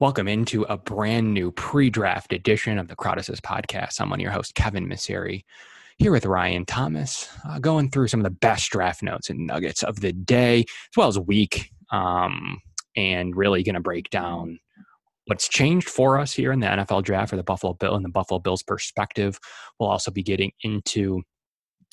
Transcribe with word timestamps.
Welcome 0.00 0.28
into 0.28 0.62
a 0.62 0.78
brand 0.78 1.34
new 1.34 1.52
pre 1.52 1.90
draft 1.90 2.32
edition 2.32 2.78
of 2.78 2.88
the 2.88 2.96
Crowdices 2.96 3.38
podcast. 3.38 4.00
I'm 4.00 4.10
of 4.10 4.18
your 4.18 4.30
hosts, 4.30 4.50
Kevin 4.50 4.88
Misseri, 4.88 5.44
here 5.98 6.10
with 6.10 6.24
Ryan 6.24 6.64
Thomas, 6.64 7.28
uh, 7.46 7.58
going 7.58 7.90
through 7.90 8.08
some 8.08 8.20
of 8.20 8.24
the 8.24 8.30
best 8.30 8.70
draft 8.70 9.02
notes 9.02 9.28
and 9.28 9.46
nuggets 9.46 9.82
of 9.82 10.00
the 10.00 10.14
day, 10.14 10.60
as 10.60 10.96
well 10.96 11.08
as 11.08 11.18
week, 11.18 11.70
um, 11.92 12.62
and 12.96 13.36
really 13.36 13.62
going 13.62 13.74
to 13.74 13.80
break 13.82 14.08
down 14.08 14.58
what's 15.26 15.50
changed 15.50 15.90
for 15.90 16.18
us 16.18 16.32
here 16.32 16.50
in 16.50 16.60
the 16.60 16.66
NFL 16.66 17.04
draft 17.04 17.28
for 17.28 17.36
the 17.36 17.42
Buffalo 17.42 17.74
Bill 17.74 17.94
and 17.94 18.02
the 18.02 18.08
Buffalo 18.08 18.40
Bills 18.40 18.62
perspective. 18.62 19.38
We'll 19.78 19.90
also 19.90 20.10
be 20.10 20.22
getting 20.22 20.52
into 20.62 21.20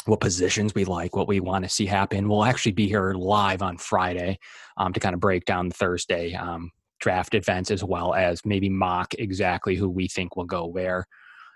what 0.05 0.21
positions 0.21 0.73
we 0.73 0.85
like, 0.85 1.13
what 1.13 1.27
we 1.27 1.41
want 1.41 1.65
to 1.65 1.69
see 1.69 1.85
happen. 1.85 2.29
We'll 2.29 2.45
actually 2.45 2.71
be 2.71 2.87
here 2.87 3.11
live 3.15 3.61
on 3.61 3.77
Friday 3.77 4.39
um, 4.77 4.93
to 4.93 5.01
kind 5.01 5.13
of 5.13 5.19
break 5.19 5.43
down 5.43 5.71
Thursday 5.71 6.33
um, 6.35 6.71
draft 6.99 7.33
events 7.33 7.71
as 7.71 7.83
well 7.83 8.13
as 8.13 8.45
maybe 8.45 8.69
mock 8.69 9.13
exactly 9.17 9.75
who 9.75 9.89
we 9.89 10.07
think 10.07 10.35
will 10.35 10.45
go 10.45 10.65
where, 10.65 11.05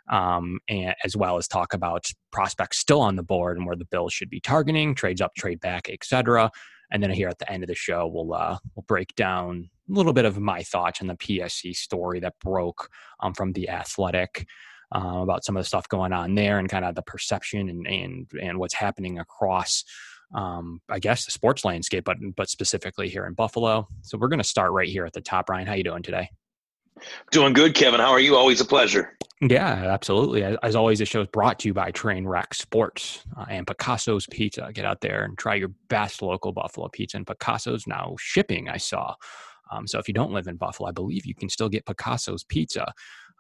um, 0.10 0.60
and 0.68 0.96
as 1.04 1.16
well 1.16 1.38
as 1.38 1.48
talk 1.48 1.74
about 1.74 2.06
prospects 2.32 2.78
still 2.78 3.02
on 3.02 3.16
the 3.16 3.24
board 3.24 3.58
and 3.58 3.66
where 3.66 3.76
the 3.76 3.86
Bills 3.86 4.14
should 4.14 4.30
be 4.30 4.40
targeting, 4.40 4.96
trades 4.96 5.22
up, 5.22 5.34
trade 5.36 5.60
back, 5.60 5.90
etc. 5.90 6.52
And 6.92 7.02
then 7.02 7.10
here 7.12 7.30
at 7.30 7.40
the 7.40 7.52
end 7.52 7.64
of 7.64 7.68
the 7.68 7.76
show, 7.76 8.08
we'll 8.08 8.34
uh, 8.34 8.58
we'll 8.76 8.86
break 8.88 9.16
down 9.16 9.70
a 9.90 9.94
little 9.94 10.14
bit 10.14 10.26
of 10.26 10.40
my 10.40 10.62
thoughts 10.64 11.02
on 11.02 11.08
the 11.08 11.16
PSC 11.16 11.76
story 11.76 12.20
that 12.20 12.40
broke 12.40 12.90
um, 13.22 13.34
from 13.34 13.54
the 13.54 13.70
Athletic. 13.70 14.48
Uh, 14.94 15.22
about 15.24 15.46
some 15.46 15.56
of 15.56 15.62
the 15.62 15.66
stuff 15.66 15.88
going 15.88 16.12
on 16.12 16.36
there 16.36 16.60
and 16.60 16.68
kind 16.68 16.84
of 16.84 16.96
the 16.96 17.02
perception 17.02 17.70
and 17.70 17.88
and 17.88 18.30
and 18.42 18.60
what's 18.60 18.74
happening 18.74 19.20
across 19.20 19.86
um, 20.34 20.82
I 20.90 21.00
guess 21.00 21.26
the 21.26 21.32
sports 21.32 21.66
landscape, 21.66 22.06
but 22.06 22.18
but 22.36 22.50
specifically 22.50 23.10
here 23.10 23.26
in 23.26 23.34
Buffalo. 23.34 23.88
So 24.02 24.18
we're 24.18 24.30
going 24.30 24.40
to 24.40 24.48
start 24.48 24.72
right 24.72 24.88
here 24.88 25.06
at 25.06 25.14
the 25.14 25.22
top. 25.22 25.50
Ryan, 25.50 25.68
how 25.68 25.74
you 25.74 25.84
doing 25.84 26.04
today? 26.04 26.30
Doing 27.32 27.54
good, 27.54 27.74
Kevin. 27.74 28.00
How 28.00 28.12
are 28.12 28.20
you? 28.20 28.36
Always 28.36 28.62
a 28.62 28.66
pleasure. 28.66 29.18
Yeah, 29.42 29.74
absolutely. 29.92 30.44
As 30.44 30.76
always, 30.76 31.00
the 31.00 31.06
show 31.06 31.22
is 31.22 31.28
brought 31.28 31.58
to 31.60 31.70
you 31.70 31.74
by 31.74 31.92
Trainwreck 31.92 32.54
Sports 32.54 33.24
uh, 33.36 33.46
and 33.50 33.66
Picasso's 33.66 34.28
Pizza. 34.30 34.70
Get 34.72 34.86
out 34.86 35.02
there 35.02 35.24
and 35.24 35.36
try 35.38 35.56
your 35.56 35.72
best 35.90 36.22
local 36.22 36.52
Buffalo 36.52 36.90
pizza. 36.90 37.18
And 37.18 37.26
Picasso's 37.26 37.88
now 37.88 38.16
shipping. 38.20 38.70
I 38.70 38.78
saw. 38.78 39.16
Um, 39.72 39.88
so 39.88 39.98
if 39.98 40.08
you 40.08 40.14
don't 40.14 40.32
live 40.32 40.48
in 40.48 40.58
Buffalo, 40.58 40.90
I 40.90 40.92
believe 40.92 41.26
you 41.26 41.34
can 41.34 41.50
still 41.50 41.70
get 41.70 41.86
Picasso's 41.86 42.44
Pizza. 42.44 42.94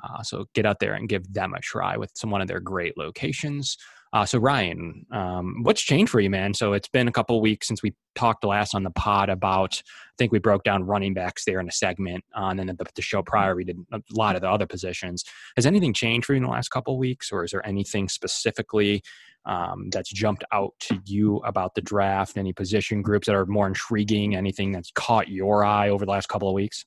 Uh, 0.03 0.23
so 0.23 0.45
get 0.55 0.65
out 0.65 0.79
there 0.79 0.93
and 0.93 1.07
give 1.07 1.31
them 1.31 1.53
a 1.53 1.59
try 1.59 1.97
with 1.97 2.11
some 2.15 2.31
one 2.31 2.41
of 2.41 2.47
their 2.47 2.59
great 2.59 2.97
locations. 2.97 3.77
Uh, 4.13 4.25
so 4.25 4.37
Ryan, 4.37 5.05
um, 5.11 5.63
what's 5.63 5.81
changed 5.81 6.11
for 6.11 6.19
you, 6.19 6.29
man? 6.29 6.53
So 6.53 6.73
it's 6.73 6.89
been 6.89 7.07
a 7.07 7.11
couple 7.11 7.39
weeks 7.39 7.67
since 7.67 7.81
we 7.81 7.93
talked 8.13 8.43
last 8.43 8.75
on 8.75 8.83
the 8.83 8.91
pod 8.91 9.29
about. 9.29 9.81
I 9.81 10.15
think 10.17 10.33
we 10.33 10.39
broke 10.39 10.63
down 10.63 10.83
running 10.83 11.13
backs 11.13 11.45
there 11.45 11.61
in 11.61 11.67
a 11.67 11.71
segment, 11.71 12.25
uh, 12.35 12.47
and 12.47 12.59
then 12.59 12.67
the, 12.67 12.85
the, 12.93 13.01
show 13.01 13.23
prior 13.23 13.55
we 13.55 13.63
did 13.63 13.77
a 13.93 14.01
lot 14.11 14.35
of 14.35 14.41
the 14.41 14.49
other 14.49 14.67
positions. 14.67 15.23
Has 15.55 15.65
anything 15.65 15.93
changed 15.93 16.25
for 16.25 16.33
you 16.33 16.37
in 16.37 16.43
the 16.43 16.49
last 16.49 16.69
couple 16.69 16.95
of 16.95 16.99
weeks, 16.99 17.31
or 17.31 17.45
is 17.45 17.51
there 17.51 17.65
anything 17.65 18.09
specifically 18.09 19.01
um, 19.45 19.89
that's 19.91 20.11
jumped 20.11 20.43
out 20.51 20.73
to 20.81 20.99
you 21.05 21.37
about 21.37 21.73
the 21.73 21.81
draft? 21.81 22.37
Any 22.37 22.51
position 22.51 23.01
groups 23.01 23.27
that 23.27 23.35
are 23.35 23.45
more 23.45 23.67
intriguing? 23.67 24.35
Anything 24.35 24.73
that's 24.73 24.91
caught 24.91 25.29
your 25.29 25.63
eye 25.63 25.89
over 25.89 26.05
the 26.05 26.11
last 26.11 26.27
couple 26.27 26.49
of 26.49 26.53
weeks? 26.53 26.85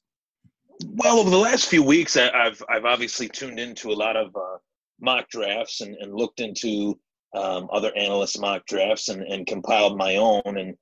Well, 0.87 1.21
over 1.21 1.31
the 1.31 1.39
last 1.39 1.69
few 1.69 1.83
weeks, 1.83 2.19
I've 2.19 2.63
I've 2.69 2.85
obviously 2.85 3.29
tuned 3.29 3.59
into 3.59 3.91
a 3.91 3.95
lot 3.95 4.17
of 4.17 4.37
uh, 4.37 4.59
mock 5.01 5.31
drafts 5.31 5.81
and, 5.81 5.97
and 5.97 6.15
looked 6.15 6.41
into 6.41 6.99
um, 7.35 7.69
other 7.73 7.93
analysts' 7.97 8.39
mock 8.39 8.65
drafts 8.67 9.09
and, 9.09 9.23
and 9.23 9.47
compiled 9.47 9.97
my 9.97 10.17
own 10.17 10.43
and 10.47 10.75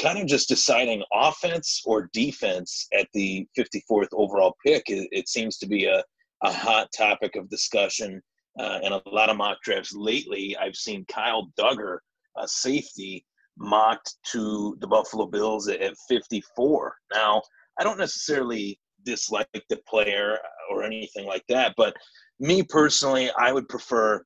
kind 0.00 0.18
of 0.18 0.26
just 0.26 0.48
deciding 0.48 1.02
offense 1.12 1.82
or 1.84 2.10
defense 2.12 2.86
at 2.92 3.08
the 3.14 3.46
54th 3.58 4.08
overall 4.12 4.56
pick. 4.64 4.84
It, 4.88 5.08
it 5.12 5.28
seems 5.28 5.58
to 5.58 5.66
be 5.66 5.86
a, 5.86 6.02
a 6.42 6.52
hot 6.52 6.88
topic 6.96 7.36
of 7.36 7.48
discussion 7.48 8.22
uh, 8.58 8.80
and 8.82 8.94
a 8.94 9.02
lot 9.06 9.30
of 9.30 9.36
mock 9.36 9.58
drafts 9.62 9.94
lately. 9.94 10.56
I've 10.56 10.76
seen 10.76 11.04
Kyle 11.06 11.50
Dugger, 11.58 11.98
a 12.36 12.46
safety, 12.46 13.24
mocked 13.56 14.16
to 14.32 14.76
the 14.80 14.86
Buffalo 14.86 15.26
Bills 15.26 15.68
at, 15.68 15.80
at 15.80 15.94
54. 16.08 16.96
Now, 17.12 17.42
I 17.78 17.84
don't 17.84 17.98
necessarily 17.98 18.78
dislike 19.04 19.48
the 19.68 19.78
player 19.88 20.38
or 20.70 20.82
anything 20.82 21.26
like 21.26 21.44
that, 21.48 21.74
but 21.76 21.94
me 22.40 22.62
personally, 22.62 23.30
I 23.38 23.52
would 23.52 23.68
prefer 23.68 24.24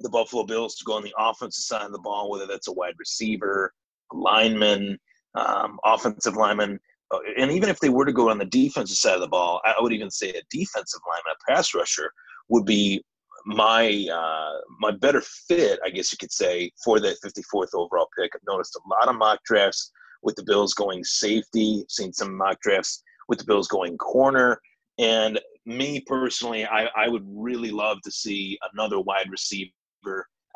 the 0.00 0.10
Buffalo 0.10 0.44
Bills 0.44 0.76
to 0.76 0.84
go 0.84 0.94
on 0.94 1.02
the 1.02 1.14
offensive 1.18 1.64
side 1.64 1.86
of 1.86 1.92
the 1.92 1.98
ball, 1.98 2.30
whether 2.30 2.46
that's 2.46 2.68
a 2.68 2.72
wide 2.72 2.94
receiver, 2.98 3.72
lineman, 4.12 4.98
um, 5.34 5.78
offensive 5.84 6.36
lineman, 6.36 6.78
uh, 7.10 7.18
and 7.38 7.52
even 7.52 7.68
if 7.68 7.78
they 7.78 7.88
were 7.88 8.04
to 8.04 8.12
go 8.12 8.30
on 8.30 8.38
the 8.38 8.44
defensive 8.44 8.96
side 8.96 9.14
of 9.14 9.20
the 9.20 9.28
ball, 9.28 9.60
I 9.64 9.74
would 9.80 9.92
even 9.92 10.10
say 10.10 10.30
a 10.30 10.42
defensive 10.50 11.00
lineman, 11.08 11.34
a 11.34 11.52
pass 11.52 11.74
rusher, 11.74 12.10
would 12.48 12.64
be 12.64 13.02
my 13.44 14.06
uh, 14.12 14.58
my 14.80 14.90
better 14.90 15.20
fit, 15.20 15.78
I 15.84 15.90
guess 15.90 16.10
you 16.10 16.18
could 16.18 16.32
say, 16.32 16.72
for 16.82 16.98
that 17.00 17.18
54th 17.24 17.74
overall 17.74 18.08
pick. 18.18 18.32
I've 18.34 18.40
noticed 18.48 18.76
a 18.76 18.88
lot 18.88 19.08
of 19.08 19.16
mock 19.16 19.40
drafts 19.44 19.92
with 20.22 20.34
the 20.34 20.42
Bills 20.42 20.74
going 20.74 21.04
safety, 21.04 21.84
seen 21.88 22.12
some 22.12 22.36
mock 22.36 22.60
drafts 22.60 23.02
with 23.28 23.38
the 23.38 23.44
Bills 23.44 23.68
going 23.68 23.96
corner. 23.98 24.60
And 24.98 25.38
me 25.64 26.00
personally, 26.00 26.64
I, 26.64 26.88
I 26.96 27.08
would 27.08 27.24
really 27.26 27.70
love 27.70 27.98
to 28.02 28.10
see 28.10 28.58
another 28.72 28.98
wide 29.00 29.30
receiver 29.30 29.70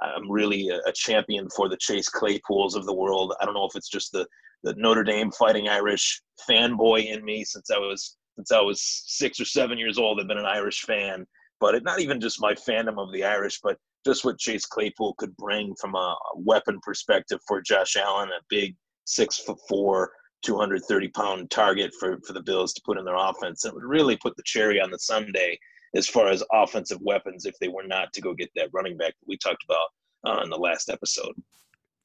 I'm 0.03 0.31
really 0.31 0.69
a, 0.69 0.79
a, 0.89 0.93
champion 0.93 1.49
for 1.55 1.69
the 1.69 1.77
Chase 1.77 2.09
Claypools 2.09 2.75
of 2.75 2.87
the 2.87 2.95
world. 2.95 3.35
I 3.41 3.45
don't 3.45 3.55
know 3.55 3.67
if 3.67 3.77
it's 3.77 3.89
just 3.89 4.13
the, 4.13 4.27
the 4.63 4.75
Notre 4.77 5.05
Dame 5.05 5.31
Fighting 5.33 5.69
Irish 5.69 6.23
fanboy 6.49 7.07
in 7.07 7.25
me 7.25 7.45
since 7.45 7.71
I 7.71 7.79
was 7.79 8.17
since 8.37 8.53
I 8.53 8.61
was 8.61 8.81
six 9.07 9.41
or 9.41 9.45
seven 9.45 9.77
years 9.77 9.99
old. 9.99 10.21
I've 10.21 10.29
been 10.29 10.39
an 10.39 10.47
Irish 10.47 10.83
fan, 10.83 11.27
but 11.61 11.75
it, 11.75 11.85
not 11.85 12.01
even 12.01 12.21
just 12.21 12.41
my 12.41 12.55
fandom 12.55 12.99
of 12.99 13.13
the 13.13 13.25
Irish, 13.25 13.61
but 13.63 13.77
just 14.07 14.25
what 14.25 14.39
Chase 14.39 14.65
Claypool 14.65 15.15
could 15.19 15.37
bring 15.37 15.75
from 15.79 15.95
a 15.95 16.17
weapon 16.35 16.81
perspective 16.83 17.39
for 17.47 17.61
Josh 17.61 17.97
Allen, 17.97 18.31
a 18.31 18.41
big 18.49 18.75
six 19.05 19.39
foot 19.39 19.59
four, 19.69 20.13
230 20.43 21.09
pound 21.09 21.51
target 21.51 21.93
for, 22.01 22.19
for 22.27 22.33
the 22.33 22.43
Bills 22.43 22.73
to 22.73 22.83
put 22.87 22.97
in 22.97 23.05
their 23.05 23.17
offense. 23.17 23.65
It 23.65 23.75
would 23.75 23.85
really 23.85 24.17
put 24.17 24.37
the 24.37 24.43
cherry 24.47 24.81
on 24.81 24.91
the 24.91 24.99
Sunday 24.99 25.59
as 25.95 26.07
far 26.09 26.29
as 26.29 26.43
offensive 26.53 26.99
weapons 27.03 27.47
if 27.47 27.59
they 27.61 27.69
were 27.69 27.87
not 27.87 28.13
to 28.13 28.21
go 28.21 28.35
get 28.35 28.51
that 28.57 28.69
running 28.73 28.97
back 28.97 29.15
that 29.21 29.29
we 29.29 29.37
talked 29.37 29.65
about 29.65 29.89
uh, 30.25 30.47
the 30.47 30.57
last 30.57 30.89
episode. 30.89 31.35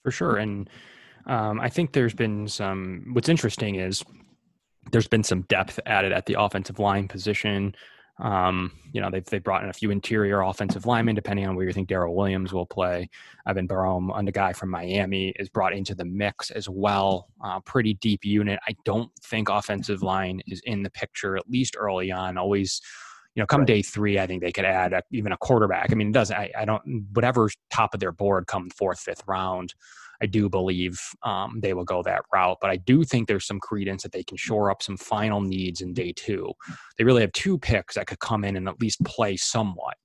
For 0.03 0.12
sure. 0.12 0.38
And 0.38 0.69
um, 1.25 1.59
I 1.59 1.69
think 1.69 1.94
there's 1.94 2.13
been 2.13 2.47
some, 2.47 3.09
what's 3.13 3.29
interesting 3.29 3.75
is 3.75 4.03
there's 4.91 5.07
been 5.07 5.24
some 5.24 5.41
depth 5.44 5.79
added 5.85 6.12
at 6.12 6.25
the 6.25 6.40
offensive 6.40 6.79
line 6.79 7.07
position. 7.07 7.75
Um, 8.19 8.72
you 8.94 9.01
know, 9.01 9.09
they've, 9.12 9.25
they 9.25 9.40
brought 9.40 9.63
in 9.63 9.69
a 9.69 9.74
few 9.74 9.91
interior 9.91 10.41
offensive 10.41 10.85
linemen, 10.85 11.16
depending 11.16 11.47
on 11.47 11.56
where 11.56 11.66
you 11.66 11.74
think 11.74 11.90
Daryl 11.90 12.13
Williams 12.13 12.53
will 12.53 12.66
play. 12.66 13.09
Evan 13.47 13.68
Barome, 13.68 14.25
the 14.25 14.31
guy 14.31 14.53
from 14.53 14.69
Miami, 14.69 15.29
is 15.38 15.50
brought 15.50 15.74
into 15.74 15.95
the 15.95 16.06
mix 16.06 16.50
as 16.51 16.69
well. 16.69 17.28
Uh, 17.44 17.59
pretty 17.62 17.95
deep 17.95 18.24
unit. 18.24 18.59
I 18.68 18.75
don't 18.85 19.12
think 19.24 19.50
offensive 19.50 20.01
line 20.01 20.41
is 20.47 20.62
in 20.66 20.81
the 20.81 20.91
picture, 20.91 21.35
at 21.35 21.50
least 21.50 21.75
early 21.78 22.12
on. 22.12 22.38
Always 22.38 22.79
you 23.35 23.41
know, 23.41 23.47
come 23.47 23.62
right. 23.62 23.68
day 23.68 23.81
three, 23.81 24.18
I 24.18 24.28
think 24.28 24.41
they 24.41 24.51
could 24.51 24.66
add 24.66 24.94
a, 24.94 25.03
even 25.12 25.34
a 25.34 25.38
quarterback. 25.38 25.91
I 25.91 25.96
mean, 25.96 26.07
it 26.07 26.13
doesn't, 26.13 26.35
I, 26.35 26.51
I, 26.57 26.66
don't, 26.66 27.06
whatever 27.13 27.50
top 27.69 27.94
of 27.94 28.00
their 28.00 28.13
board 28.13 28.47
come 28.47 28.69
fourth, 28.69 29.00
fifth 29.00 29.23
round, 29.28 29.73
I 30.22 30.25
do 30.25 30.47
believe 30.47 30.97
um, 31.23 31.59
they 31.62 31.74
will 31.74 31.84
go 31.84 32.01
that 32.03 32.24
route. 32.34 32.57
But 32.62 32.69
I 32.69 32.78
do 32.78 33.03
think 33.03 33.28
there's 33.28 33.45
some 33.45 33.59
credence 33.59 34.03
that 34.03 34.13
they 34.13 34.24
can 34.24 34.38
shore 34.38 34.72
up 34.72 34.81
some 34.81 34.95
final 34.95 35.41
needs 35.41 35.81
in 35.81 35.94
day 35.94 36.13
two. 36.16 36.53
They 36.97 37.03
really 37.03 37.22
have 37.22 37.34
two 37.34 37.57
picks 37.57 37.95
that 37.95 38.07
could 38.07 38.19
come 38.19 38.45
in 38.45 38.56
and 38.56 38.69
at 38.69 38.79
least 38.79 39.03
play 39.03 39.35
somewhat. 39.35 39.95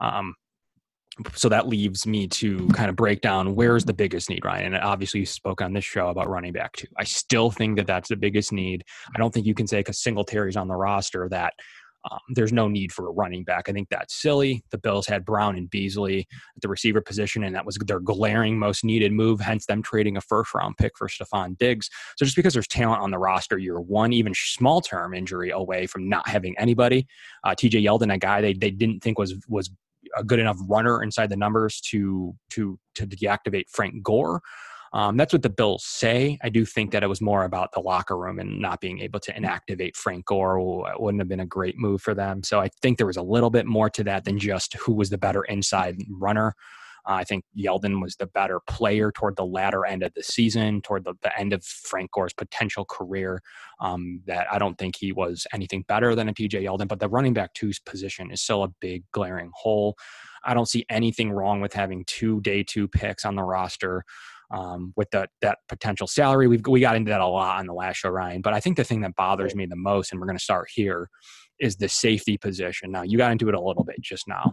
Um, 0.00 0.34
so 1.34 1.48
that 1.48 1.68
leaves 1.68 2.06
me 2.06 2.26
to 2.26 2.66
kind 2.68 2.90
of 2.90 2.96
break 2.96 3.20
down 3.20 3.54
where's 3.54 3.84
the 3.84 3.92
biggest 3.94 4.28
need, 4.28 4.44
Ryan. 4.44 4.74
And 4.74 4.82
obviously, 4.82 5.20
you 5.20 5.26
spoke 5.26 5.62
on 5.62 5.72
this 5.72 5.84
show 5.84 6.08
about 6.08 6.28
running 6.28 6.52
back 6.52 6.72
too. 6.72 6.88
I 6.98 7.04
still 7.04 7.50
think 7.50 7.76
that 7.76 7.86
that's 7.86 8.08
the 8.08 8.16
biggest 8.16 8.52
need. 8.52 8.82
I 9.14 9.18
don't 9.18 9.32
think 9.32 9.46
you 9.46 9.54
can 9.54 9.68
say 9.68 9.78
because 9.78 10.02
Singletary's 10.02 10.56
on 10.56 10.66
the 10.66 10.74
roster 10.74 11.28
that 11.30 11.54
um, 12.10 12.20
there's 12.30 12.52
no 12.52 12.68
need 12.68 12.92
for 12.92 13.08
a 13.08 13.12
running 13.12 13.44
back. 13.44 13.68
I 13.68 13.72
think 13.72 13.88
that's 13.88 14.14
silly. 14.14 14.62
The 14.70 14.78
Bills 14.78 15.06
had 15.06 15.24
Brown 15.24 15.56
and 15.56 15.70
Beasley 15.70 16.26
at 16.56 16.62
the 16.62 16.68
receiver 16.68 17.00
position, 17.00 17.44
and 17.44 17.54
that 17.54 17.64
was 17.64 17.76
their 17.86 18.00
glaring 18.00 18.58
most 18.58 18.84
needed 18.84 19.12
move, 19.12 19.40
hence 19.40 19.66
them 19.66 19.82
trading 19.82 20.16
a 20.16 20.20
first 20.20 20.54
round 20.54 20.76
pick 20.76 20.96
for 20.98 21.08
Stefon 21.08 21.56
Diggs. 21.58 21.88
So 22.16 22.24
just 22.24 22.36
because 22.36 22.52
there's 22.52 22.68
talent 22.68 23.02
on 23.02 23.10
the 23.10 23.18
roster, 23.18 23.58
you're 23.58 23.80
one 23.80 24.12
even 24.12 24.34
small 24.34 24.80
term 24.80 25.14
injury 25.14 25.50
away 25.50 25.86
from 25.86 26.08
not 26.08 26.28
having 26.28 26.56
anybody. 26.58 27.06
Uh, 27.42 27.54
TJ 27.54 27.82
Yeldon, 27.82 28.12
a 28.12 28.18
guy 28.18 28.40
they, 28.40 28.52
they 28.52 28.70
didn't 28.70 29.00
think 29.00 29.18
was 29.18 29.34
was 29.48 29.70
a 30.16 30.22
good 30.22 30.38
enough 30.38 30.58
runner 30.68 31.02
inside 31.02 31.30
the 31.30 31.36
numbers 31.36 31.80
to 31.80 32.34
to 32.50 32.78
to 32.94 33.06
deactivate 33.06 33.68
Frank 33.70 34.02
Gore. 34.02 34.42
Um, 34.94 35.16
that's 35.16 35.32
what 35.32 35.42
the 35.42 35.50
Bills 35.50 35.84
say. 35.84 36.38
I 36.42 36.48
do 36.48 36.64
think 36.64 36.92
that 36.92 37.02
it 37.02 37.08
was 37.08 37.20
more 37.20 37.44
about 37.44 37.72
the 37.72 37.80
locker 37.80 38.16
room 38.16 38.38
and 38.38 38.60
not 38.60 38.80
being 38.80 39.00
able 39.00 39.18
to 39.20 39.32
inactivate 39.32 39.96
Frank 39.96 40.24
Gore 40.24 40.56
it 40.88 41.00
wouldn't 41.00 41.20
have 41.20 41.28
been 41.28 41.40
a 41.40 41.46
great 41.46 41.76
move 41.76 42.00
for 42.00 42.14
them. 42.14 42.44
So 42.44 42.60
I 42.60 42.68
think 42.80 42.98
there 42.98 43.06
was 43.06 43.16
a 43.16 43.22
little 43.22 43.50
bit 43.50 43.66
more 43.66 43.90
to 43.90 44.04
that 44.04 44.24
than 44.24 44.38
just 44.38 44.74
who 44.74 44.94
was 44.94 45.10
the 45.10 45.18
better 45.18 45.42
inside 45.42 45.98
runner. 46.08 46.54
Uh, 47.06 47.14
I 47.14 47.24
think 47.24 47.44
Yeldon 47.58 48.00
was 48.00 48.16
the 48.16 48.28
better 48.28 48.60
player 48.60 49.12
toward 49.12 49.36
the 49.36 49.44
latter 49.44 49.84
end 49.84 50.02
of 50.02 50.14
the 50.14 50.22
season, 50.22 50.80
toward 50.80 51.04
the, 51.04 51.14
the 51.22 51.38
end 51.38 51.52
of 51.52 51.62
Frank 51.64 52.12
Gore's 52.12 52.32
potential 52.32 52.86
career. 52.86 53.42
Um, 53.80 54.22
that 54.26 54.46
I 54.50 54.58
don't 54.58 54.78
think 54.78 54.96
he 54.96 55.12
was 55.12 55.46
anything 55.52 55.84
better 55.86 56.14
than 56.14 56.28
a 56.28 56.32
TJ 56.32 56.62
Yeldon, 56.62 56.88
but 56.88 57.00
the 57.00 57.08
running 57.08 57.34
back 57.34 57.52
two's 57.52 57.78
position 57.78 58.30
is 58.30 58.40
still 58.40 58.62
a 58.62 58.72
big 58.80 59.04
glaring 59.12 59.50
hole. 59.54 59.96
I 60.44 60.54
don't 60.54 60.68
see 60.68 60.86
anything 60.88 61.30
wrong 61.30 61.60
with 61.60 61.74
having 61.74 62.04
two 62.06 62.40
day 62.40 62.62
two 62.62 62.88
picks 62.88 63.24
on 63.24 63.34
the 63.34 63.42
roster. 63.42 64.04
Um, 64.54 64.92
with 64.96 65.10
that 65.10 65.30
that 65.40 65.58
potential 65.68 66.06
salary, 66.06 66.46
We've, 66.46 66.64
we 66.66 66.78
got 66.80 66.94
into 66.94 67.10
that 67.10 67.20
a 67.20 67.26
lot 67.26 67.58
on 67.58 67.66
the 67.66 67.74
last 67.74 67.96
show, 67.96 68.10
Ryan. 68.10 68.40
But 68.40 68.54
I 68.54 68.60
think 68.60 68.76
the 68.76 68.84
thing 68.84 69.00
that 69.00 69.16
bothers 69.16 69.54
me 69.54 69.66
the 69.66 69.74
most, 69.74 70.12
and 70.12 70.20
we're 70.20 70.28
going 70.28 70.38
to 70.38 70.44
start 70.44 70.68
here, 70.72 71.08
is 71.58 71.76
the 71.76 71.88
safety 71.88 72.36
position. 72.38 72.92
Now 72.92 73.02
you 73.02 73.18
got 73.18 73.32
into 73.32 73.48
it 73.48 73.54
a 73.54 73.60
little 73.60 73.84
bit 73.84 74.00
just 74.00 74.28
now. 74.28 74.52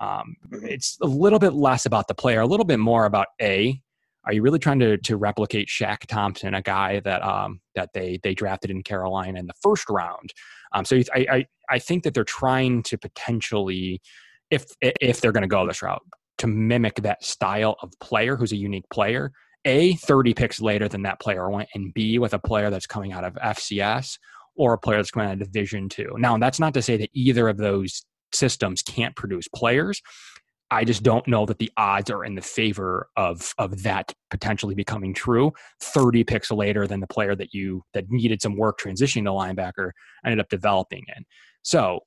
Um, 0.00 0.36
mm-hmm. 0.50 0.66
it's 0.66 0.96
a 1.02 1.06
little 1.06 1.38
bit 1.38 1.52
less 1.52 1.84
about 1.84 2.08
the 2.08 2.14
player, 2.14 2.40
a 2.40 2.46
little 2.46 2.64
bit 2.64 2.78
more 2.78 3.06
about 3.06 3.26
a. 3.40 3.80
Are 4.24 4.32
you 4.32 4.42
really 4.42 4.58
trying 4.58 4.78
to 4.80 4.98
to 4.98 5.16
replicate 5.16 5.68
Shaq 5.68 6.06
Thompson, 6.06 6.54
a 6.54 6.62
guy 6.62 7.00
that 7.00 7.22
um, 7.22 7.60
that 7.74 7.90
they 7.94 8.20
they 8.22 8.34
drafted 8.34 8.70
in 8.70 8.82
Carolina 8.82 9.38
in 9.38 9.46
the 9.46 9.54
first 9.62 9.88
round? 9.88 10.32
Um, 10.72 10.84
so 10.84 11.00
I, 11.14 11.26
I 11.30 11.46
I 11.70 11.78
think 11.78 12.04
that 12.04 12.14
they're 12.14 12.24
trying 12.24 12.82
to 12.84 12.98
potentially, 12.98 14.00
if 14.50 14.64
if 14.80 15.20
they're 15.20 15.32
going 15.32 15.42
to 15.42 15.48
go 15.48 15.66
this 15.66 15.82
route, 15.82 16.02
to 16.40 16.46
mimic 16.46 16.96
that 16.96 17.22
style 17.22 17.76
of 17.82 17.92
player 18.00 18.36
who's 18.36 18.52
a 18.52 18.56
unique 18.56 18.88
player. 18.90 19.30
A, 19.66 19.94
30 19.96 20.32
picks 20.32 20.60
later 20.60 20.88
than 20.88 21.02
that 21.02 21.20
player 21.20 21.50
went, 21.50 21.68
and 21.74 21.92
B, 21.92 22.18
with 22.18 22.32
a 22.32 22.38
player 22.38 22.70
that's 22.70 22.86
coming 22.86 23.12
out 23.12 23.24
of 23.24 23.34
FCS 23.34 24.18
or 24.56 24.72
a 24.72 24.78
player 24.78 24.96
that's 24.96 25.10
coming 25.10 25.28
out 25.28 25.34
of 25.34 25.52
Division 25.52 25.90
two. 25.90 26.14
Now, 26.16 26.38
that's 26.38 26.58
not 26.58 26.72
to 26.74 26.82
say 26.82 26.96
that 26.96 27.10
either 27.12 27.46
of 27.48 27.58
those 27.58 28.04
systems 28.32 28.82
can't 28.82 29.14
produce 29.16 29.48
players. 29.48 30.00
I 30.70 30.84
just 30.84 31.02
don't 31.02 31.26
know 31.26 31.44
that 31.46 31.58
the 31.58 31.70
odds 31.76 32.10
are 32.10 32.24
in 32.24 32.36
the 32.36 32.42
favor 32.42 33.08
of 33.16 33.52
of 33.58 33.82
that 33.82 34.14
potentially 34.30 34.74
becoming 34.74 35.12
true. 35.12 35.52
Thirty 35.82 36.24
picks 36.24 36.50
later 36.50 36.86
than 36.86 37.00
the 37.00 37.06
player 37.06 37.34
that 37.34 37.52
you 37.52 37.82
that 37.92 38.04
needed 38.08 38.40
some 38.40 38.56
work 38.56 38.78
transitioning 38.80 39.24
to 39.24 39.30
linebacker 39.30 39.90
ended 40.24 40.40
up 40.40 40.48
developing 40.48 41.04
in. 41.14 41.24
So 41.62 42.00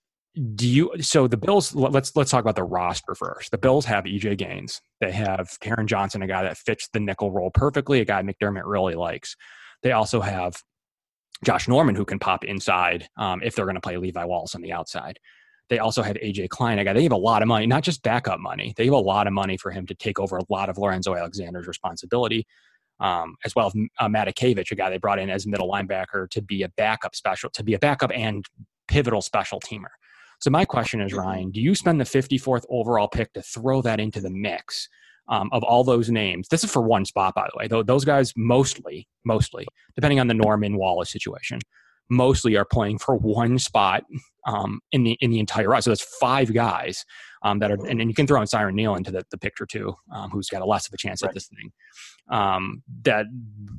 do 0.56 0.68
you 0.68 0.92
so 1.00 1.28
the 1.28 1.38
bills 1.38 1.76
let's 1.76 2.16
let's 2.16 2.32
talk 2.32 2.42
about 2.42 2.56
the 2.56 2.64
roster 2.64 3.14
first. 3.14 3.52
The 3.52 3.58
bills 3.58 3.86
have 3.86 4.06
ej 4.06 4.36
gaines. 4.38 4.82
They 5.00 5.12
have 5.12 5.50
Taron 5.62 5.86
johnson 5.86 6.24
a 6.24 6.28
guy 6.28 6.44
that 6.44 6.58
fits 6.58 6.90
the 6.92 7.00
nickel 7.00 7.32
role 7.32 7.52
perfectly 7.52 8.00
a 8.00 8.06
guy 8.06 8.22
mcdermott 8.24 8.64
really 8.66 8.96
likes. 8.96 9.36
They 9.84 9.92
also 9.92 10.22
have 10.22 10.56
josh 11.46 11.68
norman 11.68 11.96
who 11.96 12.06
can 12.06 12.20
pop 12.20 12.44
inside 12.44 13.08
um, 13.18 13.42
if 13.44 13.56
they're 13.56 13.66
going 13.66 13.76
to 13.76 13.82
play 13.82 13.98
levi 13.98 14.24
wallace 14.26 14.56
on 14.56 14.62
the 14.62 14.74
outside. 14.74 15.20
They 15.70 15.80
also 15.80 16.02
have 16.02 16.16
aj 16.16 16.50
klein 16.50 16.80
a 16.80 16.84
guy 16.84 16.94
they 16.94 17.04
have 17.04 17.12
a 17.12 17.18
lot 17.18 17.44
of 17.44 17.48
money 17.48 17.68
not 17.68 17.84
just 17.84 18.02
backup 18.02 18.40
money 18.40 18.74
they 18.76 18.86
have 18.86 18.94
a 18.94 18.98
lot 18.98 19.28
of 19.28 19.34
money 19.34 19.58
for 19.58 19.70
him 19.70 19.86
to 19.86 19.96
take 19.96 20.20
over 20.20 20.38
a 20.38 20.46
lot 20.50 20.70
of 20.70 20.78
lorenzo 20.78 21.16
alexander's 21.16 21.68
responsibility 21.68 22.46
um, 23.00 23.36
as 23.44 23.56
well 23.56 23.68
as 23.68 23.74
uh, 24.00 24.08
Matakevich, 24.08 24.72
a 24.72 24.76
guy 24.76 24.90
they 24.90 24.98
brought 24.98 25.20
in 25.20 25.30
as 25.30 25.48
middle 25.48 25.70
linebacker 25.70 26.30
to 26.30 26.42
be 26.42 26.64
a 26.64 26.70
backup 26.70 27.16
special, 27.16 27.50
to 27.52 27.64
be 27.64 27.74
a 27.74 27.80
backup 27.80 28.12
and 28.14 28.46
pivotal 28.88 29.22
special 29.22 29.60
teamer. 29.60 29.90
So 30.44 30.50
my 30.50 30.66
question 30.66 31.00
is, 31.00 31.14
Ryan, 31.14 31.52
do 31.52 31.62
you 31.62 31.74
spend 31.74 32.02
the 32.02 32.04
54th 32.04 32.66
overall 32.70 33.08
pick 33.08 33.32
to 33.32 33.42
throw 33.42 33.82
that 33.84 34.02
into 34.02 34.20
the 34.20 34.30
mix 34.30 34.90
um, 35.30 35.50
of 35.54 35.64
all 35.64 35.86
those 35.86 36.10
names? 36.10 36.50
This 36.50 36.66
is 36.66 36.70
for 36.70 36.82
one 36.82 37.06
spot, 37.06 37.34
by 37.34 37.48
the 37.50 37.58
way. 37.58 37.70
Though 37.70 37.82
those 37.82 38.04
guys 38.04 38.34
mostly, 38.36 39.08
mostly, 39.24 39.66
depending 39.96 40.20
on 40.20 40.28
the 40.28 40.34
Norman 40.34 40.76
Wallace 40.76 41.10
situation, 41.10 41.60
mostly 42.10 42.58
are 42.58 42.66
playing 42.66 42.98
for 42.98 43.16
one 43.16 43.58
spot 43.58 44.04
um, 44.46 44.82
in 44.92 45.06
the 45.06 45.18
in 45.22 45.32
the 45.32 45.40
entire 45.40 45.70
roster. 45.70 45.84
So 45.88 45.92
that's 45.92 46.18
five 46.20 46.54
guys 46.54 47.06
um, 47.44 47.60
that 47.60 47.72
are, 47.72 47.76
and, 47.88 48.00
and, 48.00 48.10
you 48.10 48.14
can 48.14 48.26
throw 48.26 48.40
in 48.40 48.48
Siran 48.48 48.74
Neal 48.74 48.96
into 48.96 49.12
the, 49.12 49.26
the 49.30 49.38
picture 49.38 49.66
too, 49.66 49.96
um, 50.14 50.30
who's 50.30 50.50
got 50.50 50.62
a 50.62 50.66
less 50.66 50.88
of 50.88 50.94
a 50.94 50.98
chance 50.98 51.22
right. 51.22 51.30
at 51.30 51.34
this 51.34 51.48
thing. 51.48 51.72
Um, 52.30 52.82
that 53.04 53.26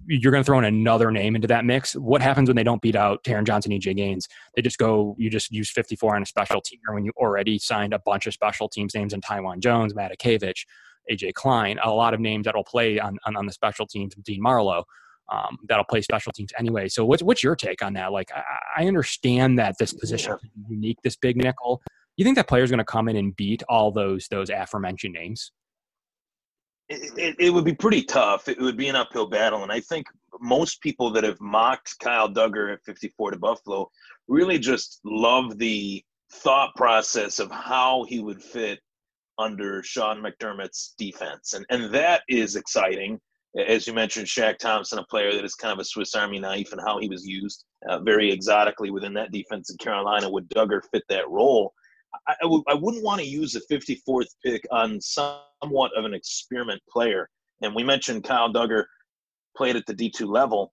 you're 0.06 0.32
going 0.32 0.42
to 0.42 0.46
throw 0.46 0.58
in 0.58 0.64
another 0.64 1.10
name 1.10 1.34
into 1.34 1.48
that 1.48 1.64
mix. 1.64 1.94
What 1.94 2.20
happens 2.20 2.48
when 2.48 2.56
they 2.56 2.62
don't 2.62 2.82
beat 2.82 2.94
out 2.94 3.24
Taron 3.24 3.44
Johnson, 3.44 3.72
EJ 3.72 3.96
Gaines? 3.96 4.28
They 4.54 4.62
just 4.62 4.76
go, 4.76 5.16
you 5.18 5.30
just 5.30 5.50
use 5.50 5.70
54 5.70 6.16
on 6.16 6.22
a 6.22 6.26
special 6.26 6.60
team, 6.60 6.80
or 6.86 6.94
when 6.94 7.04
you 7.04 7.12
already 7.16 7.58
signed 7.58 7.94
a 7.94 7.98
bunch 7.98 8.26
of 8.26 8.34
special 8.34 8.68
teams 8.68 8.94
names 8.94 9.14
in 9.14 9.22
Taiwan 9.22 9.60
Jones, 9.62 9.94
Matakevich, 9.94 10.66
AJ 11.10 11.32
Klein, 11.34 11.78
a 11.82 11.90
lot 11.90 12.12
of 12.12 12.20
names 12.20 12.44
that'll 12.44 12.64
play 12.64 12.98
on, 12.98 13.18
on, 13.24 13.36
on 13.36 13.46
the 13.46 13.52
special 13.52 13.86
teams, 13.86 14.14
Dean 14.16 14.42
Marlowe. 14.42 14.84
Um, 15.32 15.56
that'll 15.68 15.84
play 15.84 16.02
special 16.02 16.32
teams 16.32 16.52
anyway. 16.58 16.86
So 16.86 17.06
what's 17.06 17.22
what's 17.22 17.42
your 17.42 17.56
take 17.56 17.82
on 17.82 17.94
that? 17.94 18.12
Like 18.12 18.30
I, 18.30 18.82
I 18.82 18.86
understand 18.86 19.58
that 19.58 19.76
this 19.78 19.94
position 19.94 20.32
yeah. 20.32 20.50
is 20.64 20.68
unique, 20.68 20.98
this 21.02 21.16
big 21.16 21.38
nickel, 21.38 21.80
you 22.16 22.24
think 22.24 22.36
that 22.36 22.48
player 22.48 22.62
is 22.62 22.70
going 22.70 22.78
to 22.78 22.84
come 22.84 23.08
in 23.08 23.16
and 23.16 23.34
beat 23.34 23.62
all 23.68 23.90
those 23.90 24.28
those 24.28 24.50
aforementioned 24.50 25.14
names? 25.14 25.52
It, 26.88 27.18
it, 27.18 27.36
it, 27.38 27.50
would 27.50 27.64
be 27.64 27.74
pretty 27.74 28.02
tough. 28.02 28.46
It 28.46 28.60
would 28.60 28.76
be 28.76 28.88
an 28.88 28.96
uphill 28.96 29.26
battle, 29.26 29.62
and 29.62 29.72
I 29.72 29.80
think 29.80 30.06
most 30.40 30.82
people 30.82 31.10
that 31.12 31.24
have 31.24 31.40
mocked 31.40 31.98
Kyle 31.98 32.28
Dugger 32.28 32.72
at 32.74 32.84
54 32.84 33.30
to 33.30 33.38
Buffalo 33.38 33.90
really 34.28 34.58
just 34.58 35.00
love 35.04 35.58
the 35.58 36.04
thought 36.30 36.74
process 36.76 37.38
of 37.38 37.50
how 37.50 38.04
he 38.08 38.20
would 38.20 38.42
fit 38.42 38.80
under 39.38 39.82
Sean 39.82 40.22
McDermott's 40.22 40.94
defense, 40.98 41.54
and 41.54 41.64
and 41.70 41.92
that 41.94 42.22
is 42.28 42.56
exciting. 42.56 43.18
As 43.56 43.86
you 43.86 43.92
mentioned, 43.94 44.26
Shaq 44.26 44.58
Thompson, 44.58 44.98
a 44.98 45.04
player 45.04 45.32
that 45.32 45.44
is 45.44 45.54
kind 45.54 45.72
of 45.72 45.78
a 45.78 45.84
Swiss 45.84 46.14
Army 46.14 46.38
knife, 46.38 46.72
and 46.72 46.80
how 46.84 46.98
he 46.98 47.08
was 47.08 47.24
used 47.24 47.64
uh, 47.88 48.00
very 48.00 48.30
exotically 48.30 48.90
within 48.90 49.14
that 49.14 49.32
defense 49.32 49.70
in 49.70 49.78
Carolina. 49.78 50.28
Would 50.28 50.50
Dugger 50.50 50.82
fit 50.92 51.04
that 51.08 51.30
role? 51.30 51.72
I 52.26 52.34
w- 52.42 52.64
I 52.68 52.74
wouldn't 52.74 53.04
want 53.04 53.20
to 53.20 53.26
use 53.26 53.52
the 53.52 53.62
54th 53.70 54.28
pick 54.44 54.62
on 54.70 55.00
somewhat 55.00 55.96
of 55.96 56.04
an 56.04 56.14
experiment 56.14 56.82
player. 56.90 57.28
And 57.62 57.74
we 57.74 57.82
mentioned 57.82 58.24
Kyle 58.24 58.52
Dugger 58.52 58.84
played 59.56 59.76
at 59.76 59.86
the 59.86 59.94
D2 59.94 60.26
level 60.26 60.72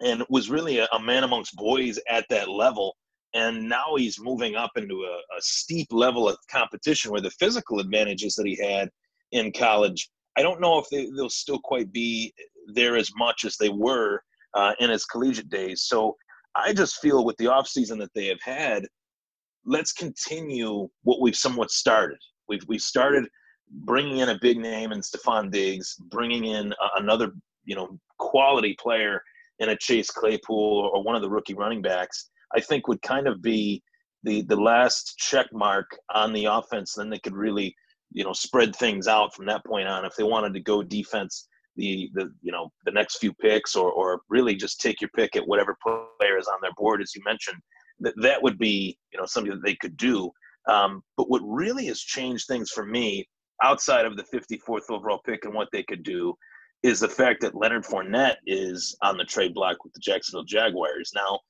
and 0.00 0.24
was 0.28 0.50
really 0.50 0.78
a, 0.78 0.88
a 0.92 1.00
man 1.00 1.24
amongst 1.24 1.56
boys 1.56 1.98
at 2.08 2.26
that 2.30 2.48
level. 2.48 2.96
And 3.34 3.68
now 3.68 3.94
he's 3.96 4.20
moving 4.20 4.56
up 4.56 4.72
into 4.76 5.02
a, 5.04 5.36
a 5.36 5.40
steep 5.40 5.88
level 5.92 6.28
of 6.28 6.36
competition 6.50 7.12
where 7.12 7.20
the 7.20 7.30
physical 7.30 7.78
advantages 7.78 8.34
that 8.34 8.46
he 8.46 8.56
had 8.56 8.90
in 9.32 9.52
college, 9.52 10.10
I 10.36 10.42
don't 10.42 10.60
know 10.60 10.78
if 10.78 10.88
they, 10.90 11.06
will 11.10 11.30
still 11.30 11.60
quite 11.60 11.92
be 11.92 12.32
there 12.74 12.96
as 12.96 13.10
much 13.16 13.44
as 13.44 13.56
they 13.56 13.68
were 13.68 14.20
uh, 14.54 14.72
in 14.80 14.90
his 14.90 15.04
collegiate 15.04 15.48
days. 15.48 15.82
So 15.82 16.16
I 16.56 16.72
just 16.72 16.96
feel 16.96 17.24
with 17.24 17.36
the 17.36 17.44
offseason 17.46 17.98
that 17.98 18.10
they 18.14 18.26
have 18.26 18.40
had– 18.42 18.86
let's 19.64 19.92
continue 19.92 20.88
what 21.02 21.20
we've 21.20 21.36
somewhat 21.36 21.70
started. 21.70 22.18
We've 22.48 22.62
we 22.68 22.78
started 22.78 23.28
bringing 23.70 24.18
in 24.18 24.30
a 24.30 24.38
big 24.40 24.58
name 24.58 24.92
in 24.92 25.00
Stefon 25.00 25.50
Diggs, 25.50 25.96
bringing 26.10 26.46
in 26.46 26.72
a, 26.72 27.00
another 27.00 27.32
you 27.64 27.76
know 27.76 27.98
quality 28.18 28.76
player 28.78 29.22
in 29.58 29.70
a 29.70 29.76
Chase 29.76 30.10
Claypool 30.10 30.90
or 30.92 31.02
one 31.02 31.14
of 31.14 31.22
the 31.22 31.30
rookie 31.30 31.54
running 31.54 31.82
backs. 31.82 32.30
I 32.54 32.60
think 32.60 32.88
would 32.88 33.02
kind 33.02 33.28
of 33.28 33.42
be 33.42 33.82
the 34.22 34.42
the 34.42 34.56
last 34.56 35.16
check 35.18 35.46
mark 35.52 35.86
on 36.14 36.32
the 36.32 36.46
offense. 36.46 36.94
Then 36.94 37.10
they 37.10 37.18
could 37.18 37.36
really 37.36 37.74
you 38.12 38.24
know 38.24 38.32
spread 38.32 38.74
things 38.74 39.06
out 39.06 39.34
from 39.34 39.46
that 39.46 39.64
point 39.64 39.88
on 39.88 40.04
if 40.04 40.16
they 40.16 40.24
wanted 40.24 40.54
to 40.54 40.60
go 40.60 40.82
defense 40.82 41.48
the 41.76 42.10
the 42.14 42.32
you 42.42 42.50
know 42.50 42.72
the 42.84 42.90
next 42.90 43.18
few 43.18 43.32
picks 43.34 43.76
or 43.76 43.92
or 43.92 44.22
really 44.28 44.56
just 44.56 44.80
take 44.80 45.00
your 45.00 45.10
pick 45.14 45.36
at 45.36 45.46
whatever 45.46 45.76
player 45.82 46.36
is 46.36 46.48
on 46.48 46.58
their 46.60 46.72
board 46.76 47.00
as 47.00 47.14
you 47.14 47.22
mentioned 47.24 47.56
that 48.00 48.14
that 48.22 48.42
would 48.42 48.58
be 48.58 48.98
you 49.12 49.18
know 49.18 49.26
something 49.26 49.52
that 49.52 49.64
they 49.64 49.76
could 49.76 49.96
do. 49.96 50.30
Um, 50.68 51.02
but 51.16 51.30
what 51.30 51.42
really 51.44 51.86
has 51.86 52.00
changed 52.00 52.46
things 52.46 52.70
for 52.70 52.84
me 52.84 53.28
outside 53.62 54.06
of 54.06 54.16
the 54.16 54.24
54th 54.24 54.90
overall 54.90 55.20
pick 55.24 55.44
and 55.44 55.54
what 55.54 55.68
they 55.72 55.82
could 55.82 56.02
do 56.02 56.34
is 56.82 57.00
the 57.00 57.08
fact 57.08 57.40
that 57.42 57.54
Leonard 57.54 57.84
Fournette 57.84 58.36
is 58.46 58.96
on 59.02 59.16
the 59.16 59.24
trade 59.24 59.54
block 59.54 59.84
with 59.84 59.92
the 59.92 60.00
Jacksonville 60.00 60.44
Jaguars. 60.44 61.12
Now, 61.14 61.40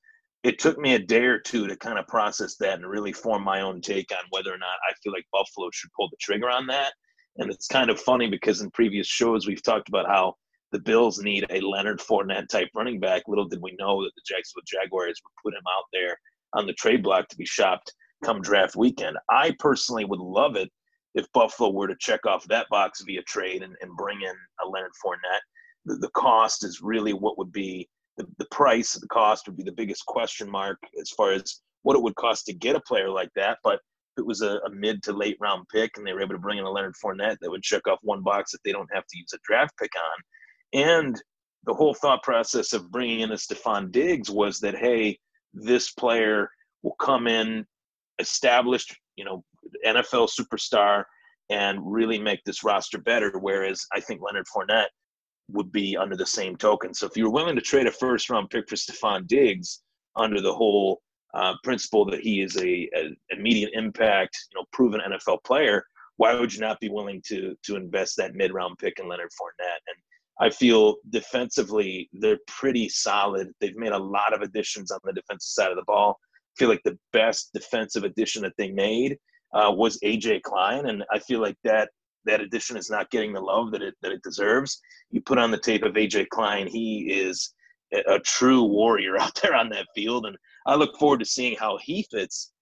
it 0.42 0.58
took 0.58 0.78
me 0.78 0.94
a 0.94 0.98
day 0.98 1.24
or 1.24 1.38
two 1.38 1.66
to 1.66 1.76
kind 1.76 1.98
of 1.98 2.06
process 2.08 2.56
that 2.56 2.78
and 2.78 2.88
really 2.88 3.12
form 3.12 3.44
my 3.44 3.60
own 3.60 3.80
take 3.80 4.10
on 4.10 4.24
whether 4.30 4.52
or 4.52 4.58
not 4.58 4.78
I 4.88 4.94
feel 5.02 5.12
like 5.12 5.26
Buffalo 5.32 5.68
should 5.72 5.90
pull 5.96 6.08
the 6.08 6.16
trigger 6.20 6.48
on 6.48 6.66
that. 6.68 6.92
And 7.36 7.50
it's 7.50 7.68
kind 7.68 7.90
of 7.90 8.00
funny 8.00 8.28
because 8.28 8.60
in 8.60 8.70
previous 8.70 9.06
shows 9.06 9.46
we've 9.46 9.62
talked 9.62 9.88
about 9.88 10.08
how 10.08 10.34
the 10.72 10.80
Bills 10.80 11.18
need 11.18 11.46
a 11.50 11.60
Leonard 11.60 12.00
Fournette 12.00 12.48
type 12.48 12.68
running 12.74 12.98
back. 12.98 13.22
Little 13.28 13.46
did 13.46 13.60
we 13.60 13.76
know 13.78 14.02
that 14.02 14.12
the 14.16 14.22
Jacksonville 14.26 14.64
Jaguars 14.66 15.20
would 15.22 15.42
put 15.52 15.56
him 15.56 15.64
out 15.68 15.84
there 15.92 16.16
on 16.54 16.66
the 16.66 16.72
trade 16.74 17.02
block 17.02 17.28
to 17.28 17.36
be 17.36 17.46
shopped 17.46 17.92
come 18.24 18.42
draft 18.42 18.76
weekend. 18.76 19.16
I 19.30 19.54
personally 19.58 20.04
would 20.04 20.20
love 20.20 20.56
it 20.56 20.70
if 21.14 21.30
Buffalo 21.32 21.70
were 21.70 21.88
to 21.88 21.96
check 21.98 22.26
off 22.26 22.46
that 22.48 22.66
box 22.70 23.02
via 23.04 23.22
trade 23.22 23.62
and, 23.62 23.74
and 23.80 23.96
bring 23.96 24.20
in 24.22 24.34
a 24.64 24.68
Leonard 24.68 24.92
Fournette. 25.04 25.40
The, 25.86 25.96
the 25.96 26.10
cost 26.10 26.64
is 26.64 26.80
really 26.82 27.12
what 27.12 27.38
would 27.38 27.52
be 27.52 27.88
the, 28.16 28.26
the 28.38 28.46
price 28.50 28.92
the 28.92 29.08
cost 29.08 29.46
would 29.46 29.56
be 29.56 29.62
the 29.62 29.72
biggest 29.72 30.04
question 30.06 30.50
mark 30.50 30.78
as 31.00 31.10
far 31.10 31.32
as 31.32 31.62
what 31.82 31.96
it 31.96 32.02
would 32.02 32.14
cost 32.16 32.44
to 32.46 32.52
get 32.52 32.76
a 32.76 32.80
player 32.80 33.08
like 33.08 33.30
that. 33.34 33.58
But 33.64 33.74
if 33.74 34.18
it 34.18 34.26
was 34.26 34.42
a, 34.42 34.58
a 34.66 34.70
mid 34.70 35.02
to 35.04 35.12
late 35.12 35.38
round 35.40 35.66
pick 35.72 35.92
and 35.96 36.06
they 36.06 36.12
were 36.12 36.20
able 36.20 36.34
to 36.34 36.40
bring 36.40 36.58
in 36.58 36.64
a 36.64 36.70
Leonard 36.70 36.94
Fournette, 37.02 37.38
that 37.40 37.50
would 37.50 37.62
check 37.62 37.86
off 37.88 37.98
one 38.02 38.22
box 38.22 38.52
that 38.52 38.58
they 38.64 38.72
don't 38.72 38.92
have 38.92 39.06
to 39.06 39.18
use 39.18 39.32
a 39.34 39.38
draft 39.44 39.76
pick 39.78 39.92
on. 39.96 40.80
And 40.80 41.22
the 41.64 41.74
whole 41.74 41.94
thought 41.94 42.22
process 42.22 42.72
of 42.72 42.90
bringing 42.90 43.20
in 43.20 43.32
a 43.32 43.34
Stefon 43.34 43.90
Diggs 43.90 44.30
was 44.30 44.60
that, 44.60 44.76
hey, 44.76 45.18
this 45.54 45.92
player 45.92 46.50
will 46.82 46.96
come 47.00 47.26
in 47.26 47.66
established, 48.18 48.94
you 49.16 49.24
know, 49.24 49.44
NFL 49.86 50.28
superstar, 50.30 51.04
and 51.50 51.80
really 51.82 52.18
make 52.18 52.40
this 52.44 52.62
roster 52.62 52.98
better. 52.98 53.32
Whereas 53.38 53.84
I 53.92 54.00
think 54.00 54.20
Leonard 54.22 54.46
Fournette 54.54 54.88
would 55.48 55.72
be 55.72 55.96
under 55.96 56.16
the 56.16 56.26
same 56.26 56.56
token. 56.56 56.94
So 56.94 57.06
if 57.06 57.16
you 57.16 57.24
were 57.24 57.32
willing 57.32 57.56
to 57.56 57.62
trade 57.62 57.86
a 57.86 57.92
first 57.92 58.30
round 58.30 58.50
pick 58.50 58.68
for 58.68 58.76
Stefon 58.76 59.26
Diggs 59.26 59.82
under 60.16 60.40
the 60.40 60.52
whole 60.52 61.00
uh, 61.34 61.54
principle 61.64 62.04
that 62.06 62.20
he 62.20 62.40
is 62.40 62.56
a, 62.56 62.88
a, 62.96 63.10
immediate 63.30 63.70
impact, 63.74 64.36
you 64.52 64.60
know, 64.60 64.66
proven 64.72 65.00
NFL 65.00 65.42
player, 65.44 65.84
why 66.16 66.34
would 66.34 66.52
you 66.52 66.60
not 66.60 66.78
be 66.80 66.88
willing 66.88 67.22
to 67.26 67.56
to 67.64 67.76
invest 67.76 68.16
that 68.16 68.34
mid 68.34 68.52
round 68.52 68.78
pick 68.78 68.98
in 68.98 69.08
Leonard 69.08 69.30
Fournette? 69.30 69.82
And 69.86 69.96
I 70.40 70.48
feel 70.48 70.96
defensively 71.10 72.08
they're 72.14 72.38
pretty 72.46 72.88
solid. 72.88 73.48
They've 73.60 73.76
made 73.76 73.92
a 73.92 73.98
lot 73.98 74.32
of 74.32 74.40
additions 74.40 74.90
on 74.90 74.98
the 75.04 75.12
defensive 75.12 75.48
side 75.48 75.70
of 75.70 75.76
the 75.76 75.84
ball. 75.86 76.18
I 76.18 76.54
feel 76.58 76.68
like 76.68 76.82
the 76.84 76.98
best 77.12 77.50
defensive 77.52 78.04
addition 78.04 78.42
that 78.42 78.54
they 78.56 78.70
made 78.70 79.18
uh, 79.54 79.70
was 79.70 79.98
AJ 80.00 80.42
Klein, 80.42 80.86
and 80.86 81.04
I 81.12 81.18
feel 81.18 81.40
like 81.40 81.56
that 81.64 81.90
that 82.26 82.40
addition 82.40 82.76
is 82.76 82.90
not 82.90 83.10
getting 83.10 83.32
the 83.32 83.40
love 83.40 83.70
that 83.72 83.82
it 83.82 83.94
that 84.02 84.12
it 84.12 84.22
deserves. 84.22 84.80
You 85.10 85.20
put 85.20 85.38
on 85.38 85.50
the 85.50 85.58
tape 85.58 85.82
of 85.82 85.94
AJ 85.94 86.28
Klein, 86.28 86.66
he 86.66 87.10
is 87.10 87.54
a, 87.92 88.14
a 88.14 88.20
true 88.20 88.62
warrior 88.62 89.18
out 89.20 89.38
there 89.42 89.54
on 89.54 89.68
that 89.70 89.86
field, 89.94 90.26
and 90.26 90.36
I 90.66 90.74
look 90.74 90.98
forward 90.98 91.20
to 91.20 91.26
seeing 91.26 91.56
how 91.56 91.78
he 91.82 92.06
fits 92.10 92.52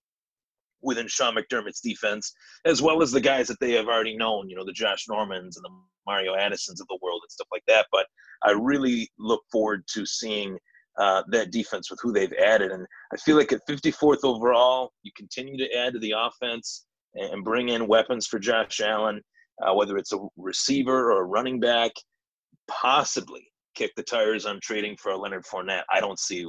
within 0.83 1.09
Sean 1.09 1.37
McDermott's 1.37 1.81
defense, 1.81 2.33
as 2.65 2.81
well 2.81 3.03
as 3.03 3.11
the 3.11 3.21
guys 3.21 3.49
that 3.49 3.61
they 3.61 3.73
have 3.73 3.87
already 3.87 4.17
known, 4.17 4.49
you 4.49 4.57
know, 4.57 4.65
the 4.65 4.73
Josh 4.73 5.07
Normans 5.09 5.57
and 5.57 5.65
the 5.65 5.71
Mario 6.07 6.35
Addisons 6.35 6.81
of 6.81 6.87
the 6.89 6.99
world 7.03 7.21
and 7.25 7.31
stuff 7.31 7.49
like 7.53 7.65
that. 7.67 7.87
But 7.93 8.07
I 8.43 8.53
really 8.53 9.11
look 9.19 9.43
forward 9.51 9.85
to 9.95 10.07
seeing 10.07 10.59
uh, 10.99 11.23
that 11.29 11.53
defense 11.53 11.91
with 11.91 12.01
who 12.03 12.13
they've 12.13 12.33
added. 12.33 12.73
And 12.73 12.87
I 13.13 13.17
feel 13.19 13.37
like 13.37 13.53
at 13.53 13.67
54th 13.69 14.25
overall, 14.25 14.93
you 15.03 15.13
continue 15.17 15.57
to 15.59 15.73
add 15.77 15.93
to 15.93 15.99
the 15.99 16.15
offense 16.17 16.87
and 17.15 17.45
bring 17.45 17.69
in 17.69 17.87
weapons 17.87 18.27
for 18.27 18.39
Josh 18.39 18.81
Allen, 18.81 19.21
uh, 19.63 19.75
whether 19.75 19.97
it's 19.97 20.13
a 20.13 20.19
receiver 20.37 21.13
or 21.13 21.23
a 21.23 21.27
running 21.27 21.61
back, 21.61 21.93
possibly 22.69 23.47
kick 23.75 23.93
the 23.97 24.03
tires 24.03 24.45
on 24.45 24.59
trading 24.61 24.97
for 24.97 25.17
Leonard 25.17 25.45
Fournette. 25.45 25.85
I 25.91 26.01
don't 26.01 26.19
see. 26.19 26.47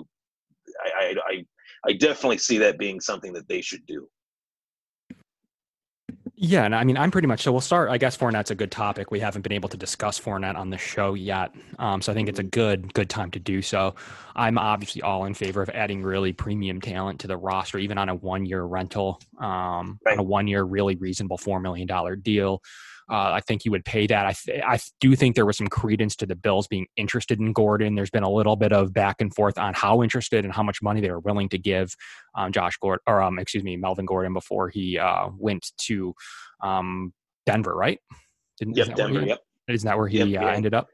I, 1.00 1.16
I, 1.28 1.44
I 1.88 1.94
definitely 1.94 2.40
see 2.40 2.58
that 2.58 2.80
being 2.80 3.00
something 3.00 3.34
that 3.34 3.48
they 3.48 3.62
should 3.62 3.86
do. 3.86 4.08
Yeah, 6.42 6.64
and 6.64 6.74
I 6.74 6.86
mean, 6.86 6.96
I'm 6.96 7.12
pretty 7.12 7.28
much 7.28 7.42
so. 7.42 7.52
We'll 7.52 7.60
start. 7.60 7.90
I 7.90 7.98
guess 7.98 8.16
Fournette's 8.16 8.50
a 8.50 8.56
good 8.56 8.72
topic. 8.72 9.12
We 9.12 9.20
haven't 9.20 9.42
been 9.42 9.52
able 9.52 9.68
to 9.68 9.76
discuss 9.76 10.18
Fournette 10.18 10.56
on 10.56 10.70
the 10.70 10.78
show 10.78 11.14
yet, 11.14 11.54
um, 11.80 12.02
so 12.02 12.14
I 12.14 12.16
think 12.16 12.30
it's 12.30 12.40
a 12.40 12.44
good 12.44 12.94
good 12.94 13.10
time 13.10 13.30
to 13.32 13.40
do 13.40 13.62
so. 13.62 13.94
I'm 14.38 14.58
obviously 14.58 15.02
all 15.02 15.26
in 15.26 15.34
favor 15.34 15.62
of 15.62 15.70
adding 15.72 16.02
really 16.02 16.32
premium 16.32 16.80
talent 16.80 17.20
to 17.22 17.28
the 17.28 17.36
roster, 17.36 17.78
even 17.78 17.98
on 17.98 18.08
a 18.08 18.16
one 18.16 18.46
year 18.46 18.64
rental, 18.64 19.20
um, 19.38 20.00
right. 20.06 20.14
on 20.14 20.20
a 20.20 20.24
one 20.24 20.48
year 20.48 20.64
really 20.64 20.96
reasonable 20.96 21.38
four 21.38 21.60
million 21.60 21.88
dollar 21.88 22.16
deal. 22.16 22.64
Uh, 23.10 23.32
I 23.34 23.42
think 23.42 23.66
you 23.66 23.72
would 23.72 23.86
pay 23.86 24.06
that. 24.08 24.26
I, 24.26 24.34
th- 24.34 24.64
I 24.66 24.80
do 25.00 25.16
think 25.16 25.36
there 25.36 25.46
was 25.46 25.58
some 25.58 25.68
credence 25.68 26.16
to 26.18 26.26
the 26.26 26.36
Bills 26.36 26.68
being 26.68 26.86
interested 26.96 27.40
in 27.40 27.54
Gordon. 27.54 27.96
There's 27.96 28.12
been 28.12 28.24
a 28.24 28.30
little 28.30 28.56
bit 28.56 28.72
of 28.72 28.94
back 28.94 29.18
and 29.20 29.34
forth 29.34 29.58
on 29.58 29.74
how 29.74 30.04
interested 30.04 30.46
and 30.46 30.54
how 30.54 30.64
much 30.64 30.82
money 30.82 31.02
they 31.02 31.10
were 31.10 31.20
willing 31.20 31.50
to 31.50 31.58
give 31.58 31.96
um, 32.36 32.52
Josh 32.52 32.78
Gordon, 32.78 33.02
or 33.08 33.22
um, 33.22 33.40
excuse 33.40 33.64
me, 33.64 33.78
Melvin 33.78 34.06
Gordon 34.06 34.34
before 34.34 34.70
he 34.70 35.00
uh, 35.00 35.30
went 35.38 35.72
to 35.88 36.14
um, 36.62 37.14
Denver, 37.46 37.76
right? 37.76 38.00
Didn't, 38.60 38.78
yep, 38.78 38.96
Denver. 38.96 39.22
He, 39.22 39.28
yep. 39.28 39.40
Isn't 39.68 39.88
that 39.88 39.98
where 39.98 40.08
he 40.08 40.20
yep, 40.20 40.28
uh, 40.28 40.46
yeah. 40.46 40.54
ended 40.54 40.74
up? 40.74 40.88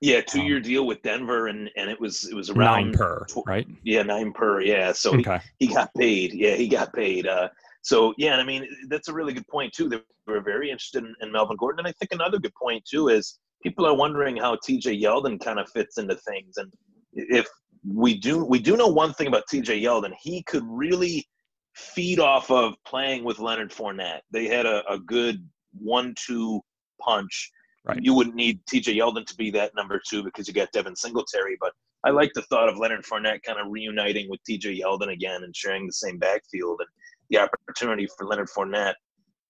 Yeah, 0.00 0.20
two 0.20 0.42
year 0.42 0.56
um, 0.56 0.62
deal 0.62 0.86
with 0.86 1.02
Denver, 1.02 1.48
and 1.48 1.70
and 1.76 1.88
it 1.88 1.98
was 1.98 2.24
it 2.24 2.34
was 2.34 2.50
around 2.50 2.90
nine 2.90 2.92
per, 2.92 3.24
right? 3.46 3.66
Yeah, 3.84 4.02
nine 4.02 4.32
per. 4.32 4.60
Yeah, 4.60 4.92
so 4.92 5.14
okay. 5.14 5.40
he, 5.58 5.66
he 5.66 5.74
got 5.74 5.94
paid. 5.94 6.34
Yeah, 6.34 6.56
he 6.56 6.68
got 6.68 6.92
paid. 6.92 7.26
Uh, 7.26 7.48
so 7.84 8.14
yeah, 8.16 8.36
I 8.36 8.44
mean 8.44 8.66
that's 8.88 9.08
a 9.08 9.12
really 9.12 9.34
good 9.34 9.46
point 9.46 9.72
too. 9.72 9.88
They 9.88 10.00
were 10.26 10.40
very 10.40 10.70
interested 10.70 11.04
in, 11.04 11.14
in, 11.20 11.30
Melvin 11.30 11.58
Gordon, 11.58 11.80
and 11.80 11.88
I 11.88 11.92
think 11.92 12.12
another 12.12 12.38
good 12.38 12.54
point 12.60 12.82
too 12.84 13.08
is 13.08 13.38
people 13.62 13.86
are 13.86 13.94
wondering 13.94 14.36
how 14.36 14.56
T.J. 14.64 14.98
Yeldon 15.00 15.38
kind 15.38 15.58
of 15.58 15.68
fits 15.68 15.98
into 15.98 16.16
things. 16.16 16.56
And 16.56 16.72
if 17.12 17.46
we 17.86 18.18
do, 18.18 18.42
we 18.42 18.58
do 18.58 18.78
know 18.78 18.88
one 18.88 19.12
thing 19.12 19.26
about 19.26 19.44
T.J. 19.50 19.82
Yeldon, 19.82 20.12
he 20.18 20.42
could 20.44 20.64
really 20.66 21.28
feed 21.74 22.20
off 22.20 22.50
of 22.50 22.74
playing 22.86 23.22
with 23.22 23.38
Leonard 23.38 23.70
Fournette. 23.70 24.20
They 24.30 24.46
had 24.46 24.64
a, 24.64 24.82
a 24.90 24.98
good 24.98 25.46
one-two 25.78 26.60
punch. 27.00 27.50
Right. 27.84 27.98
You 28.00 28.14
wouldn't 28.14 28.36
need 28.36 28.60
T.J. 28.66 28.96
Yeldon 28.96 29.26
to 29.26 29.36
be 29.36 29.50
that 29.50 29.72
number 29.76 30.00
two 30.08 30.22
because 30.22 30.48
you 30.48 30.54
got 30.54 30.72
Devin 30.72 30.96
Singletary, 30.96 31.58
but 31.60 31.72
I 32.04 32.10
like 32.10 32.30
the 32.34 32.42
thought 32.42 32.68
of 32.68 32.78
Leonard 32.78 33.04
Fournette 33.04 33.42
kind 33.42 33.58
of 33.58 33.66
reuniting 33.70 34.30
with 34.30 34.42
T.J. 34.44 34.80
Yeldon 34.80 35.12
again 35.12 35.42
and 35.42 35.54
sharing 35.54 35.86
the 35.86 35.92
same 35.92 36.18
backfield. 36.18 36.80
And 36.80 36.88
the 37.30 37.38
opportunity 37.38 38.06
for 38.06 38.26
Leonard 38.26 38.48
Fournette 38.48 38.94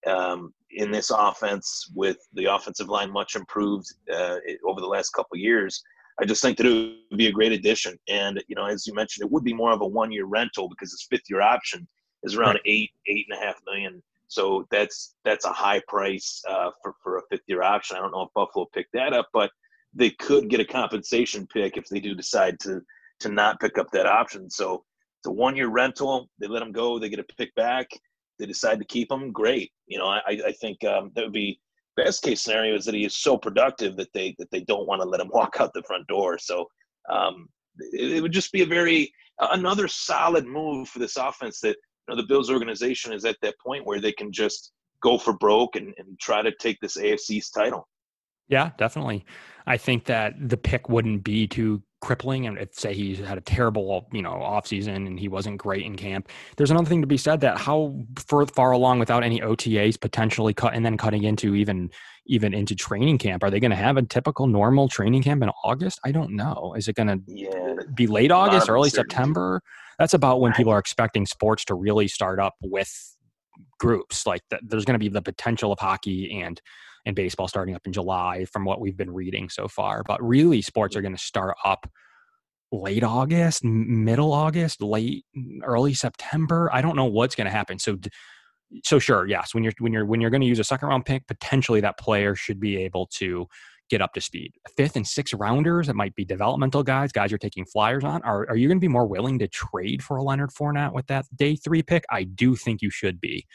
um, 0.06 0.52
in 0.70 0.90
this 0.90 1.10
offense 1.10 1.90
with 1.94 2.18
the 2.34 2.46
offensive 2.46 2.88
line 2.88 3.10
much 3.10 3.36
improved 3.36 3.86
uh, 4.12 4.36
over 4.66 4.80
the 4.80 4.86
last 4.86 5.10
couple 5.10 5.36
years. 5.38 5.82
I 6.20 6.24
just 6.24 6.42
think 6.42 6.56
that 6.58 6.66
it 6.66 6.96
would 7.10 7.18
be 7.18 7.26
a 7.26 7.32
great 7.32 7.52
addition. 7.52 7.98
And, 8.08 8.42
you 8.46 8.54
know, 8.54 8.66
as 8.66 8.86
you 8.86 8.94
mentioned, 8.94 9.26
it 9.26 9.32
would 9.32 9.44
be 9.44 9.54
more 9.54 9.72
of 9.72 9.80
a 9.80 9.86
one 9.86 10.12
year 10.12 10.26
rental 10.26 10.68
because 10.68 10.92
his 10.92 11.06
fifth 11.10 11.28
year 11.28 11.40
option 11.40 11.86
is 12.22 12.36
around 12.36 12.60
eight, 12.66 12.90
eight 13.08 13.26
and 13.28 13.38
a 13.38 13.44
half 13.44 13.56
million. 13.66 14.02
So 14.28 14.66
that's 14.70 15.14
that's 15.24 15.44
a 15.44 15.52
high 15.52 15.82
price 15.86 16.42
uh, 16.48 16.70
for, 16.82 16.94
for 17.02 17.18
a 17.18 17.22
fifth 17.30 17.44
year 17.46 17.62
option. 17.62 17.96
I 17.96 18.00
don't 18.00 18.12
know 18.12 18.22
if 18.22 18.32
Buffalo 18.34 18.66
picked 18.72 18.92
that 18.92 19.12
up, 19.12 19.28
but 19.32 19.50
they 19.92 20.10
could 20.10 20.48
get 20.48 20.60
a 20.60 20.64
compensation 20.64 21.46
pick 21.46 21.76
if 21.76 21.86
they 21.88 22.00
do 22.00 22.14
decide 22.14 22.58
to 22.60 22.80
to 23.20 23.28
not 23.28 23.60
pick 23.60 23.78
up 23.78 23.90
that 23.92 24.06
option. 24.06 24.50
So 24.50 24.84
it's 25.24 25.30
a 25.30 25.32
one 25.32 25.56
year 25.56 25.68
rental. 25.68 26.28
They 26.38 26.46
let 26.46 26.62
him 26.62 26.72
go. 26.72 26.98
They 26.98 27.08
get 27.08 27.18
a 27.18 27.24
pick 27.38 27.54
back. 27.54 27.88
They 28.38 28.44
decide 28.44 28.78
to 28.78 28.84
keep 28.84 29.10
him. 29.10 29.32
Great. 29.32 29.72
You 29.86 29.98
know, 29.98 30.06
I, 30.06 30.20
I 30.26 30.52
think 30.60 30.84
um, 30.84 31.12
that 31.14 31.24
would 31.24 31.32
be 31.32 31.58
best 31.96 32.22
case 32.22 32.42
scenario 32.42 32.74
is 32.74 32.84
that 32.84 32.94
he 32.94 33.04
is 33.04 33.16
so 33.16 33.38
productive 33.38 33.96
that 33.96 34.12
they 34.12 34.34
that 34.38 34.50
they 34.50 34.60
don't 34.60 34.86
want 34.86 35.00
to 35.00 35.08
let 35.08 35.20
him 35.20 35.30
walk 35.32 35.56
out 35.60 35.72
the 35.72 35.82
front 35.84 36.06
door. 36.08 36.38
So 36.38 36.66
um, 37.10 37.48
it, 37.92 38.16
it, 38.16 38.20
would 38.20 38.32
just 38.32 38.52
be 38.52 38.62
a 38.62 38.66
very 38.66 39.10
another 39.40 39.88
solid 39.88 40.46
move 40.46 40.88
for 40.88 40.98
this 40.98 41.16
offense 41.16 41.60
that 41.60 41.76
you 41.76 42.14
know 42.14 42.16
the 42.16 42.26
Bills 42.26 42.50
organization 42.50 43.14
is 43.14 43.24
at 43.24 43.36
that 43.40 43.54
point 43.64 43.86
where 43.86 44.00
they 44.00 44.12
can 44.12 44.30
just 44.30 44.72
go 45.02 45.16
for 45.16 45.32
broke 45.32 45.76
and, 45.76 45.94
and 45.96 46.18
try 46.20 46.42
to 46.42 46.52
take 46.60 46.78
this 46.80 46.98
AFC's 46.98 47.48
title. 47.48 47.88
Yeah, 48.48 48.72
definitely. 48.76 49.24
I 49.66 49.78
think 49.78 50.04
that 50.04 50.34
the 50.50 50.58
pick 50.58 50.90
wouldn't 50.90 51.24
be 51.24 51.46
too 51.46 51.82
crippling 52.04 52.46
and 52.46 52.68
say 52.73 52.92
he 52.92 53.16
had 53.16 53.38
a 53.38 53.40
terrible 53.40 54.06
you 54.12 54.23
know 54.23 54.32
offseason 54.32 55.06
and 55.06 55.18
he 55.18 55.26
wasn't 55.26 55.56
great 55.56 55.84
in 55.84 55.96
camp. 55.96 56.28
There's 56.56 56.70
another 56.70 56.88
thing 56.88 57.00
to 57.00 57.06
be 57.06 57.16
said 57.16 57.40
that 57.40 57.56
how 57.58 58.04
far, 58.16 58.46
far 58.46 58.73
along 58.73 58.99
without 58.99 59.25
any 59.25 59.40
otas 59.40 59.99
potentially 59.99 60.52
cut 60.52 60.75
and 60.75 60.84
then 60.84 60.96
cutting 60.99 61.25
into 61.25 61.54
even 61.54 61.90
even 62.26 62.54
into 62.54 62.75
training 62.75 63.18
camp 63.18 63.42
are 63.42 63.50
they 63.50 63.61
going 63.61 63.70
to 63.70 63.76
have 63.76 63.96
a 63.96 64.02
typical 64.02 64.46
normal 64.46 64.88
training 64.88 65.23
camp 65.23 65.42
in 65.42 65.49
august? 65.64 65.99
I 66.04 66.12
don't 66.12 66.37
know. 66.37 66.75
Is 66.76 66.88
it 66.88 66.94
going 66.94 67.08
to 67.08 67.20
yeah, 67.26 67.75
be 67.94 68.06
late 68.06 68.30
august 68.30 68.68
early 68.68 68.90
september? 68.90 69.62
That's 69.99 70.14
about 70.14 70.40
when 70.40 70.52
people 70.52 70.73
are 70.73 70.78
expecting 70.78 71.25
sports 71.25 71.64
to 71.66 71.75
really 71.75 72.08
start 72.08 72.38
up 72.38 72.54
with 72.61 73.16
groups. 73.78 74.26
Like 74.26 74.42
there's 74.62 74.84
going 74.84 74.94
to 74.94 74.99
be 74.99 75.08
the 75.08 75.23
potential 75.23 75.73
of 75.73 75.78
hockey 75.78 76.40
and 76.42 76.61
and 77.06 77.16
baseball 77.16 77.49
starting 77.49 77.75
up 77.75 77.87
in 77.87 77.92
July 77.92 78.44
from 78.46 78.64
what 78.64 78.80
we've 78.80 78.96
been 78.96 79.12
reading 79.12 79.49
so 79.49 79.68
far. 79.68 80.02
But 80.04 80.23
really, 80.23 80.62
sports 80.62 80.94
mm. 80.94 80.99
are 80.99 81.02
going 81.02 81.16
to 81.16 81.23
start 81.23 81.56
up 81.64 81.88
late 82.73 83.04
August, 83.04 83.64
middle 83.64 84.32
August, 84.32 84.82
late 84.82 85.25
mm, 85.37 85.61
early 85.62 85.94
September. 85.94 86.70
I 86.73 86.82
don't 86.82 86.96
know 86.96 87.04
what's 87.04 87.34
going 87.34 87.46
to 87.46 87.50
happen. 87.50 87.78
So 87.78 87.99
so 88.82 88.99
sure, 88.99 89.26
yes, 89.26 89.54
when 89.54 89.62
you're 89.62 89.73
when 89.78 89.92
you're 89.92 90.04
when 90.06 90.20
you're 90.20 90.30
going 90.30 90.40
to 90.40 90.46
use 90.46 90.58
a 90.58 90.64
second 90.64 90.88
round 90.88 91.04
pick, 91.04 91.26
potentially 91.26 91.80
that 91.80 91.99
player 91.99 92.34
should 92.34 92.58
be 92.58 92.76
able 92.78 93.06
to 93.06 93.46
get 93.90 94.00
up 94.00 94.14
to 94.14 94.20
speed. 94.20 94.52
Fifth 94.76 94.96
and 94.96 95.06
sixth 95.06 95.34
rounders, 95.34 95.88
it 95.88 95.94
might 95.94 96.14
be 96.14 96.25
developmental 96.25 96.82
guys, 96.82 97.12
guys 97.12 97.30
you're 97.30 97.38
taking 97.38 97.66
flyers 97.66 98.02
on. 98.02 98.23
Are 98.23 98.49
are 98.49 98.56
you 98.56 98.68
going 98.68 98.78
to 98.78 98.84
be 98.84 98.88
more 98.88 99.06
willing 99.06 99.38
to 99.38 99.49
trade 99.49 100.02
for 100.02 100.16
a 100.16 100.23
Leonard 100.23 100.50
Fournette 100.50 100.92
with 100.92 101.06
that 101.06 101.26
day 101.37 101.56
three 101.56 101.82
pick? 101.82 102.04
I 102.11 102.25
do 102.25 102.56
think 102.56 102.82
you 102.82 102.90
should 102.90 103.20
be. 103.20 103.46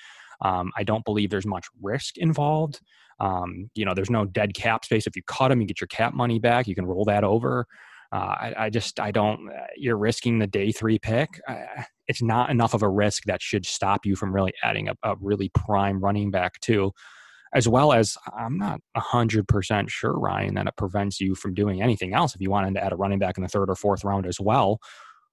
Um, 0.41 0.71
I 0.77 0.83
don't 0.83 1.05
believe 1.05 1.29
there's 1.29 1.45
much 1.45 1.67
risk 1.81 2.17
involved. 2.17 2.79
Um, 3.19 3.69
you 3.75 3.85
know, 3.85 3.93
there's 3.93 4.09
no 4.09 4.25
dead 4.25 4.53
cap 4.53 4.85
space. 4.85 5.05
If 5.05 5.15
you 5.15 5.23
cut 5.23 5.49
them, 5.49 5.61
you 5.61 5.67
get 5.67 5.81
your 5.81 5.87
cap 5.87 6.13
money 6.13 6.39
back. 6.39 6.67
You 6.67 6.75
can 6.75 6.85
roll 6.85 7.05
that 7.05 7.23
over. 7.23 7.65
Uh, 8.11 8.15
I, 8.15 8.53
I, 8.57 8.69
just, 8.69 8.99
I 8.99 9.11
don't, 9.11 9.49
uh, 9.49 9.67
you're 9.77 9.97
risking 9.97 10.39
the 10.39 10.47
day 10.47 10.71
three 10.71 10.97
pick. 10.97 11.39
Uh, 11.47 11.83
it's 12.07 12.23
not 12.23 12.49
enough 12.49 12.73
of 12.73 12.81
a 12.81 12.89
risk 12.89 13.23
that 13.25 13.41
should 13.41 13.65
stop 13.65 14.05
you 14.05 14.15
from 14.15 14.33
really 14.33 14.53
adding 14.63 14.87
a, 14.89 14.95
a 15.03 15.15
really 15.21 15.49
prime 15.49 15.99
running 15.99 16.31
back, 16.31 16.59
too. 16.61 16.91
As 17.53 17.67
well 17.67 17.93
as, 17.93 18.17
I'm 18.37 18.57
not 18.57 18.79
100% 18.95 19.89
sure, 19.89 20.13
Ryan, 20.13 20.55
that 20.55 20.67
it 20.67 20.75
prevents 20.77 21.19
you 21.19 21.35
from 21.35 21.53
doing 21.53 21.81
anything 21.81 22.13
else. 22.13 22.33
If 22.33 22.41
you 22.41 22.49
wanted 22.49 22.75
to 22.75 22.83
add 22.83 22.93
a 22.93 22.95
running 22.95 23.19
back 23.19 23.37
in 23.37 23.43
the 23.43 23.49
third 23.49 23.69
or 23.69 23.75
fourth 23.75 24.03
round 24.03 24.25
as 24.25 24.39
well, 24.39 24.79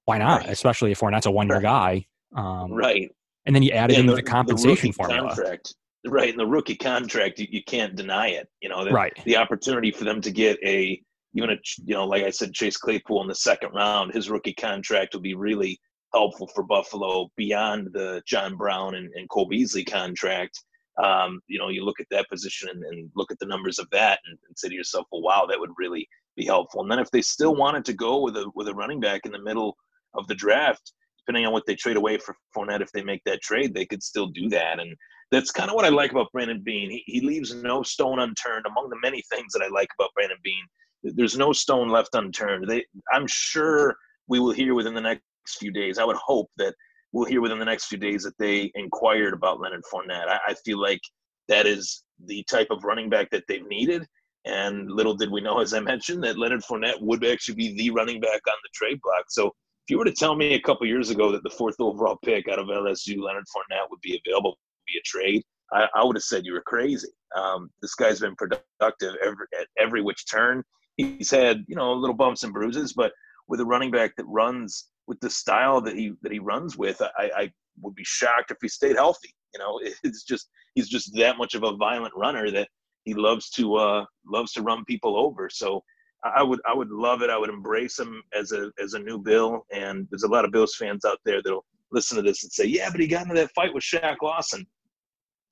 why 0.05 0.17
not? 0.17 0.41
Right. 0.41 0.49
Especially 0.49 0.91
if 0.91 0.99
Fournette's 0.99 1.25
a 1.25 1.31
one 1.31 1.47
year 1.47 1.61
guy. 1.61 2.05
Um, 2.35 2.73
right. 2.73 3.11
And 3.47 3.55
then 3.55 3.63
you 3.63 3.71
add 3.71 3.91
it 3.91 3.97
into 3.97 4.11
the, 4.11 4.17
the 4.17 4.23
compensation 4.23 4.89
the 4.89 4.93
formula. 4.93 5.33
Contract 5.33 5.73
right 6.05 6.29
in 6.29 6.37
the 6.37 6.45
rookie 6.45 6.75
contract 6.75 7.39
you, 7.39 7.47
you 7.49 7.61
can't 7.63 7.95
deny 7.95 8.27
it 8.27 8.47
you 8.61 8.69
know 8.69 8.85
the, 8.85 8.91
right 8.91 9.19
the 9.25 9.35
opportunity 9.35 9.91
for 9.91 10.05
them 10.05 10.21
to 10.21 10.31
get 10.31 10.57
a 10.63 11.01
even 11.33 11.49
a 11.49 11.57
you 11.83 11.93
know 11.93 12.05
like 12.05 12.23
i 12.23 12.29
said 12.29 12.53
chase 12.53 12.77
claypool 12.77 13.21
in 13.21 13.27
the 13.27 13.35
second 13.35 13.71
round 13.73 14.13
his 14.13 14.29
rookie 14.29 14.53
contract 14.53 15.13
will 15.13 15.21
be 15.21 15.33
really 15.33 15.77
helpful 16.13 16.47
for 16.55 16.63
buffalo 16.63 17.27
beyond 17.35 17.89
the 17.93 18.21
john 18.25 18.55
brown 18.55 18.95
and, 18.95 19.11
and 19.15 19.27
cole 19.29 19.47
beasley 19.47 19.83
contract 19.83 20.57
um, 21.03 21.41
you 21.47 21.59
know, 21.59 21.69
you 21.69 21.85
look 21.85 21.99
at 21.99 22.07
that 22.09 22.27
position 22.27 22.69
and, 22.69 22.83
and 22.83 23.11
look 23.15 23.31
at 23.31 23.37
the 23.39 23.45
numbers 23.45 23.77
of 23.77 23.87
that 23.91 24.19
and, 24.25 24.37
and, 24.47 24.57
say 24.57 24.67
to 24.67 24.73
yourself, 24.73 25.05
well, 25.11 25.21
wow, 25.21 25.45
that 25.47 25.59
would 25.59 25.69
really 25.77 26.07
be 26.35 26.43
helpful. 26.43 26.81
And 26.81 26.89
then 26.89 26.97
if 26.97 27.11
they 27.11 27.21
still 27.21 27.55
wanted 27.55 27.85
to 27.85 27.93
go 27.93 28.19
with 28.21 28.35
a 28.35 28.49
with 28.55 28.67
a 28.67 28.73
running 28.73 28.99
back 28.99 29.21
in 29.25 29.31
the 29.31 29.41
middle 29.41 29.77
of 30.15 30.25
the 30.27 30.33
draft, 30.33 30.93
depending 31.27 31.45
on 31.45 31.51
what 31.51 31.65
they 31.65 31.75
trade 31.75 31.97
away 31.97 32.17
for 32.17 32.35
Fournette, 32.55 32.81
if 32.81 32.91
they 32.93 33.03
make 33.03 33.21
that 33.25 33.41
trade, 33.41 33.73
they 33.73 33.85
could 33.85 34.01
still 34.01 34.27
do 34.27 34.47
that. 34.49 34.79
And 34.79 34.95
that's 35.29 35.51
kind 35.51 35.69
of 35.69 35.75
what 35.75 35.83
I 35.83 35.89
like 35.89 36.11
about 36.11 36.31
Brandon 36.31 36.61
Beane. 36.63 36.89
He, 36.89 37.03
he 37.05 37.21
leaves 37.21 37.53
no 37.53 37.83
stone 37.83 38.19
unturned. 38.19 38.65
Among 38.65 38.89
the 38.89 38.99
many 39.01 39.21
things 39.29 39.51
that 39.53 39.61
I 39.61 39.67
like 39.67 39.89
about 39.99 40.13
Brandon 40.15 40.37
Beane. 40.41 40.65
there's 41.03 41.37
no 41.37 41.51
stone 41.51 41.89
left 41.89 42.15
unturned. 42.15 42.69
They, 42.69 42.85
I'm 43.11 43.27
sure 43.27 43.95
we 44.29 44.39
will 44.39 44.51
hear 44.51 44.73
within 44.73 44.93
the 44.93 45.01
next 45.01 45.21
few 45.59 45.71
days. 45.71 45.99
I 45.99 46.05
would 46.05 46.15
hope 46.15 46.49
that 46.57 46.73
we'll 47.11 47.25
hear 47.25 47.41
within 47.41 47.59
the 47.59 47.65
next 47.65 47.85
few 47.85 47.97
days 47.97 48.23
that 48.23 48.37
they 48.39 48.71
inquired 48.75 49.33
about 49.33 49.59
Leonard 49.59 49.83
Fournette. 49.91 50.29
I, 50.29 50.39
I 50.47 50.53
feel 50.65 50.81
like 50.81 51.01
that 51.49 51.65
is 51.65 52.03
the 52.25 52.43
type 52.43 52.67
of 52.71 52.85
running 52.85 53.09
back 53.09 53.29
that 53.31 53.43
they've 53.49 53.67
needed. 53.67 54.05
And 54.45 54.89
little 54.89 55.13
did 55.13 55.29
we 55.29 55.41
know, 55.41 55.59
as 55.59 55.73
I 55.73 55.81
mentioned, 55.81 56.23
that 56.23 56.37
Leonard 56.37 56.61
Fournette 56.61 57.01
would 57.01 57.25
actually 57.25 57.55
be 57.55 57.75
the 57.75 57.89
running 57.89 58.21
back 58.21 58.41
on 58.47 58.55
the 58.63 58.69
trade 58.73 58.99
block. 59.03 59.25
So 59.27 59.53
if 59.87 59.91
you 59.91 59.97
were 59.97 60.05
to 60.05 60.11
tell 60.11 60.35
me 60.35 60.53
a 60.53 60.59
couple 60.59 60.85
years 60.85 61.11
ago 61.11 61.31
that 61.31 61.43
the 61.43 61.49
fourth 61.49 61.79
overall 61.79 62.17
pick 62.25 62.49
out 62.49 62.59
of 62.59 62.67
LSU, 62.67 63.21
Leonard 63.21 63.45
Fournette, 63.45 63.89
would 63.89 64.01
be 64.01 64.19
available 64.25 64.57
via 64.85 65.01
trade, 65.05 65.41
I, 65.71 65.87
I 65.95 66.03
would 66.03 66.17
have 66.17 66.23
said 66.23 66.45
you 66.45 66.51
were 66.51 66.63
crazy. 66.65 67.07
Um, 67.37 67.69
this 67.81 67.95
guy's 67.95 68.19
been 68.19 68.35
productive 68.35 69.15
every, 69.23 69.45
at 69.57 69.67
every 69.79 70.01
which 70.01 70.29
turn. 70.29 70.61
He's 70.97 71.31
had 71.31 71.63
you 71.69 71.75
know 71.77 71.93
little 71.93 72.15
bumps 72.15 72.43
and 72.43 72.51
bruises, 72.51 72.91
but 72.91 73.13
with 73.47 73.61
a 73.61 73.65
running 73.65 73.89
back 73.89 74.13
that 74.17 74.25
runs 74.25 74.89
with 75.07 75.21
the 75.21 75.29
style 75.29 75.79
that 75.79 75.95
he 75.95 76.11
that 76.21 76.33
he 76.33 76.39
runs 76.39 76.77
with, 76.77 77.01
I, 77.01 77.31
I 77.37 77.51
would 77.81 77.95
be 77.95 78.03
shocked 78.03 78.51
if 78.51 78.57
he 78.61 78.67
stayed 78.67 78.97
healthy. 78.97 79.33
You 79.53 79.59
know, 79.59 79.79
it's 80.03 80.23
just 80.23 80.49
he's 80.75 80.89
just 80.89 81.15
that 81.15 81.37
much 81.37 81.55
of 81.55 81.63
a 81.63 81.77
violent 81.77 82.13
runner 82.13 82.51
that 82.51 82.67
he 83.05 83.13
loves 83.13 83.49
to 83.51 83.75
uh, 83.75 84.05
loves 84.25 84.51
to 84.53 84.63
run 84.63 84.83
people 84.83 85.17
over. 85.17 85.49
So 85.49 85.81
I 86.23 86.43
would 86.43 86.59
I 86.67 86.73
would 86.73 86.89
love 86.89 87.21
it. 87.21 87.29
I 87.29 87.37
would 87.37 87.49
embrace 87.49 87.99
him 87.99 88.21
as 88.33 88.51
a 88.51 88.71
as 88.81 88.93
a 88.93 88.99
new 88.99 89.17
Bill. 89.17 89.65
And 89.71 90.07
there's 90.09 90.23
a 90.23 90.27
lot 90.27 90.45
of 90.45 90.51
Bills 90.51 90.75
fans 90.75 91.05
out 91.05 91.19
there 91.25 91.41
that'll 91.41 91.65
listen 91.91 92.17
to 92.17 92.23
this 92.23 92.43
and 92.43 92.51
say, 92.51 92.65
yeah, 92.65 92.89
but 92.91 92.99
he 92.99 93.07
got 93.07 93.23
into 93.23 93.35
that 93.35 93.51
fight 93.55 93.73
with 93.73 93.83
Shaq 93.83 94.17
Lawson. 94.21 94.65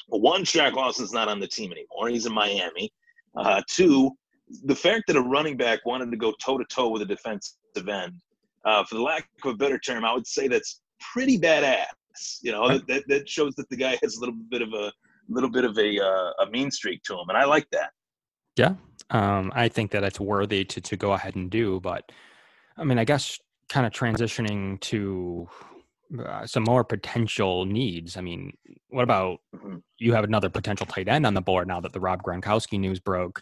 Well, 0.09 0.21
one, 0.21 0.43
Shaq 0.43 0.73
Lawson's 0.73 1.13
not 1.13 1.27
on 1.27 1.39
the 1.39 1.47
team 1.47 1.71
anymore. 1.71 2.09
He's 2.09 2.25
in 2.25 2.33
Miami. 2.33 2.91
Uh, 3.37 3.61
two, 3.69 4.11
the 4.65 4.75
fact 4.75 5.03
that 5.07 5.15
a 5.15 5.21
running 5.21 5.57
back 5.57 5.85
wanted 5.85 6.11
to 6.11 6.17
go 6.17 6.33
toe 6.43 6.57
to 6.57 6.65
toe 6.65 6.89
with 6.89 7.01
a 7.01 7.05
defensive 7.05 7.53
end, 7.77 8.13
uh, 8.65 8.83
for 8.83 8.95
the 8.95 9.01
lack 9.01 9.27
of 9.43 9.53
a 9.53 9.57
better 9.57 9.79
term, 9.79 10.05
I 10.05 10.13
would 10.13 10.27
say 10.27 10.47
that's 10.47 10.81
pretty 11.13 11.39
badass. 11.39 11.85
You 12.41 12.51
know, 12.51 12.67
that, 12.67 12.87
that, 12.87 13.03
that 13.07 13.29
shows 13.29 13.55
that 13.55 13.69
the 13.69 13.75
guy 13.75 13.97
has 14.01 14.15
a 14.15 14.19
little 14.19 14.35
bit 14.49 14.61
of 14.61 14.73
a 14.73 14.91
little 15.29 15.49
bit 15.49 15.65
of 15.65 15.77
a 15.77 15.99
uh, 15.99 16.31
a 16.43 16.49
mean 16.49 16.71
streak 16.71 17.01
to 17.03 17.13
him, 17.13 17.27
and 17.29 17.37
I 17.37 17.45
like 17.45 17.67
that. 17.71 17.91
Yeah, 18.55 18.75
um, 19.09 19.51
I 19.55 19.69
think 19.69 19.91
that 19.91 20.03
it's 20.03 20.19
worthy 20.19 20.65
to 20.65 20.81
to 20.81 20.97
go 20.97 21.13
ahead 21.13 21.35
and 21.35 21.49
do. 21.49 21.79
But 21.79 22.11
I 22.77 22.83
mean, 22.83 22.97
I 22.97 23.05
guess 23.05 23.39
kind 23.69 23.85
of 23.85 23.91
transitioning 23.93 24.79
to 24.79 25.47
uh, 26.23 26.45
some 26.45 26.63
more 26.63 26.83
potential 26.83 27.65
needs. 27.65 28.17
I 28.17 28.21
mean, 28.21 28.53
what 28.89 29.03
about 29.03 29.39
mm-hmm. 29.55 29.77
you 29.97 30.13
have 30.13 30.23
another 30.23 30.49
potential 30.49 30.85
tight 30.85 31.07
end 31.07 31.25
on 31.25 31.33
the 31.33 31.41
board 31.41 31.67
now 31.67 31.79
that 31.81 31.93
the 31.93 31.99
Rob 31.99 32.23
Gronkowski 32.23 32.79
news 32.79 32.99
broke? 32.99 33.41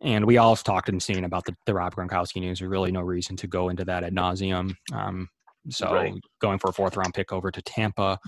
And 0.00 0.24
we 0.26 0.38
all 0.38 0.54
talked 0.56 0.88
and 0.88 1.02
seen 1.02 1.24
about 1.24 1.44
the, 1.44 1.56
the 1.66 1.74
Rob 1.74 1.94
Gronkowski 1.94 2.40
news. 2.40 2.60
There's 2.60 2.70
really 2.70 2.92
no 2.92 3.00
reason 3.00 3.36
to 3.36 3.46
go 3.46 3.68
into 3.68 3.84
that 3.86 4.04
ad 4.04 4.14
nauseum. 4.14 4.74
Um, 4.92 5.28
so 5.70 5.92
right. 5.92 6.14
going 6.40 6.58
for 6.58 6.70
a 6.70 6.72
fourth 6.72 6.96
round 6.96 7.14
pick 7.14 7.32
over 7.32 7.50
to 7.50 7.62
Tampa. 7.62 8.18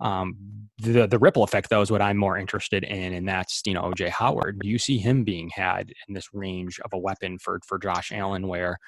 Um, 0.00 0.36
the 0.78 1.06
the 1.08 1.18
ripple 1.18 1.42
effect 1.42 1.70
though 1.70 1.80
is 1.80 1.90
what 1.90 2.02
I'm 2.02 2.16
more 2.16 2.38
interested 2.38 2.84
in, 2.84 3.12
and 3.12 3.28
that's 3.28 3.62
you 3.66 3.74
know 3.74 3.82
OJ 3.82 4.10
Howard. 4.10 4.60
Do 4.60 4.68
you 4.68 4.78
see 4.78 4.98
him 4.98 5.24
being 5.24 5.50
had 5.50 5.92
in 6.06 6.14
this 6.14 6.28
range 6.32 6.78
of 6.84 6.92
a 6.92 6.98
weapon 6.98 7.38
for 7.38 7.60
for 7.66 7.78
Josh 7.78 8.12
Allen, 8.12 8.46
where 8.46 8.78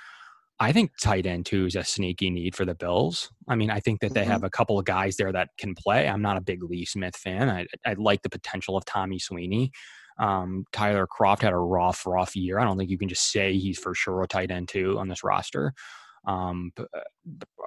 I 0.60 0.72
think 0.72 0.92
tight 1.00 1.26
end 1.26 1.46
two 1.46 1.66
is 1.66 1.74
a 1.74 1.82
sneaky 1.82 2.28
need 2.28 2.54
for 2.54 2.66
the 2.66 2.74
Bills. 2.74 3.30
I 3.48 3.56
mean, 3.56 3.70
I 3.70 3.80
think 3.80 4.00
that 4.00 4.12
they 4.12 4.22
mm-hmm. 4.22 4.30
have 4.30 4.44
a 4.44 4.50
couple 4.50 4.78
of 4.78 4.84
guys 4.84 5.16
there 5.16 5.32
that 5.32 5.48
can 5.58 5.74
play. 5.74 6.06
I'm 6.06 6.20
not 6.20 6.36
a 6.36 6.42
big 6.42 6.62
Lee 6.62 6.84
Smith 6.84 7.16
fan. 7.16 7.48
I, 7.48 7.66
I 7.86 7.94
like 7.94 8.22
the 8.22 8.28
potential 8.28 8.76
of 8.76 8.84
Tommy 8.84 9.18
Sweeney. 9.18 9.72
Um, 10.18 10.66
Tyler 10.70 11.06
Kroft 11.06 11.40
had 11.40 11.54
a 11.54 11.58
rough, 11.58 12.06
rough 12.06 12.36
year. 12.36 12.58
I 12.58 12.64
don't 12.64 12.76
think 12.76 12.90
you 12.90 12.98
can 12.98 13.08
just 13.08 13.32
say 13.32 13.56
he's 13.56 13.78
for 13.78 13.94
sure 13.94 14.22
a 14.22 14.28
tight 14.28 14.50
end 14.50 14.68
two 14.68 14.98
on 14.98 15.08
this 15.08 15.24
roster. 15.24 15.72
Um, 16.26 16.72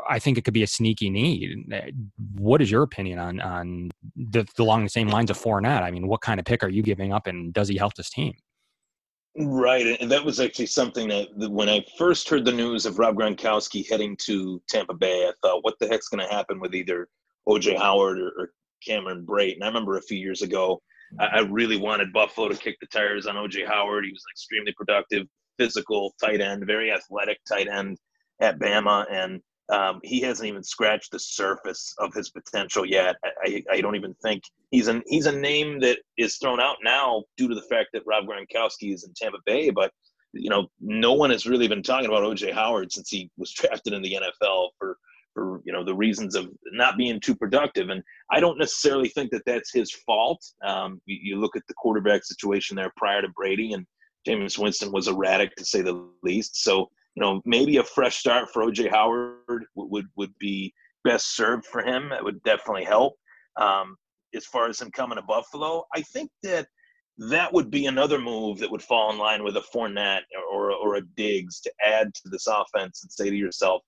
I 0.09 0.19
think 0.19 0.37
it 0.37 0.43
could 0.43 0.53
be 0.53 0.63
a 0.63 0.67
sneaky 0.67 1.09
need. 1.09 1.71
Eh, 1.71 1.91
what 2.37 2.61
is 2.61 2.69
your 2.69 2.83
opinion 2.83 3.19
on 3.19 3.41
on 3.41 3.91
the, 4.15 4.45
along 4.59 4.83
the 4.83 4.89
same 4.89 5.09
lines 5.09 5.29
of 5.29 5.39
Fournette? 5.39 5.81
I 5.81 5.91
mean, 5.91 6.07
what 6.07 6.21
kind 6.21 6.39
of 6.39 6.45
pick 6.45 6.63
are 6.63 6.69
you 6.69 6.83
giving 6.83 7.13
up, 7.13 7.27
and 7.27 7.53
does 7.53 7.67
he 7.67 7.77
help 7.77 7.95
this 7.95 8.09
team? 8.09 8.33
Right, 9.35 9.97
and 9.99 10.11
that 10.11 10.23
was 10.23 10.39
actually 10.39 10.67
something 10.67 11.07
that 11.07 11.49
when 11.49 11.67
I 11.67 11.83
first 11.97 12.29
heard 12.29 12.45
the 12.45 12.51
news 12.51 12.85
of 12.85 12.99
Rob 12.99 13.15
Gronkowski 13.15 13.89
heading 13.89 14.15
to 14.25 14.61
Tampa 14.69 14.93
Bay, 14.93 15.27
I 15.27 15.31
thought, 15.41 15.63
what 15.63 15.73
the 15.79 15.87
heck's 15.87 16.07
going 16.07 16.27
to 16.27 16.31
happen 16.31 16.59
with 16.59 16.75
either 16.75 17.07
OJ 17.47 17.79
Howard 17.79 18.19
or, 18.19 18.27
or 18.37 18.51
Cameron 18.85 19.25
Brate? 19.25 19.55
And 19.55 19.63
I 19.63 19.67
remember 19.67 19.97
a 19.97 20.03
few 20.03 20.19
years 20.19 20.43
ago, 20.43 20.79
I, 21.19 21.25
I 21.25 21.39
really 21.39 21.77
wanted 21.77 22.13
Buffalo 22.13 22.47
to 22.47 22.55
kick 22.55 22.77
the 22.79 22.87
tires 22.87 23.25
on 23.25 23.33
OJ 23.33 23.67
Howard. 23.67 24.05
He 24.05 24.11
was 24.11 24.21
an 24.23 24.33
extremely 24.33 24.73
productive, 24.77 25.25
physical 25.57 26.13
tight 26.23 26.39
end, 26.39 26.67
very 26.67 26.91
athletic 26.91 27.39
tight 27.49 27.67
end 27.67 27.97
at 28.41 28.59
Bama, 28.59 29.05
and 29.11 29.41
um, 29.69 29.99
he 30.03 30.19
hasn't 30.21 30.47
even 30.47 30.63
scratched 30.63 31.11
the 31.11 31.19
surface 31.19 31.95
of 31.99 32.13
his 32.13 32.29
potential 32.29 32.85
yet. 32.85 33.15
I, 33.45 33.63
I, 33.71 33.81
don't 33.81 33.95
even 33.95 34.13
think 34.21 34.43
he's 34.71 34.87
an 34.87 35.01
he's 35.07 35.25
a 35.25 35.31
name 35.31 35.79
that 35.79 35.99
is 36.17 36.37
thrown 36.37 36.59
out 36.59 36.77
now 36.83 37.23
due 37.37 37.47
to 37.47 37.55
the 37.55 37.61
fact 37.63 37.89
that 37.93 38.03
Rob 38.05 38.25
Gronkowski 38.25 38.93
is 38.93 39.05
in 39.05 39.13
Tampa 39.15 39.37
Bay, 39.45 39.69
but 39.69 39.91
you 40.33 40.49
know 40.49 40.67
no 40.81 41.13
one 41.13 41.29
has 41.29 41.45
really 41.45 41.67
been 41.67 41.83
talking 41.83 42.07
about 42.07 42.23
OJ 42.23 42.51
Howard 42.51 42.91
since 42.91 43.09
he 43.09 43.31
was 43.37 43.51
drafted 43.53 43.93
in 43.93 44.01
the 44.01 44.17
NFL 44.21 44.69
for 44.77 44.97
for 45.33 45.61
you 45.65 45.73
know 45.73 45.83
the 45.83 45.95
reasons 45.95 46.35
of 46.35 46.49
not 46.71 46.97
being 46.97 47.19
too 47.19 47.35
productive. 47.35 47.89
And 47.89 48.03
I 48.31 48.39
don't 48.39 48.59
necessarily 48.59 49.09
think 49.09 49.31
that 49.31 49.43
that's 49.45 49.73
his 49.73 49.91
fault. 50.05 50.43
Um, 50.65 51.01
you, 51.05 51.19
you, 51.21 51.39
look 51.39 51.55
at 51.55 51.63
the 51.67 51.73
quarterback 51.75 52.23
situation 52.23 52.75
there 52.75 52.91
prior 52.97 53.21
to 53.21 53.29
Brady, 53.29 53.73
and 53.73 53.85
Jameis 54.27 54.57
Winston 54.57 54.91
was 54.91 55.07
erratic 55.07 55.55
to 55.55 55.65
say 55.65 55.81
the 55.81 56.07
least. 56.21 56.63
So 56.63 56.89
you 57.15 57.21
know, 57.21 57.41
maybe 57.45 57.77
a 57.77 57.83
fresh 57.83 58.17
start 58.17 58.49
for 58.51 58.63
OJ 58.63 58.89
Howard 58.89 59.65
would 59.75 60.07
would 60.15 60.37
be 60.39 60.73
best 61.03 61.35
served 61.35 61.65
for 61.65 61.83
him. 61.83 62.09
That 62.09 62.23
would 62.23 62.41
definitely 62.43 62.85
help. 62.85 63.15
Um, 63.57 63.95
as 64.35 64.45
far 64.45 64.67
as 64.67 64.81
him 64.81 64.89
coming 64.91 65.17
to 65.17 65.21
Buffalo, 65.21 65.83
I 65.95 66.01
think 66.01 66.31
that 66.41 66.67
that 67.17 67.53
would 67.53 67.69
be 67.69 67.85
another 67.85 68.19
move 68.19 68.57
that 68.59 68.71
would 68.71 68.81
fall 68.81 69.11
in 69.11 69.19
line 69.19 69.43
with 69.43 69.57
a 69.57 69.63
Fournette 69.73 70.23
or, 70.51 70.71
or 70.71 70.95
a 70.95 71.01
Diggs 71.15 71.59
to 71.61 71.71
add 71.85 72.11
to 72.15 72.29
this 72.29 72.47
offense 72.47 73.03
and 73.03 73.11
say 73.11 73.29
to 73.29 73.35
yourself, 73.35 73.83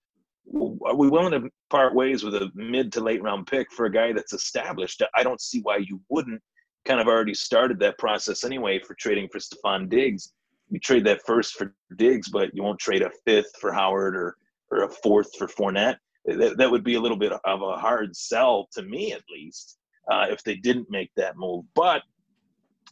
are 0.53 0.95
we 0.95 1.09
willing 1.09 1.31
to 1.31 1.49
part 1.71 1.95
ways 1.95 2.23
with 2.23 2.35
a 2.35 2.51
mid 2.53 2.93
to 2.93 3.01
late 3.01 3.23
round 3.23 3.47
pick 3.47 3.71
for 3.71 3.87
a 3.87 3.91
guy 3.91 4.13
that's 4.13 4.33
established? 4.33 5.01
I 5.15 5.23
don't 5.23 5.41
see 5.41 5.61
why 5.61 5.77
you 5.77 5.99
wouldn't. 6.09 6.41
Kind 6.85 6.99
of 6.99 7.07
already 7.07 7.33
started 7.33 7.79
that 7.79 7.97
process 7.97 8.43
anyway 8.43 8.79
for 8.79 8.93
trading 8.93 9.27
for 9.29 9.39
Stefon 9.39 9.89
Diggs 9.89 10.33
you 10.69 10.79
trade 10.79 11.05
that 11.05 11.21
first 11.25 11.53
for 11.53 11.73
Diggs, 11.95 12.29
but 12.29 12.49
you 12.53 12.63
won't 12.63 12.79
trade 12.79 13.01
a 13.01 13.11
fifth 13.25 13.51
for 13.59 13.71
Howard 13.71 14.15
or 14.15 14.37
or 14.71 14.83
a 14.83 14.89
fourth 14.89 15.29
for 15.37 15.47
Fournette. 15.47 15.97
That, 16.25 16.57
that 16.57 16.71
would 16.71 16.83
be 16.83 16.95
a 16.95 16.99
little 16.99 17.17
bit 17.17 17.31
of 17.31 17.61
a 17.61 17.77
hard 17.77 18.15
sell 18.15 18.67
to 18.73 18.81
me, 18.81 19.13
at 19.13 19.21
least, 19.31 19.77
uh, 20.11 20.25
if 20.29 20.43
they 20.43 20.55
didn't 20.55 20.89
make 20.89 21.11
that 21.15 21.37
move. 21.37 21.65
But 21.75 22.01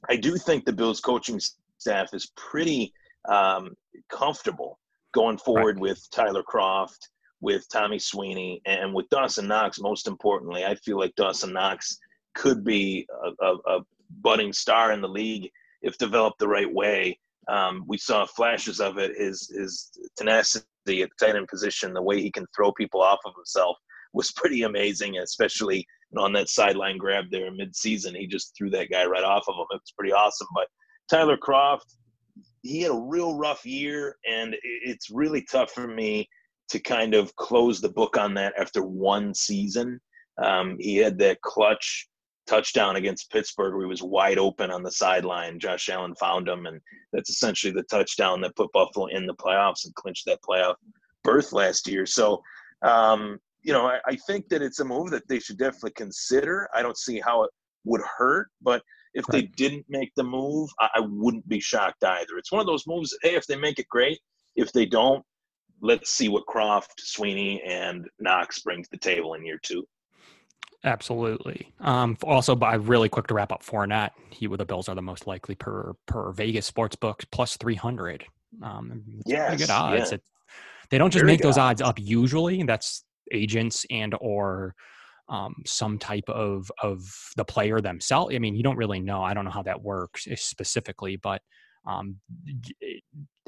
I 0.07 0.17
do 0.17 0.37
think 0.37 0.65
the 0.65 0.73
Bills 0.73 0.99
coaching 0.99 1.39
staff 1.77 2.13
is 2.13 2.31
pretty 2.35 2.93
um, 3.27 3.71
comfortable 4.09 4.79
going 5.13 5.37
forward 5.37 5.77
right. 5.77 5.81
with 5.81 6.07
Tyler 6.11 6.43
Kroft, 6.43 7.09
with 7.41 7.67
Tommy 7.69 7.99
Sweeney, 7.99 8.61
and 8.65 8.93
with 8.93 9.09
Dawson 9.09 9.47
Knox. 9.47 9.79
Most 9.79 10.07
importantly, 10.07 10.63
I 10.63 10.75
feel 10.75 10.99
like 10.99 11.15
Dawson 11.15 11.53
Knox 11.53 11.97
could 12.35 12.63
be 12.63 13.07
a, 13.23 13.45
a, 13.45 13.55
a 13.67 13.79
budding 14.21 14.53
star 14.53 14.91
in 14.91 15.01
the 15.01 15.09
league 15.09 15.49
if 15.81 15.97
developed 15.97 16.39
the 16.39 16.47
right 16.47 16.71
way. 16.71 17.19
Um, 17.47 17.83
we 17.87 17.97
saw 17.97 18.25
flashes 18.25 18.79
of 18.79 18.97
it. 18.97 19.17
His 19.17 19.49
his 19.49 19.91
tenacity 20.17 20.65
at 21.01 21.09
the 21.17 21.25
tight 21.25 21.35
end 21.35 21.47
position, 21.47 21.93
the 21.93 22.01
way 22.01 22.21
he 22.21 22.31
can 22.31 22.45
throw 22.55 22.71
people 22.71 23.01
off 23.01 23.19
of 23.25 23.33
himself, 23.35 23.77
was 24.13 24.31
pretty 24.35 24.63
amazing. 24.63 25.17
Especially 25.17 25.85
on 26.17 26.33
that 26.33 26.49
sideline 26.49 26.97
grab 26.97 27.25
there 27.31 27.51
mid-season, 27.51 28.15
he 28.15 28.27
just 28.27 28.53
threw 28.57 28.69
that 28.69 28.91
guy 28.91 29.05
right 29.05 29.23
off 29.23 29.45
of 29.47 29.55
him. 29.55 29.65
It 29.71 29.81
was 29.81 29.93
pretty 29.97 30.13
awesome. 30.13 30.47
But 30.53 30.67
Tyler 31.09 31.37
Kroft, 31.37 31.95
he 32.61 32.81
had 32.81 32.91
a 32.91 32.95
real 32.95 33.35
rough 33.35 33.65
year, 33.65 34.17
and 34.29 34.55
it's 34.63 35.09
really 35.09 35.45
tough 35.51 35.71
for 35.71 35.87
me 35.87 36.29
to 36.69 36.79
kind 36.79 37.13
of 37.13 37.35
close 37.35 37.81
the 37.81 37.89
book 37.89 38.17
on 38.17 38.33
that 38.35 38.53
after 38.57 38.83
one 38.83 39.33
season. 39.33 39.99
Um, 40.41 40.77
he 40.79 40.97
had 40.97 41.17
that 41.19 41.41
clutch 41.41 42.07
touchdown 42.47 42.95
against 42.95 43.31
Pittsburgh 43.31 43.73
where 43.73 43.83
he 43.83 43.89
was 43.89 44.03
wide 44.03 44.37
open 44.37 44.71
on 44.71 44.83
the 44.83 44.91
sideline. 44.91 45.59
Josh 45.59 45.89
Allen 45.89 46.15
found 46.15 46.47
him, 46.47 46.65
and 46.65 46.79
that's 47.11 47.29
essentially 47.29 47.73
the 47.73 47.83
touchdown 47.83 48.41
that 48.41 48.55
put 48.55 48.71
Buffalo 48.71 49.07
in 49.07 49.25
the 49.25 49.35
playoffs 49.35 49.85
and 49.85 49.95
clinched 49.95 50.25
that 50.25 50.41
playoff 50.41 50.75
berth 51.23 51.53
last 51.53 51.87
year. 51.87 52.05
So, 52.05 52.41
um, 52.81 53.39
you 53.61 53.71
know, 53.71 53.85
I, 53.85 53.99
I, 54.05 54.15
think 54.27 54.49
that 54.49 54.61
it's 54.61 54.79
a 54.79 54.85
move 54.85 55.09
that 55.11 55.27
they 55.29 55.39
should 55.39 55.57
definitely 55.57 55.91
consider. 55.91 56.67
I 56.73 56.81
don't 56.81 56.97
see 56.97 57.21
how 57.21 57.43
it 57.43 57.49
would 57.85 58.01
hurt. 58.17 58.49
But 58.61 58.83
if 59.13 59.25
they 59.27 59.43
didn't 59.43 59.85
make 59.87 60.11
the 60.15 60.23
move, 60.23 60.69
I, 60.79 60.89
I 60.95 60.99
wouldn't 61.01 61.47
be 61.47 61.59
shocked 61.59 62.03
either. 62.03 62.37
It's 62.37 62.51
one 62.51 62.61
of 62.61 62.67
those 62.67 62.87
moves 62.87 63.11
that, 63.11 63.19
hey, 63.29 63.35
if 63.35 63.47
they 63.47 63.55
make 63.55 63.79
it 63.79 63.87
great, 63.89 64.19
if 64.55 64.71
they 64.73 64.85
don't, 64.85 65.23
let's 65.81 66.11
see 66.11 66.29
what 66.29 66.45
Kroft, 66.45 66.99
Sweeney, 66.99 67.61
and 67.63 68.07
Knox 68.19 68.61
bring 68.61 68.83
to 68.83 68.89
the 68.91 68.97
table 68.97 69.33
in 69.35 69.45
year 69.45 69.59
two. 69.61 69.85
Absolutely. 70.85 71.71
Um, 71.79 72.17
also, 72.23 72.55
by 72.55 72.75
really 72.75 73.07
quick 73.07 73.27
to 73.27 73.33
wrap 73.33 73.51
up, 73.51 73.63
Fournette, 73.63 74.11
he 74.29 74.47
with 74.47 74.57
the 74.57 74.65
Bills 74.65 74.89
are 74.89 74.95
the 74.95 75.01
most 75.01 75.27
likely 75.27 75.55
per 75.55 75.93
per 76.07 76.31
Vegas 76.33 76.65
sports 76.65 76.95
books 76.95 77.25
plus 77.31 77.55
three 77.57 77.75
hundred. 77.75 78.25
Um, 78.61 79.03
yeah, 79.25 79.55
good 79.55 79.69
odds. 79.69 80.11
Yeah. 80.11 80.15
It, 80.15 80.23
they 80.89 80.97
don't 80.97 81.11
just 81.11 81.21
Very 81.21 81.33
make 81.33 81.41
those 81.41 81.57
odds. 81.57 81.81
odds 81.81 81.89
up 81.89 81.99
usually. 81.99 82.63
That's 82.63 83.05
agents 83.31 83.85
and 83.89 84.13
or 84.19 84.75
um, 85.29 85.55
some 85.65 85.97
type 85.97 86.27
of 86.27 86.69
of 86.81 87.01
the 87.37 87.45
player 87.45 87.79
themselves. 87.79 88.35
I 88.35 88.39
mean, 88.39 88.55
you 88.55 88.63
don't 88.63 88.77
really 88.77 88.99
know. 88.99 89.23
I 89.23 89.33
don't 89.33 89.45
know 89.45 89.51
how 89.51 89.63
that 89.63 89.81
works 89.81 90.27
eh, 90.29 90.35
specifically, 90.37 91.15
but 91.15 91.41
um, 91.87 92.17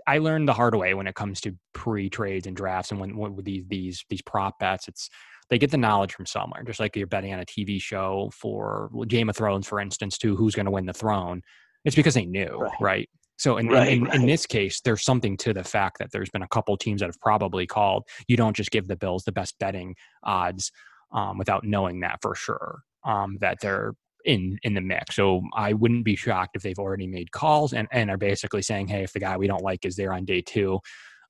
I 0.07 0.19
learned 0.19 0.47
the 0.47 0.53
hard 0.53 0.75
way 0.75 0.93
when 0.93 1.07
it 1.07 1.15
comes 1.15 1.41
to 1.41 1.55
pre 1.73 2.09
trades 2.09 2.47
and 2.47 2.55
drafts, 2.55 2.91
and 2.91 2.99
when, 2.99 3.17
when 3.17 3.35
with 3.35 3.45
these 3.45 3.65
these 3.67 4.05
these 4.09 4.21
prop 4.21 4.57
bets, 4.59 4.87
it's 4.87 5.09
they 5.49 5.57
get 5.57 5.71
the 5.71 5.77
knowledge 5.77 6.13
from 6.13 6.25
somewhere. 6.25 6.63
Just 6.63 6.79
like 6.79 6.95
you're 6.95 7.07
betting 7.07 7.33
on 7.33 7.39
a 7.39 7.45
TV 7.45 7.81
show 7.81 8.31
for 8.33 8.89
Game 9.07 9.29
of 9.29 9.37
Thrones, 9.37 9.67
for 9.67 9.79
instance, 9.79 10.17
to 10.19 10.35
who's 10.35 10.55
going 10.55 10.65
to 10.65 10.71
win 10.71 10.85
the 10.85 10.93
throne. 10.93 11.41
It's 11.83 11.95
because 11.95 12.15
they 12.15 12.25
knew, 12.25 12.57
right? 12.57 12.81
right? 12.81 13.09
So 13.37 13.57
in, 13.57 13.67
right, 13.67 13.89
in, 13.89 14.03
right. 14.05 14.15
in, 14.15 14.25
this 14.25 14.45
case, 14.45 14.81
there's 14.81 15.03
something 15.03 15.37
to 15.37 15.53
the 15.53 15.63
fact 15.63 15.99
that 15.99 16.11
there's 16.11 16.29
been 16.29 16.41
a 16.41 16.47
couple 16.47 16.75
teams 16.77 17.01
that 17.01 17.07
have 17.07 17.19
probably 17.19 17.67
called. 17.67 18.03
You 18.27 18.37
don't 18.37 18.55
just 18.55 18.71
give 18.71 18.87
the 18.87 18.95
Bills 18.95 19.23
the 19.23 19.31
best 19.31 19.59
betting 19.59 19.95
odds 20.23 20.71
um, 21.11 21.37
without 21.37 21.63
knowing 21.63 21.99
that 21.99 22.19
for 22.21 22.33
sure 22.33 22.81
um, 23.03 23.37
that 23.41 23.59
they're 23.61 23.93
in 24.23 24.57
in 24.63 24.73
the 24.73 24.81
mix. 24.81 25.15
So 25.15 25.41
I 25.53 25.73
wouldn't 25.73 26.05
be 26.05 26.15
shocked 26.15 26.55
if 26.55 26.63
they've 26.63 26.79
already 26.79 27.07
made 27.07 27.31
calls 27.31 27.73
and, 27.73 27.87
and 27.91 28.09
are 28.09 28.17
basically 28.17 28.61
saying, 28.61 28.87
hey, 28.87 29.03
if 29.03 29.13
the 29.13 29.19
guy 29.19 29.37
we 29.37 29.47
don't 29.47 29.63
like 29.63 29.85
is 29.85 29.95
there 29.95 30.13
on 30.13 30.25
day 30.25 30.41
two, 30.41 30.79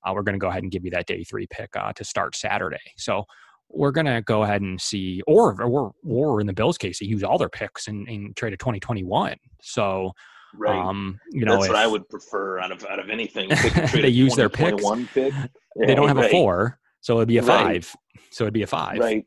uh, 0.04 0.12
we're 0.14 0.22
going 0.22 0.34
to 0.34 0.38
go 0.38 0.48
ahead 0.48 0.62
and 0.62 0.72
give 0.72 0.84
you 0.84 0.90
that 0.92 1.06
day 1.06 1.24
three 1.24 1.46
pick 1.48 1.76
uh, 1.76 1.92
to 1.92 2.04
start 2.04 2.34
Saturday. 2.34 2.78
So 2.96 3.24
we're 3.70 3.90
going 3.90 4.06
to 4.06 4.22
go 4.22 4.42
ahead 4.42 4.62
and 4.62 4.80
see, 4.80 5.22
or 5.26 5.60
or 5.62 5.92
or 6.04 6.40
in 6.40 6.46
the 6.46 6.52
Bills' 6.52 6.78
case, 6.78 6.98
they 7.00 7.06
use 7.06 7.22
all 7.22 7.38
their 7.38 7.48
picks 7.48 7.88
and, 7.88 8.08
and 8.08 8.36
trade 8.36 8.52
a 8.52 8.56
2021. 8.56 9.36
So. 9.62 10.12
Right. 10.58 10.78
Um, 10.78 11.20
you 11.32 11.44
know, 11.44 11.52
that's 11.54 11.66
if, 11.66 11.72
what 11.72 11.78
I 11.78 11.86
would 11.86 12.08
prefer 12.08 12.60
out 12.60 12.72
of 12.72 12.82
out 12.86 12.98
of 12.98 13.10
anything. 13.10 13.50
They, 13.92 14.02
they 14.02 14.08
use 14.08 14.34
their 14.34 14.48
picks. 14.48 14.82
Pick. 15.12 15.34
Yeah, 15.34 15.48
they 15.86 15.94
don't 15.94 16.08
have 16.08 16.16
right. 16.16 16.30
a 16.30 16.30
four, 16.30 16.78
so 17.02 17.16
it'd 17.16 17.28
be 17.28 17.36
a 17.36 17.42
five. 17.42 17.94
Right. 17.94 18.22
So 18.30 18.44
it'd 18.44 18.54
be 18.54 18.62
a 18.62 18.66
five. 18.66 18.98
Right. 18.98 19.26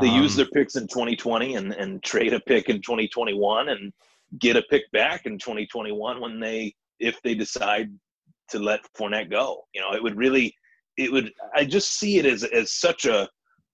They 0.00 0.08
um, 0.08 0.22
use 0.22 0.34
their 0.34 0.46
picks 0.46 0.76
in 0.76 0.88
2020 0.88 1.56
and, 1.56 1.72
and 1.72 2.02
trade 2.02 2.32
a 2.32 2.40
pick 2.40 2.68
in 2.68 2.80
2021 2.80 3.68
and 3.68 3.92
get 4.38 4.56
a 4.56 4.62
pick 4.70 4.90
back 4.92 5.26
in 5.26 5.38
2021 5.38 6.20
when 6.20 6.40
they 6.40 6.74
if 7.00 7.20
they 7.22 7.34
decide 7.34 7.90
to 8.50 8.58
let 8.58 8.80
Fournette 8.98 9.30
go. 9.30 9.62
You 9.74 9.80
know, 9.80 9.92
it 9.92 10.02
would 10.02 10.16
really 10.16 10.54
it 10.96 11.12
would 11.12 11.32
I 11.54 11.64
just 11.64 11.98
see 11.98 12.18
it 12.18 12.26
as 12.26 12.44
as 12.44 12.72
such 12.72 13.04
a 13.04 13.28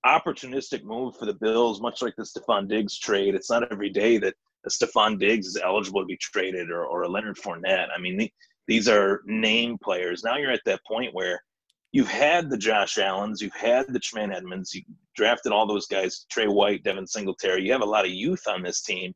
opportunistic 0.07 0.83
move 0.83 1.17
for 1.17 1.27
the 1.27 1.35
Bills, 1.35 1.81
much 1.81 2.03
like 2.03 2.17
the 2.17 2.23
Stefon 2.23 2.69
Diggs 2.69 2.99
trade. 2.99 3.35
It's 3.35 3.51
not 3.51 3.71
every 3.71 3.91
day 3.91 4.19
that 4.19 4.35
a 4.67 4.71
Stefon 4.71 5.19
Diggs 5.19 5.47
is 5.47 5.59
eligible 5.63 6.01
to 6.01 6.07
be 6.07 6.17
traded 6.17 6.71
or, 6.71 6.85
or 6.87 7.03
a 7.03 7.09
Leonard 7.09 7.37
Fournette. 7.37 7.89
I 7.95 8.01
mean, 8.01 8.17
the, 8.17 8.33
these 8.67 8.89
are 8.89 9.23
name 9.27 9.79
players. 9.83 10.23
Now 10.23 10.37
you're 10.37 10.53
at 10.53 10.65
that 10.67 10.85
point 10.87 11.15
where 11.15 11.43
you've 11.93 12.09
had 12.09 12.49
the 12.49 12.59
Josh 12.59 12.99
Allens, 12.99 13.41
you've 13.41 13.55
had 13.55 13.87
the 13.89 13.99
Tremaine 13.99 14.33
Edmunds, 14.33 14.75
you 14.75 14.83
drafted 15.17 15.53
all 15.53 15.67
those 15.67 15.87
guys, 15.87 16.27
Tre 16.31 16.47
White, 16.47 16.85
Devin 16.85 17.07
Singletary. 17.07 17.65
You 17.65 17.73
have 17.73 17.83
a 17.83 17.87
lot 17.87 18.05
of 18.05 18.13
youth 18.13 18.47
on 18.47 18.63
this 18.63 18.83
team. 18.83 19.13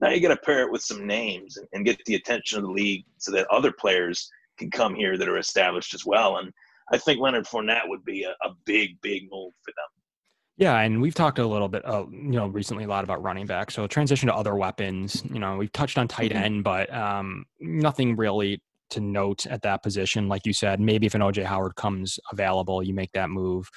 Now 0.00 0.10
you 0.10 0.20
got 0.20 0.34
to 0.34 0.36
pair 0.36 0.62
it 0.62 0.70
with 0.70 0.82
some 0.82 1.06
names 1.06 1.56
and, 1.56 1.66
and, 1.72 1.84
get 1.84 2.04
the 2.04 2.16
attention 2.16 2.58
of 2.58 2.64
the 2.64 2.70
league 2.70 3.04
so 3.16 3.32
that 3.32 3.46
other 3.50 3.72
players 3.72 4.28
can 4.58 4.70
come 4.70 4.94
here 4.94 5.16
that 5.16 5.28
are 5.28 5.38
established 5.38 5.94
as 5.94 6.04
well. 6.04 6.36
And 6.36 6.52
I 6.92 6.98
think 6.98 7.20
Leonard 7.20 7.46
Fournette 7.46 7.88
would 7.88 8.04
be 8.04 8.24
a, 8.24 8.30
a 8.46 8.54
big, 8.66 9.00
big 9.00 9.22
move 9.30 9.52
for 9.64 9.70
them. 9.70 9.88
Yeah, 10.58 10.78
and 10.78 11.02
we've 11.02 11.14
talked 11.14 11.38
a 11.38 11.46
little 11.46 11.68
bit, 11.68 11.86
uh, 11.86 12.06
you 12.10 12.32
know, 12.32 12.46
recently 12.46 12.84
a 12.84 12.88
lot 12.88 13.04
about 13.04 13.22
running 13.22 13.46
back. 13.46 13.70
So 13.70 13.86
transition 13.86 14.28
to 14.28 14.34
other 14.34 14.54
weapons. 14.54 15.22
You 15.30 15.38
know, 15.38 15.56
we've 15.58 15.72
touched 15.72 15.98
on 15.98 16.08
tight 16.08 16.30
mm-hmm. 16.30 16.42
end, 16.42 16.64
but 16.64 16.92
um, 16.94 17.44
nothing 17.60 18.16
really 18.16 18.62
to 18.90 19.00
note 19.00 19.46
at 19.46 19.62
that 19.62 19.82
position. 19.82 20.28
Like 20.28 20.46
you 20.46 20.54
said, 20.54 20.80
maybe 20.80 21.06
if 21.06 21.14
an 21.14 21.20
OJ 21.20 21.44
Howard 21.44 21.74
comes 21.76 22.18
available, 22.32 22.82
you 22.82 22.94
make 22.94 23.12
that 23.12 23.28
move. 23.28 23.68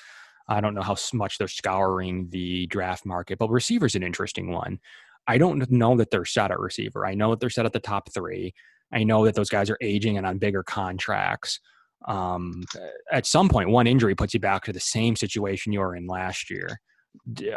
I 0.48 0.62
don't 0.62 0.74
know 0.74 0.82
how 0.82 0.96
much 1.14 1.38
they're 1.38 1.48
scouring 1.48 2.30
the 2.30 2.66
draft 2.68 3.06
market, 3.06 3.40
but 3.40 3.50
receiver's 3.50 3.96
an 3.96 4.04
interesting 4.04 4.52
one. 4.52 4.80
I 5.28 5.38
don't 5.38 5.70
know 5.70 5.96
that 5.98 6.12
they're 6.12 6.26
set 6.26 6.50
at 6.50 6.60
receiver. 6.60 7.06
I 7.06 7.14
know 7.14 7.32
that 7.32 7.40
they're 7.40 7.50
set 7.50 7.66
at 7.66 7.74
the 7.74 7.80
top 7.80 8.12
three. 8.12 8.54
I 8.92 9.04
know 9.04 9.26
that 9.26 9.36
those 9.36 9.50
guys 9.50 9.70
are 9.70 9.78
aging 9.82 10.18
and 10.18 10.26
on 10.26 10.40
bigger 10.40 10.64
contracts. 10.64 11.60
Um, 12.08 12.64
at 13.12 13.26
some 13.26 13.50
point, 13.50 13.70
one 13.70 13.88
injury 13.88 14.16
puts 14.16 14.34
you 14.34 14.40
back 14.40 14.64
to 14.66 14.74
the 14.74 14.80
same 14.80 15.16
situation 15.16 15.74
you 15.74 15.80
were 15.80 15.96
in 15.96 16.08
last 16.08 16.50
year. 16.50 16.80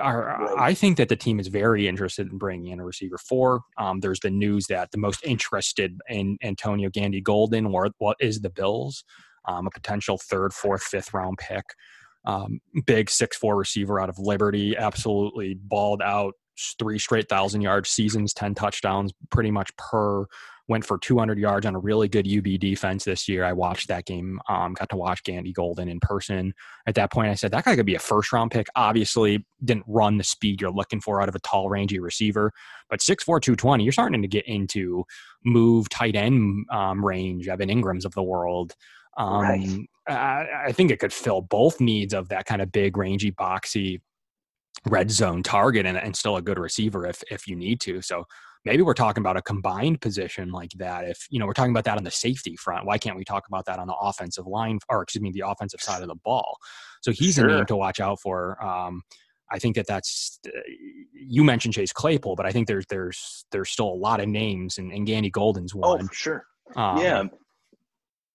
Are, 0.01 0.59
I 0.59 0.75
think 0.75 0.97
that 0.97 1.09
the 1.09 1.17
team 1.17 1.39
is 1.39 1.49
very 1.49 1.87
interested 1.87 2.31
in 2.31 2.39
bringing 2.39 2.73
in 2.73 2.81
a 2.81 2.85
receiver 2.85 3.19
four. 3.19 3.61
Um, 3.77 4.01
there's 4.01 4.19
been 4.19 4.39
news 4.39 4.67
that 4.69 4.91
the 4.91 4.99
most 4.99 5.23
interested 5.25 5.99
in 6.09 6.39
Antonio 6.43 6.89
Gandy 6.91 7.21
Golden 7.21 7.67
or 7.67 7.91
what 7.99 8.17
is 8.19 8.41
the 8.41 8.51
Bills, 8.51 9.05
um, 9.47 9.67
a 9.67 9.71
potential 9.71 10.19
third, 10.19 10.53
fourth, 10.53 10.83
fifth 10.83 11.13
round 11.15 11.39
pick. 11.39 11.65
Um, 12.25 12.61
big 12.87 13.11
six 13.11 13.37
four 13.37 13.57
receiver 13.57 14.01
out 14.01 14.09
of 14.09 14.19
Liberty, 14.19 14.77
absolutely 14.77 15.55
balled 15.55 16.01
out 16.03 16.35
three 16.79 16.99
straight 16.99 17.29
thousand 17.29 17.61
yard 17.63 17.87
seasons, 17.87 18.33
ten 18.33 18.55
touchdowns, 18.55 19.13
pretty 19.31 19.51
much 19.51 19.71
per 19.77 20.25
went 20.69 20.85
for 20.85 20.99
200 20.99 21.39
yards 21.39 21.67
on 21.67 21.75
a 21.75 21.79
really 21.79 22.09
good 22.09 22.27
UB 22.27 22.59
defense 22.59 23.05
this 23.05 23.29
year. 23.29 23.45
I 23.45 23.53
watched 23.53 23.89
that 23.89 24.05
game, 24.05 24.41
um, 24.49 24.75
got 24.75 24.89
to 24.91 24.97
watch 24.97 25.23
Gandy 25.25 25.53
Golden 25.53 25.89
in 25.89 26.01
person. 26.01 26.55
At 26.87 26.95
that 26.95 27.13
point, 27.13 27.31
I 27.31 27.35
said 27.35 27.51
that 27.51 27.65
guy 27.65 27.77
could 27.77 27.87
be 27.87 27.95
a 27.95 28.01
first 28.01 28.33
round 28.33 28.51
pick. 28.51 28.69
Obviously, 28.77 29.45
didn't 29.65 29.85
run 29.87 30.19
the 30.19 30.25
speed 30.25 30.61
you're 30.61 30.71
looking 30.71 31.01
for 31.01 31.21
out 31.21 31.29
of 31.29 31.35
a 31.35 31.41
tall, 31.41 31.69
rangy 31.69 31.99
receiver, 31.99 32.53
but 32.89 33.01
6'4, 33.01 33.25
220, 33.41 33.85
you're 33.85 33.93
starting 33.93 34.23
to 34.23 34.29
get 34.29 34.47
into 34.47 35.05
move 35.45 35.89
tight 35.89 36.17
end 36.17 36.67
um, 36.71 37.05
range, 37.05 37.49
Evan 37.49 37.69
Engram's 37.69 38.05
of 38.05 38.15
the 38.15 38.23
world. 38.23 38.75
Um, 39.17 39.43
right. 39.43 39.79
I, 40.09 40.47
I 40.67 40.73
think 40.73 40.91
it 40.91 40.99
could 40.99 41.13
fill 41.13 41.43
both 41.43 41.81
needs 41.81 42.15
of 42.15 42.29
that 42.29 42.47
kind 42.47 42.63
of 42.63 42.73
big, 42.73 42.97
rangy, 42.97 43.31
boxy 43.31 44.01
red 44.87 45.11
zone 45.11 45.43
target 45.43 45.87
and, 45.87 45.97
and 45.97 46.17
still 46.17 46.37
a 46.37 46.43
good 46.43 46.59
receiver 46.59 47.07
if 47.07 47.23
if 47.31 47.47
you 47.47 47.57
need 47.57 47.81
to. 47.81 48.03
So 48.03 48.27
maybe 48.65 48.83
we're 48.83 48.95
talking 48.95 49.23
about 49.23 49.37
a 49.37 49.43
combined 49.43 50.01
position 50.01 50.51
like 50.51 50.73
that. 50.77 51.05
If 51.05 51.27
you 51.31 51.39
know 51.39 51.47
we're 51.47 51.53
talking 51.53 51.73
about 51.73 51.85
that 51.85 51.99
on 51.99 52.05
the 52.05 52.11
safety 52.11 52.57
front, 52.57 52.87
why 52.87 52.99
can't 52.99 53.17
we 53.17 53.25
talk 53.25 53.47
about 53.49 53.65
that 53.67 53.79
on 53.79 53.87
the 53.87 53.95
offensive 53.95 54.47
line 54.47 54.79
or 54.89 55.03
excuse 55.03 55.23
me, 55.23 55.31
the 55.33 55.45
offensive 55.47 55.81
side 55.81 56.03
of 56.03 56.09
the 56.09 56.17
ball? 56.25 56.57
So 57.03 57.13
he's 57.13 57.35
sure. 57.35 57.49
a 57.49 57.57
name 57.57 57.67
to 57.67 57.77
watch 57.77 58.01
out 58.01 58.21
for. 58.21 58.63
Um, 58.65 59.03
I 59.51 59.59
think 59.59 59.77
that 59.77 59.87
that's 59.87 60.39
uh, 60.47 60.51
you 61.13 61.45
mentioned 61.45 61.75
Chase 61.75 61.93
Claypool, 61.93 62.37
but 62.37 62.47
I 62.47 62.51
think 62.51 62.69
there's 62.69 62.87
there's 62.89 63.45
there's 63.53 63.71
still 63.71 63.89
a 63.89 63.95
lot 63.95 64.21
of 64.21 64.29
names, 64.29 64.79
and, 64.79 64.91
and 64.93 65.07
Gandy 65.07 65.31
Golden's 65.31 65.75
oh, 65.75 65.79
one. 65.79 66.05
Oh, 66.05 66.09
sure. 66.13 66.45
Um, 66.75 66.99
yeah, 66.99 67.25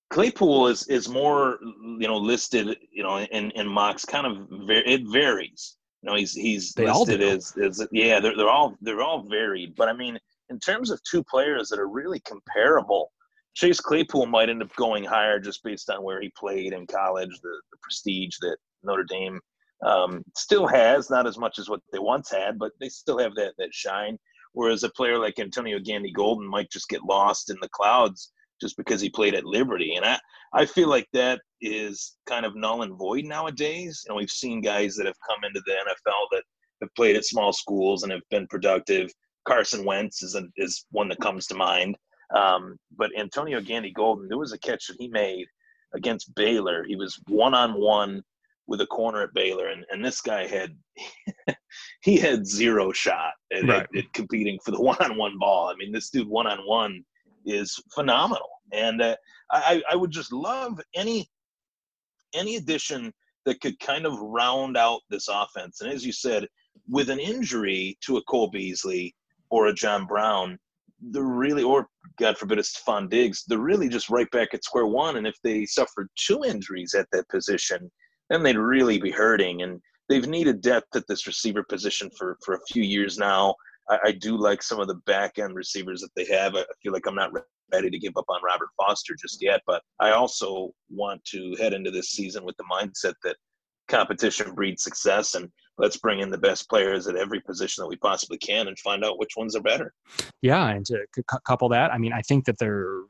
Claypool 0.09 0.67
is 0.67 0.87
is 0.87 1.09
more 1.09 1.57
you 1.61 2.07
know 2.07 2.17
listed 2.17 2.77
you 2.91 3.03
know 3.03 3.19
in 3.19 3.51
in 3.51 3.67
mocks 3.67 4.05
kind 4.05 4.27
of 4.27 4.47
it 4.69 5.01
varies 5.07 5.76
you 6.01 6.09
know, 6.09 6.15
he's 6.15 6.33
he's 6.33 6.73
they 6.73 6.85
listed 6.85 7.21
as, 7.21 7.53
as 7.57 7.85
yeah, 7.91 8.19
they're 8.19 8.35
they're 8.35 8.49
all 8.49 8.75
they're 8.81 9.01
all 9.01 9.23
varied. 9.23 9.75
But 9.75 9.89
I 9.89 9.93
mean, 9.93 10.17
in 10.49 10.59
terms 10.59 10.91
of 10.91 11.01
two 11.03 11.23
players 11.23 11.69
that 11.69 11.79
are 11.79 11.89
really 11.89 12.19
comparable, 12.19 13.11
Chase 13.55 13.79
Claypool 13.79 14.27
might 14.27 14.49
end 14.49 14.61
up 14.61 14.75
going 14.75 15.03
higher 15.03 15.39
just 15.39 15.63
based 15.63 15.89
on 15.89 16.03
where 16.03 16.21
he 16.21 16.31
played 16.37 16.73
in 16.73 16.85
college, 16.85 17.39
the, 17.41 17.61
the 17.71 17.77
prestige 17.81 18.35
that 18.41 18.57
Notre 18.83 19.03
Dame 19.03 19.39
um, 19.85 20.23
still 20.35 20.67
has, 20.67 21.09
not 21.09 21.27
as 21.27 21.37
much 21.37 21.57
as 21.59 21.69
what 21.69 21.81
they 21.91 21.99
once 21.99 22.31
had, 22.31 22.59
but 22.59 22.71
they 22.79 22.89
still 22.89 23.17
have 23.17 23.35
that 23.35 23.53
that 23.57 23.73
shine. 23.73 24.17
Whereas 24.53 24.83
a 24.83 24.89
player 24.89 25.17
like 25.17 25.39
Antonio 25.39 25.79
Gandy 25.79 26.11
Golden 26.11 26.47
might 26.47 26.71
just 26.71 26.89
get 26.89 27.03
lost 27.03 27.49
in 27.49 27.57
the 27.61 27.69
clouds 27.69 28.31
just 28.61 28.77
because 28.77 29.01
he 29.01 29.09
played 29.09 29.35
at 29.35 29.45
Liberty. 29.45 29.95
And 29.95 30.05
I, 30.05 30.19
I 30.53 30.65
feel 30.65 30.89
like 30.89 31.07
that 31.13 31.41
is 31.61 32.17
kind 32.27 32.45
of 32.45 32.55
null 32.55 32.83
and 32.83 32.97
void 32.97 33.25
nowadays. 33.25 34.03
And 34.07 34.15
we've 34.15 34.29
seen 34.29 34.61
guys 34.61 34.95
that 34.95 35.05
have 35.05 35.15
come 35.27 35.43
into 35.43 35.61
the 35.65 35.73
NFL 35.73 36.27
that 36.31 36.43
have 36.81 36.93
played 36.95 37.15
at 37.15 37.25
small 37.25 37.53
schools 37.53 38.03
and 38.03 38.11
have 38.11 38.21
been 38.29 38.47
productive. 38.47 39.11
Carson 39.47 39.85
Wentz 39.85 40.23
is, 40.23 40.35
a, 40.35 40.43
is 40.57 40.85
one 40.91 41.07
that 41.09 41.19
comes 41.19 41.47
to 41.47 41.55
mind. 41.55 41.97
Um, 42.35 42.77
but 42.97 43.11
Antonio 43.17 43.61
Gandy 43.61 43.91
Golden, 43.91 44.27
there 44.27 44.37
was 44.37 44.53
a 44.53 44.59
catch 44.59 44.87
that 44.87 44.97
he 44.99 45.07
made 45.07 45.45
against 45.93 46.33
Baylor. 46.35 46.83
He 46.85 46.95
was 46.95 47.19
one 47.27 47.53
on 47.53 47.79
one 47.79 48.21
with 48.67 48.81
a 48.81 48.87
corner 48.87 49.23
at 49.23 49.33
Baylor, 49.33 49.69
and, 49.69 49.85
and 49.89 50.03
this 50.03 50.19
guy 50.19 50.45
had 50.45 50.77
he 52.01 52.17
had 52.17 52.45
zero 52.45 52.91
shot 52.91 53.31
at, 53.53 53.63
right. 53.63 53.87
at, 53.93 53.97
at 53.97 54.13
competing 54.13 54.59
for 54.63 54.71
the 54.71 54.81
one 54.81 54.97
on 54.99 55.17
one 55.17 55.37
ball. 55.39 55.69
I 55.69 55.75
mean, 55.75 55.91
this 55.91 56.09
dude 56.09 56.27
one 56.27 56.47
on 56.47 56.59
one 56.67 57.03
is 57.47 57.79
phenomenal, 57.93 58.49
and 58.71 59.01
uh, 59.01 59.15
I, 59.51 59.81
I 59.89 59.95
would 59.95 60.11
just 60.11 60.31
love 60.31 60.79
any 60.95 61.27
any 62.33 62.57
addition 62.57 63.13
that 63.45 63.61
could 63.61 63.79
kind 63.79 64.05
of 64.05 64.19
round 64.19 64.75
out 64.75 64.99
this 65.09 65.29
offense. 65.29 65.81
And 65.81 65.91
as 65.91 66.05
you 66.05 66.11
said, 66.11 66.45
with 66.89 67.09
an 67.09 67.19
injury 67.19 67.97
to 68.01 68.17
a 68.17 68.23
Cole 68.23 68.49
Beasley, 68.49 69.15
or 69.49 69.67
a 69.67 69.73
John 69.73 70.05
Brown, 70.05 70.59
they're 70.99 71.23
really, 71.23 71.63
or 71.63 71.87
God 72.19 72.37
forbid, 72.37 72.59
a 72.59 72.63
Stefon 72.63 73.09
Diggs, 73.09 73.43
they're 73.47 73.59
really 73.59 73.87
just 73.87 74.09
right 74.09 74.29
back 74.31 74.53
at 74.53 74.63
square 74.63 74.87
one. 74.87 75.17
And 75.17 75.27
if 75.27 75.35
they 75.43 75.65
suffered 75.65 76.09
two 76.15 76.43
injuries 76.43 76.93
at 76.93 77.07
that 77.11 77.29
position, 77.29 77.89
then 78.29 78.43
they'd 78.43 78.57
really 78.57 78.99
be 78.99 79.11
hurting. 79.11 79.61
And 79.61 79.79
they've 80.09 80.27
needed 80.27 80.61
depth 80.61 80.95
at 80.95 81.07
this 81.07 81.27
receiver 81.27 81.63
position 81.63 82.09
for 82.17 82.37
for 82.43 82.55
a 82.55 82.65
few 82.71 82.83
years 82.83 83.17
now. 83.17 83.55
I, 83.89 83.99
I 84.05 84.11
do 84.11 84.37
like 84.37 84.61
some 84.61 84.79
of 84.79 84.87
the 84.87 84.99
back 85.05 85.39
end 85.39 85.55
receivers 85.55 86.01
that 86.01 86.09
they 86.15 86.25
have. 86.33 86.55
I, 86.55 86.63
feel 86.81 86.93
like 86.93 87.07
I'm 87.07 87.15
not 87.15 87.31
ready 87.73 87.89
to 87.89 87.99
give 87.99 88.13
up 88.17 88.25
on 88.29 88.41
Robert 88.43 88.69
Foster 88.77 89.15
just 89.19 89.41
yet, 89.41 89.61
but 89.65 89.81
I 89.99 90.11
also 90.11 90.71
want 90.89 91.23
to 91.25 91.55
head 91.59 91.73
into 91.73 91.91
this 91.91 92.11
season 92.11 92.43
with 92.43 92.55
the 92.57 92.65
mindset 92.71 93.13
that 93.23 93.35
competition 93.87 94.53
breeds 94.53 94.83
success 94.83 95.35
and 95.35 95.49
let's 95.77 95.97
bring 95.97 96.19
in 96.19 96.29
the 96.29 96.37
best 96.37 96.69
players 96.69 97.07
at 97.07 97.15
every 97.15 97.39
position 97.41 97.81
that 97.81 97.87
we 97.87 97.95
possibly 97.97 98.37
can 98.37 98.67
and 98.67 98.77
find 98.79 99.03
out 99.03 99.19
which 99.19 99.35
ones 99.37 99.55
are 99.55 99.61
better. 99.61 99.93
Yeah, 100.41 100.69
and 100.69 100.85
to 100.87 101.05
couple 101.45 101.69
that, 101.69 101.93
I 101.93 101.97
mean, 101.97 102.13
I 102.13 102.21
think 102.21 102.45
that 102.45 102.57
they're 102.57 103.01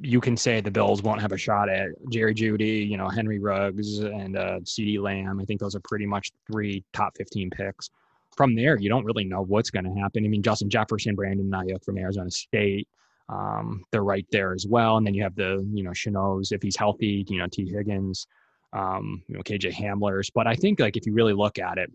you 0.00 0.20
can 0.20 0.38
say 0.38 0.60
the 0.60 0.70
Bills 0.70 1.02
won't 1.02 1.20
have 1.20 1.32
a 1.32 1.36
shot 1.36 1.68
at 1.68 1.90
Jerry 2.10 2.34
Jeudy, 2.34 2.88
you 2.88 2.96
know, 2.96 3.08
Henry 3.08 3.38
Ruggs 3.38 3.98
and 3.98 4.38
uh, 4.38 4.60
CeeDee 4.60 4.98
Lamb. 4.98 5.38
I 5.38 5.44
think 5.44 5.60
those 5.60 5.74
are 5.74 5.82
pretty 5.84 6.06
much 6.06 6.30
three 6.50 6.82
top 6.94 7.12
15 7.18 7.50
picks. 7.50 7.90
From 8.36 8.54
there, 8.54 8.78
you 8.78 8.88
don't 8.88 9.04
really 9.04 9.24
know 9.24 9.42
what's 9.42 9.70
going 9.70 9.84
to 9.84 10.00
happen. 10.00 10.24
I 10.24 10.28
mean, 10.28 10.42
Justin 10.42 10.70
Jefferson, 10.70 11.14
Brandon 11.14 11.50
Aiyuk 11.50 11.84
from 11.84 11.98
Arizona 11.98 12.30
State, 12.30 12.88
um, 13.28 13.84
they're 13.92 14.04
right 14.04 14.26
there 14.30 14.52
as 14.52 14.66
well. 14.66 14.96
And 14.96 15.06
then 15.06 15.14
you 15.14 15.22
have 15.22 15.34
the, 15.34 15.66
you 15.72 15.82
know, 15.82 15.90
Shenaults 15.90 16.52
if 16.52 16.62
he's 16.62 16.76
healthy, 16.76 17.24
you 17.28 17.38
know, 17.38 17.46
Tee 17.46 17.68
Higgins, 17.68 18.26
um, 18.72 19.22
you 19.28 19.36
know, 19.36 19.42
KJ 19.42 19.72
Hamlers. 19.72 20.30
But 20.34 20.46
I 20.46 20.54
think 20.54 20.80
like 20.80 20.96
if 20.96 21.06
you 21.06 21.12
really 21.12 21.34
look 21.34 21.58
at 21.58 21.78
it, 21.78 21.90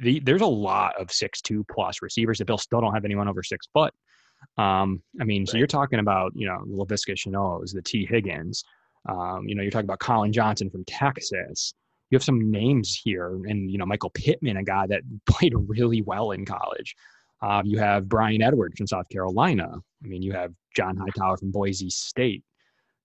the, 0.00 0.20
there's 0.20 0.42
a 0.42 0.46
lot 0.46 1.00
of 1.00 1.10
six 1.10 1.40
two 1.40 1.64
plus 1.70 2.02
receivers. 2.02 2.38
The 2.38 2.44
Bills 2.44 2.62
still 2.62 2.80
don't 2.80 2.94
have 2.94 3.04
anyone 3.04 3.28
over 3.28 3.42
six 3.42 3.66
foot. 3.72 3.94
Um, 4.56 5.02
I 5.20 5.24
mean, 5.24 5.42
right. 5.42 5.48
so 5.48 5.58
you're 5.58 5.66
talking 5.66 5.98
about 5.98 6.32
you 6.34 6.46
know 6.46 6.62
Laviska 6.66 7.14
Shenaults, 7.14 7.72
the 7.72 7.82
Tee 7.82 8.06
Higgins. 8.06 8.64
Um, 9.08 9.44
you 9.46 9.54
know, 9.54 9.62
you're 9.62 9.70
talking 9.70 9.86
about 9.86 10.00
Collin 10.00 10.32
Johnson 10.32 10.70
from 10.70 10.84
Texas. 10.84 11.74
You 12.10 12.16
have 12.16 12.24
some 12.24 12.50
names 12.50 13.00
here, 13.02 13.34
and 13.46 13.70
you 13.70 13.78
know 13.78 13.86
Michael 13.86 14.10
Pittman, 14.10 14.56
a 14.56 14.64
guy 14.64 14.86
that 14.86 15.02
played 15.26 15.54
really 15.56 16.02
well 16.02 16.32
in 16.32 16.44
college. 16.44 16.94
Um, 17.40 17.66
you 17.66 17.78
have 17.78 18.08
Bryan 18.08 18.42
Edwards 18.42 18.76
from 18.76 18.86
South 18.86 19.08
Carolina. 19.08 19.68
I 20.02 20.06
mean, 20.06 20.22
you 20.22 20.32
have 20.32 20.52
John 20.76 20.96
Hightower 20.96 21.36
from 21.36 21.52
Boise 21.52 21.90
State. 21.90 22.42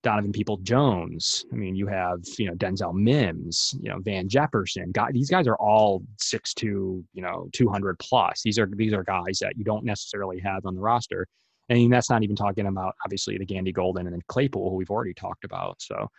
Donovan 0.03 0.33
Peoples-Jones. 0.33 1.45
I 1.51 1.55
mean, 1.55 1.75
you 1.75 1.87
have, 1.87 2.19
you 2.37 2.47
know, 2.47 2.53
Denzel 2.55 2.93
Mims, 2.93 3.73
you 3.81 3.89
know, 3.89 3.99
Van 3.99 4.27
Jefferson. 4.27 4.91
God, 4.91 5.13
these 5.13 5.29
guys 5.29 5.47
are 5.47 5.55
all 5.55 6.03
six 6.19 6.53
to, 6.55 7.03
you 7.13 7.21
know, 7.21 7.47
200 7.53 7.97
plus. 7.99 8.41
These 8.43 8.59
are, 8.59 8.69
these 8.75 8.93
are 8.93 9.03
guys 9.03 9.39
that 9.39 9.57
you 9.57 9.63
don't 9.63 9.85
necessarily 9.85 10.39
have 10.41 10.65
on 10.65 10.75
the 10.75 10.81
roster. 10.81 11.25
And 11.69 11.91
that's 11.91 12.09
not 12.09 12.21
even 12.21 12.35
talking 12.35 12.67
about 12.67 12.95
obviously 13.05 13.37
the 13.37 13.45
Gandy 13.45 13.71
Golden 13.71 14.05
and 14.05 14.13
then 14.13 14.21
Claypool, 14.27 14.69
who 14.69 14.75
we've 14.75 14.91
already 14.91 15.13
talked 15.13 15.45
about. 15.45 15.81
So, 15.81 16.09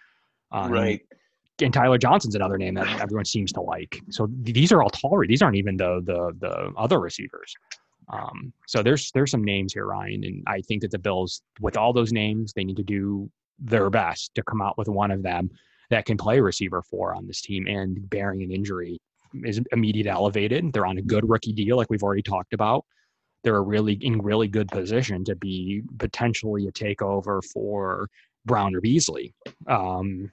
um, 0.51 0.73
right. 0.73 1.03
And 1.63 1.73
Tyler 1.73 1.99
Johnson's 1.99 2.35
another 2.35 2.59
name 2.59 2.75
that 2.75 3.01
everyone 3.01 3.25
seems 3.25 3.53
to 3.53 3.61
like. 3.61 4.01
So 4.11 4.29
these 4.43 4.73
are 4.73 4.83
all 4.83 4.91
taller. 4.91 5.27
These 5.27 5.43
aren't 5.43 5.57
even 5.57 5.77
the 5.77 6.01
the 6.05 6.33
the 6.41 6.73
other 6.77 6.99
receivers. 6.99 7.55
Um, 8.09 8.53
so 8.67 8.83
there's 8.83 9.11
there's 9.13 9.31
some 9.31 9.45
names 9.45 9.73
here, 9.73 9.87
Ryan, 9.87 10.25
and 10.25 10.43
I 10.47 10.61
think 10.63 10.83
that 10.83 10.91
the 10.91 10.99
Bills, 10.99 11.43
with 11.61 11.77
all 11.77 11.93
those 11.93 12.13
names, 12.13 12.53
they 12.53 12.65
need 12.65 12.77
to 12.77 12.83
do 12.83 13.31
their 13.59 13.89
best 13.89 14.35
to 14.35 14.43
come 14.43 14.61
out 14.61 14.77
with 14.77 14.89
one 14.89 15.11
of 15.11 15.23
them 15.23 15.49
that 15.91 16.07
can 16.07 16.17
play 16.17 16.41
receiver 16.41 16.83
four 16.83 17.15
on 17.15 17.27
this 17.27 17.41
team. 17.41 17.67
And 17.67 18.09
bearing 18.11 18.43
an 18.43 18.51
injury 18.51 19.01
is 19.45 19.61
immediate 19.73 20.07
elevated. 20.07 20.73
They're 20.73 20.87
on 20.87 20.99
a 20.99 21.03
good 21.03 21.29
rookie 21.29 21.53
deal, 21.53 21.77
like 21.77 21.91
we've 21.91 22.03
already 22.03 22.23
talked 22.23 22.53
about. 22.53 22.85
They're 23.43 23.57
a 23.57 23.63
really 23.63 23.95
in 23.95 24.21
really 24.23 24.49
good 24.49 24.69
position 24.69 25.25
to 25.25 25.37
be 25.37 25.83
potentially 25.99 26.67
a 26.67 26.73
takeover 26.73 27.41
for 27.53 28.09
Brown 28.45 28.75
or 28.75 28.81
Beasley. 28.81 29.35
Um, 29.67 30.31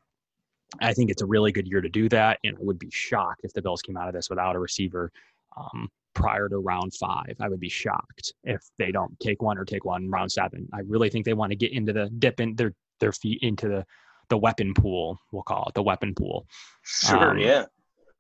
I 0.79 0.93
think 0.93 1.11
it's 1.11 1.21
a 1.21 1.25
really 1.25 1.51
good 1.51 1.67
year 1.67 1.81
to 1.81 1.89
do 1.89 2.07
that, 2.09 2.39
and 2.43 2.55
I 2.57 2.61
would 2.61 2.79
be 2.79 2.89
shocked 2.91 3.41
if 3.43 3.53
the 3.53 3.61
Bills 3.61 3.81
came 3.81 3.97
out 3.97 4.07
of 4.07 4.13
this 4.13 4.29
without 4.29 4.55
a 4.55 4.59
receiver 4.59 5.11
um, 5.57 5.89
prior 6.13 6.47
to 6.49 6.57
round 6.57 6.93
five. 6.93 7.35
I 7.39 7.49
would 7.49 7.59
be 7.59 7.69
shocked 7.69 8.33
if 8.43 8.61
they 8.77 8.91
don't 8.91 9.19
take 9.19 9.41
one 9.41 9.57
or 9.57 9.65
take 9.65 9.85
one 9.85 10.09
round 10.09 10.31
seven. 10.31 10.67
I 10.73 10.79
really 10.87 11.09
think 11.09 11.25
they 11.25 11.33
want 11.33 11.51
to 11.51 11.55
get 11.55 11.71
into 11.73 11.93
the 11.93 12.09
dip 12.19 12.39
in 12.39 12.55
their 12.55 12.73
their 12.99 13.11
feet 13.11 13.39
into 13.41 13.67
the 13.67 13.85
the 14.29 14.37
weapon 14.37 14.73
pool. 14.73 15.19
We'll 15.31 15.43
call 15.43 15.65
it 15.67 15.73
the 15.73 15.83
weapon 15.83 16.15
pool. 16.15 16.45
Sure. 16.83 17.31
Um, 17.31 17.37
yeah. 17.37 17.65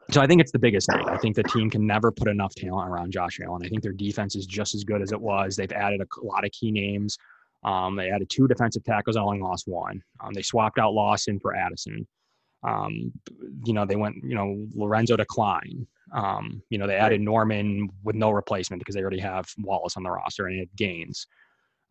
So 0.09 0.19
I 0.19 0.27
think 0.27 0.41
it's 0.41 0.51
the 0.51 0.59
biggest 0.59 0.89
thing. 0.91 1.07
I 1.07 1.17
think 1.17 1.37
the 1.37 1.43
team 1.43 1.69
can 1.69 1.87
never 1.87 2.11
put 2.11 2.27
enough 2.27 2.53
talent 2.53 2.89
around 2.89 3.11
Josh 3.11 3.39
Allen. 3.39 3.61
I 3.63 3.69
think 3.69 3.81
their 3.81 3.93
defense 3.93 4.35
is 4.35 4.45
just 4.45 4.75
as 4.75 4.83
good 4.83 5.01
as 5.01 5.13
it 5.13 5.21
was. 5.21 5.55
They've 5.55 5.71
added 5.71 6.01
a 6.01 6.25
lot 6.25 6.43
of 6.43 6.51
key 6.51 6.71
names. 6.71 7.17
Um, 7.63 7.95
they 7.95 8.09
added 8.09 8.29
two 8.29 8.47
defensive 8.47 8.83
tackles, 8.83 9.15
only 9.15 9.39
lost 9.39 9.67
one. 9.67 10.01
Um, 10.19 10.33
they 10.33 10.41
swapped 10.41 10.79
out 10.79 10.93
Lawson 10.93 11.39
for 11.39 11.55
Addison. 11.55 12.05
Um, 12.63 13.11
you 13.65 13.73
know, 13.73 13.85
they 13.85 13.95
went, 13.95 14.17
you 14.23 14.35
know, 14.35 14.67
Lorenzo 14.73 15.17
Klein. 15.17 15.87
Um, 16.13 16.61
you 16.69 16.77
know, 16.77 16.87
they 16.87 16.95
added 16.95 17.21
Norman 17.21 17.89
with 18.03 18.15
no 18.15 18.31
replacement 18.31 18.81
because 18.81 18.95
they 18.95 19.01
already 19.01 19.19
have 19.19 19.47
Wallace 19.59 19.95
on 19.97 20.03
the 20.03 20.11
roster 20.11 20.45
and 20.45 20.55
they 20.55 20.59
had 20.59 20.75
Gaines. 20.75 21.27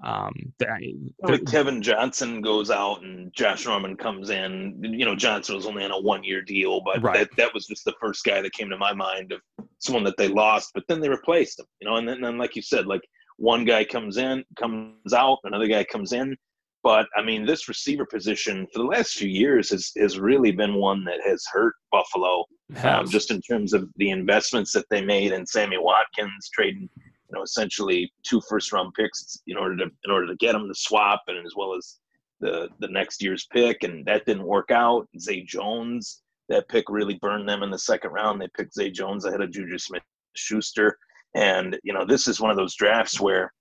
Um, 0.02 0.32
the, 0.58 1.38
Kevin 1.50 1.82
Johnson 1.82 2.40
goes 2.40 2.70
out 2.70 3.02
and 3.02 3.32
Josh 3.34 3.66
Norman 3.66 3.96
comes 3.96 4.30
in. 4.30 4.80
You 4.82 5.04
know, 5.04 5.14
Johnson 5.14 5.56
was 5.56 5.66
only 5.66 5.84
on 5.84 5.90
a 5.90 6.00
one 6.00 6.24
year 6.24 6.42
deal, 6.42 6.80
but 6.80 7.02
right. 7.02 7.18
that, 7.18 7.36
that 7.36 7.52
was 7.52 7.66
just 7.66 7.84
the 7.84 7.94
first 8.00 8.24
guy 8.24 8.40
that 8.40 8.52
came 8.52 8.70
to 8.70 8.78
my 8.78 8.94
mind 8.94 9.32
of 9.32 9.40
someone 9.78 10.04
that 10.04 10.16
they 10.16 10.28
lost, 10.28 10.70
but 10.74 10.84
then 10.88 11.00
they 11.00 11.08
replaced 11.08 11.58
him, 11.58 11.66
you 11.80 11.88
know, 11.88 11.96
and 11.96 12.08
then, 12.08 12.16
and 12.16 12.24
then 12.24 12.38
like 12.38 12.56
you 12.56 12.62
said, 12.62 12.86
like 12.86 13.02
one 13.36 13.64
guy 13.64 13.84
comes 13.84 14.16
in, 14.16 14.44
comes 14.58 15.12
out, 15.14 15.38
another 15.44 15.66
guy 15.66 15.84
comes 15.84 16.12
in. 16.12 16.36
But 16.82 17.06
I 17.16 17.22
mean, 17.22 17.44
this 17.44 17.68
receiver 17.68 18.06
position 18.06 18.66
for 18.72 18.78
the 18.78 18.88
last 18.88 19.14
few 19.14 19.28
years 19.28 19.70
has, 19.70 19.92
has 19.98 20.18
really 20.18 20.50
been 20.50 20.74
one 20.74 21.04
that 21.04 21.20
has 21.24 21.44
hurt 21.52 21.74
Buffalo, 21.92 22.44
um, 22.82 23.06
just 23.08 23.30
in 23.30 23.40
terms 23.42 23.74
of 23.74 23.88
the 23.96 24.10
investments 24.10 24.72
that 24.72 24.86
they 24.88 25.04
made 25.04 25.32
in 25.32 25.46
Sammy 25.46 25.76
Watkins, 25.78 26.48
trading 26.52 26.88
you 26.96 27.36
know 27.36 27.42
essentially 27.42 28.12
two 28.22 28.40
first 28.48 28.72
round 28.72 28.92
picks 28.94 29.42
in 29.46 29.56
order 29.56 29.76
to 29.76 29.84
in 29.84 30.10
order 30.10 30.26
to 30.26 30.36
get 30.36 30.54
him 30.54 30.66
to 30.66 30.74
swap 30.74 31.22
and 31.28 31.46
as 31.46 31.54
well 31.54 31.74
as 31.76 31.98
the 32.40 32.68
the 32.80 32.88
next 32.88 33.22
year's 33.22 33.46
pick 33.52 33.82
and 33.82 34.04
that 34.06 34.24
didn't 34.24 34.46
work 34.46 34.70
out. 34.70 35.06
Zay 35.18 35.42
Jones 35.42 36.22
that 36.50 36.68
pick 36.68 36.84
really 36.88 37.14
burned 37.14 37.48
them 37.48 37.62
in 37.62 37.70
the 37.70 37.78
second 37.78 38.10
round. 38.10 38.40
They 38.40 38.48
picked 38.56 38.74
Zay 38.74 38.90
Jones 38.90 39.24
ahead 39.24 39.40
of 39.40 39.52
Juju 39.52 39.78
Smith 39.78 40.02
Schuster. 40.34 40.98
And, 41.34 41.78
you 41.84 41.92
know, 41.92 42.04
this 42.04 42.26
is 42.26 42.40
one 42.40 42.50
of 42.50 42.56
those 42.56 42.74
drafts 42.74 43.20
where 43.20 43.52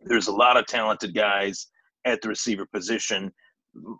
there's 0.00 0.28
a 0.28 0.32
lot 0.32 0.56
of 0.56 0.66
talented 0.66 1.14
guys 1.14 1.68
at 2.04 2.20
the 2.22 2.28
receiver 2.28 2.66
position. 2.66 3.32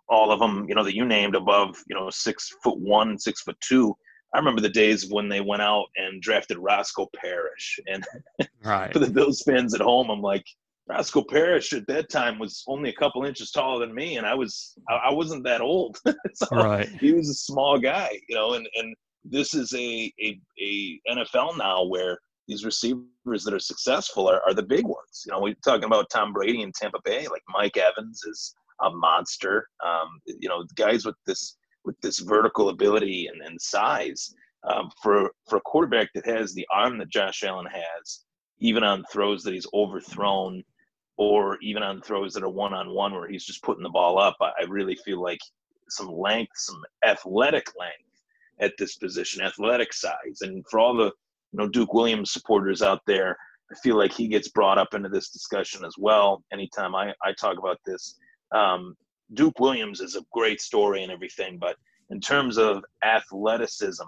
All 0.09 0.31
of 0.31 0.39
them, 0.39 0.67
you 0.69 0.75
know, 0.75 0.85
that 0.85 0.95
you 0.95 1.05
named 1.05 1.35
above, 1.35 1.77
you 1.89 1.97
know, 1.97 2.09
six 2.11 2.51
foot 2.63 2.79
one, 2.79 3.19
six 3.19 3.43
foot 3.43 3.57
two. 3.61 3.95
I 4.33 4.39
remember 4.39 4.61
the 4.61 4.69
days 4.69 5.11
when 5.11 5.29
they 5.29 5.41
went 5.41 5.63
out 5.63 5.87
and 5.97 6.21
drafted 6.21 6.59
Roscoe 6.59 7.09
Parrish. 7.17 7.79
And 7.87 8.05
right. 8.65 8.93
for 8.93 8.99
the 8.99 9.11
Bills 9.11 9.43
fans 9.43 9.75
at 9.75 9.81
home, 9.81 10.11
I'm 10.11 10.23
like, 10.23 10.45
Roscoe 10.87 11.23
Parrish 11.23 11.73
at 11.73 11.87
that 11.87 12.11
time 12.11 12.39
was 12.39 12.63
only 12.67 12.91
a 12.91 12.95
couple 12.95 13.25
inches 13.25 13.51
taller 13.51 13.85
than 13.85 13.95
me, 13.95 14.19
and 14.19 14.27
I 14.27 14.35
was 14.35 14.77
I, 14.89 15.11
wasn't 15.11 15.45
that 15.45 15.63
old. 15.63 15.99
so 16.35 16.47
right. 16.53 16.89
He 17.01 17.13
was 17.13 17.31
a 17.31 17.35
small 17.35 17.79
guy, 17.79 18.11
you 18.29 18.35
know. 18.35 18.53
And 18.55 18.69
and 18.75 18.95
this 19.25 19.55
is 19.55 19.73
a, 19.73 20.13
a 20.21 20.39
a 20.61 21.01
NFL 21.09 21.57
now 21.57 21.85
where 21.85 22.19
these 22.47 22.65
receivers 22.65 23.45
that 23.45 23.55
are 23.55 23.61
successful 23.61 24.29
are, 24.29 24.43
are 24.47 24.55
the 24.55 24.63
big 24.63 24.85
ones. 24.85 25.25
You 25.27 25.33
know, 25.33 25.41
we're 25.41 25.55
talking 25.65 25.85
about 25.85 26.11
Tom 26.11 26.33
Brady 26.33 26.63
in 26.63 26.73
Tampa 26.73 26.99
Bay, 27.05 27.27
like 27.29 27.43
Mike 27.49 27.77
Evans 27.77 28.23
is 28.25 28.55
a 28.83 28.91
monster. 28.91 29.69
Um, 29.85 30.21
you 30.27 30.49
know, 30.49 30.65
guys 30.77 31.05
with 31.05 31.17
this 31.27 31.57
with 31.85 32.01
this 32.01 32.21
vertical 32.21 32.71
ability 32.71 33.29
and, 33.33 33.43
and 33.43 33.61
size 33.61 34.35
um, 34.69 34.91
for 35.03 35.31
for 35.49 35.57
a 35.57 35.63
quarterback 35.63 36.09
that 36.15 36.27
has 36.27 36.55
the 36.55 36.67
arm 36.73 36.99
that 36.99 37.11
Josh 37.11 37.45
Allen 37.45 37.67
has, 37.67 38.25
even 38.59 38.83
on 38.83 39.05
throws 39.11 39.43
that 39.43 39.55
he's 39.55 39.67
overthrown, 39.75 40.63
or 41.17 41.59
even 41.63 41.83
on 41.83 42.01
throws 42.03 42.35
that 42.35 42.43
are 42.43 42.49
one 42.49 42.75
on 42.75 42.95
one 42.95 43.13
where 43.13 43.29
he's 43.29 43.45
just 43.45 43.63
putting 43.63 43.83
the 43.83 43.91
ball 43.91 44.19
up. 44.19 44.37
I, 44.41 44.53
I 44.61 44.65
really 44.69 44.97
feel 44.97 45.23
like 45.23 45.41
some 45.89 46.11
length, 46.11 46.53
some 46.57 46.83
athletic 47.07 47.69
length 47.79 48.23
at 48.61 48.73
this 48.79 48.97
position, 48.97 49.43
athletic 49.43 49.93
size, 49.93 50.41
and 50.43 50.65
for 50.71 50.81
all 50.81 50.95
the 50.95 51.13
you 51.55 51.59
know 51.59 51.69
Duke 51.69 51.95
Williams 51.95 52.33
supporters 52.33 52.83
out 52.83 53.01
there, 53.07 53.37
I 53.71 53.77
feel 53.77 53.97
like 53.97 54.13
he 54.13 54.27
gets 54.27 54.49
brought 54.49 54.77
up 54.77 54.93
into 54.93 55.09
this 55.09 55.31
discussion 55.31 55.85
as 55.85 55.95
well. 55.97 56.43
Anytime 56.53 56.97
I, 56.97 57.15
I 57.23 57.33
talk 57.33 57.59
about 57.59 57.79
this, 57.87 58.19
um, 58.53 58.97
Duke 59.35 59.61
Williams 59.61 60.01
is 60.01 60.17
a 60.17 60.25
great 60.33 60.61
story 60.61 61.05
and 61.05 61.13
everything, 61.13 61.59
but 61.59 61.77
in 62.11 62.21
terms 62.21 62.59
of 62.59 62.83
athleticism, 63.05 64.05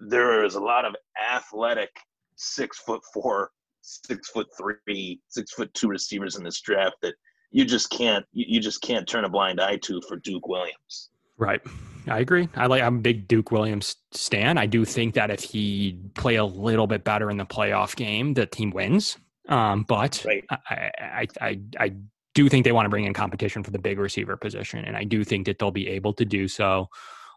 there 0.00 0.44
is 0.44 0.54
a 0.54 0.60
lot 0.60 0.84
of 0.84 0.94
athletic 1.32 1.88
six 2.36 2.78
foot 2.78 3.00
four, 3.14 3.52
six 3.80 4.28
foot 4.28 4.48
three, 4.58 5.18
six 5.28 5.54
foot 5.54 5.72
two 5.72 5.88
receivers 5.88 6.36
in 6.36 6.44
this 6.44 6.60
draft 6.60 6.96
that 7.00 7.14
you 7.52 7.64
just 7.64 7.88
can't 7.88 8.26
you 8.32 8.60
just 8.60 8.82
can't 8.82 9.08
turn 9.08 9.24
a 9.24 9.30
blind 9.30 9.62
eye 9.62 9.78
to 9.78 10.02
for 10.06 10.16
Duke 10.16 10.46
Williams. 10.46 11.08
Right. 11.38 11.60
I 12.08 12.20
agree. 12.20 12.48
I 12.54 12.66
like 12.66 12.82
I'm 12.82 12.96
a 12.96 13.00
big 13.00 13.26
Duke 13.26 13.50
Williams 13.50 13.96
stan. 14.12 14.58
I 14.58 14.66
do 14.66 14.84
think 14.84 15.14
that 15.14 15.30
if 15.30 15.42
he 15.42 15.98
play 16.14 16.36
a 16.36 16.44
little 16.44 16.86
bit 16.86 17.04
better 17.04 17.30
in 17.30 17.36
the 17.36 17.46
playoff 17.46 17.96
game, 17.96 18.34
the 18.34 18.46
team 18.46 18.70
wins. 18.70 19.18
Um, 19.48 19.82
but 19.82 20.24
Right. 20.24 20.44
I, 20.50 20.90
I, 20.98 21.26
I, 21.40 21.60
I 21.78 21.92
do 22.34 22.48
think 22.48 22.64
they 22.64 22.72
want 22.72 22.86
to 22.86 22.90
bring 22.90 23.04
in 23.04 23.14
competition 23.14 23.62
for 23.64 23.70
the 23.70 23.78
big 23.78 23.98
receiver 23.98 24.36
position, 24.36 24.84
and 24.84 24.96
I 24.96 25.04
do 25.04 25.24
think 25.24 25.46
that 25.46 25.58
they'll 25.58 25.70
be 25.70 25.88
able 25.88 26.12
to 26.14 26.24
do 26.24 26.48
so. 26.48 26.88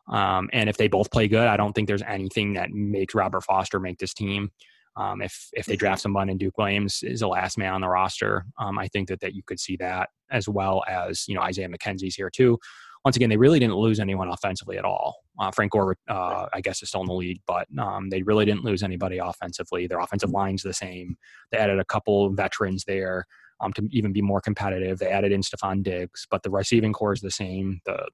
Um, 0.08 0.50
and 0.54 0.70
if 0.70 0.78
they 0.78 0.88
both 0.88 1.12
play 1.12 1.28
good, 1.28 1.48
I 1.48 1.56
don't 1.58 1.74
think 1.74 1.88
there's 1.88 2.02
anything 2.04 2.54
that 2.54 2.72
makes 2.72 3.16
Robert 3.16 3.42
Foster 3.42 3.80
make 3.80 4.00
this 4.00 4.14
team. 4.14 4.52
Um, 4.96 5.22
if 5.22 5.50
if 5.54 5.66
they 5.66 5.76
draft 5.76 6.02
someone 6.02 6.30
and 6.30 6.40
Duke 6.40 6.58
Williams 6.58 7.04
is 7.04 7.22
the 7.22 7.28
last 7.28 7.58
man 7.58 7.74
on 7.74 7.82
the 7.82 7.88
roster, 7.88 8.46
um, 8.58 8.78
I 8.78 8.88
think 8.88 9.08
that 9.10 9.22
that 9.22 9.34
you 9.34 9.44
could 9.44 9.60
see 9.60 9.78
that 9.78 10.10
as 10.30 10.50
well 10.50 10.84
as 10.88 11.28
you 11.28 11.36
know 11.36 11.42
Isaiah 11.42 11.70
McKenzie's 11.70 12.16
here 12.16 12.30
too. 12.30 12.60
Once 13.06 13.16
again, 13.16 13.30
they 13.30 13.38
really 13.38 13.60
didn't 13.60 13.76
lose 13.76 14.00
anyone 14.00 14.30
offensively 14.30 14.78
at 14.78 14.86
all. 14.86 15.24
Uh, 15.40 15.52
Frank 15.52 15.72
Gore, 15.72 15.96
uh, 16.10 16.48
I 16.52 16.62
guess, 16.62 16.82
is 16.84 16.90
still 16.90 17.02
in 17.02 17.08
the 17.08 17.14
league, 17.14 17.42
but 17.48 17.68
um, 17.78 18.10
they 18.10 18.22
really 18.24 18.46
didn't 18.46 18.66
lose 18.66 18.84
anybody 18.84 19.20
offensively. 19.20 19.88
Their 19.88 20.00
offensive 20.00 20.32
line's 20.32 20.64
the 20.64 20.74
same. 20.74 21.18
They 21.52 21.58
added 21.58 21.80
a 21.80 21.86
couple 21.86 22.30
veterans 22.32 22.84
there 22.86 23.26
um, 23.62 23.74
to 23.74 23.88
even 23.92 24.12
be 24.12 24.22
more 24.22 24.42
competitive. 24.42 25.00
They 25.00 25.08
added 25.08 25.32
in 25.32 25.42
Stefon 25.42 25.84
Diggs, 25.84 26.28
but 26.30 26.44
the 26.44 26.50
receiving 26.50 26.94
core 26.94 27.14
is 27.14 27.22
the 27.22 27.32
same. 27.32 27.82
The 27.86 28.08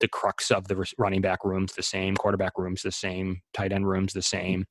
the 0.00 0.08
crux 0.08 0.50
of 0.50 0.66
the 0.66 0.92
running 0.98 1.20
back 1.20 1.44
room's 1.44 1.74
the 1.74 1.82
same. 1.82 2.16
Quarterback 2.16 2.52
room's 2.56 2.82
the 2.82 2.90
same. 2.90 3.42
Tight 3.54 3.72
end 3.72 3.88
room's 3.88 4.12
the 4.12 4.22
same. 4.22 4.64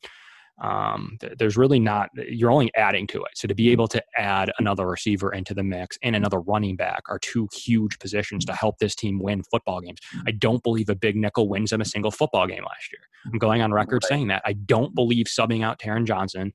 Um, 0.61 1.17
there's 1.37 1.55
really 1.57 1.79
not. 1.79 2.09
You're 2.15 2.51
only 2.51 2.71
adding 2.75 3.05
to 3.07 3.23
it. 3.23 3.31
So 3.35 3.47
to 3.47 3.53
be 3.53 3.71
able 3.71 3.87
to 3.89 4.03
add 4.15 4.51
another 4.57 4.87
receiver 4.87 5.31
into 5.31 5.53
the 5.53 5.63
mix 5.63 5.97
and 6.01 6.15
another 6.15 6.39
running 6.39 6.75
back 6.75 7.03
are 7.09 7.19
two 7.19 7.47
huge 7.53 7.99
positions 7.99 8.43
to 8.45 8.53
help 8.53 8.79
this 8.79 8.95
team 8.95 9.19
win 9.19 9.43
football 9.43 9.81
games. 9.81 9.99
I 10.25 10.31
don't 10.31 10.63
believe 10.63 10.89
a 10.89 10.95
big 10.95 11.15
nickel 11.15 11.47
wins 11.47 11.69
them 11.69 11.81
a 11.81 11.85
single 11.85 12.11
football 12.11 12.47
game 12.47 12.63
last 12.63 12.91
year. 12.91 13.01
I'm 13.31 13.37
going 13.39 13.61
on 13.61 13.71
record 13.71 14.03
Right. 14.03 14.09
saying 14.09 14.27
that. 14.29 14.41
I 14.45 14.53
don't 14.53 14.95
believe 14.95 15.27
subbing 15.27 15.63
out 15.63 15.79
Taron 15.79 16.05
Johnson 16.05 16.53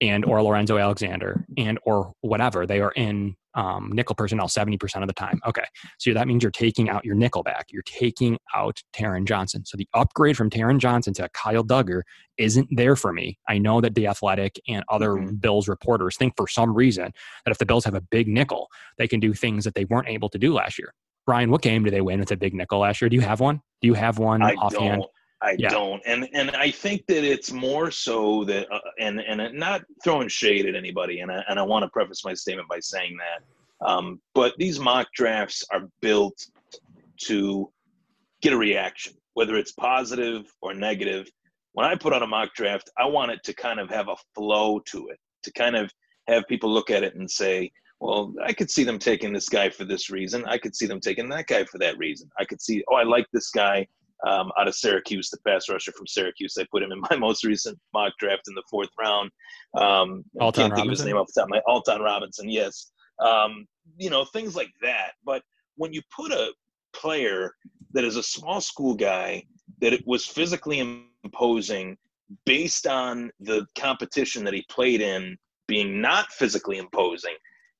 and 0.00 0.24
or 0.24 0.42
Lorenzo 0.42 0.76
Alexander 0.76 1.46
and 1.56 1.78
or 1.84 2.12
whatever 2.20 2.66
they 2.66 2.80
are 2.80 2.92
in 2.96 3.36
um, 3.56 3.90
nickel 3.92 4.14
personnel 4.14 4.46
70% 4.46 5.02
of 5.02 5.08
the 5.08 5.14
time. 5.14 5.40
Okay. 5.46 5.64
So 5.98 6.12
that 6.14 6.28
means 6.28 6.42
you're 6.44 6.52
taking 6.52 6.88
out 6.88 7.04
your 7.04 7.14
nickel 7.16 7.42
back. 7.42 7.66
You're 7.70 7.82
taking 7.82 8.38
out 8.54 8.82
Taron 8.94 9.24
Johnson. 9.26 9.64
So 9.64 9.76
the 9.76 9.88
upgrade 9.94 10.36
from 10.36 10.50
Taron 10.50 10.78
Johnson 10.78 11.12
to 11.14 11.28
Kyle 11.30 11.64
Dugger 11.64 12.02
isn't 12.38 12.68
there 12.70 12.94
for 12.96 13.12
me. 13.12 13.38
I 13.48 13.58
know 13.58 13.80
that 13.80 13.94
the 13.94 14.06
athletic 14.06 14.60
and 14.68 14.84
other 14.88 15.10
Mhm. 15.14 15.40
Bills 15.40 15.66
reporters 15.68 16.16
think 16.16 16.34
for 16.36 16.46
some 16.46 16.74
reason 16.74 17.12
that 17.44 17.50
if 17.50 17.58
the 17.58 17.66
Bills 17.66 17.84
have 17.86 17.94
a 17.94 18.00
big 18.02 18.28
nickel, 18.28 18.68
they 18.98 19.08
can 19.08 19.20
do 19.20 19.32
things 19.32 19.64
that 19.64 19.74
they 19.74 19.86
weren't 19.86 20.08
able 20.08 20.28
to 20.28 20.38
do 20.38 20.52
last 20.54 20.78
year. 20.78 20.92
Brian, 21.24 21.50
what 21.50 21.62
game 21.62 21.82
did 21.82 21.92
they 21.92 22.00
win 22.02 22.20
with 22.20 22.30
a 22.30 22.36
big 22.36 22.54
nickel 22.54 22.78
last 22.80 23.00
year? 23.00 23.08
Do 23.08 23.16
you 23.16 23.22
have 23.22 23.40
one? 23.40 23.60
Do 23.80 23.88
you 23.88 23.94
have 23.94 24.18
one 24.18 24.42
I 24.42 24.54
offhand? 24.54 25.00
don't. 25.02 25.10
I 25.42 25.56
Yeah. 25.56 25.70
don't, 25.70 26.02
and 26.06 26.28
and 26.32 26.50
I 26.52 26.70
think 26.70 27.06
that 27.08 27.24
it's 27.24 27.52
more 27.52 27.90
so 27.90 28.44
that, 28.44 28.70
uh, 28.72 28.80
and 28.98 29.20
and 29.20 29.58
not 29.58 29.82
throwing 30.02 30.28
shade 30.28 30.66
at 30.66 30.74
anybody, 30.74 31.20
and 31.20 31.30
I, 31.30 31.44
and 31.48 31.58
I 31.58 31.62
want 31.62 31.82
to 31.84 31.90
preface 31.90 32.24
my 32.24 32.34
statement 32.34 32.68
by 32.68 32.80
saying 32.80 33.16
that, 33.18 33.86
um, 33.86 34.20
but 34.34 34.54
these 34.58 34.80
mock 34.80 35.08
drafts 35.14 35.62
are 35.70 35.88
built 36.00 36.34
to 37.24 37.70
get 38.42 38.52
a 38.54 38.56
reaction, 38.56 39.12
whether 39.34 39.56
it's 39.56 39.72
positive 39.72 40.46
or 40.62 40.74
negative. 40.74 41.28
When 41.72 41.86
I 41.86 41.94
put 41.94 42.14
on 42.14 42.22
a 42.22 42.26
mock 42.26 42.54
draft, 42.54 42.90
I 42.96 43.04
want 43.04 43.32
it 43.32 43.40
to 43.44 43.54
kind 43.54 43.78
of 43.78 43.90
have 43.90 44.08
a 44.08 44.16
flow 44.34 44.78
to 44.86 45.08
it, 45.08 45.18
to 45.42 45.52
kind 45.52 45.76
of 45.76 45.90
have 46.28 46.44
people 46.48 46.72
look 46.72 46.90
at 46.90 47.02
it 47.02 47.14
and 47.14 47.30
say, 47.30 47.70
well, 48.00 48.32
I 48.42 48.52
could 48.54 48.70
see 48.70 48.84
them 48.84 48.98
taking 48.98 49.32
this 49.32 49.48
guy 49.48 49.68
for 49.68 49.84
this 49.84 50.10
reason. 50.10 50.44
I 50.46 50.56
could 50.58 50.74
see 50.74 50.86
them 50.86 51.00
taking 51.00 51.28
that 51.28 51.46
guy 51.46 51.64
for 51.64 51.78
that 51.78 51.98
reason. 51.98 52.30
I 52.38 52.46
could 52.46 52.60
see, 52.62 52.82
oh, 52.90 52.96
I 52.96 53.02
like 53.04 53.26
this 53.32 53.50
guy 53.50 53.86
um, 54.26 54.50
out 54.58 54.68
of 54.68 54.74
Syracuse, 54.74 55.30
the 55.30 55.38
pass 55.46 55.68
rusher 55.68 55.92
from 55.92 56.06
Syracuse. 56.06 56.56
I 56.58 56.66
put 56.70 56.82
him 56.82 56.92
in 56.92 57.00
my 57.10 57.16
most 57.16 57.44
recent 57.44 57.78
mock 57.92 58.12
draft 58.18 58.42
in 58.48 58.54
the 58.54 58.62
fourth 58.70 58.88
round. 58.98 59.30
Um, 59.76 60.24
I 60.40 60.44
Alton 60.44 60.62
can't 60.62 60.74
think 60.74 60.86
of 60.86 60.90
his 60.90 61.00
Robinson? 61.00 61.06
name 61.06 61.16
off 61.16 61.26
the 61.26 61.40
top 61.40 61.46
of 61.46 61.50
my 61.50 61.60
Alton 61.66 62.00
Robinson. 62.00 62.48
Yes, 62.48 62.90
um, 63.24 63.66
you 63.96 64.10
know 64.10 64.24
things 64.24 64.56
like 64.56 64.72
that. 64.82 65.12
But 65.24 65.42
when 65.76 65.92
you 65.92 66.02
put 66.14 66.32
a 66.32 66.52
player 66.94 67.52
that 67.92 68.04
is 68.04 68.16
a 68.16 68.22
small 68.22 68.60
school 68.60 68.94
guy 68.94 69.42
that 69.80 69.92
it 69.92 70.06
was 70.06 70.26
physically 70.26 71.06
imposing 71.24 71.96
based 72.44 72.86
on 72.86 73.30
the 73.40 73.66
competition 73.78 74.42
that 74.44 74.54
he 74.54 74.64
played 74.70 75.00
in 75.00 75.36
being 75.68 76.00
not 76.00 76.30
physically 76.32 76.78
imposing, 76.78 77.34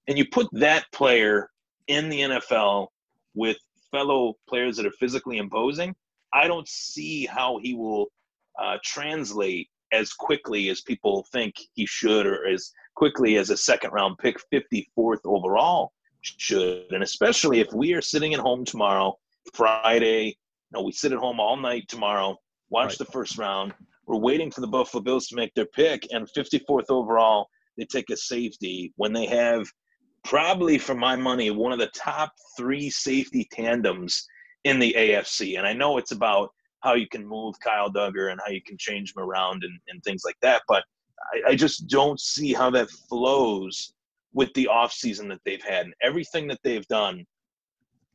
and 0.08 0.18
you 0.18 0.24
put 0.30 0.48
that 0.52 0.84
player 0.92 1.48
in 1.88 2.08
the 2.08 2.20
NFL 2.20 2.88
with 3.34 3.56
fellow 3.90 4.34
players 4.48 4.76
that 4.76 4.86
are 4.86 4.92
physically 4.98 5.38
imposing, 5.38 5.94
I 6.32 6.46
don't 6.46 6.68
see 6.68 7.26
how 7.26 7.58
he 7.62 7.74
will 7.74 8.06
uh, 8.60 8.78
translate 8.84 9.68
as 9.92 10.12
quickly 10.12 10.68
as 10.68 10.80
people 10.80 11.26
think 11.32 11.54
he 11.74 11.86
should, 11.86 12.26
or 12.26 12.46
as 12.46 12.70
quickly 12.96 13.36
as 13.36 13.50
a 13.50 13.56
second 13.56 13.90
round 13.92 14.18
pick, 14.18 14.36
54th 14.52 15.20
overall 15.24 15.92
should. 16.22 16.90
And 16.90 17.02
especially 17.02 17.60
if 17.60 17.72
we 17.72 17.92
are 17.94 18.02
sitting 18.02 18.34
at 18.34 18.40
home 18.40 18.64
tomorrow, 18.64 19.16
Friday, 19.54 20.26
you 20.26 20.34
know, 20.72 20.82
we 20.82 20.92
sit 20.92 21.12
at 21.12 21.18
home 21.18 21.38
all 21.38 21.56
night 21.56 21.86
tomorrow, 21.88 22.36
watch 22.70 22.90
Right. 22.90 22.98
the 22.98 23.04
first 23.06 23.38
round. 23.38 23.74
We're 24.06 24.18
waiting 24.18 24.50
for 24.50 24.60
the 24.60 24.66
Buffalo 24.66 25.02
Bills 25.02 25.28
to 25.28 25.36
make 25.36 25.54
their 25.54 25.66
pick, 25.66 26.06
and 26.12 26.28
54th 26.32 26.86
overall, 26.90 27.48
they 27.76 27.84
take 27.84 28.10
a 28.10 28.16
safety 28.16 28.92
when 28.96 29.12
they 29.12 29.26
have 29.26 29.66
probably, 30.24 30.78
for 30.78 30.94
my 30.94 31.14
money, 31.14 31.50
one 31.50 31.72
of 31.72 31.78
the 31.78 31.90
top 31.94 32.32
three 32.56 32.90
safety 32.90 33.46
tandems 33.52 34.26
in 34.66 34.80
the 34.80 34.94
AFC. 34.98 35.58
And 35.58 35.66
I 35.66 35.72
know 35.72 35.96
it's 35.96 36.10
about 36.10 36.50
how 36.80 36.94
you 36.94 37.06
can 37.08 37.24
move 37.24 37.54
Kyle 37.60 37.90
Dugger 37.90 38.32
and 38.32 38.40
how 38.44 38.50
you 38.50 38.60
can 38.60 38.76
change 38.76 39.14
him 39.14 39.22
around 39.22 39.62
and, 39.62 39.78
and 39.88 40.02
things 40.02 40.22
like 40.24 40.36
that. 40.42 40.62
But 40.66 40.82
I, 41.32 41.50
I 41.50 41.54
just 41.54 41.86
don't 41.86 42.20
see 42.20 42.52
how 42.52 42.70
that 42.70 42.90
flows 42.90 43.94
with 44.34 44.52
the 44.54 44.68
offseason 44.70 45.28
that 45.28 45.40
they've 45.44 45.62
had. 45.62 45.86
And 45.86 45.94
everything 46.02 46.48
that 46.48 46.58
they've 46.64 46.86
done 46.88 47.24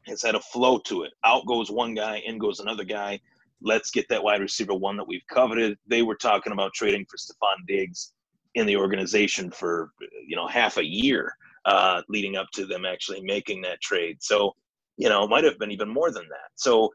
has 0.07 0.21
had 0.21 0.35
a 0.35 0.41
flow 0.41 0.77
to 0.79 1.03
it. 1.03 1.13
Out 1.23 1.45
goes 1.45 1.71
one 1.71 1.95
guy, 1.95 2.21
in 2.25 2.37
goes 2.37 2.59
another 2.59 2.83
guy. 2.83 3.21
Let's 3.61 3.89
get 3.89 4.09
that 4.09 4.21
wide 4.21 4.41
receiver 4.41 4.73
one 4.73 4.97
that 4.97 5.07
we've 5.07 5.25
coveted. 5.31 5.77
They 5.87 6.01
were 6.01 6.15
talking 6.15 6.51
about 6.51 6.73
trading 6.73 7.05
for 7.09 7.15
Stefon 7.15 7.65
Diggs 7.65 8.11
in 8.55 8.65
the 8.65 8.75
organization 8.75 9.51
for 9.51 9.91
you 10.27 10.35
know 10.35 10.47
half 10.47 10.75
a 10.75 10.85
year 10.85 11.33
uh, 11.63 12.01
leading 12.09 12.35
up 12.35 12.47
to 12.55 12.65
them 12.65 12.83
actually 12.85 13.21
making 13.21 13.61
that 13.61 13.79
trade. 13.79 14.17
So 14.21 14.53
you 14.97 15.09
know, 15.09 15.27
might 15.27 15.43
have 15.43 15.57
been 15.59 15.71
even 15.71 15.89
more 15.89 16.11
than 16.11 16.27
that. 16.29 16.49
So 16.55 16.89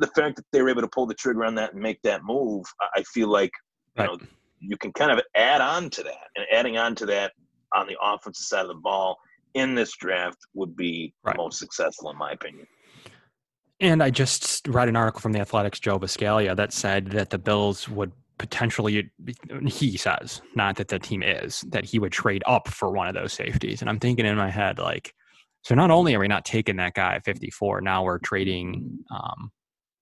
the 0.00 0.06
fact 0.08 0.36
that 0.36 0.44
they 0.52 0.62
were 0.62 0.70
able 0.70 0.82
to 0.82 0.88
pull 0.88 1.06
the 1.06 1.14
trigger 1.14 1.44
on 1.44 1.54
that 1.56 1.74
and 1.74 1.82
make 1.82 2.00
that 2.02 2.24
move, 2.24 2.64
I- 2.80 3.00
I 3.00 3.02
feel 3.02 3.28
like 3.28 3.52
you 3.96 4.04
Right. 4.04 4.10
know 4.10 4.18
you 4.60 4.76
can 4.76 4.92
kind 4.92 5.10
of 5.10 5.20
add 5.34 5.60
on 5.60 5.90
to 5.90 6.02
that, 6.04 6.28
and 6.36 6.46
adding 6.52 6.78
on 6.78 6.94
to 6.94 7.06
that 7.06 7.32
on 7.74 7.86
the 7.86 7.96
offensive 8.00 8.46
side 8.46 8.62
of 8.62 8.68
the 8.68 8.74
ball 8.74 9.18
in 9.54 9.74
this 9.74 9.94
draft 9.96 10.38
would 10.54 10.76
be 10.76 11.12
Right. 11.24 11.36
most 11.36 11.58
successful, 11.58 12.10
in 12.10 12.16
my 12.16 12.32
opinion. 12.32 12.66
And 13.80 14.02
I 14.02 14.10
just 14.10 14.66
read 14.68 14.88
an 14.88 14.96
article 14.96 15.20
from 15.20 15.32
the 15.32 15.40
Athletics, 15.40 15.80
Joe 15.80 15.98
Buscaglia, 15.98 16.54
that 16.54 16.72
said 16.72 17.08
that 17.08 17.30
the 17.30 17.38
Bills 17.38 17.88
would 17.88 18.12
potentially, 18.38 19.10
he 19.66 19.96
says, 19.96 20.40
not 20.54 20.76
that 20.76 20.88
the 20.88 20.98
team 20.98 21.22
is, 21.22 21.62
that 21.68 21.84
he 21.84 21.98
would 21.98 22.12
trade 22.12 22.42
up 22.46 22.68
for 22.68 22.92
one 22.92 23.08
of 23.08 23.14
those 23.14 23.32
safeties. 23.32 23.80
And 23.80 23.90
I'm 23.90 23.98
thinking 23.98 24.24
in 24.24 24.36
my 24.36 24.50
head, 24.50 24.78
like, 24.78 25.14
so 25.62 25.74
not 25.74 25.90
only 25.90 26.14
are 26.14 26.20
we 26.20 26.28
not 26.28 26.44
taking 26.44 26.76
that 26.76 26.94
guy 26.94 27.14
at 27.14 27.24
54, 27.24 27.80
now 27.80 28.02
we're 28.04 28.18
trading 28.18 28.98
um, 29.10 29.50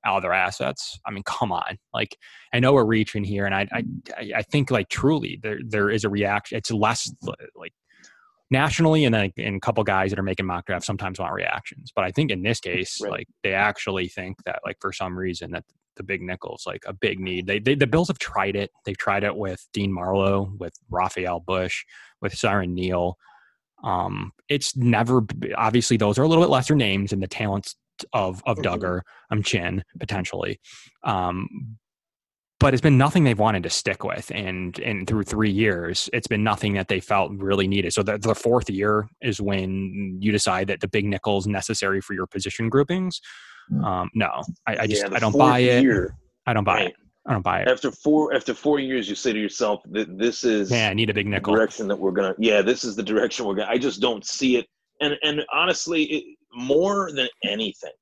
other 0.07 0.33
assets. 0.33 0.99
I 1.07 1.11
mean, 1.11 1.23
come 1.25 1.53
on. 1.53 1.79
Like, 1.93 2.17
I 2.55 2.61
know 2.61 2.73
we're 2.73 2.85
reaching 2.85 3.25
here, 3.25 3.45
and 3.47 3.55
I, 3.55 3.69
I, 3.73 3.85
I- 4.17 4.33
I 4.37 4.43
think 4.43 4.71
like 4.71 4.89
truly 4.89 5.39
there 5.43 5.59
there 5.67 5.91
is 5.91 6.05
a 6.05 6.09
reaction. 6.09 6.57
It's 6.59 6.71
less 6.71 7.13
like 7.55 7.73
nationally, 8.51 9.05
and 9.05 9.15
then 9.15 9.31
and 9.37 9.57
a 9.57 9.61
couple 9.61 9.85
guys 9.85 10.11
that 10.11 10.19
are 10.19 10.23
making 10.25 10.47
mock 10.47 10.67
drafts 10.67 10.87
sometimes 10.87 11.19
want 11.19 11.35
reactions. 11.35 11.93
But 11.95 12.05
I 12.05 12.11
think 12.11 12.31
in 12.31 12.43
this 12.43 12.61
case, 12.69 12.99
Right. 13.03 13.11
like 13.13 13.29
they 13.43 13.53
actually 13.55 14.09
think 14.09 14.39
that 14.45 14.61
like 14.65 14.77
for 14.81 14.93
some 14.93 15.17
reason 15.19 15.51
that 15.53 15.65
the 15.97 16.03
big 16.05 16.23
nickels 16.23 16.63
like 16.67 16.83
a 16.87 16.93
big 16.95 17.21
need. 17.21 17.47
They, 17.47 17.59
they 17.59 17.75
the 17.75 17.87
Bills 17.87 18.09
have 18.09 18.19
tried 18.19 18.57
it. 18.57 18.71
They've 18.87 18.97
tried 18.97 19.25
it 19.25 19.37
with 19.37 19.67
Dean 19.75 19.93
Marlowe, 19.93 20.53
with 20.59 20.73
Rafael 20.89 21.41
Bush, 21.41 21.85
with 22.23 22.33
Siran 22.35 22.71
Neal. 22.73 23.17
Um, 23.83 24.33
it's 24.49 24.77
never 24.77 25.23
obviously 25.57 25.97
those 25.97 26.19
are 26.19 26.23
a 26.23 26.29
little 26.29 26.45
bit 26.45 26.51
lesser 26.51 26.75
names 26.75 27.13
and 27.13 27.23
the 27.23 27.29
talents 27.29 27.77
of 28.13 28.43
of 28.47 28.59
Mhm. 28.59 28.65
Dugger, 28.65 29.01
um, 29.31 29.43
Chinn 29.43 29.85
potentially. 29.99 30.61
Um, 31.05 31.77
but 32.59 32.75
it's 32.75 32.83
been 32.83 32.99
nothing 32.99 33.25
they've 33.25 33.39
wanted 33.39 33.63
to 33.63 33.71
stick 33.71 34.05
with, 34.05 34.31
and 34.35 34.79
and 34.81 35.07
through 35.07 35.23
three 35.25 35.51
years, 35.51 36.11
it's 36.13 36.27
been 36.27 36.45
nothing 36.45 36.75
that 36.75 36.89
they 36.89 37.01
felt 37.01 37.33
really 37.33 37.67
needed. 37.67 37.95
So 37.95 38.03
the, 38.03 38.19
the 38.19 38.35
fourth 38.35 38.69
year 38.69 39.09
is 39.23 39.41
when 39.41 40.19
you 40.21 40.31
decide 40.31 40.67
that 40.69 40.81
the 40.81 40.89
big 40.89 41.07
nickel 41.07 41.39
is 41.39 41.47
necessary 41.47 42.03
for 42.03 42.13
your 42.13 42.27
position 42.27 42.69
groupings. 42.69 43.21
Um, 43.83 44.11
no, 44.15 44.43
I, 44.67 44.81
I 44.81 44.87
just 44.87 45.03
Yeah, 45.03 45.17
I 45.17 45.21
don't 45.21 45.37
buy 45.37 45.61
it. 45.61 45.87
I 46.47 46.53
don't 46.53 46.65
buy 46.65 46.75
right. 46.75 46.87
it. 46.89 46.97
I 47.31 47.35
don't 47.35 47.43
buy 47.43 47.61
it. 47.61 47.69
After 47.69 47.93
four 47.93 48.35
after 48.35 48.53
four 48.53 48.81
years, 48.81 49.09
you 49.09 49.15
say 49.15 49.33
to 49.33 49.39
yourself 49.39 49.83
that 49.93 50.19
this 50.19 50.43
is 50.43 50.69
Yeah, 50.69 50.89
I 50.89 50.95
need 50.95 51.11
a 51.11 51.15
big 51.15 51.29
nickel. 51.29 51.55
direction 51.55 51.87
that 51.87 51.97
we're 51.97 52.11
gonna. 52.11 52.35
Yeah, 52.39 52.61
this 52.61 52.83
is 52.83 52.97
the 52.97 53.05
direction 53.05 53.47
we're 53.47 53.55
gonna. 53.55 53.71
I 53.71 53.79
just 53.79 54.01
don't 54.01 54.27
see 54.27 54.57
it. 54.57 54.67
And 55.01 55.15
and 55.23 55.43
honestly, 55.53 56.03
it, 56.03 56.25
more 56.53 57.13
than 57.13 57.29
anything, 57.45 57.93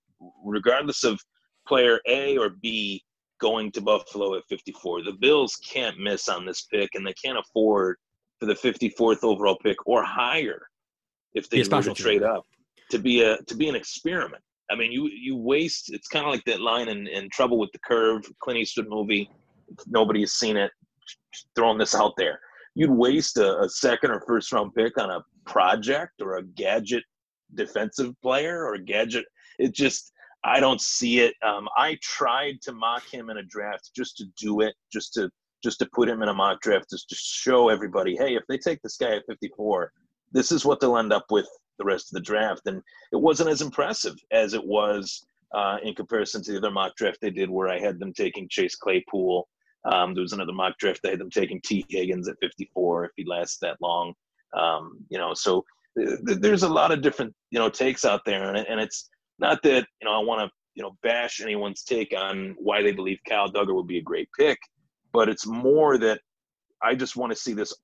regardless 0.42 1.04
of 1.04 1.20
player 1.66 2.00
A 2.08 2.38
or 2.38 2.48
B 2.48 3.04
going 3.38 3.70
to 3.72 3.82
Buffalo 3.82 4.34
at 4.34 4.44
54, 4.48 5.02
the 5.02 5.12
Bills 5.12 5.56
can't 5.56 5.98
miss 5.98 6.30
on 6.30 6.46
this 6.46 6.62
pick, 6.62 6.94
and 6.94 7.06
they 7.06 7.12
can't 7.12 7.38
afford 7.38 7.96
for 8.40 8.46
the 8.46 8.54
54th 8.54 9.24
overall 9.24 9.58
pick 9.62 9.76
or 9.86 10.02
higher 10.02 10.62
if 11.34 11.50
they 11.50 11.58
were 11.58 11.82
to 11.82 11.92
trade 11.92 12.22
up 12.22 12.46
to 12.90 12.98
be 12.98 13.20
a 13.20 13.36
to 13.42 13.54
be 13.54 13.68
an 13.68 13.74
experiment. 13.74 14.42
I 14.70 14.76
mean, 14.76 14.92
you 14.92 15.08
you 15.08 15.36
waste. 15.36 15.92
It's 15.92 16.08
kind 16.08 16.26
of 16.26 16.32
like 16.32 16.44
that 16.44 16.60
line 16.60 16.88
in, 16.88 17.06
in 17.06 17.28
Trouble 17.30 17.58
with 17.58 17.70
the 17.72 17.78
Curve, 17.80 18.24
Clint 18.40 18.60
Eastwood 18.60 18.88
movie. 18.88 19.30
Nobody 19.86 20.20
has 20.20 20.32
seen 20.32 20.56
it. 20.56 20.70
Throwing 21.54 21.78
this 21.78 21.94
out 21.94 22.14
there, 22.16 22.38
you'd 22.74 22.90
waste 22.90 23.38
a, 23.38 23.60
a 23.60 23.68
second 23.68 24.10
or 24.10 24.20
first 24.26 24.52
round 24.52 24.74
pick 24.74 24.98
on 24.98 25.10
a 25.10 25.22
project 25.46 26.20
or 26.20 26.36
a 26.36 26.42
gadget 26.42 27.02
defensive 27.54 28.14
player 28.22 28.64
or 28.64 28.74
a 28.74 28.82
gadget. 28.82 29.24
It 29.58 29.74
just 29.74 30.12
I 30.44 30.60
don't 30.60 30.80
see 30.80 31.20
it. 31.20 31.34
Um, 31.42 31.68
I 31.76 31.98
tried 32.02 32.60
to 32.62 32.72
mock 32.72 33.04
him 33.10 33.30
in 33.30 33.38
a 33.38 33.42
draft 33.42 33.90
just 33.96 34.16
to 34.18 34.26
do 34.36 34.60
it, 34.60 34.74
just 34.92 35.14
to 35.14 35.30
just 35.62 35.78
to 35.80 35.88
put 35.92 36.08
him 36.08 36.22
in 36.22 36.28
a 36.28 36.34
mock 36.34 36.60
draft, 36.60 36.90
just 36.90 37.08
to 37.08 37.16
show 37.16 37.68
everybody, 37.68 38.16
hey, 38.16 38.36
if 38.36 38.44
they 38.48 38.58
take 38.58 38.80
this 38.82 38.96
guy 38.96 39.16
at 39.16 39.26
54, 39.26 39.90
this 40.30 40.52
is 40.52 40.64
what 40.64 40.78
they'll 40.78 40.98
end 40.98 41.12
up 41.12 41.26
with 41.30 41.48
the 41.78 41.84
rest 41.84 42.10
of 42.10 42.14
the 42.14 42.20
draft. 42.20 42.62
And 42.66 42.82
it 43.12 43.16
wasn't 43.16 43.50
as 43.50 43.62
impressive 43.62 44.14
as 44.30 44.54
it 44.54 44.64
was 44.64 45.26
uh, 45.54 45.78
in 45.82 45.94
comparison 45.94 46.42
to 46.42 46.52
the 46.52 46.58
other 46.58 46.70
mock 46.70 46.94
draft 46.96 47.18
they 47.20 47.30
did, 47.30 47.50
where 47.50 47.68
I 47.68 47.78
had 47.78 47.98
them 47.98 48.12
taking 48.12 48.48
Chase 48.48 48.76
Claypool. 48.76 49.48
Um, 49.84 50.14
there 50.14 50.22
was 50.22 50.32
another 50.32 50.52
mock 50.52 50.76
draft 50.78 51.00
I 51.06 51.10
had 51.10 51.20
them 51.20 51.30
taking 51.30 51.60
Tee 51.64 51.84
Higgins 51.88 52.28
at 52.28 52.36
54 52.40 53.06
if 53.06 53.10
he 53.16 53.24
lasts 53.24 53.58
that 53.62 53.76
long. 53.80 54.12
Um, 54.56 54.98
you 55.08 55.18
know, 55.18 55.34
so 55.34 55.64
th- 55.96 56.40
there's 56.40 56.62
a 56.62 56.68
lot 56.68 56.92
of 56.92 57.02
different 57.02 57.34
you 57.50 57.58
know 57.58 57.68
takes 57.68 58.04
out 58.04 58.22
there, 58.24 58.48
and, 58.54 58.66
and 58.66 58.80
it's 58.80 59.08
not 59.38 59.62
that 59.62 59.86
you 60.00 60.04
know 60.08 60.12
I 60.12 60.24
want 60.24 60.40
to 60.40 60.50
you 60.74 60.82
know 60.82 60.96
bash 61.02 61.40
anyone's 61.40 61.84
take 61.84 62.14
on 62.16 62.54
why 62.58 62.82
they 62.82 62.92
believe 62.92 63.18
Kyle 63.28 63.50
Dugger 63.50 63.74
would 63.74 63.86
be 63.86 63.98
a 63.98 64.02
great 64.02 64.28
pick, 64.38 64.58
but 65.12 65.28
it's 65.28 65.46
more 65.46 65.98
that 65.98 66.20
I 66.82 66.94
just 66.94 67.16
want 67.16 67.32
to 67.32 67.38
see 67.38 67.52
this 67.52 67.74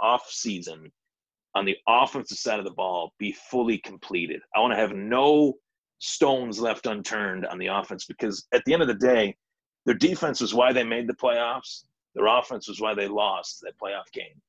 off 0.00 0.26
season 0.28 0.90
on 1.54 1.64
the 1.64 1.76
offensive 1.86 2.38
side 2.38 2.58
of 2.58 2.64
the 2.64 2.72
ball 2.72 3.12
be 3.18 3.32
fully 3.50 3.78
completed. 3.78 4.40
I 4.54 4.60
want 4.60 4.72
to 4.72 4.78
have 4.78 4.92
no 4.92 5.54
stones 5.98 6.58
left 6.58 6.86
unturned 6.86 7.46
on 7.46 7.58
the 7.58 7.68
offense 7.68 8.06
because 8.06 8.46
at 8.52 8.64
the 8.64 8.72
end 8.72 8.82
of 8.82 8.88
the 8.88 8.94
day, 8.94 9.36
their 9.86 9.94
defense 9.94 10.40
was 10.40 10.54
why 10.54 10.72
they 10.72 10.84
made 10.84 11.08
the 11.08 11.14
playoffs. 11.14 11.84
Their 12.14 12.26
offense 12.26 12.68
was 12.68 12.80
why 12.80 12.94
they 12.94 13.08
lost 13.08 13.60
that 13.62 13.74
playoff 13.82 14.10
game. 14.12 14.40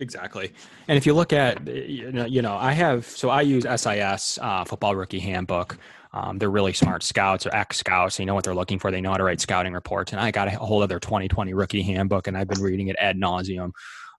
Exactly. 0.00 0.52
And 0.86 0.96
if 0.96 1.06
you 1.06 1.12
look 1.12 1.32
at, 1.32 1.66
you 1.66 2.12
know, 2.12 2.24
you 2.24 2.40
know 2.40 2.56
I 2.56 2.72
have, 2.72 3.04
so 3.04 3.30
I 3.30 3.42
use 3.42 3.64
SIS, 3.64 4.38
uh, 4.40 4.64
Football 4.64 4.94
Rookie 4.94 5.18
Handbook. 5.18 5.76
Um, 6.12 6.38
they're 6.38 6.50
really 6.50 6.72
smart 6.72 7.02
scouts 7.02 7.46
or 7.46 7.54
ex 7.54 7.78
scouts. 7.78 8.16
They 8.16 8.24
know 8.24 8.34
what 8.34 8.44
they're 8.44 8.54
looking 8.54 8.78
for. 8.78 8.90
They 8.90 9.00
know 9.00 9.10
how 9.10 9.18
to 9.18 9.24
write 9.24 9.40
scouting 9.40 9.72
reports. 9.72 10.12
And 10.12 10.20
I 10.20 10.30
got 10.30 10.48
a 10.48 10.52
hold 10.52 10.82
of 10.82 10.88
their 10.88 11.00
2020 11.00 11.52
rookie 11.52 11.82
handbook 11.82 12.28
and 12.28 12.36
I've 12.36 12.48
been 12.48 12.62
reading 12.62 12.88
it 12.88 12.96
ad 12.98 13.16
nauseum 13.16 13.72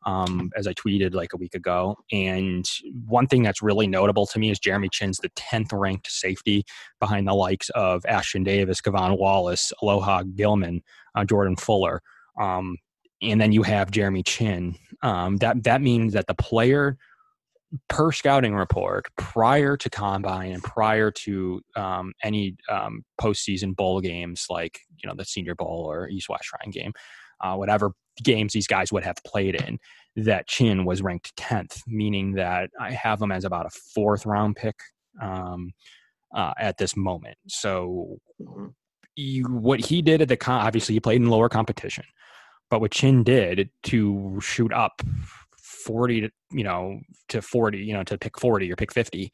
um, 0.05 0.51
as 0.55 0.67
I 0.67 0.73
tweeted 0.73 1.13
like 1.13 1.33
a 1.33 1.37
week 1.37 1.55
ago. 1.55 1.97
And 2.11 2.69
one 3.05 3.27
thing 3.27 3.43
that's 3.43 3.61
really 3.61 3.87
notable 3.87 4.25
to 4.27 4.39
me 4.39 4.51
is 4.51 4.59
Jeremy 4.59 4.89
Chinn's 4.91 5.17
the 5.17 5.29
10th 5.31 5.69
ranked 5.71 6.09
safety 6.09 6.63
behind 6.99 7.27
the 7.27 7.33
likes 7.33 7.69
of 7.71 8.03
Ashtyn 8.03 8.45
Davis, 8.45 8.81
K'Von 8.81 9.17
Wallace, 9.17 9.73
Alohi 9.81 10.35
Gilman, 10.35 10.81
uh, 11.15 11.25
Jordan 11.25 11.55
Fuller. 11.55 12.01
Um, 12.39 12.77
and 13.21 13.39
then 13.39 13.51
you 13.51 13.63
have 13.63 13.91
Jeremy 13.91 14.23
Chinn. 14.23 14.75
Um, 15.01 15.37
that 15.37 15.63
that 15.63 15.81
means 15.81 16.13
that 16.13 16.27
the 16.27 16.33
player 16.33 16.97
per 17.87 18.11
scouting 18.11 18.55
report 18.55 19.07
prior 19.15 19.77
to 19.77 19.89
combine 19.89 20.51
and 20.51 20.63
prior 20.63 21.11
to 21.11 21.61
um, 21.75 22.13
any 22.23 22.55
um, 22.69 23.03
postseason 23.21 23.75
bowl 23.75 24.01
games 24.01 24.47
like 24.49 24.79
you 24.97 25.07
know 25.07 25.15
the 25.15 25.25
Senior 25.25 25.55
Bowl 25.55 25.85
or 25.89 26.09
East 26.09 26.29
West 26.29 26.45
Shrine 26.45 26.71
game, 26.71 26.93
uh, 27.41 27.55
whatever 27.55 27.91
games 28.23 28.53
these 28.53 28.67
guys 28.67 28.91
would 28.91 29.03
have 29.03 29.17
played 29.25 29.55
in, 29.55 29.79
that 30.15 30.47
Chinn 30.47 30.85
was 30.85 31.01
ranked 31.01 31.35
10th, 31.37 31.81
meaning 31.87 32.33
that 32.33 32.69
I 32.79 32.91
have 32.91 33.21
him 33.21 33.31
as 33.31 33.45
about 33.45 33.65
a 33.65 33.69
fourth 33.69 34.25
round 34.25 34.55
pick 34.55 34.75
um, 35.21 35.71
uh, 36.35 36.53
at 36.57 36.77
this 36.77 36.95
moment. 36.95 37.37
So, 37.47 38.17
you, 39.15 39.45
what 39.45 39.79
he 39.79 40.01
did 40.01 40.21
at 40.21 40.27
the 40.27 40.37
con, 40.37 40.61
obviously, 40.61 40.95
he 40.95 40.99
played 40.99 41.21
in 41.21 41.29
lower 41.29 41.49
competition, 41.49 42.05
but 42.69 42.81
what 42.81 42.91
Chinn 42.91 43.23
did 43.23 43.69
to 43.83 44.39
shoot 44.41 44.73
up 44.73 45.01
40 45.57 46.21
to, 46.21 46.29
you 46.51 46.63
know, 46.63 46.99
to 47.29 47.41
40, 47.41 47.77
you 47.79 47.93
know, 47.93 48.03
to 48.03 48.17
pick 48.17 48.39
40 48.39 48.71
or 48.71 48.75
pick 48.75 48.93
50 48.93 49.31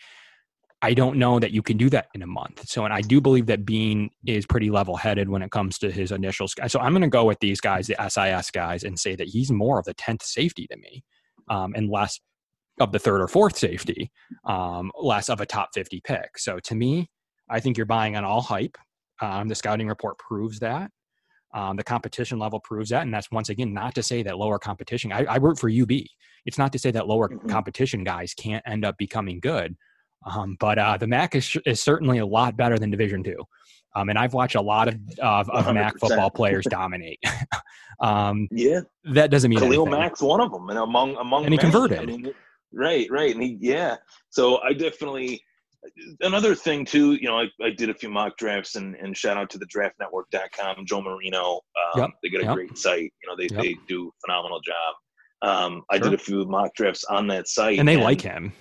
I 0.86 0.94
don't 0.94 1.18
know 1.18 1.40
that 1.40 1.50
you 1.50 1.64
can 1.64 1.78
do 1.78 1.90
that 1.90 2.10
in 2.14 2.22
a 2.22 2.28
month. 2.28 2.70
So, 2.70 2.86
and 2.86 2.94
I 2.94 3.02
do 3.02 3.20
believe 3.20 3.48
that 3.48 3.66
Beane 3.66 4.12
is 4.28 4.46
pretty 4.46 4.70
level 4.70 4.96
headed 4.96 5.28
when 5.28 5.42
it 5.42 5.50
comes 5.50 5.80
to 5.80 5.90
his 5.90 6.12
initial. 6.12 6.48
So, 6.48 6.80
I'm 6.80 6.92
going 6.92 7.02
to 7.02 7.08
go 7.08 7.26
with 7.26 7.40
these 7.40 7.60
guys, 7.60 7.88
the 7.88 7.96
SIS 8.08 8.52
guys, 8.52 8.84
and 8.84 9.00
say 9.00 9.16
that 9.16 9.28
he's 9.28 9.50
more 9.50 9.80
of 9.80 9.86
the 9.86 9.96
10th 9.96 10.22
safety 10.22 10.68
to 10.68 10.78
me 10.78 11.04
um, 11.50 11.74
and 11.76 11.90
less 11.90 12.20
of 12.80 12.92
the 12.92 13.00
third 13.00 13.20
or 13.20 13.28
fourth 13.28 13.58
safety, 13.58 14.12
um, 14.44 14.92
less 15.02 15.28
of 15.28 15.42
a 15.42 15.46
top 15.48 15.70
50 15.74 16.02
pick. 16.02 16.38
So, 16.38 16.60
to 16.60 16.76
me, 16.76 17.10
I 17.50 17.60
think 17.60 17.78
you're 17.78 17.88
buying 17.88 18.16
on 18.16 18.24
all 18.24 18.42
hype. 18.42 18.78
Um, 19.24 19.48
the 19.48 19.56
scouting 19.56 19.88
report 19.88 20.20
proves 20.20 20.60
that. 20.60 20.92
Um, 21.52 21.78
the 21.78 21.84
competition 21.84 22.38
level 22.38 22.60
proves 22.60 22.92
that. 22.92 23.02
And 23.02 23.14
that's 23.14 23.32
once 23.32 23.50
again 23.50 23.74
not 23.74 23.96
to 23.96 24.04
say 24.04 24.22
that 24.22 24.38
lower 24.38 24.60
competition, 24.60 25.12
I, 25.12 25.26
I 25.28 25.38
work 25.40 25.58
for 25.58 25.68
UB. 25.68 25.92
It's 26.46 26.60
not 26.60 26.72
to 26.74 26.80
say 26.80 26.92
that 26.92 27.08
lower 27.08 27.30
mm-hmm. 27.30 27.50
competition 27.50 28.04
guys 28.04 28.36
can't 28.36 28.62
end 28.68 28.86
up 28.86 29.00
becoming 29.00 29.40
good 29.40 29.76
um, 30.26 30.58
but 30.60 30.78
uh, 30.78 30.98
the 30.98 31.08
MAC 31.08 31.36
is, 31.36 31.58
is 31.66 31.82
certainly 31.82 32.20
a 32.20 32.26
lot 32.26 32.58
better 32.58 32.78
than 32.78 32.90
Division 32.92 33.24
Two. 33.24 33.44
Um, 33.96 34.10
and 34.10 34.20
I've 34.20 34.34
watched 34.34 34.56
a 34.56 34.62
lot 34.62 34.88
of 34.88 34.96
of, 35.20 35.50
of 35.50 35.74
MAC 35.74 35.98
football 36.00 36.30
players 36.30 36.66
dominate. 36.70 37.20
um, 38.00 38.48
yeah, 38.52 38.82
that 39.06 39.32
doesn't 39.32 39.50
mean 39.50 39.60
Khalil 39.60 39.88
anything. 39.88 40.00
Mack's 40.00 40.22
one 40.22 40.42
of 40.42 40.52
them, 40.52 40.70
and 40.70 40.80
among 40.80 41.16
among 41.16 41.46
and 41.46 41.54
he 41.54 41.58
converted. 41.58 42.00
I 42.00 42.06
mean, 42.06 42.34
right, 42.74 43.08
right, 43.10 43.34
and 43.34 43.44
he 43.44 43.58
yeah. 43.62 43.96
So 44.30 44.62
I 44.62 44.74
definitely 44.74 45.42
another 46.22 46.56
thing 46.56 46.86
too. 46.86 47.14
You 47.14 47.30
know, 47.30 47.40
I, 47.40 47.46
I 47.64 47.70
did 47.70 47.90
a 47.90 47.94
few 47.94 48.10
mock 48.10 48.38
drafts, 48.38 48.76
and, 48.76 48.96
and 48.96 49.16
shout 49.16 49.38
out 49.38 49.50
to 49.52 49.58
the 49.58 49.68
DraftNetwork.com, 49.68 50.86
Joe 50.86 51.02
Marino. 51.02 51.62
Um, 51.94 52.02
yep. 52.02 52.10
They 52.22 52.30
get 52.30 52.42
a 52.42 52.46
yep. 52.46 52.56
great 52.56 52.78
site. 52.78 53.14
You 53.24 53.30
know, 53.30 53.36
they 53.38 53.48
yep. 53.54 53.62
they 53.62 53.76
do 53.88 54.10
a 54.10 54.12
phenomenal 54.26 54.60
job. 54.62 54.96
Um, 55.42 55.84
I 55.90 55.98
sure. 55.98 56.10
did 56.10 56.20
a 56.20 56.22
few 56.22 56.46
mock 56.46 56.74
drafts 56.76 57.06
on 57.06 57.28
that 57.28 57.48
site, 57.48 57.80
and 57.80 57.88
they 57.88 57.96
and, 57.96 58.04
like 58.04 58.22
him 58.22 58.52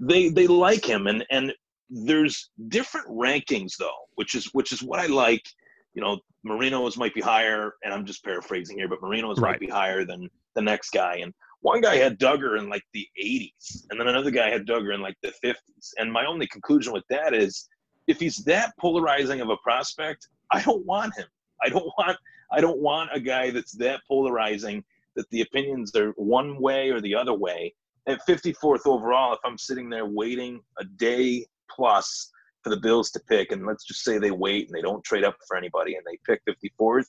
they 0.00 0.28
they 0.28 0.46
like 0.46 0.84
him 0.84 1.06
and 1.06 1.24
and 1.30 1.52
there's 1.90 2.50
different 2.68 3.06
rankings 3.08 3.76
though 3.78 4.06
which 4.16 4.34
is 4.34 4.46
which 4.52 4.72
is 4.72 4.82
what 4.82 5.00
i 5.00 5.06
like. 5.06 5.46
You 5.94 6.02
know 6.02 6.20
marino's 6.44 6.96
might 6.96 7.14
be 7.14 7.20
higher 7.20 7.74
and 7.82 7.92
i'm 7.92 8.04
just 8.04 8.22
paraphrasing 8.24 8.78
here 8.78 8.88
but 8.88 9.02
marino's 9.02 9.38
right. 9.38 9.52
might 9.52 9.60
be 9.60 9.68
higher 9.68 10.04
than 10.04 10.28
the 10.54 10.62
next 10.62 10.90
guy. 10.90 11.16
And 11.22 11.32
one 11.60 11.80
guy 11.80 11.96
had 11.96 12.18
dugger 12.18 12.58
in 12.58 12.68
like 12.68 12.84
the 12.92 13.06
80s 13.22 13.86
and 13.90 13.98
then 13.98 14.08
another 14.08 14.30
guy 14.30 14.50
had 14.50 14.66
dugger 14.66 14.94
in 14.94 15.00
like 15.00 15.16
the 15.22 15.32
50s 15.44 15.92
and 15.98 16.12
my 16.12 16.24
only 16.24 16.46
conclusion 16.46 16.92
with 16.92 17.04
that 17.10 17.34
is 17.34 17.68
if 18.06 18.20
he's 18.20 18.38
that 18.44 18.72
polarizing 18.78 19.40
of 19.40 19.50
a 19.50 19.56
prospect 19.58 20.28
i 20.52 20.62
don't 20.62 20.84
want 20.86 21.16
him. 21.16 21.26
I 21.62 21.68
don't 21.68 21.86
want 21.98 22.16
i 22.52 22.60
don't 22.60 22.78
want 22.78 23.10
a 23.12 23.20
guy 23.20 23.50
that's 23.50 23.72
that 23.72 24.00
polarizing 24.06 24.84
that 25.16 25.28
the 25.30 25.40
opinions 25.40 25.94
are 25.96 26.12
one 26.12 26.60
way 26.60 26.90
or 26.90 27.00
the 27.00 27.14
other 27.14 27.34
way 27.34 27.74
at 28.08 28.26
54th 28.26 28.86
overall, 28.86 29.34
if 29.34 29.40
I'm 29.44 29.58
sitting 29.58 29.90
there 29.90 30.06
waiting 30.06 30.60
a 30.78 30.84
day 30.84 31.46
plus 31.70 32.30
for 32.62 32.70
the 32.70 32.80
Bills 32.80 33.10
to 33.12 33.20
pick, 33.20 33.52
and 33.52 33.66
let's 33.66 33.84
just 33.84 34.02
say 34.02 34.18
they 34.18 34.30
wait 34.30 34.66
and 34.66 34.76
they 34.76 34.82
don't 34.82 35.04
trade 35.04 35.24
up 35.24 35.36
for 35.46 35.56
anybody 35.56 35.94
and 35.94 36.04
they 36.06 36.18
pick 36.26 36.42
54th, 36.46 37.06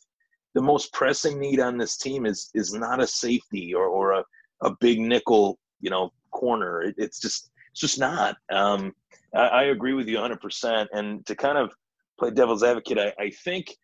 the 0.55 0.61
most 0.61 0.91
pressing 0.93 1.39
need 1.39 1.59
on 1.59 1.77
this 1.77 1.97
team 1.97 2.25
is 2.25 2.49
is 2.53 2.73
not 2.73 3.01
a 3.01 3.07
safety 3.07 3.73
or, 3.73 3.85
or 3.85 4.13
a, 4.13 4.23
a 4.61 4.75
big 4.81 4.99
nickel, 4.99 5.57
you 5.79 5.89
know, 5.89 6.11
corner. 6.31 6.81
It, 6.81 6.95
it's 6.97 7.19
just 7.19 7.51
it's 7.71 7.81
just 7.81 7.99
not. 7.99 8.35
Um, 8.51 8.93
I, 9.33 9.47
I, 9.47 9.63
agree 9.65 9.93
with 9.93 10.07
you 10.07 10.17
100%. 10.17 10.87
And 10.91 11.25
to 11.27 11.35
kind 11.35 11.57
of 11.57 11.71
play 12.17 12.31
devil's 12.31 12.63
advocate, 12.63 12.97
I, 12.97 13.13
I 13.21 13.29
think 13.29 13.75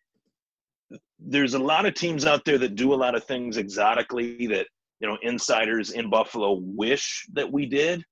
there's 1.20 1.54
a 1.54 1.58
lot 1.58 1.86
of 1.86 1.94
teams 1.94 2.26
out 2.26 2.44
there 2.44 2.58
that 2.58 2.74
do 2.74 2.92
a 2.92 2.96
lot 2.96 3.14
of 3.14 3.24
things 3.24 3.56
exotically 3.56 4.48
that 4.48 4.66
you 5.00 5.08
know 5.08 5.18
insiders 5.22 5.92
in 5.92 6.10
buffalo 6.10 6.60
wish 6.62 7.26
that 7.32 7.50
we 7.50 7.66
did. 7.66 8.02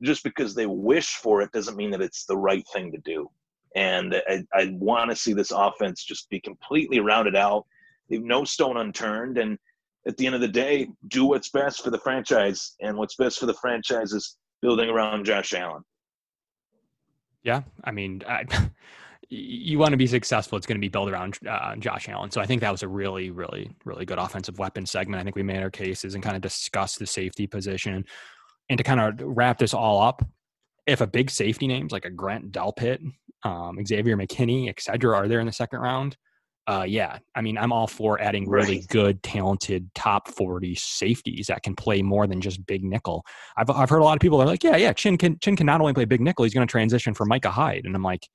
Just 0.00 0.22
because 0.22 0.54
they 0.54 0.66
wish 0.66 1.16
for 1.16 1.42
it 1.42 1.50
doesn't 1.50 1.76
mean 1.76 1.90
that 1.90 2.00
it's 2.00 2.24
the 2.24 2.36
right 2.36 2.64
thing 2.72 2.92
to 2.92 2.98
do. 2.98 3.28
And 3.74 4.14
i, 4.28 4.44
I 4.54 4.70
want 4.74 5.10
to 5.10 5.16
see 5.16 5.32
this 5.32 5.50
offense 5.50 6.04
just 6.04 6.30
be 6.30 6.40
completely 6.40 7.00
rounded 7.00 7.36
out 7.36 7.66
leave 8.10 8.22
no 8.22 8.44
stone 8.44 8.76
unturned 8.76 9.38
and 9.38 9.58
at 10.06 10.16
the 10.16 10.26
end 10.26 10.34
of 10.34 10.40
the 10.40 10.48
day 10.48 10.88
do 11.08 11.26
what's 11.26 11.50
best 11.50 11.82
for 11.82 11.90
the 11.90 11.98
franchise. 11.98 12.74
And 12.80 12.96
what's 12.96 13.16
best 13.16 13.38
for 13.38 13.46
the 13.46 13.54
franchise 13.54 14.12
is 14.12 14.36
building 14.62 14.88
around 14.88 15.24
josh 15.24 15.52
allen. 15.52 15.82
Yeah 17.42 17.62
i 17.84 17.90
mean 17.90 18.22
I, 18.26 18.44
you 19.30 19.78
want 19.78 19.90
to 19.90 19.96
be 19.98 20.06
successful, 20.06 20.56
it's 20.56 20.66
going 20.66 20.78
to 20.78 20.80
be 20.80 20.88
built 20.88 21.10
around 21.10 21.38
uh, 21.48 21.76
Josh 21.76 22.08
Allen. 22.08 22.30
So 22.30 22.40
I 22.40 22.46
think 22.46 22.62
that 22.62 22.72
was 22.72 22.82
a 22.82 22.88
really, 22.88 23.30
really, 23.30 23.70
really 23.84 24.04
good 24.06 24.18
offensive 24.18 24.58
weapon 24.58 24.86
segment. 24.86 25.20
I 25.20 25.24
think 25.24 25.36
we 25.36 25.42
made 25.42 25.62
our 25.62 25.70
cases 25.70 26.14
and 26.14 26.22
kind 26.22 26.34
of 26.36 26.42
discussed 26.42 26.98
the 26.98 27.06
safety 27.06 27.46
position. 27.46 28.04
And 28.70 28.78
to 28.78 28.84
kind 28.84 29.00
of 29.00 29.14
wrap 29.20 29.58
this 29.58 29.74
all 29.74 30.00
up, 30.00 30.22
if 30.86 31.00
a 31.02 31.06
big 31.06 31.30
safety 31.30 31.66
names 31.66 31.92
like 31.92 32.06
a 32.06 32.10
Grant 32.10 32.52
Delpit, 32.52 33.00
um, 33.44 33.76
Xavier 33.86 34.16
McKinney, 34.16 34.68
et 34.68 34.80
cetera, 34.80 35.14
are 35.16 35.28
there 35.28 35.40
in 35.40 35.46
the 35.46 35.52
second 35.52 35.80
round, 35.80 36.16
uh, 36.66 36.84
yeah, 36.86 37.18
I 37.34 37.40
mean, 37.40 37.56
I'm 37.56 37.72
all 37.72 37.86
for 37.86 38.20
adding 38.20 38.48
really 38.48 38.76
Right. 38.76 38.88
good, 38.88 39.22
talented, 39.22 39.90
top 39.94 40.28
40 40.28 40.74
safeties 40.74 41.46
that 41.46 41.62
can 41.62 41.74
play 41.74 42.02
more 42.02 42.26
than 42.26 42.42
just 42.42 42.64
big 42.66 42.84
nickel. 42.84 43.24
I've, 43.56 43.70
I've 43.70 43.88
heard 43.88 44.00
a 44.00 44.04
lot 44.04 44.16
of 44.16 44.20
people 44.20 44.40
are 44.40 44.46
like, 44.46 44.62
yeah, 44.62 44.76
yeah, 44.76 44.92
Chinn 44.92 45.16
can 45.16 45.38
Chinn 45.38 45.56
can 45.56 45.64
not 45.66 45.80
only 45.80 45.94
play 45.94 46.04
big 46.04 46.20
nickel, 46.20 46.44
he's 46.44 46.52
going 46.52 46.66
to 46.66 46.70
transition 46.70 47.14
for 47.14 47.24
Micah 47.24 47.50
Hyde, 47.50 47.84
and 47.86 47.96
I'm 47.96 48.02
like, 48.02 48.28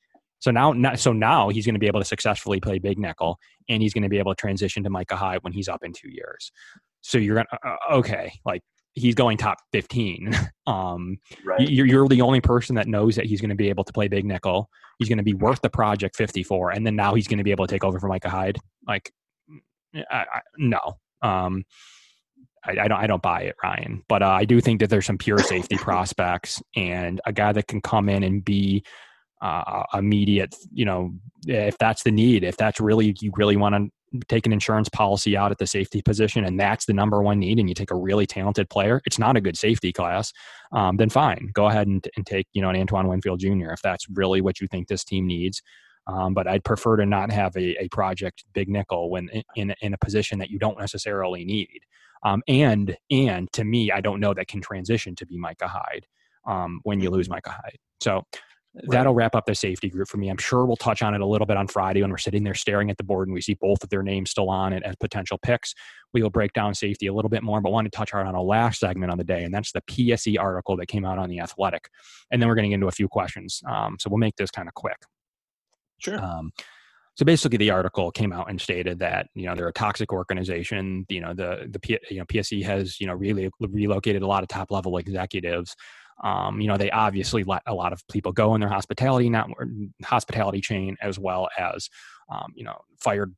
so 0.44 0.52
now, 0.52 0.96
so 0.96 1.14
now 1.14 1.48
he's 1.48 1.66
going 1.66 1.76
to 1.76 1.80
be 1.80 1.88
able 1.88 2.02
to 2.02 2.06
successfully 2.06 2.60
play 2.60 2.78
big 2.78 3.00
nickel, 3.00 3.40
and 3.70 3.82
he's 3.82 3.94
going 3.94 4.04
to 4.04 4.10
be 4.10 4.20
able 4.20 4.36
to 4.36 4.36
transition 4.36 4.84
to 4.84 4.90
Micah 4.90 5.16
Hyde 5.16 5.40
when 5.40 5.54
he's 5.54 5.70
up 5.70 5.86
in 5.86 5.94
two 5.94 6.10
years. 6.10 6.52
So 7.00 7.18
you're 7.18 7.38
gonna 7.38 7.48
uh, 7.66 7.96
okay, 7.96 8.34
like 8.44 8.62
he's 8.94 9.16
going 9.16 9.38
top 9.38 9.60
15. 9.72 10.38
um, 10.68 11.18
Right. 11.46 11.70
you're, 11.70 11.86
you're 11.86 12.10
the 12.10 12.20
only 12.20 12.42
person 12.42 12.76
that 12.76 12.90
knows 12.90 13.16
that 13.16 13.26
he's 13.26 13.40
going 13.40 13.52
to 13.52 13.56
be 13.56 13.70
able 13.70 13.86
to 13.86 13.94
play 13.94 14.10
big 14.10 14.26
nickel. 14.26 14.70
He's 15.00 15.08
going 15.08 15.18
to 15.18 15.24
be 15.24 15.34
worth 15.34 15.62
the 15.62 15.70
project 15.70 16.18
54, 16.18 16.72
and 16.72 16.86
then 16.86 16.98
now 16.98 17.14
he's 17.14 17.30
going 17.30 17.38
to 17.38 17.44
be 17.46 17.52
able 17.52 17.66
to 17.66 17.74
take 17.74 17.86
over 17.86 17.98
for 17.98 18.10
Micah 18.10 18.30
Hyde. 18.30 18.58
Like, 18.86 19.14
I, 19.96 20.04
I, 20.12 20.42
no, 20.58 20.98
um, 21.22 21.64
I, 22.66 22.72
I 22.72 22.88
don't, 22.90 23.00
I 23.00 23.08
don't 23.08 23.22
buy 23.22 23.44
it, 23.44 23.56
Ryan. 23.64 24.04
But 24.10 24.24
uh, 24.24 24.28
I 24.28 24.44
do 24.44 24.60
think 24.60 24.82
that 24.82 24.90
there's 24.90 25.06
some 25.06 25.18
pure 25.18 25.40
safety 25.40 25.78
prospects, 25.78 26.62
and 26.76 27.22
a 27.26 27.32
guy 27.32 27.54
that 27.54 27.68
can 27.68 27.80
come 27.80 28.10
in 28.10 28.24
and 28.24 28.44
be 28.44 28.84
uh, 29.44 29.84
immediate. 29.94 30.56
You 30.74 30.86
know, 30.86 31.14
if 31.46 31.78
that's 31.78 32.04
the 32.04 32.12
need, 32.12 32.44
if 32.44 32.58
that's 32.58 32.80
really 32.80 33.16
you 33.20 33.32
really 33.36 33.58
want 33.58 33.76
to 33.76 33.92
take 34.28 34.46
an 34.46 34.54
insurance 34.54 34.90
policy 34.90 35.36
out 35.36 35.52
at 35.52 35.58
the 35.58 35.66
safety 35.66 36.02
position 36.02 36.46
and 36.46 36.60
that's 36.60 36.86
the 36.86 36.94
number 36.94 37.22
one 37.22 37.40
need 37.40 37.60
and 37.60 37.68
you 37.68 37.74
take 37.74 37.90
a 37.90 37.96
really 37.96 38.28
talented 38.28 38.70
player 38.70 39.02
it's 39.06 39.18
not 39.18 39.36
a 39.36 39.42
good 39.42 39.58
safety 39.58 39.92
class 39.92 40.32
um, 40.72 40.98
then 40.98 41.10
fine 41.10 41.50
go 41.54 41.66
ahead 41.66 41.88
and, 41.88 42.08
and 42.16 42.26
take 42.28 42.46
you 42.54 42.62
know 42.62 42.70
an 42.70 42.76
antoine 42.76 43.08
winfield 43.08 43.40
jr 43.40 43.72
if 43.72 43.82
that's 43.82 44.08
really 44.10 44.40
what 44.40 44.62
you 44.62 44.68
think 44.68 44.88
this 44.88 45.04
team 45.04 45.26
needs 45.26 45.64
um, 46.06 46.34
but 46.36 46.48
i'd 46.48 46.64
prefer 46.64 46.96
to 46.96 47.08
not 47.08 47.32
have 47.32 47.56
a, 47.56 47.84
a 47.84 47.88
project 47.90 48.44
big 48.54 48.70
nickel 48.70 49.10
when 49.10 49.30
in, 49.56 49.74
in 49.82 49.94
a 49.96 49.98
position 49.98 50.38
that 50.38 50.52
you 50.52 50.60
don't 50.60 50.78
necessarily 50.78 51.44
need 51.44 51.80
um, 52.24 52.44
and 52.48 52.96
and 53.10 53.52
to 53.52 53.64
me 53.64 53.92
i 53.92 54.00
don't 54.00 54.20
know 54.20 54.34
that 54.34 54.48
can 54.48 54.62
transition 54.62 55.16
to 55.16 55.26
be 55.26 55.40
micah 55.40 55.68
hyde 55.68 56.06
um, 56.46 56.82
when 56.84 57.00
you 57.00 57.10
lose 57.10 57.30
micah 57.30 57.50
hyde 57.50 57.78
so 58.00 58.24
that'll 58.88 59.14
wrap 59.14 59.36
up 59.36 59.46
the 59.46 59.54
safety 59.54 59.90
group 59.90 60.08
for 60.08 60.18
me. 60.18 60.30
I'm 60.30 60.38
sure 60.38 60.66
we'll 60.66 60.76
touch 60.76 61.02
on 61.04 61.14
it 61.14 61.22
a 61.22 61.26
little 61.26 61.46
bit 61.46 61.58
on 61.58 61.68
Friday 61.68 62.02
when 62.02 62.10
we're 62.10 62.18
sitting 62.18 62.44
there 62.44 62.56
staring 62.56 62.90
at 62.90 62.98
the 62.98 63.04
board 63.04 63.28
and 63.28 63.34
we 63.34 63.42
see 63.42 63.54
both 63.54 63.84
of 63.84 63.90
their 63.90 64.02
names 64.02 64.32
still 64.32 64.50
on 64.50 64.74
it 64.74 64.82
as 64.84 64.96
potential 64.96 65.38
picks. 65.38 65.74
We 66.14 66.24
will 66.24 66.32
break 66.32 66.54
down 66.54 66.74
safety 66.74 67.08
a 67.08 67.14
little 67.14 67.30
bit 67.30 67.44
more, 67.44 67.62
but 67.62 67.72
want 67.72 67.86
to 67.86 67.96
touch 67.96 68.12
hard 68.12 68.28
on 68.28 68.36
a 68.36 68.42
last 68.42 68.80
segment 68.80 69.12
on 69.12 69.18
the 69.18 69.24
day, 69.24 69.44
and 69.44 69.54
that's 69.54 69.72
the 69.72 69.82
PSE 69.82 70.40
article 70.40 70.76
that 70.78 70.88
came 70.88 71.06
out 71.06 71.20
on 71.20 71.30
the 71.30 71.40
Athletic. 71.40 71.88
And 72.32 72.42
then 72.42 72.50
we're 72.50 72.56
getting 72.56 72.72
into 72.72 72.88
a 72.88 72.92
few 72.92 73.08
questions. 73.08 73.62
Um, 73.68 73.98
so 74.00 74.10
we'll 74.10 74.20
make 74.20 74.36
this 74.36 74.52
kind 74.52 74.68
of 74.68 74.74
quick. 74.74 74.98
Sure. 76.00 76.20
Um, 76.20 76.52
so 77.16 77.26
basically, 77.26 77.60
the 77.60 77.70
article 77.70 78.12
came 78.12 78.34
out 78.34 78.50
and 78.50 78.60
stated 78.60 78.98
that 79.00 79.28
you 79.36 79.46
know 79.46 79.54
they're 79.54 79.68
a 79.68 79.74
toxic 79.74 80.12
organization. 80.12 81.06
You 81.10 81.22
know 81.22 81.34
the 81.34 81.68
the 81.70 81.80
P, 81.80 82.00
you 82.10 82.18
know 82.18 82.26
PSE 82.26 82.64
has 82.64 83.00
you 83.00 83.06
know 83.06 83.14
really 83.14 83.52
relocated 83.60 84.24
a 84.24 84.28
lot 84.28 84.42
of 84.42 84.50
top 84.50 84.72
level 84.72 84.98
executives. 84.98 85.76
Um, 86.22 86.62
you 86.62 86.68
know 86.68 86.78
they 86.78 86.92
obviously 86.92 87.44
let 87.44 87.62
a 87.66 87.74
lot 87.74 87.94
of 87.94 88.06
people 88.08 88.32
go 88.32 88.56
in 88.56 88.62
their 88.62 88.70
hospitality 88.70 89.30
network, 89.30 89.70
hospitality 90.04 90.62
chain, 90.62 90.98
as 91.02 91.18
well 91.20 91.50
as 91.58 91.90
um, 92.30 92.54
you 92.56 92.64
know 92.64 92.80
fired 93.00 93.34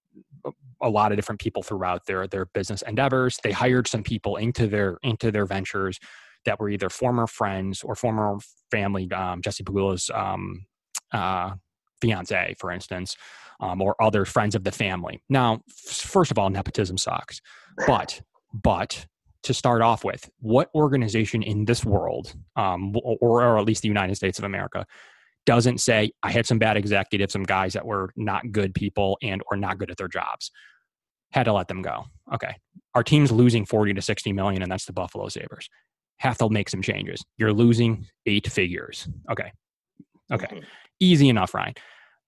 a 0.81 0.89
lot 0.89 1.11
of 1.11 1.17
different 1.17 1.41
people 1.41 1.63
throughout 1.63 2.05
their 2.05 2.27
their 2.27 2.45
business 2.45 2.81
endeavors. 2.83 3.39
They 3.43 3.51
hired 3.51 3.87
some 3.87 4.03
people 4.03 4.35
into 4.37 4.67
their 4.67 4.97
into 5.03 5.31
their 5.31 5.45
ventures 5.45 5.99
that 6.45 6.59
were 6.59 6.69
either 6.69 6.89
former 6.89 7.27
friends 7.27 7.83
or 7.83 7.95
former 7.95 8.37
family. 8.71 9.11
Um, 9.11 9.41
Jesse 9.41 9.63
Pegula's 9.63 10.09
um, 10.13 10.65
uh, 11.11 11.55
fiance, 12.01 12.55
for 12.59 12.71
instance, 12.71 13.17
um, 13.59 13.81
or 13.81 14.01
other 14.01 14.25
friends 14.25 14.55
of 14.55 14.63
the 14.63 14.71
family. 14.71 15.21
Now, 15.29 15.61
first 15.69 16.31
of 16.31 16.37
all, 16.37 16.49
nepotism 16.49 16.97
sucks, 16.97 17.41
but 17.87 18.21
but 18.53 19.07
to 19.45 19.53
start 19.53 19.81
off 19.81 20.03
with, 20.03 20.29
what 20.39 20.69
organization 20.75 21.41
in 21.41 21.65
this 21.65 21.85
world, 21.85 22.35
um, 22.55 22.93
or, 23.03 23.17
or 23.43 23.57
at 23.57 23.65
least 23.65 23.81
the 23.81 23.87
United 23.87 24.15
States 24.15 24.37
of 24.37 24.45
America, 24.45 24.85
doesn't 25.45 25.79
say 25.79 26.11
I 26.23 26.31
had 26.31 26.45
some 26.45 26.59
bad 26.59 26.75
executives, 26.77 27.33
some 27.33 27.43
guys 27.43 27.73
that 27.73 27.85
were 27.85 28.11
not 28.15 28.51
good 28.51 28.73
people 28.73 29.17
and 29.21 29.41
or 29.49 29.57
not 29.57 29.77
good 29.77 29.91
at 29.91 29.97
their 29.97 30.07
jobs, 30.07 30.51
had 31.31 31.43
to 31.43 31.53
let 31.53 31.67
them 31.67 31.81
go. 31.81 32.05
Okay, 32.33 32.55
our 32.93 33.03
team's 33.03 33.31
losing 33.31 33.65
forty 33.65 33.93
to 33.93 34.01
sixty 34.01 34.33
million, 34.33 34.61
and 34.61 34.71
that's 34.71 34.85
the 34.85 34.93
Buffalo 34.93 35.29
Sabres. 35.29 35.69
Have 36.17 36.37
to 36.39 36.49
make 36.49 36.69
some 36.69 36.81
changes. 36.81 37.23
You're 37.37 37.53
losing 37.53 38.07
eight 38.25 38.47
figures. 38.51 39.07
Okay, 39.29 39.51
okay, 40.31 40.47
Mhm. 40.55 40.63
easy 40.99 41.29
enough, 41.29 41.53
Ryan. 41.53 41.75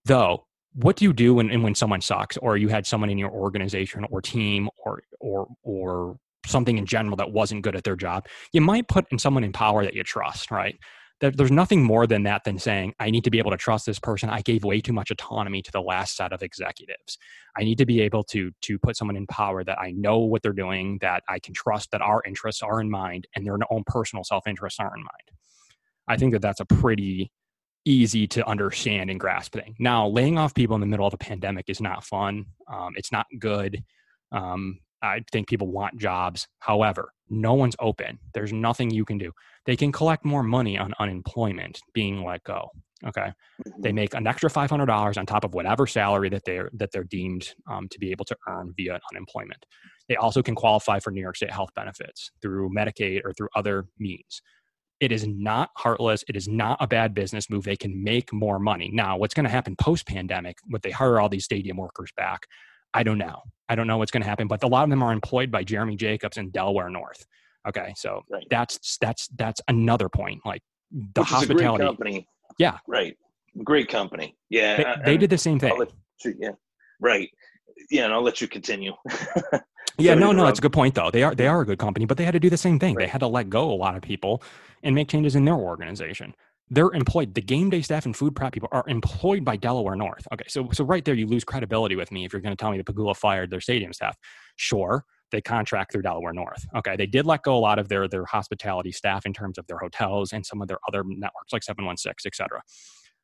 Though, 0.05 0.45
what 0.73 0.97
do 0.97 1.05
you 1.05 1.13
do 1.13 1.33
when 1.33 1.63
when 1.63 1.73
someone 1.73 2.01
sucks, 2.01 2.37
or 2.37 2.57
you 2.57 2.67
had 2.67 2.85
someone 2.85 3.09
in 3.09 3.17
your 3.17 3.31
organization 3.31 4.05
or 4.11 4.21
team 4.21 4.69
or 4.85 5.01
or 5.19 5.47
or 5.63 6.19
something 6.49 6.77
in 6.77 6.85
general 6.85 7.15
that 7.17 7.31
wasn't 7.31 7.63
good 7.63 7.75
at 7.75 7.83
their 7.83 7.95
job? 7.95 8.27
You 8.53 8.61
might 8.61 8.87
put 8.87 9.05
in 9.11 9.19
someone 9.19 9.43
in 9.43 9.51
power 9.51 9.83
that 9.83 9.93
you 9.93 10.03
trust, 10.03 10.51
right? 10.51 10.77
There- 11.19 11.31
There's 11.31 11.51
nothing 11.51 11.83
more 11.83 12.05
than 12.05 12.23
that 12.23 12.43
than 12.43 12.59
saying, 12.59 12.93
I 12.99 13.09
need 13.09 13.23
to 13.23 13.31
be 13.31 13.39
able 13.39 13.49
to 13.51 13.57
trust 13.57 13.85
this 13.87 13.99
person. 13.99 14.29
I 14.29 14.41
gave 14.41 14.63
way 14.63 14.81
too 14.81 14.93
much 14.93 15.09
autonomy 15.09 15.61
to 15.63 15.71
the 15.71 15.81
last 15.81 16.15
set 16.15 16.31
of 16.31 16.43
executives. 16.43 17.17
I 17.57 17.63
need 17.63 17.79
to 17.79 17.85
be 17.85 18.01
able 18.01 18.23
to 18.25 18.51
to 18.61 18.77
put 18.79 18.95
someone 18.95 19.15
in 19.17 19.25
power 19.27 19.63
that 19.63 19.79
I 19.79 19.91
know 19.91 20.19
what 20.19 20.43
they're 20.43 20.53
doing, 20.53 20.99
that 21.01 21.23
I 21.27 21.39
can 21.39 21.53
trust 21.55 21.89
that 21.91 22.01
our 22.01 22.21
interests 22.25 22.61
are 22.61 22.79
in 22.81 22.89
mind 22.91 23.27
and 23.35 23.45
their 23.45 23.57
own 23.71 23.83
personal 23.87 24.23
self 24.23 24.45
interests 24.47 24.79
are 24.79 24.93
in 24.95 25.01
mind. 25.01 25.31
I 26.07 26.17
think 26.17 26.33
that 26.33 26.41
that's 26.41 26.59
a 26.59 26.65
pretty 26.65 27.31
easy 27.83 28.27
to 28.27 28.47
understand 28.47 29.09
and 29.09 29.19
grasp 29.19 29.53
thing. 29.53 29.75
Now, 29.79 30.07
laying 30.07 30.37
off 30.37 30.53
people 30.53 30.75
in 30.75 30.81
the 30.81 30.87
middle 30.87 31.07
of 31.07 31.13
a 31.13 31.17
pandemic 31.17 31.65
is 31.69 31.81
not 31.81 32.03
fun. 32.03 32.45
Um, 32.71 32.93
it's 32.95 33.11
not 33.11 33.25
good. 33.39 33.83
Um, 34.31 34.79
I 35.01 35.21
think 35.31 35.47
people 35.47 35.67
want 35.67 35.99
jobs. 35.99 36.47
However, 36.59 37.13
no 37.29 37.53
one's 37.53 37.75
open. 37.79 38.19
There's 38.33 38.53
nothing 38.53 38.89
you 38.89 39.05
can 39.05 39.17
do. 39.17 39.31
They 39.65 39.75
can 39.75 39.91
collect 39.91 40.25
more 40.25 40.43
money 40.43 40.77
on 40.77 40.93
unemployment 40.99 41.81
being 41.93 42.23
let 42.23 42.43
go. 42.43 42.69
Okay, 43.05 43.31
they 43.77 43.91
make 43.91 44.15
an 44.15 44.25
extra 44.25 44.49
five 44.49 44.71
hundred 44.71 44.87
dollars 44.87 45.17
on 45.17 45.27
top 45.27 45.43
of 45.43 45.53
whatever 45.53 45.85
salary 45.85 46.29
that 46.29 46.45
they're 46.45 46.71
that 46.73 46.91
they're 46.91 47.03
deemed 47.03 47.53
um, 47.69 47.87
to 47.89 47.99
be 47.99 48.09
able 48.09 48.25
to 48.25 48.35
earn 48.47 48.73
via 48.75 48.99
unemployment. 49.11 49.63
They 50.09 50.15
also 50.15 50.41
can 50.41 50.55
qualify 50.55 50.99
for 50.99 51.11
New 51.11 51.21
York 51.21 51.35
State 51.35 51.51
health 51.51 51.69
benefits 51.75 52.31
through 52.41 52.71
Medicaid 52.71 53.21
or 53.23 53.33
through 53.33 53.49
other 53.55 53.85
means. 53.99 54.41
It 54.99 55.11
is 55.11 55.27
not 55.27 55.69
heartless. 55.75 56.23
It 56.27 56.35
is 56.35 56.47
not 56.47 56.77
a 56.81 56.87
bad 56.87 57.13
business 57.13 57.51
move. 57.51 57.65
They 57.65 57.75
can 57.75 58.03
make 58.03 58.33
more 58.33 58.57
money. 58.57 58.89
Now, 58.91 59.15
what's 59.17 59.35
going 59.35 59.43
to 59.43 59.49
happen 59.49 59.75
post 59.75 60.07
pandemic? 60.07 60.57
Would 60.71 60.81
they 60.81 60.89
hire 60.89 61.19
all 61.19 61.29
these 61.29 61.45
stadium 61.45 61.77
workers 61.77 62.11
back? 62.17 62.47
I 62.93 63.03
don't 63.03 63.17
know. 63.17 63.41
I 63.69 63.75
don't 63.75 63.87
know 63.87 63.97
what's 63.97 64.11
going 64.11 64.23
to 64.23 64.29
happen, 64.29 64.47
but 64.47 64.63
a 64.63 64.67
lot 64.67 64.83
of 64.83 64.89
them 64.89 65.03
are 65.03 65.11
employed 65.11 65.51
by 65.51 65.63
Jeremy 65.63 65.95
Jacobs 65.95 66.37
in 66.37 66.49
Delaware 66.51 66.89
North. 66.89 67.25
Okay, 67.67 67.93
so 67.97 68.21
Right. 68.29 68.47
that's 68.49 68.97
that's 69.01 69.27
that's 69.35 69.59
another 69.67 70.07
point. 70.09 70.41
Like 70.45 70.61
the 70.91 71.21
Which 71.21 71.31
is 71.31 71.43
a 71.43 71.45
great 71.53 71.65
hospitality, 71.65 71.83
company. 71.83 72.27
Yeah. 72.57 72.77
Right. 72.87 73.17
Great 73.63 73.89
company. 73.89 74.35
Yeah. 74.49 74.77
they, 74.77 74.85
I- 74.85 75.01
they 75.03 75.17
did 75.17 75.29
the 75.29 75.37
same 75.37 75.59
thing. 75.59 75.75
you- 76.23 76.35
yeah. 76.39 76.51
Right. 77.01 77.29
Yeah, 77.91 78.05
and 78.05 78.13
I'll 78.13 78.23
let 78.23 78.41
you 78.41 78.47
continue. 78.47 78.93
Yeah, 79.99 80.13
no, 80.13 80.31
no, 80.31 80.45
that's 80.45 80.59
a 80.59 80.61
good 80.61 80.73
point 80.73 80.93
though. 80.93 81.09
They 81.09 81.23
are 81.23 81.33
they 81.33 81.47
are 81.47 81.61
a 81.61 81.65
good 81.65 81.79
company, 81.79 82.05
but 82.05 82.17
they 82.17 82.23
had 82.23 82.33
to 82.33 82.39
do 82.39 82.51
the 82.51 82.57
same 82.57 82.77
thing. 82.77 82.93
They 82.93 83.07
had 83.07 83.19
to 83.21 83.27
let 83.27 83.49
go 83.49 83.71
a 83.71 83.73
lot 83.73 83.95
of 83.95 84.03
people 84.03 84.43
and 84.83 84.93
make 84.93 85.07
changes 85.07 85.35
in 85.35 85.43
their 85.43 85.55
organization. 85.55 86.35
They're 86.69 86.91
employed. 86.91 87.33
The 87.33 87.41
game 87.41 87.69
day 87.69 87.81
staff 87.81 88.05
and 88.05 88.15
food 88.15 88.35
prep 88.35 88.51
people 88.53 88.67
are 88.71 88.83
employed 88.87 89.45
by 89.45 89.55
Delaware 89.55 89.95
North. 89.95 90.27
Okay, 90.33 90.43
so 90.47 90.69
so 90.73 90.83
right 90.83 91.03
there, 91.05 91.13
you 91.15 91.25
lose 91.25 91.43
credibility 91.45 91.95
with 91.95 92.11
me 92.11 92.25
if 92.25 92.33
you're 92.33 92.41
going 92.41 92.55
to 92.55 92.59
tell 92.61 92.71
me 92.71 92.77
that 92.77 92.85
Pegula 92.85 93.15
fired 93.15 93.49
their 93.49 93.61
stadium 93.61 93.93
staff. 93.93 94.17
Sure, 94.57 95.05
they 95.31 95.39
contract 95.39 95.93
through 95.93 96.01
Delaware 96.01 96.33
North. 96.33 96.65
Okay, 96.75 96.97
they 96.97 97.05
did 97.05 97.25
let 97.25 97.43
go 97.43 97.55
a 97.55 97.59
lot 97.59 97.79
of 97.79 97.87
their 97.87 98.07
their 98.09 98.25
hospitality 98.25 98.91
staff 98.91 99.25
in 99.25 99.31
terms 99.31 99.57
of 99.57 99.65
their 99.67 99.77
hotels 99.77 100.33
and 100.33 100.45
some 100.45 100.61
of 100.61 100.67
their 100.67 100.79
other 100.87 101.03
networks 101.05 101.53
like 101.53 101.63
Seven 101.63 101.85
One 101.85 101.95
Six, 101.95 102.25
et 102.25 102.35
cetera. 102.35 102.61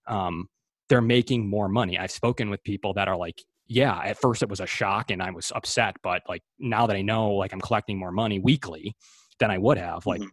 Um, 0.07 0.47
they're 0.87 1.01
making 1.01 1.49
more 1.49 1.67
money. 1.67 1.97
I've 1.97 2.11
spoken 2.11 2.49
with 2.49 2.63
people 2.63 2.93
that 2.93 3.07
are 3.07 3.17
like, 3.17 3.41
yeah, 3.67 3.99
at 3.99 4.17
first 4.19 4.41
it 4.41 4.49
was 4.49 4.59
a 4.61 4.65
shock 4.67 5.11
and 5.11 5.21
I 5.21 5.31
was 5.31 5.51
upset, 5.55 5.95
but 6.03 6.21
like 6.29 6.43
now 6.59 6.87
that 6.87 6.95
I 6.95 7.01
know 7.01 7.31
like 7.31 7.51
I'm 7.53 7.61
collecting 7.61 7.97
more 7.97 8.11
money 8.11 8.39
weekly 8.39 8.95
than 9.39 9.49
I 9.51 9.57
would 9.57 9.77
have, 9.77 10.05
like 10.05 10.21
I- 10.21 10.27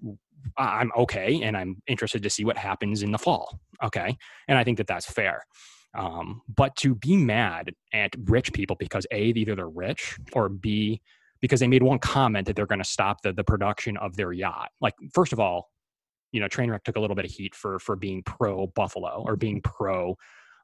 I'm 0.57 0.91
okay 0.97 1.43
and 1.43 1.57
I'm 1.57 1.83
interested 1.87 2.23
to 2.23 2.31
see 2.31 2.45
what 2.45 2.57
happens 2.57 3.03
in 3.03 3.13
the 3.13 3.19
fall. 3.19 3.59
Okay. 3.83 4.17
And 4.49 4.59
I 4.59 4.65
think 4.65 4.79
that 4.79 4.87
that's 4.87 5.11
fair. 5.11 5.45
Um, 5.95 6.43
but 6.55 6.77
to 6.77 6.95
be 6.95 7.17
mad 7.17 7.73
at 7.93 8.15
rich 8.25 8.53
people 8.53 8.77
because 8.79 9.07
A, 9.11 9.23
either 9.23 9.57
they're 9.57 9.69
rich 9.69 10.19
or 10.33 10.49
B, 10.49 11.01
because 11.41 11.61
they 11.61 11.69
made 11.69 11.83
one 11.83 11.99
comment 11.99 12.47
that 12.47 12.55
they're 12.55 12.67
going 12.67 12.83
to 12.83 12.89
stop 12.89 13.23
the, 13.23 13.33
the 13.33 13.45
production 13.45 13.97
of 13.97 14.17
their 14.17 14.33
yacht. 14.33 14.71
Like, 14.81 14.95
first 15.13 15.33
of 15.33 15.41
all, 15.41 15.71
you 16.33 16.41
know, 16.41 16.47
Trainwreck 16.47 16.85
took 16.85 16.97
a 16.97 17.01
little 17.01 17.17
bit 17.17 17.25
of 17.25 17.31
heat 17.31 17.55
for 17.55 17.79
for 17.79 17.97
being 17.97 18.23
pro 18.23 18.69
Buffalo 18.69 19.25
or 19.27 19.37
being 19.37 19.61
pro 19.63 20.17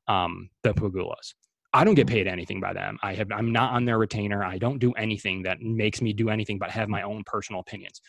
um, 0.06 0.48
the 0.62 0.72
Pegulas. 0.72 1.34
I 1.72 1.84
don't 1.84 1.94
get 1.94 2.06
paid 2.06 2.26
anything 2.26 2.60
by 2.60 2.72
them. 2.72 2.98
I 3.02 3.14
have 3.14 3.32
I'm 3.32 3.52
not 3.52 3.72
on 3.72 3.84
their 3.84 3.98
retainer. 3.98 4.44
I 4.44 4.58
don't 4.58 4.78
do 4.78 4.92
anything 4.92 5.42
that 5.42 5.60
makes 5.60 6.00
me 6.00 6.12
do 6.12 6.30
anything 6.30 6.58
but 6.58 6.70
have 6.70 6.88
my 6.88 7.02
own 7.02 7.24
personal 7.24 7.60
opinions. 7.60 8.00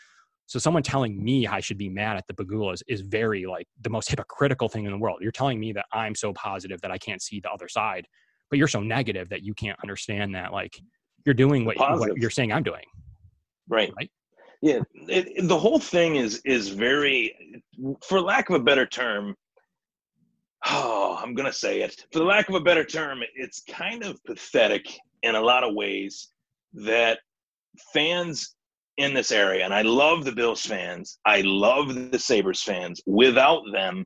So 0.47 0.59
someone 0.59 0.81
telling 0.81 1.21
me 1.21 1.45
I 1.45 1.59
should 1.59 1.77
be 1.77 1.89
mad 1.89 2.15
at 2.15 2.25
the 2.27 2.33
Pegulas 2.33 2.81
is 2.87 3.01
very 3.01 3.45
like 3.45 3.67
the 3.81 3.89
most 3.89 4.09
hypocritical 4.09 4.69
thing 4.69 4.85
in 4.85 4.91
the 4.91 4.97
world. 4.97 5.19
You're 5.21 5.31
telling 5.31 5.59
me 5.59 5.73
that 5.73 5.85
I'm 5.91 6.15
so 6.15 6.31
positive 6.33 6.79
that 6.81 6.91
I 6.91 6.97
can't 6.97 7.21
see 7.21 7.41
the 7.41 7.51
other 7.51 7.67
side, 7.67 8.07
but 8.49 8.57
you're 8.57 8.69
so 8.69 8.81
negative 8.81 9.27
that 9.29 9.43
you 9.43 9.53
can't 9.53 9.77
understand 9.83 10.33
that 10.35 10.53
like 10.53 10.79
you're 11.25 11.35
doing 11.35 11.65
what, 11.65 11.77
what 11.77 12.17
you're 12.17 12.29
saying 12.29 12.53
I'm 12.53 12.63
doing. 12.63 12.85
Right. 13.67 13.91
Right. 13.97 14.09
Yeah. 14.61 14.79
It, 15.09 15.27
it, 15.35 15.47
the 15.49 15.59
whole 15.59 15.79
thing 15.79 16.15
is 16.15 16.41
is 16.45 16.69
very, 16.69 17.35
for 18.07 18.21
lack 18.21 18.49
of 18.49 18.55
a 18.55 18.63
better 18.63 18.85
term. 18.85 19.35
Oh, 20.65 21.19
I'm 21.21 21.35
gonna 21.35 21.51
say 21.51 21.81
it. 21.81 22.05
For 22.13 22.19
the 22.19 22.25
lack 22.25 22.47
of 22.47 22.55
a 22.55 22.61
better 22.61 22.85
term, 22.85 23.19
it's 23.35 23.63
kind 23.69 24.03
of 24.03 24.23
pathetic 24.23 24.87
in 25.23 25.35
a 25.35 25.41
lot 25.41 25.65
of 25.65 25.75
ways 25.75 26.29
that 26.73 27.19
fans 27.93 28.55
in 28.97 29.13
this 29.13 29.31
area, 29.31 29.63
and 29.63 29.73
I 29.73 29.83
love 29.83 30.25
the 30.25 30.31
Bills 30.31 30.65
fans, 30.65 31.19
I 31.25 31.41
love 31.41 32.11
the 32.11 32.19
Sabres 32.19 32.63
fans. 32.63 33.01
Without 33.05 33.61
them, 33.71 34.05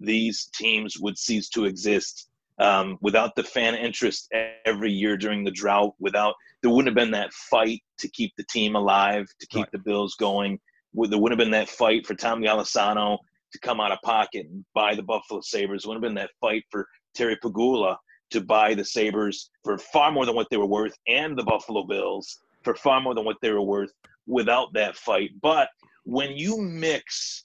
these 0.00 0.50
teams 0.54 0.98
would 0.98 1.18
cease 1.18 1.48
to 1.50 1.66
exist. 1.66 2.28
Um, 2.58 2.98
without 3.00 3.34
the 3.34 3.42
fan 3.42 3.74
interest 3.74 4.30
every 4.64 4.92
year 4.92 5.16
during 5.16 5.42
the 5.42 5.50
drought, 5.50 5.94
without 5.98 6.34
there 6.60 6.70
wouldn't 6.70 6.88
have 6.88 7.02
been 7.02 7.12
that 7.12 7.32
fight 7.32 7.82
to 7.98 8.08
keep 8.08 8.32
the 8.36 8.44
team 8.44 8.76
alive, 8.76 9.26
to 9.40 9.46
keep 9.46 9.62
right. 9.62 9.72
the 9.72 9.78
Bills 9.78 10.14
going. 10.14 10.60
There 10.94 11.18
wouldn't 11.18 11.40
have 11.40 11.44
been 11.44 11.58
that 11.58 11.68
fight 11.68 12.06
for 12.06 12.14
Tom 12.14 12.42
Golisano 12.42 13.18
to 13.52 13.58
come 13.60 13.80
out 13.80 13.90
of 13.90 13.98
pocket 14.04 14.46
and 14.46 14.64
buy 14.74 14.94
the 14.94 15.02
Buffalo 15.02 15.40
Sabres. 15.40 15.86
Wouldn't 15.86 16.04
have 16.04 16.08
been 16.08 16.22
that 16.22 16.30
fight 16.40 16.64
for 16.70 16.86
Terry 17.14 17.36
Pegula 17.36 17.96
to 18.30 18.40
buy 18.40 18.74
the 18.74 18.84
Sabres 18.84 19.50
for 19.64 19.76
far 19.78 20.12
more 20.12 20.24
than 20.24 20.34
what 20.34 20.46
they 20.50 20.56
were 20.56 20.66
worth, 20.66 20.94
and 21.08 21.36
the 21.36 21.44
Buffalo 21.44 21.84
Bills 21.84 22.40
for 22.62 22.74
far 22.74 23.00
more 23.00 23.14
than 23.14 23.24
what 23.24 23.36
they 23.42 23.50
were 23.50 23.62
worth 23.62 23.92
without 24.26 24.72
that 24.74 24.96
fight. 24.96 25.30
But 25.40 25.68
when 26.04 26.36
you 26.36 26.58
mix 26.58 27.44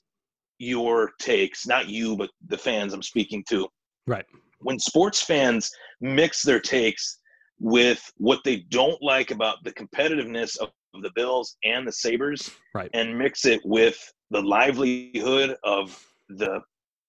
your 0.60 1.12
takes, 1.20 1.68
not 1.68 1.88
you, 1.88 2.18
but 2.18 2.30
the 2.48 2.58
fans 2.58 2.94
I'm 2.94 3.04
speaking 3.04 3.44
to. 3.50 3.68
Right. 4.06 4.26
When 4.60 4.80
sports 4.80 5.22
fans 5.22 5.70
mix 6.02 6.42
their 6.42 6.60
takes 6.60 7.20
with 7.60 8.02
what 8.18 8.44
they 8.44 8.58
don't 8.70 9.02
like 9.02 9.32
about 9.32 9.64
the 9.64 9.72
competitiveness 9.74 10.58
of 10.58 10.70
the 11.02 11.12
Bills 11.16 11.58
and 11.64 11.88
the 11.88 11.92
Sabres, 11.92 12.52
right. 12.74 12.90
and 12.94 13.18
mix 13.18 13.46
it 13.46 13.62
with 13.64 13.98
the 14.32 14.42
livelihood 14.42 15.56
of 15.64 16.04
the 16.30 16.62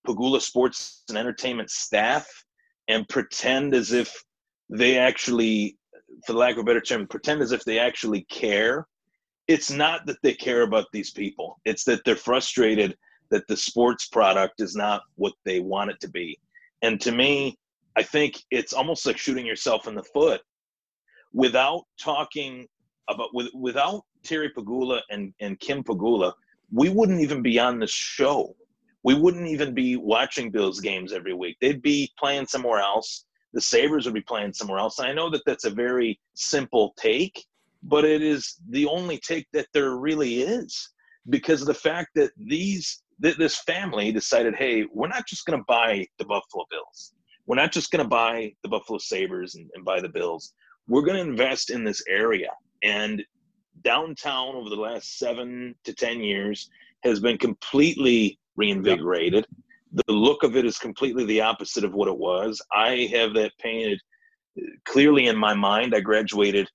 Pegula 0.07 0.41
Sports 0.41 1.05
and 1.09 1.19
Entertainment 1.19 1.71
staff 1.71 2.27
and 2.89 3.09
pretend 3.09 3.75
as 3.75 3.93
if 3.93 4.13
they 4.71 4.99
actually, 4.99 5.77
for 6.27 6.35
lack 6.35 6.55
of 6.55 6.59
a 6.59 6.65
better 6.65 6.81
term, 6.81 7.07
pretend 7.07 7.41
as 7.43 7.53
if 7.53 7.65
they 7.65 7.79
actually 7.79 8.23
care. 8.31 8.87
It's 9.49 9.71
not 9.71 10.07
that 10.07 10.19
they 10.23 10.35
care 10.35 10.63
about 10.63 10.87
these 10.93 11.11
people. 11.11 11.59
It's 11.65 11.85
that 11.85 12.05
they're 12.05 12.17
frustrated 12.17 12.97
that 13.31 13.47
the 13.49 13.57
sports 13.57 14.09
product 14.09 14.61
is 14.61 14.77
not 14.77 15.03
what 15.17 15.33
they 15.45 15.61
want 15.61 15.91
it 15.91 16.01
to 16.01 16.09
be. 16.09 16.39
And 16.83 17.01
to 17.01 17.13
me, 17.13 17.59
I 17.97 18.03
think 18.03 18.41
it's 18.51 18.73
almost 18.73 19.05
like 19.07 19.19
shooting 19.19 19.47
yourself 19.47 19.89
in 19.89 19.95
the 19.95 20.03
foot 20.03 20.41
without 21.33 21.85
talking 22.01 22.67
about 23.09 23.35
with, 23.35 23.49
without 23.55 24.05
Terry 24.23 24.51
Pegula 24.51 25.01
and, 25.11 25.33
and 25.41 25.59
Kim 25.61 25.83
Pegula, 25.83 26.33
we 26.73 26.89
wouldn't 26.89 27.21
even 27.21 27.43
be 27.43 27.59
on 27.59 27.79
this 27.79 27.91
show. 27.91 28.55
We 29.03 29.15
wouldn't 29.15 29.49
even 29.49 29.75
be 29.75 29.97
watching 29.97 30.51
Bills 30.51 30.81
games 30.81 31.13
every 31.13 31.33
week. 31.33 31.57
They'd 31.61 31.83
be 31.83 32.11
playing 32.19 32.47
somewhere 32.47 32.81
else. 32.81 33.25
The 33.55 33.61
Sabres 33.61 34.05
would 34.05 34.15
be 34.15 34.21
playing 34.21 34.53
somewhere 34.53 34.79
else. 34.79 34.99
And 34.99 35.09
I 35.09 35.15
know 35.15 35.31
that 35.31 35.43
that's 35.47 35.65
a 35.65 35.71
very 35.71 36.21
simple 36.35 36.95
take, 36.99 37.47
but 37.83 38.05
it 38.05 38.23
is 38.23 38.57
the 38.71 38.87
only 38.87 39.19
take 39.19 39.47
that 39.53 39.67
there 39.73 39.97
really 39.97 40.43
is 40.43 40.91
because 41.29 41.61
of 41.61 41.67
the 41.67 41.75
fact 41.75 42.11
that 42.15 42.31
these 42.37 43.03
th- 43.23 43.37
this 43.37 43.61
family 43.61 44.13
decided, 44.13 44.55
hey, 44.57 44.87
we're 44.93 45.09
not 45.09 45.27
just 45.27 45.45
going 45.47 45.59
to 45.59 45.65
buy 45.69 46.07
the 46.19 46.25
Buffalo 46.25 46.65
Bills. 46.71 47.13
We're 47.47 47.57
not 47.57 47.73
just 47.73 47.91
going 47.91 48.05
to 48.05 48.09
buy 48.09 48.53
the 48.63 48.69
Buffalo 48.69 48.99
Sabres 48.99 49.55
and, 49.55 49.71
and 49.75 49.85
buy 49.85 50.01
the 50.01 50.09
Bills. 50.09 50.53
We're 50.87 51.03
going 51.03 51.17
to 51.17 51.31
invest 51.31 51.71
in 51.71 51.85
this 51.85 52.03
area. 52.09 52.51
And 52.83 53.23
downtown 53.83 54.55
over 54.55 54.69
the 54.69 54.77
last 54.77 55.19
seven 55.19 55.75
to 55.85 55.95
10 55.95 56.21
years 56.21 56.69
has 57.05 57.21
been 57.21 57.39
completely 57.39 58.39
reinvigorated. 58.57 59.47
The 59.93 60.13
look 60.13 60.43
of 60.43 60.57
it 60.57 60.67
is 60.67 60.79
completely 60.79 61.25
the 61.25 61.41
opposite 61.41 61.85
of 61.85 61.95
what 61.95 62.09
it 62.09 62.17
was. 62.17 62.61
I 62.73 63.09
have 63.13 63.35
that 63.35 63.53
painted 63.59 63.99
clearly 64.85 65.29
in 65.29 65.37
my 65.37 65.55
mind. 65.55 65.95
I 65.95 66.01
graduated 66.01 66.69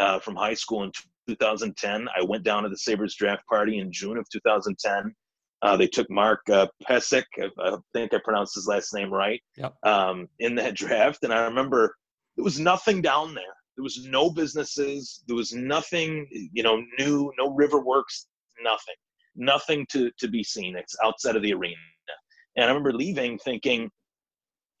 uh, 0.00 0.18
from 0.18 0.34
high 0.34 0.54
school 0.54 0.82
in 0.82 0.90
2010. 1.28 2.08
I 2.18 2.24
went 2.24 2.42
down 2.42 2.64
to 2.64 2.68
the 2.68 2.78
Sabres 2.78 3.14
draft 3.14 3.46
party 3.46 3.78
in 3.78 3.92
June 3.92 4.16
of 4.16 4.28
2010. 4.30 5.14
Uh, 5.62 5.76
they 5.76 5.86
took 5.86 6.10
Mark 6.10 6.40
uh, 6.50 6.66
Pysyk, 6.88 7.24
I 7.38 7.76
think 7.92 8.14
I 8.14 8.18
pronounced 8.24 8.54
his 8.54 8.66
last 8.66 8.94
name 8.94 9.12
right, 9.12 9.42
yep. 9.58 9.74
um, 9.82 10.26
in 10.38 10.54
that 10.54 10.74
draft. 10.82 11.22
And 11.22 11.32
I 11.32 11.44
remember 11.44 11.94
there 12.36 12.44
was 12.44 12.58
nothing 12.58 13.02
down 13.02 13.34
there. 13.34 13.44
There 13.76 13.82
was 13.82 14.06
no 14.06 14.30
businesses. 14.30 15.22
There 15.26 15.36
was 15.36 15.52
nothing, 15.52 16.26
you 16.52 16.62
know, 16.62 16.82
new, 16.98 17.30
no 17.38 17.54
Riverworks, 17.54 18.24
nothing, 18.62 18.94
nothing 19.36 19.86
to, 19.92 20.10
to 20.18 20.28
be 20.28 20.42
seen. 20.42 20.76
It's 20.76 20.96
outside 21.04 21.36
of 21.36 21.42
the 21.42 21.52
arena. 21.52 21.76
And 22.56 22.64
I 22.64 22.68
remember 22.68 22.92
leaving 22.92 23.38
thinking, 23.38 23.90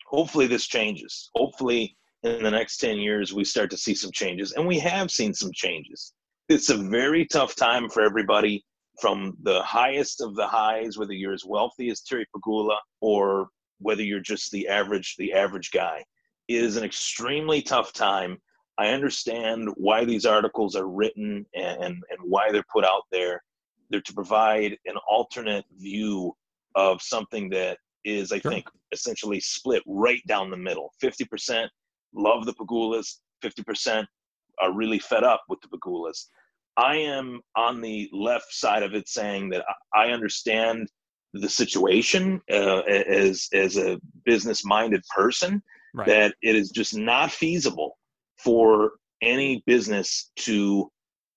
hopefully 0.06 0.46
this 0.46 0.66
changes. 0.66 1.30
Hopefully 1.34 1.96
in 2.22 2.42
the 2.42 2.50
next 2.50 2.78
10 2.78 2.98
years, 2.98 3.32
we 3.32 3.44
start 3.44 3.70
to 3.70 3.76
see 3.76 3.94
some 3.94 4.12
changes. 4.12 4.52
And 4.52 4.66
we 4.66 4.78
have 4.78 5.10
seen 5.10 5.32
some 5.32 5.52
changes. 5.52 6.12
It's 6.48 6.70
a 6.70 6.76
very 6.76 7.24
tough 7.26 7.54
time 7.54 7.88
for 7.88 8.02
everybody 8.02 8.64
from 9.00 9.36
the 9.42 9.62
highest 9.62 10.20
of 10.20 10.34
the 10.34 10.46
highs, 10.46 10.98
whether 10.98 11.12
you're 11.12 11.32
as 11.32 11.44
wealthy 11.44 11.90
as 11.90 12.02
Terry 12.02 12.26
pegula 12.34 12.76
or 13.00 13.48
whether 13.78 14.02
you're 14.02 14.20
just 14.20 14.50
the 14.50 14.68
average, 14.68 15.16
the 15.16 15.32
average 15.32 15.70
guy, 15.70 16.04
it 16.48 16.62
is 16.62 16.76
an 16.76 16.84
extremely 16.84 17.62
tough 17.62 17.92
time. 17.92 18.38
I 18.76 18.88
understand 18.88 19.68
why 19.76 20.04
these 20.04 20.26
articles 20.26 20.76
are 20.76 20.88
written 20.88 21.46
and, 21.54 21.82
and 21.82 22.18
why 22.22 22.50
they're 22.52 22.64
put 22.72 22.84
out 22.84 23.04
there. 23.10 23.42
They're 23.88 24.00
to 24.02 24.12
provide 24.12 24.76
an 24.86 24.96
alternate 25.08 25.64
view 25.78 26.34
of 26.74 27.02
something 27.02 27.48
that 27.50 27.78
is, 28.04 28.32
I 28.32 28.38
sure. 28.38 28.52
think, 28.52 28.68
essentially 28.92 29.40
split 29.40 29.82
right 29.86 30.22
down 30.26 30.50
the 30.50 30.56
middle. 30.56 30.92
50% 31.02 31.68
love 32.14 32.46
the 32.46 32.54
Pegulas, 32.54 33.16
50% 33.42 34.06
are 34.60 34.72
really 34.72 34.98
fed 34.98 35.24
up 35.24 35.42
with 35.48 35.60
the 35.60 35.68
Pegulas. 35.68 36.26
I 36.76 36.96
am 36.96 37.40
on 37.56 37.80
the 37.80 38.08
left 38.12 38.52
side 38.52 38.82
of 38.82 38.94
it 38.94 39.08
saying 39.08 39.50
that 39.50 39.64
I 39.94 40.08
understand 40.08 40.88
the 41.32 41.48
situation 41.48 42.40
uh, 42.50 42.80
as 42.80 43.48
as 43.52 43.76
a 43.76 44.00
business 44.24 44.64
minded 44.64 45.02
person 45.14 45.62
right. 45.94 46.06
that 46.06 46.34
it 46.42 46.56
is 46.56 46.70
just 46.70 46.96
not 46.96 47.30
feasible 47.30 47.98
for 48.38 48.92
any 49.22 49.62
business 49.66 50.30
to 50.36 50.90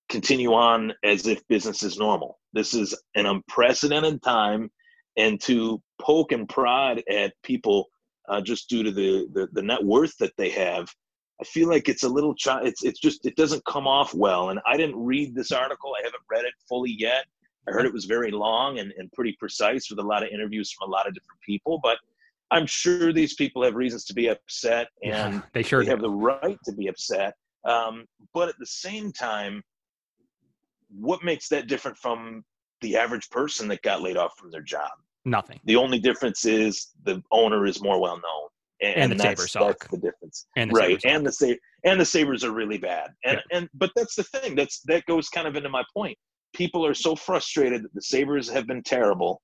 continue 0.09 0.53
on 0.53 0.93
as 1.03 1.27
if 1.27 1.45
business 1.47 1.83
is 1.83 1.97
normal. 1.97 2.39
This 2.53 2.73
is 2.73 2.95
an 3.15 3.25
unprecedented 3.25 4.21
time, 4.21 4.71
and 5.17 5.39
to 5.41 5.81
poke 6.01 6.31
and 6.31 6.47
prod 6.47 7.03
at 7.09 7.33
people 7.43 7.87
uh, 8.29 8.41
just 8.41 8.69
due 8.69 8.83
to 8.83 8.91
the, 8.91 9.27
the, 9.33 9.47
the 9.53 9.61
net 9.61 9.83
worth 9.83 10.17
that 10.17 10.35
they 10.37 10.49
have 10.49 10.87
I 11.41 11.45
feel 11.45 11.67
like 11.67 11.89
it's 11.89 12.03
a 12.03 12.09
little 12.09 12.35
it's 12.61 12.83
it's 12.83 12.99
just 12.99 13.25
it 13.25 13.35
doesn't 13.35 13.65
come 13.65 13.87
off 13.87 14.13
well. 14.13 14.49
And 14.49 14.59
I 14.65 14.77
didn't 14.77 14.95
read 14.95 15.35
this 15.35 15.51
article. 15.51 15.93
I 15.99 16.03
haven't 16.03 16.23
read 16.31 16.45
it 16.45 16.53
fully 16.69 16.91
yet. 16.91 17.25
I 17.67 17.71
heard 17.71 17.85
it 17.85 17.93
was 17.93 18.05
very 18.05 18.31
long 18.31 18.79
and, 18.79 18.93
and 18.97 19.11
pretty 19.11 19.35
precise 19.39 19.89
with 19.89 19.99
a 19.99 20.03
lot 20.03 20.23
of 20.23 20.29
interviews 20.29 20.71
from 20.71 20.87
a 20.87 20.91
lot 20.91 21.07
of 21.07 21.13
different 21.13 21.41
people. 21.45 21.79
But 21.81 21.97
I'm 22.51 22.65
sure 22.65 23.11
these 23.11 23.33
people 23.33 23.63
have 23.63 23.75
reasons 23.75 24.05
to 24.05 24.13
be 24.13 24.27
upset 24.27 24.87
and 25.01 25.35
yeah, 25.35 25.41
they 25.53 25.63
sure 25.63 25.83
they 25.83 25.89
have 25.89 26.01
the 26.01 26.09
right 26.09 26.57
to 26.65 26.71
be 26.71 26.87
upset. 26.87 27.33
Um, 27.65 28.05
but 28.33 28.49
at 28.49 28.55
the 28.59 28.65
same 28.65 29.11
time, 29.11 29.63
what 30.89 31.23
makes 31.23 31.49
that 31.49 31.67
different 31.67 31.97
from 31.97 32.43
the 32.81 32.95
average 32.95 33.29
person 33.29 33.67
that 33.69 33.81
got 33.81 34.01
laid 34.01 34.17
off 34.17 34.37
from 34.37 34.51
their 34.51 34.61
job? 34.61 34.91
Nothing. 35.25 35.59
The 35.65 35.77
only 35.77 35.99
difference 35.99 36.45
is 36.45 36.91
the 37.03 37.23
owner 37.31 37.65
is 37.65 37.81
more 37.81 37.99
well 37.99 38.15
known 38.15 38.49
and, 38.83 38.95
and 38.97 39.11
the 39.11 39.15
that's, 39.15 39.51
Sabres 39.51 39.51
suck. 39.51 39.89
The 39.89 39.97
difference, 39.97 40.47
and 40.57 40.69
the 40.69 40.75
right? 40.75 41.01
And 41.05 41.25
the 41.25 41.31
Sabres 41.31 41.59
and 41.85 41.99
the 41.99 42.05
Sabres 42.05 42.43
are 42.43 42.51
really 42.51 42.77
bad, 42.77 43.11
and 43.25 43.41
yeah. 43.51 43.57
and 43.57 43.69
but 43.73 43.91
that's 43.95 44.15
the 44.15 44.23
thing. 44.23 44.55
That's 44.55 44.81
that 44.85 45.05
goes 45.05 45.29
kind 45.29 45.47
of 45.47 45.55
into 45.55 45.69
my 45.69 45.83
point. 45.93 46.17
People 46.53 46.85
are 46.85 46.93
so 46.93 47.15
frustrated 47.15 47.83
that 47.83 47.93
the 47.93 48.01
Sabres 48.01 48.49
have 48.49 48.67
been 48.67 48.83
terrible 48.83 49.41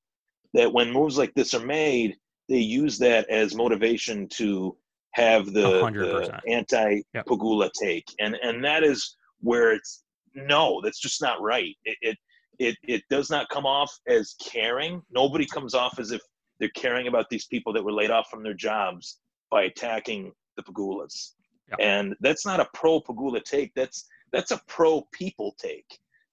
that 0.54 0.72
when 0.72 0.92
moves 0.92 1.18
like 1.18 1.34
this 1.36 1.54
are 1.54 1.66
made, 1.66 2.16
they 2.50 2.58
use 2.58 2.98
that 3.00 3.30
as 3.30 3.56
motivation 3.56 4.28
to 4.30 4.76
have 5.14 5.48
the, 5.48 5.62
the 5.62 6.40
anti 6.48 7.02
Pegula 7.16 7.70
take, 7.82 8.06
and 8.20 8.36
and 8.44 8.64
that 8.64 8.84
is 8.84 9.16
where 9.40 9.72
it's 9.72 10.04
no, 10.36 10.82
that's 10.84 11.00
just 11.00 11.22
not 11.22 11.42
right. 11.42 11.76
It, 11.86 11.98
it 12.02 12.18
it 12.60 12.78
it 12.84 13.04
does 13.10 13.30
not 13.30 13.50
come 13.50 13.66
off 13.66 13.92
as 14.08 14.36
caring. 14.44 15.02
Nobody 15.10 15.46
comes 15.46 15.74
off 15.74 15.98
as 15.98 16.12
if 16.12 16.22
they're 16.60 16.70
caring 16.70 17.08
about 17.08 17.30
these 17.30 17.46
people 17.48 17.74
that 17.74 17.84
were 17.84 17.94
laid 17.94 18.12
off 18.12 18.30
from 18.30 18.44
their 18.44 18.54
jobs 18.54 19.20
by 19.50 19.64
attacking 19.64 20.32
the 20.58 20.64
Pegulas. 20.64 21.32
And 21.80 22.16
that's 22.20 22.46
not 22.46 22.60
a 22.60 22.68
pro 22.74 23.00
Pegula 23.00 23.44
take. 23.44 23.72
That's 23.76 24.08
that's 24.32 24.52
a 24.52 24.62
pro 24.68 25.04
people 25.14 25.56
take. 25.60 25.86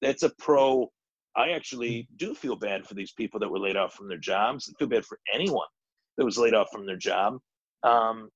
That's 0.02 0.22
a 0.22 0.30
pro. 0.38 0.90
I 1.36 1.50
actually 1.50 2.08
do 2.16 2.34
feel 2.34 2.56
bad 2.56 2.86
for 2.86 2.94
these 2.94 3.12
people 3.12 3.38
that 3.40 3.48
were 3.48 3.58
laid 3.58 3.76
off 3.76 3.94
from 3.94 4.08
their 4.08 4.18
jobs. 4.18 4.72
I 4.72 4.78
feel 4.78 4.88
bad 4.88 5.04
for 5.04 5.18
anyone 5.32 5.66
that 6.16 6.24
was 6.24 6.38
laid 6.38 6.54
off 6.54 6.68
from 6.72 6.86
their 6.86 6.96
job. 6.96 7.38
Um, 7.82 8.30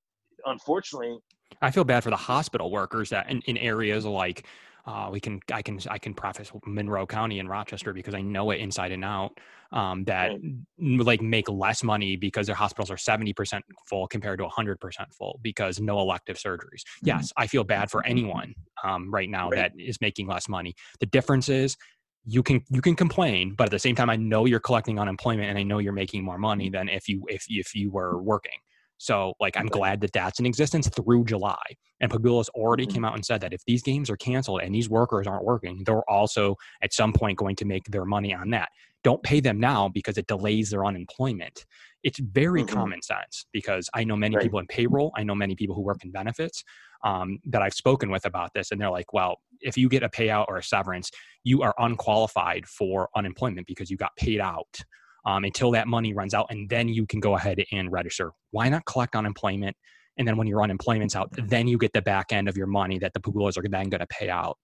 unfortunately, 0.44 1.18
I 1.62 1.70
feel 1.70 1.84
bad 1.84 2.04
for 2.04 2.10
the 2.10 2.16
hospital 2.16 2.70
workers 2.70 3.10
that 3.10 3.30
in, 3.30 3.40
in 3.42 3.56
areas 3.56 4.04
like 4.04 4.46
uh, 4.86 5.08
we 5.12 5.20
can 5.20 5.40
I 5.52 5.62
can 5.62 5.78
I 5.88 5.98
can 5.98 6.14
preface 6.14 6.50
Monroe 6.66 7.06
County 7.06 7.38
and 7.38 7.48
Rochester 7.48 7.92
because 7.92 8.14
I 8.14 8.22
know 8.22 8.50
it 8.50 8.60
inside 8.60 8.92
and 8.92 9.04
out. 9.04 9.38
Um, 9.72 10.02
that 10.04 10.32
right. 10.32 11.06
like 11.06 11.22
make 11.22 11.48
less 11.48 11.84
money 11.84 12.16
because 12.16 12.46
their 12.46 12.56
hospitals 12.56 12.90
are 12.90 12.96
seventy 12.96 13.32
percent 13.32 13.64
full 13.86 14.08
compared 14.08 14.38
to 14.40 14.48
hundred 14.48 14.80
percent 14.80 15.12
full 15.14 15.38
because 15.42 15.80
no 15.80 16.00
elective 16.00 16.36
surgeries. 16.36 16.82
Mm-hmm. 16.82 17.06
Yes, 17.06 17.32
I 17.36 17.46
feel 17.46 17.64
bad 17.64 17.90
for 17.90 18.04
anyone 18.04 18.54
um, 18.82 19.12
right 19.12 19.28
now 19.28 19.50
right. 19.50 19.56
that 19.56 19.72
is 19.78 20.00
making 20.00 20.26
less 20.26 20.48
money. 20.48 20.74
The 20.98 21.06
difference 21.06 21.48
is 21.48 21.76
you 22.24 22.42
can 22.42 22.62
you 22.70 22.82
can 22.82 22.96
complain, 22.96 23.54
but 23.56 23.64
at 23.64 23.70
the 23.70 23.78
same 23.78 23.94
time, 23.94 24.10
I 24.10 24.16
know 24.16 24.44
you're 24.44 24.60
collecting 24.60 24.98
unemployment 24.98 25.48
and 25.48 25.58
I 25.58 25.62
know 25.62 25.78
you're 25.78 25.92
making 25.92 26.24
more 26.24 26.38
money 26.38 26.68
than 26.68 26.88
if 26.88 27.08
you 27.08 27.24
if 27.28 27.44
if 27.48 27.74
you 27.74 27.90
were 27.90 28.20
working. 28.22 28.58
So, 29.00 29.32
like, 29.40 29.56
I'm 29.56 29.66
glad 29.66 30.02
that 30.02 30.12
that's 30.12 30.40
in 30.40 30.44
existence 30.44 30.86
through 30.86 31.24
July. 31.24 31.56
And 32.02 32.12
Pegulas 32.12 32.50
already 32.50 32.84
mm-hmm. 32.84 32.96
came 32.96 33.04
out 33.06 33.14
and 33.14 33.24
said 33.24 33.40
that 33.40 33.54
if 33.54 33.64
these 33.64 33.82
games 33.82 34.10
are 34.10 34.16
canceled 34.18 34.60
and 34.60 34.74
these 34.74 34.90
workers 34.90 35.26
aren't 35.26 35.46
working, 35.46 35.84
they're 35.86 36.08
also 36.08 36.56
at 36.82 36.92
some 36.92 37.14
point 37.14 37.38
going 37.38 37.56
to 37.56 37.64
make 37.64 37.86
their 37.86 38.04
money 38.04 38.34
on 38.34 38.50
that. 38.50 38.68
Don't 39.02 39.22
pay 39.22 39.40
them 39.40 39.58
now 39.58 39.88
because 39.88 40.18
it 40.18 40.26
delays 40.26 40.68
their 40.68 40.84
unemployment. 40.84 41.64
It's 42.02 42.18
very 42.18 42.62
mm-hmm. 42.62 42.76
common 42.76 43.00
sense 43.00 43.46
because 43.54 43.88
I 43.94 44.04
know 44.04 44.16
many 44.16 44.36
right. 44.36 44.42
people 44.42 44.58
in 44.58 44.66
payroll, 44.66 45.12
I 45.16 45.22
know 45.22 45.34
many 45.34 45.54
people 45.54 45.74
who 45.74 45.80
work 45.80 46.04
in 46.04 46.10
benefits 46.10 46.62
um, 47.02 47.38
that 47.46 47.62
I've 47.62 47.72
spoken 47.72 48.10
with 48.10 48.26
about 48.26 48.52
this, 48.52 48.70
and 48.70 48.78
they're 48.78 48.90
like, 48.90 49.14
well, 49.14 49.38
if 49.62 49.78
you 49.78 49.88
get 49.88 50.02
a 50.02 50.10
payout 50.10 50.44
or 50.48 50.58
a 50.58 50.62
severance, 50.62 51.10
you 51.42 51.62
are 51.62 51.74
unqualified 51.78 52.66
for 52.66 53.08
unemployment 53.16 53.66
because 53.66 53.90
you 53.90 53.96
got 53.96 54.14
paid 54.16 54.40
out 54.40 54.78
um, 55.24 55.44
until 55.44 55.70
that 55.72 55.88
money 55.88 56.12
runs 56.12 56.34
out, 56.34 56.46
and 56.50 56.68
then 56.68 56.88
you 56.88 57.06
can 57.06 57.20
go 57.20 57.36
ahead 57.36 57.62
and 57.72 57.92
register. 57.92 58.32
Why 58.50 58.68
not 58.68 58.84
collect 58.86 59.14
unemployment? 59.14 59.76
And 60.18 60.26
then 60.26 60.36
when 60.36 60.46
your 60.46 60.62
unemployment's 60.62 61.16
out, 61.16 61.30
then 61.32 61.66
you 61.66 61.78
get 61.78 61.92
the 61.92 62.02
back 62.02 62.32
end 62.32 62.48
of 62.48 62.56
your 62.56 62.66
money 62.66 62.98
that 62.98 63.14
the 63.14 63.20
Pegulas 63.20 63.56
are 63.56 63.66
then 63.68 63.88
going 63.88 64.00
to 64.00 64.06
pay 64.06 64.28
out. 64.28 64.58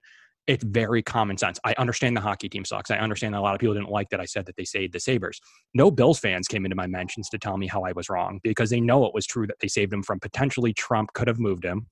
It's 0.45 0.63
very 0.63 1.03
common 1.03 1.37
sense. 1.37 1.59
I 1.65 1.73
understand 1.77 2.15
the 2.15 2.21
hockey 2.21 2.47
team 2.47 2.63
sucks. 2.63 2.89
I 2.89 2.97
understand 2.97 3.33
that 3.33 3.39
a 3.39 3.41
lot 3.41 3.53
of 3.53 3.59
people 3.59 3.73
didn't 3.73 3.89
like 3.89 4.09
that 4.09 4.21
I 4.21 4.25
said 4.25 4.45
that 4.45 4.55
they 4.55 4.63
saved 4.63 4.93
the 4.93 4.99
Sabres. 4.99 5.41
No 5.73 5.91
Bills 5.91 6.19
fans 6.19 6.47
came 6.47 6.65
into 6.65 6.75
my 6.75 6.87
mentions 6.87 7.27
to 7.29 7.37
tell 7.37 7.57
me 7.57 7.67
how 7.67 7.83
I 7.83 7.91
was 7.91 8.07
wrong 8.07 8.39
because 8.43 8.69
they 8.69 8.79
know 8.79 9.05
it 9.05 9.13
was 9.13 9.25
true 9.25 9.45
that 9.47 9.57
they 9.59 9.67
saved 9.67 9.91
him 9.91 10.03
from 10.03 10.19
potentially 10.19 10.73
Trump 10.73 11.11
could 11.13 11.27
have 11.27 11.39
moved 11.39 11.65
him. 11.65 11.87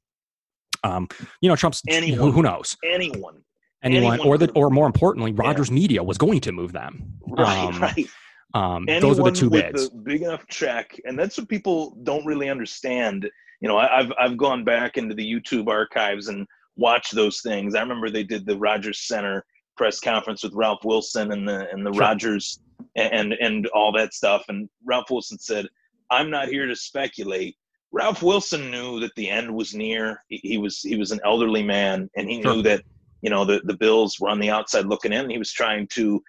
Um, 0.84 1.08
you 1.42 1.50
know, 1.50 1.56
Trump's 1.56 1.82
anyone, 1.90 2.32
who, 2.32 2.44
knows? 2.44 2.78
Anyone 2.86 3.42
anyone, 3.86 4.14
anyone 4.14 4.28
or 4.28 4.38
the 4.38 4.52
or 4.52 4.70
more 4.70 4.86
importantly, 4.86 5.32
Rogers 5.32 5.70
yeah. 5.70 5.76
Media 5.76 6.04
was 6.04 6.18
going 6.18 6.40
to 6.42 6.52
move 6.52 6.72
them. 6.72 7.14
Right, 7.28 7.58
um, 7.58 7.82
right. 7.82 8.08
Um, 8.56 8.86
those 8.86 9.20
are 9.20 9.26
the 9.26 9.32
two 9.32 9.50
bids. 9.50 9.90
big 9.90 10.22
enough 10.22 10.48
check, 10.48 10.98
and 11.04 11.20
that's 11.20 11.38
what 11.38 11.50
people 11.50 11.98
don't 12.04 12.26
really 12.26 12.50
understand. 12.50 13.30
You 13.60 13.68
know, 13.68 13.78
I, 13.78 14.02
have 14.02 14.14
I've 14.18 14.38
gone 14.38 14.64
back 14.64 14.98
into 14.98 15.14
the 15.14 15.30
YouTube 15.30 15.68
archives 15.68 16.30
and 16.30 16.48
watched 16.78 17.14
those 17.14 17.42
things. 17.42 17.76
I 17.76 17.82
remember 17.82 18.10
they 18.10 18.24
did 18.24 18.46
the 18.46 18.58
Rogers 18.58 19.02
Center 19.02 19.46
press 19.76 20.00
conference 20.00 20.42
with 20.42 20.54
Ralph 20.54 20.86
Wilson 20.86 21.34
and 21.34 21.46
the 21.46 21.70
and 21.70 21.86
the 21.86 21.92
sure. 21.92 22.00
Rogers 22.00 22.62
and 22.96 23.34
and 23.34 23.68
all 23.68 23.92
that 23.92 24.14
stuff. 24.14 24.46
And 24.48 24.70
Ralph 24.86 25.10
Wilson 25.10 25.38
said, 25.38 25.68
"I'm 26.10 26.30
not 26.30 26.48
here 26.48 26.66
to 26.66 26.76
speculate." 26.78 27.58
Ralph 27.92 28.24
Wilson 28.24 28.72
knew 28.72 29.02
that 29.02 29.16
the 29.18 29.30
end 29.30 29.54
was 29.54 29.74
near. 29.74 30.22
He, 30.30 30.40
he 30.44 30.58
was 30.58 30.80
he 30.80 30.96
was 30.96 31.12
an 31.12 31.20
elderly 31.26 31.64
man, 31.64 32.10
and 32.16 32.30
he 32.30 32.42
sure. 32.42 32.56
knew 32.56 32.62
that 32.62 32.84
you 33.22 33.30
know 33.30 33.44
the 33.44 33.60
the 33.66 33.76
Bills 33.76 34.18
were 34.18 34.30
on 34.30 34.40
the 34.40 34.50
outside 34.50 34.86
looking 34.86 35.12
in. 35.12 35.30
He 35.30 35.38
was 35.38 35.52
trying 35.52 35.88
to 35.88 36.24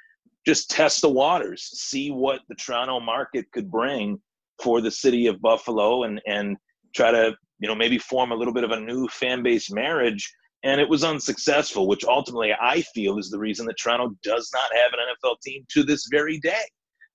just 0.46 0.70
test 0.70 1.02
the 1.02 1.08
waters, 1.08 1.62
see 1.62 2.10
what 2.10 2.40
the 2.48 2.54
Toronto 2.54 3.00
market 3.00 3.50
could 3.52 3.70
bring 3.70 4.20
for 4.62 4.80
the 4.80 4.90
city 4.90 5.26
of 5.26 5.40
Buffalo, 5.40 6.04
and 6.04 6.20
and 6.26 6.56
try 6.94 7.10
to 7.10 7.34
you 7.58 7.68
know 7.68 7.74
maybe 7.74 7.98
form 7.98 8.32
a 8.32 8.34
little 8.34 8.54
bit 8.54 8.64
of 8.64 8.70
a 8.70 8.80
new 8.80 9.08
fan 9.08 9.42
base 9.42 9.70
marriage. 9.70 10.32
And 10.64 10.80
it 10.80 10.88
was 10.88 11.04
unsuccessful, 11.04 11.86
which 11.86 12.04
ultimately 12.04 12.52
I 12.52 12.80
feel 12.80 13.18
is 13.18 13.30
the 13.30 13.38
reason 13.38 13.66
that 13.66 13.76
Toronto 13.78 14.16
does 14.24 14.50
not 14.52 14.68
have 14.74 14.92
an 14.92 14.98
NFL 15.14 15.40
team 15.40 15.64
to 15.68 15.84
this 15.84 16.08
very 16.10 16.40
day. 16.40 16.64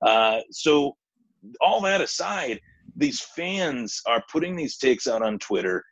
Uh, 0.06 0.40
so, 0.52 0.96
all 1.60 1.82
that 1.82 2.02
aside, 2.02 2.62
these 2.96 3.20
fans 3.20 4.02
are 4.06 4.24
putting 4.32 4.56
these 4.56 4.78
takes 4.78 5.08
out 5.08 5.22
on 5.22 5.40
Twitter, 5.40 5.84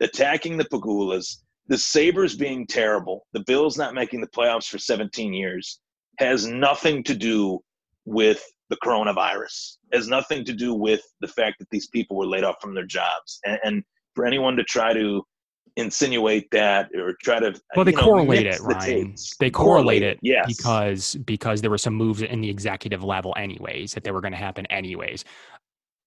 attacking 0.00 0.56
the 0.56 0.64
Pegulas, 0.64 1.42
the 1.66 1.76
Sabres 1.76 2.36
being 2.36 2.66
terrible, 2.66 3.26
the 3.32 3.44
Bills 3.46 3.76
not 3.76 3.94
making 3.94 4.20
the 4.20 4.28
playoffs 4.28 4.68
for 4.68 4.78
17 4.78 5.32
years, 5.32 5.80
has 6.18 6.46
nothing 6.46 7.02
to 7.04 7.14
do 7.14 7.60
with 8.04 8.44
the 8.70 8.76
coronavirus. 8.76 9.76
Has 9.92 10.08
nothing 10.08 10.44
to 10.44 10.52
do 10.52 10.74
with 10.74 11.02
the 11.20 11.28
fact 11.28 11.56
that 11.58 11.68
these 11.70 11.88
people 11.88 12.16
were 12.16 12.26
laid 12.26 12.44
off 12.44 12.56
from 12.60 12.74
their 12.74 12.86
jobs. 12.86 13.40
And, 13.44 13.58
and 13.64 13.84
for 14.14 14.26
anyone 14.26 14.56
to 14.56 14.64
try 14.64 14.92
to 14.92 15.22
insinuate 15.76 16.48
that 16.52 16.88
or 16.94 17.16
try 17.20 17.40
to 17.40 17.52
well 17.74 17.84
they 17.84 17.92
correlate 17.92 18.46
it 18.46 18.60
Ryan. 18.60 19.10
The 19.10 19.34
they 19.40 19.50
correlate, 19.50 20.02
correlate 20.02 20.02
it 20.04 20.18
yes. 20.22 20.46
because 20.46 21.16
because 21.24 21.60
there 21.60 21.70
were 21.70 21.78
some 21.78 21.94
moves 21.94 22.22
in 22.22 22.40
the 22.40 22.48
executive 22.48 23.02
level 23.02 23.34
anyways 23.36 23.92
that 23.92 24.04
they 24.04 24.12
were 24.12 24.20
going 24.20 24.32
to 24.32 24.38
happen 24.38 24.66
anyways 24.66 25.24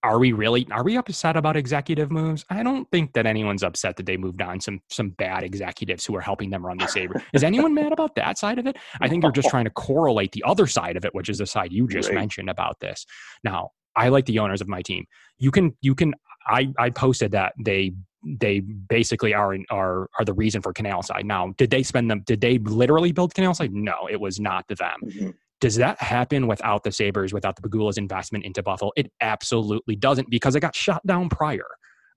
are 0.04 0.20
we 0.20 0.32
really 0.32 0.68
are 0.72 0.84
we 0.84 0.96
upset 0.98 1.36
about 1.36 1.58
executive 1.58 2.12
moves? 2.12 2.46
I 2.50 2.64
don't 2.64 2.90
think 2.92 3.14
that 3.14 3.26
anyone's 3.26 3.64
upset 3.64 3.98
that 3.98 4.06
they 4.06 4.18
moved 4.18 4.42
on 4.42 4.60
some 4.60 4.82
some 4.90 5.10
bad 5.12 5.44
executives 5.44 6.06
who 6.06 6.16
are 6.16 6.22
helping 6.22 6.50
them 6.50 6.66
run 6.66 6.78
the 6.78 6.88
Sabre. 6.88 7.22
Is 7.34 7.44
anyone 7.44 7.74
mad 7.74 7.92
about 7.92 8.16
that 8.16 8.38
side 8.38 8.60
of 8.60 8.68
it? 8.68 8.78
I 9.02 9.08
think 9.08 9.24
you're 9.24 9.32
just 9.32 9.50
trying 9.50 9.66
to 9.66 9.72
correlate 9.72 10.32
the 10.32 10.44
other 10.46 10.68
side 10.68 10.98
of 10.98 11.06
it, 11.06 11.14
which 11.14 11.30
is 11.30 11.40
the 11.40 11.46
side 11.46 11.72
you 11.72 11.88
just 11.88 12.10
right. 12.10 12.16
mentioned 12.16 12.50
about 12.50 12.80
this. 12.80 13.06
Now, 13.44 13.72
I 13.96 14.10
like 14.10 14.26
the 14.26 14.40
owners 14.40 14.62
of 14.62 14.68
my 14.68 14.82
team. 14.82 15.06
You 15.40 15.52
can 15.52 15.76
you 15.82 15.96
can 15.96 16.14
I 16.48 16.68
I 16.78 16.90
posted 16.92 17.32
that 17.32 17.54
they 17.60 17.94
they 18.24 18.60
basically 18.60 19.34
are 19.34 19.54
in, 19.54 19.66
are 19.70 20.10
are 20.20 20.26
the 20.26 20.34
reason 20.34 20.62
for 20.62 20.74
Canal 20.74 21.02
Side. 21.02 21.26
Now, 21.26 21.54
did 21.58 21.72
they 21.72 21.84
spend 21.84 22.10
them? 22.10 22.22
Did 22.26 22.42
they 22.42 22.60
literally 22.60 23.12
build 23.12 23.34
Canal 23.34 23.54
Side? 23.54 23.74
No, 23.74 24.08
it 24.10 24.20
was 24.20 24.40
not 24.40 24.68
them. 24.68 24.78
Mm-hmm. 25.04 25.30
Does 25.60 25.76
that 25.76 26.00
happen 26.02 26.48
without 26.48 26.84
the 26.84 26.92
Sabres, 26.92 27.34
without 27.34 27.56
the 27.56 27.68
Pegulas 27.68 27.98
investment 27.98 28.46
into 28.46 28.62
Buffalo? 28.62 28.92
It 28.96 29.12
absolutely 29.22 29.96
doesn't 29.96 30.30
because 30.30 30.56
it 30.56 30.60
got 30.60 30.76
shut 30.76 31.06
down 31.06 31.30
prior. 31.30 31.66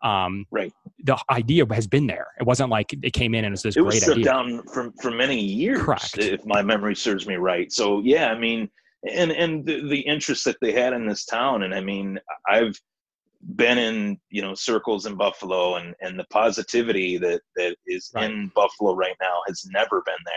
Um, 0.02 0.46
right. 0.50 0.72
The 1.04 1.18
idea 1.30 1.64
has 1.72 1.86
been 1.86 2.06
there. 2.06 2.28
It 2.38 2.46
wasn't 2.46 2.70
like 2.70 2.92
it 3.02 3.12
came 3.12 3.34
in 3.34 3.44
and 3.44 3.52
it's 3.52 3.62
this 3.62 3.76
it 3.76 3.80
great 3.80 3.94
was 3.94 4.02
shut 4.02 4.12
idea. 4.12 4.24
down 4.24 4.62
for, 4.72 4.92
for 5.00 5.10
many 5.10 5.38
years, 5.40 5.82
Correct. 5.82 6.18
if 6.18 6.44
my 6.46 6.62
memory 6.62 6.96
serves 6.96 7.26
me 7.26 7.36
right. 7.36 7.70
So 7.72 8.00
yeah, 8.00 8.28
I 8.28 8.38
mean, 8.38 8.68
and, 9.10 9.30
and 9.30 9.64
the, 9.64 9.88
the 9.88 10.00
interest 10.00 10.44
that 10.44 10.56
they 10.60 10.72
had 10.72 10.92
in 10.92 11.06
this 11.06 11.24
town. 11.24 11.62
And 11.62 11.74
I 11.74 11.80
mean, 11.80 12.18
I've 12.48 12.78
been 13.56 13.78
in, 13.78 14.18
you 14.28 14.42
know, 14.42 14.54
circles 14.54 15.06
in 15.06 15.16
Buffalo 15.16 15.76
and, 15.76 15.94
and 16.00 16.18
the 16.18 16.26
positivity 16.30 17.16
that, 17.18 17.40
that 17.56 17.76
is 17.86 18.10
right. 18.14 18.30
in 18.30 18.50
Buffalo 18.54 18.94
right 18.94 19.16
now 19.20 19.40
has 19.46 19.66
never 19.72 20.02
been 20.04 20.14
there 20.24 20.34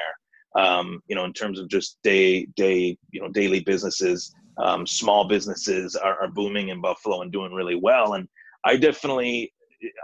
um, 0.55 1.01
you 1.07 1.15
know, 1.15 1.25
in 1.25 1.33
terms 1.33 1.59
of 1.59 1.67
just 1.67 1.97
day 2.03 2.45
day 2.55 2.97
you 3.11 3.21
know 3.21 3.29
daily 3.29 3.61
businesses. 3.61 4.33
Um, 4.59 4.85
small 4.85 5.27
businesses 5.27 5.95
are, 5.95 6.21
are, 6.21 6.27
booming 6.27 6.69
in 6.69 6.79
Buffalo 6.79 7.23
and 7.23 7.31
doing 7.31 7.53
really 7.53 7.73
well. 7.73 8.13
And 8.13 8.27
I 8.63 8.77
definitely, 8.77 9.51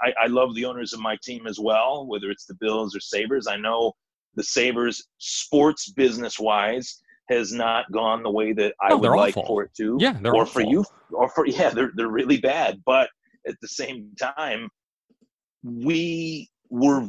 I, 0.04 0.12
I, 0.24 0.26
love 0.26 0.56
the 0.56 0.66
owners 0.66 0.92
of 0.92 1.00
my 1.00 1.20
team 1.22 1.46
as 1.46 1.60
well, 1.60 2.08
whether 2.08 2.32
it's 2.32 2.48
the 2.48 2.56
Bills 2.56 2.96
or 2.96 3.00
Sabres. 3.00 3.46
I 3.46 3.58
know 3.58 3.94
the 4.34 4.44
Sabres, 4.44 5.06
sports 5.20 5.92
business 5.92 6.40
wise, 6.40 7.00
has 7.30 7.54
not 7.54 7.92
gone 7.92 8.24
the 8.24 8.32
way 8.32 8.54
that 8.54 8.74
I 8.82 8.94
would 8.94 9.12
like 9.12 9.38
awful. 9.38 9.46
for 9.46 9.64
it 9.64 9.72
to. 9.78 9.98
Yeah, 10.00 10.18
or 10.26 10.42
awful. 10.42 10.46
for 10.46 10.62
you, 10.62 10.84
or 11.12 11.30
for 11.30 11.46
yeah, 11.46 11.70
they're 11.70 11.92
they're 11.96 12.08
really 12.08 12.40
bad. 12.40 12.82
But 12.86 13.10
at 13.48 13.56
the 13.62 13.68
same 13.68 14.12
time, 14.20 14.70
we 15.64 16.50
we're 16.70 17.08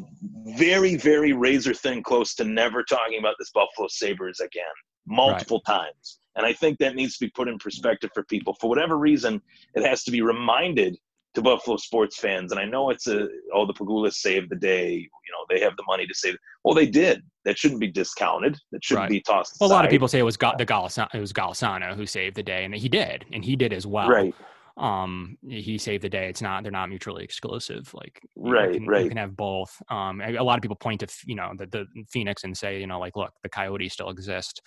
very, 0.57 0.97
very 0.97 1.33
razor 1.33 1.75
thin 1.75 2.03
close 2.03 2.35
to 2.37 2.45
never 2.45 2.83
talking 2.83 3.19
about 3.19 3.35
this 3.39 3.51
Buffalo 3.51 3.89
Sabres 3.89 4.41
again, 4.41 4.65
multiple 5.07 5.63
right. 5.69 5.83
times. 5.83 6.19
And 6.37 6.47
I 6.47 6.53
think 6.53 6.79
that 6.79 6.95
needs 6.95 7.19
to 7.19 7.27
be 7.27 7.31
put 7.31 7.49
in 7.49 7.59
perspective 7.59 8.11
for 8.15 8.23
people. 8.25 8.55
For 8.61 8.69
whatever 8.69 8.97
reason, 8.97 9.43
it 9.75 9.85
has 9.85 10.05
to 10.05 10.11
be 10.11 10.23
reminded 10.23 10.97
to 11.35 11.43
Buffalo 11.43 11.77
sports 11.77 12.19
fans. 12.19 12.53
And 12.53 12.61
I 12.61 12.65
know 12.65 12.91
it's 12.91 13.07
a, 13.07 13.29
oh, 13.53 13.67
the 13.67 13.75
Pegulas 13.75 14.15
saved 14.15 14.51
the 14.51 14.57
day. 14.57 14.93
You 14.95 15.33
know, 15.33 15.45
they 15.49 15.61
have 15.61 15.77
the 15.77 15.85
money 15.87 16.07
to 16.07 16.15
save 16.15 16.35
it. 16.35 16.41
Well, 16.65 16.75
they 16.75 16.87
did. 16.87 17.23
That 17.45 17.59
shouldn't 17.59 17.81
be 17.81 17.91
discounted. 17.91 18.57
That 18.73 18.85
shouldn't 18.85 19.03
right. 19.03 19.11
be 19.11 19.21
tossed. 19.21 19.57
Well, 19.61 19.71
a 19.71 19.73
lot 19.73 19.85
of 19.85 19.91
people 19.91 20.09
say 20.09 20.19
it 20.19 20.25
was 20.25 20.37
Ga- 20.37 20.57
the 20.57 20.67
Golisano, 20.67 21.09
it 21.15 21.21
was 21.21 21.33
Golisano 21.33 21.95
who 21.95 22.07
saved 22.07 22.37
the 22.37 22.43
day, 22.43 22.65
and 22.65 22.75
he 22.75 22.89
did, 22.89 23.27
and 23.33 23.45
he 23.45 23.57
did 23.57 23.73
as 23.73 23.87
well. 23.87 24.09
Right 24.09 24.35
um 24.81 25.37
he 25.47 25.76
saved 25.78 26.03
the 26.03 26.09
day 26.09 26.28
it's 26.28 26.43
not 26.43 26.62
they're 26.62 26.72
not 26.72 26.89
mutually 26.89 27.22
exclusive 27.22 27.93
like 27.95 28.20
right 28.37 28.72
you 28.72 28.81
can, 28.81 28.89
right 28.89 29.03
you 29.05 29.09
can 29.09 29.18
have 29.18 29.37
both 29.37 29.76
um 29.91 30.20
a 30.20 30.43
lot 30.43 30.59
of 30.59 30.62
people 30.62 30.76
point 30.76 31.01
to 31.01 31.07
you 31.26 31.35
know 31.35 31.53
the, 31.57 31.66
the 31.66 31.87
phoenix 32.11 32.45
and 32.45 32.57
say 32.57 32.81
you 32.81 32.87
know 32.87 32.99
like 32.99 33.14
look 33.14 33.33
the 33.43 33.49
coyotes 33.49 33.93
still 33.93 34.09
exist 34.09 34.62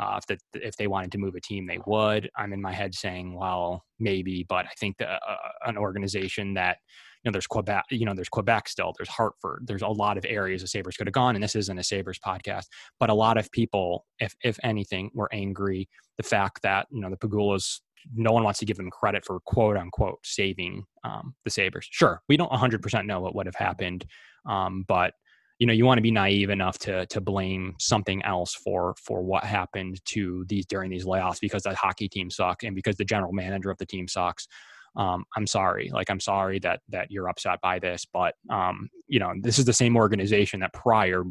uh, 0.00 0.18
if 0.18 0.26
the, 0.26 0.66
if 0.66 0.76
they 0.76 0.86
wanted 0.86 1.12
to 1.12 1.18
move 1.18 1.34
a 1.34 1.40
team, 1.40 1.66
they 1.66 1.78
would. 1.86 2.30
I'm 2.36 2.54
in 2.54 2.62
my 2.62 2.72
head 2.72 2.94
saying, 2.94 3.34
well, 3.34 3.84
maybe, 3.98 4.46
but 4.48 4.64
I 4.64 4.70
think 4.80 4.96
that 4.98 5.20
uh, 5.28 5.36
an 5.66 5.76
organization 5.76 6.54
that 6.54 6.78
you 7.22 7.30
know, 7.30 7.32
there's 7.32 7.46
Quebec, 7.46 7.84
you 7.90 8.04
know, 8.04 8.14
there's 8.14 8.28
Quebec 8.28 8.68
still, 8.68 8.92
there's 8.98 9.08
Hartford, 9.08 9.64
there's 9.66 9.82
a 9.82 9.88
lot 9.88 10.18
of 10.18 10.24
areas 10.28 10.62
the 10.62 10.68
Sabres 10.68 10.96
could 10.96 11.06
have 11.06 11.14
gone. 11.14 11.36
And 11.36 11.42
this 11.42 11.54
isn't 11.54 11.78
a 11.78 11.84
Sabres 11.84 12.18
podcast, 12.18 12.66
but 12.98 13.10
a 13.10 13.14
lot 13.14 13.36
of 13.36 13.50
people, 13.52 14.06
if, 14.18 14.34
if 14.42 14.58
anything, 14.64 15.10
were 15.14 15.28
angry. 15.32 15.88
The 16.16 16.24
fact 16.24 16.62
that, 16.62 16.86
you 16.90 17.00
know, 17.00 17.10
the 17.10 17.16
Pegulas 17.16 17.80
no 18.14 18.32
one 18.32 18.44
wants 18.44 18.58
to 18.60 18.66
give 18.66 18.76
them 18.76 18.90
credit 18.90 19.24
for 19.24 19.40
quote 19.40 19.76
unquote 19.76 20.18
saving 20.24 20.84
um, 21.04 21.34
the 21.44 21.50
Sabres. 21.50 21.86
Sure, 21.90 22.22
we 22.28 22.36
don't 22.36 22.50
100% 22.50 23.06
know 23.06 23.20
what 23.20 23.34
would 23.34 23.46
have 23.46 23.56
happened, 23.56 24.04
um, 24.48 24.84
but 24.88 25.14
you 25.58 25.66
know 25.66 25.72
you 25.72 25.84
want 25.84 25.98
to 25.98 26.02
be 26.02 26.10
naive 26.10 26.50
enough 26.50 26.78
to 26.80 27.06
to 27.06 27.20
blame 27.20 27.74
something 27.78 28.22
else 28.24 28.54
for 28.54 28.94
for 29.04 29.22
what 29.22 29.44
happened 29.44 30.00
to 30.06 30.44
these 30.48 30.66
during 30.66 30.90
these 30.90 31.04
layoffs 31.04 31.40
because 31.40 31.62
the 31.62 31.74
hockey 31.74 32.08
team 32.08 32.30
sucked 32.30 32.64
and 32.64 32.74
because 32.74 32.96
the 32.96 33.04
general 33.04 33.32
manager 33.32 33.70
of 33.70 33.78
the 33.78 33.86
team 33.86 34.08
sucks 34.08 34.48
um, 34.96 35.24
I'm 35.36 35.46
sorry. 35.46 35.90
Like, 35.92 36.10
I'm 36.10 36.20
sorry 36.20 36.58
that 36.60 36.80
that 36.90 37.10
you're 37.10 37.28
upset 37.28 37.60
by 37.62 37.78
this, 37.78 38.06
but 38.12 38.34
um, 38.50 38.90
you 39.08 39.18
know, 39.18 39.32
this 39.40 39.58
is 39.58 39.64
the 39.64 39.72
same 39.72 39.96
organization 39.96 40.60
that 40.60 40.72
prior 40.72 41.24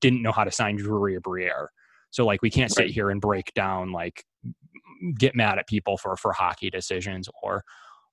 didn't 0.00 0.22
know 0.22 0.32
how 0.32 0.44
to 0.44 0.50
sign 0.50 0.76
Drury 0.76 1.16
or 1.16 1.20
Briere. 1.20 1.70
So, 2.10 2.24
like, 2.24 2.42
we 2.42 2.50
can't 2.50 2.72
sit 2.72 2.90
here 2.90 3.10
and 3.10 3.20
break 3.20 3.52
down 3.54 3.92
like 3.92 4.24
get 5.18 5.34
mad 5.34 5.58
at 5.58 5.66
people 5.66 5.96
for 5.96 6.16
for 6.16 6.32
hockey 6.32 6.70
decisions 6.70 7.28
or 7.42 7.62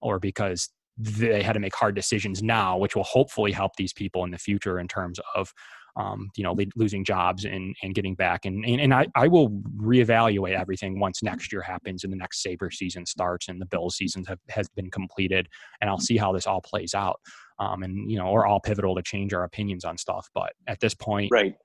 or 0.02 0.20
because 0.20 0.70
they 0.98 1.42
had 1.42 1.54
to 1.54 1.60
make 1.60 1.76
hard 1.76 1.96
decisions 1.96 2.44
now, 2.44 2.78
which 2.78 2.96
will 2.96 3.04
hopefully 3.04 3.52
help 3.52 3.76
these 3.76 3.94
people 3.94 4.24
in 4.24 4.32
the 4.32 4.38
future 4.38 4.80
in 4.80 4.88
terms 4.88 5.20
of 5.36 5.54
um, 5.98 6.30
you 6.36 6.44
know, 6.44 6.56
losing 6.76 7.04
jobs 7.04 7.46
and, 7.46 7.76
and 7.84 7.94
getting 7.96 8.16
back. 8.16 8.46
And, 8.46 8.64
and, 8.66 8.80
and 8.80 8.94
I, 8.94 9.08
I 9.16 9.28
will 9.28 9.50
reevaluate 9.78 10.58
everything 10.58 11.00
once 11.00 11.22
next 11.22 11.52
year 11.52 11.62
happens 11.62 12.04
and 12.04 12.14
the 12.14 12.18
next 12.18 12.42
Sabre 12.42 12.72
season 12.72 13.06
starts 13.06 13.50
and 13.50 13.60
the 13.60 13.66
bill 13.66 13.90
season 13.90 14.24
have, 14.26 14.40
has 14.50 14.70
been 14.70 14.90
completed. 14.90 15.48
And 15.82 15.90
I'll 15.90 16.00
see 16.00 16.18
how 16.18 16.32
this 16.32 16.48
all 16.48 16.62
plays 16.62 16.94
out. 16.94 17.20
Um, 17.60 17.84
and, 17.84 18.10
you 18.10 18.18
know, 18.18 18.32
we're 18.32 18.46
all 18.46 18.60
pivotal 18.60 18.96
to 18.96 19.02
change 19.02 19.34
our 19.34 19.44
opinions 19.44 19.84
on 19.84 19.98
stuff. 19.98 20.30
But 20.34 20.54
at 20.68 20.80
this 20.80 20.94
point, 20.94 21.30
right. 21.32 21.56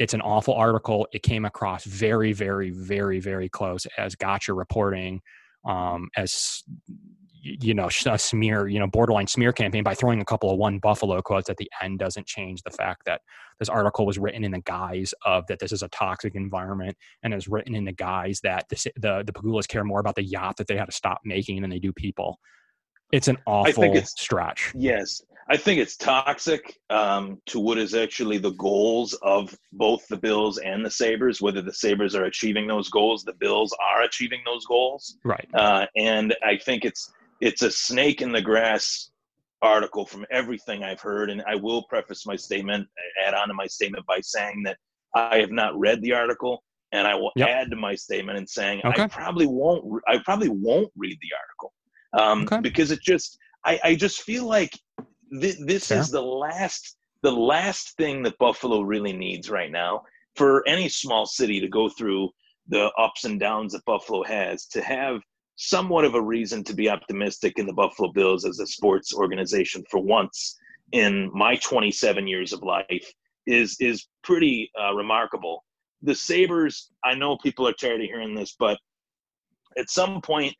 It's 0.00 0.14
an 0.14 0.22
awful 0.22 0.54
article. 0.54 1.06
It 1.12 1.22
came 1.22 1.44
across 1.44 1.84
very, 1.84 2.32
very, 2.32 2.70
very, 2.70 3.20
very 3.20 3.50
close 3.50 3.84
as 3.98 4.14
gotcha 4.14 4.54
reporting, 4.54 5.20
um, 5.66 6.08
as 6.16 6.64
you 7.42 7.72
know 7.72 7.88
a 8.06 8.18
smear 8.18 8.68
you 8.68 8.78
know 8.78 8.86
borderline 8.86 9.26
smear 9.26 9.50
campaign 9.50 9.82
by 9.82 9.94
throwing 9.94 10.20
a 10.20 10.24
couple 10.26 10.50
of 10.50 10.58
one 10.58 10.78
buffalo 10.78 11.22
quotes 11.22 11.48
at 11.48 11.56
the 11.56 11.70
end 11.80 11.98
doesn't 11.98 12.26
change 12.26 12.60
the 12.62 12.70
fact 12.70 13.02
that 13.06 13.22
this 13.58 13.70
article 13.70 14.04
was 14.04 14.18
written 14.18 14.44
in 14.44 14.50
the 14.50 14.60
guise 14.60 15.14
of 15.24 15.46
that 15.46 15.58
this 15.58 15.72
is 15.72 15.82
a 15.82 15.88
toxic 15.88 16.34
environment 16.34 16.94
and 17.22 17.32
is 17.32 17.48
written 17.48 17.74
in 17.74 17.86
the 17.86 17.92
guise 17.92 18.40
that 18.42 18.68
the 18.68 18.76
the, 18.96 19.22
the 19.24 19.32
Pegulas 19.32 19.66
care 19.66 19.84
more 19.84 20.00
about 20.00 20.16
the 20.16 20.22
yacht 20.22 20.58
that 20.58 20.66
they 20.66 20.76
had 20.76 20.84
to 20.84 20.92
stop 20.92 21.20
making 21.24 21.62
than 21.62 21.70
they 21.70 21.78
do 21.78 21.94
people. 21.94 22.38
It's 23.10 23.26
an 23.26 23.38
awful 23.46 23.96
it's, 23.96 24.20
stretch. 24.20 24.72
Yes 24.76 25.22
i 25.50 25.56
think 25.56 25.78
it's 25.78 25.96
toxic 25.96 26.78
um, 26.88 27.38
to 27.46 27.60
what 27.60 27.78
is 27.78 27.94
actually 27.94 28.38
the 28.38 28.52
goals 28.52 29.12
of 29.22 29.54
both 29.72 30.06
the 30.08 30.16
bills 30.16 30.58
and 30.58 30.84
the 30.84 30.90
sabres 30.90 31.42
whether 31.42 31.60
the 31.60 31.74
sabres 31.74 32.14
are 32.14 32.24
achieving 32.24 32.66
those 32.66 32.88
goals 32.88 33.22
the 33.24 33.34
bills 33.34 33.74
are 33.92 34.02
achieving 34.02 34.40
those 34.46 34.64
goals 34.64 35.18
right 35.24 35.48
uh, 35.54 35.84
and 35.96 36.34
i 36.44 36.56
think 36.56 36.84
it's 36.84 37.12
it's 37.40 37.62
a 37.62 37.70
snake 37.70 38.22
in 38.22 38.32
the 38.32 38.42
grass 38.42 39.10
article 39.62 40.06
from 40.06 40.24
everything 40.30 40.82
I've 40.82 41.00
heard. 41.00 41.30
And 41.30 41.42
I 41.46 41.54
will 41.54 41.82
preface 41.84 42.26
my 42.26 42.36
statement, 42.36 42.86
add 43.24 43.34
on 43.34 43.48
to 43.48 43.54
my 43.54 43.66
statement 43.66 44.06
by 44.06 44.20
saying 44.20 44.62
that 44.64 44.76
I 45.14 45.38
have 45.38 45.50
not 45.50 45.78
read 45.78 46.00
the 46.02 46.12
article. 46.12 46.62
And 46.92 47.06
I 47.06 47.14
will 47.14 47.30
yep. 47.36 47.48
add 47.48 47.70
to 47.70 47.76
my 47.76 47.94
statement 47.94 48.36
and 48.38 48.48
saying 48.48 48.80
okay. 48.84 49.04
I 49.04 49.06
probably 49.06 49.46
won't. 49.46 49.84
I 50.08 50.18
probably 50.24 50.48
won't 50.48 50.90
read 50.96 51.16
the 51.22 51.28
article 51.38 51.72
um, 52.18 52.42
okay. 52.44 52.60
because 52.60 52.90
it 52.90 53.00
just. 53.00 53.38
I, 53.64 53.78
I 53.84 53.94
just 53.94 54.22
feel 54.22 54.46
like 54.46 54.72
th- 55.32 55.58
this 55.60 55.90
is 55.90 56.10
the 56.10 56.22
last 56.22 56.96
the 57.22 57.32
last 57.32 57.96
thing 57.96 58.22
that 58.22 58.38
Buffalo 58.38 58.80
really 58.80 59.12
needs 59.12 59.50
right 59.50 59.70
now 59.70 60.02
for 60.36 60.66
any 60.66 60.88
small 60.88 61.26
city 61.26 61.60
to 61.60 61.68
go 61.68 61.88
through 61.88 62.30
the 62.68 62.90
ups 62.98 63.24
and 63.24 63.38
downs 63.38 63.72
that 63.72 63.84
Buffalo 63.84 64.22
has 64.24 64.66
to 64.66 64.80
have 64.80 65.20
somewhat 65.56 66.04
of 66.04 66.14
a 66.14 66.22
reason 66.22 66.64
to 66.64 66.72
be 66.72 66.88
optimistic 66.88 67.58
in 67.58 67.66
the 67.66 67.72
Buffalo 67.72 68.10
Bills 68.12 68.46
as 68.46 68.60
a 68.60 68.66
sports 68.66 69.12
organization 69.12 69.84
for 69.90 70.00
once 70.00 70.56
in 70.92 71.30
my 71.34 71.56
27 71.56 72.26
years 72.26 72.52
of 72.52 72.62
life 72.62 73.12
is 73.46 73.76
is 73.80 74.08
pretty 74.22 74.70
uh, 74.80 74.94
remarkable. 74.94 75.64
The 76.02 76.14
Sabres, 76.14 76.90
I 77.04 77.14
know 77.14 77.36
people 77.36 77.68
are 77.68 77.72
tired 77.72 78.00
of 78.00 78.06
hearing 78.06 78.34
this, 78.34 78.56
but 78.58 78.78
at 79.76 79.90
some 79.90 80.20
point 80.22 80.54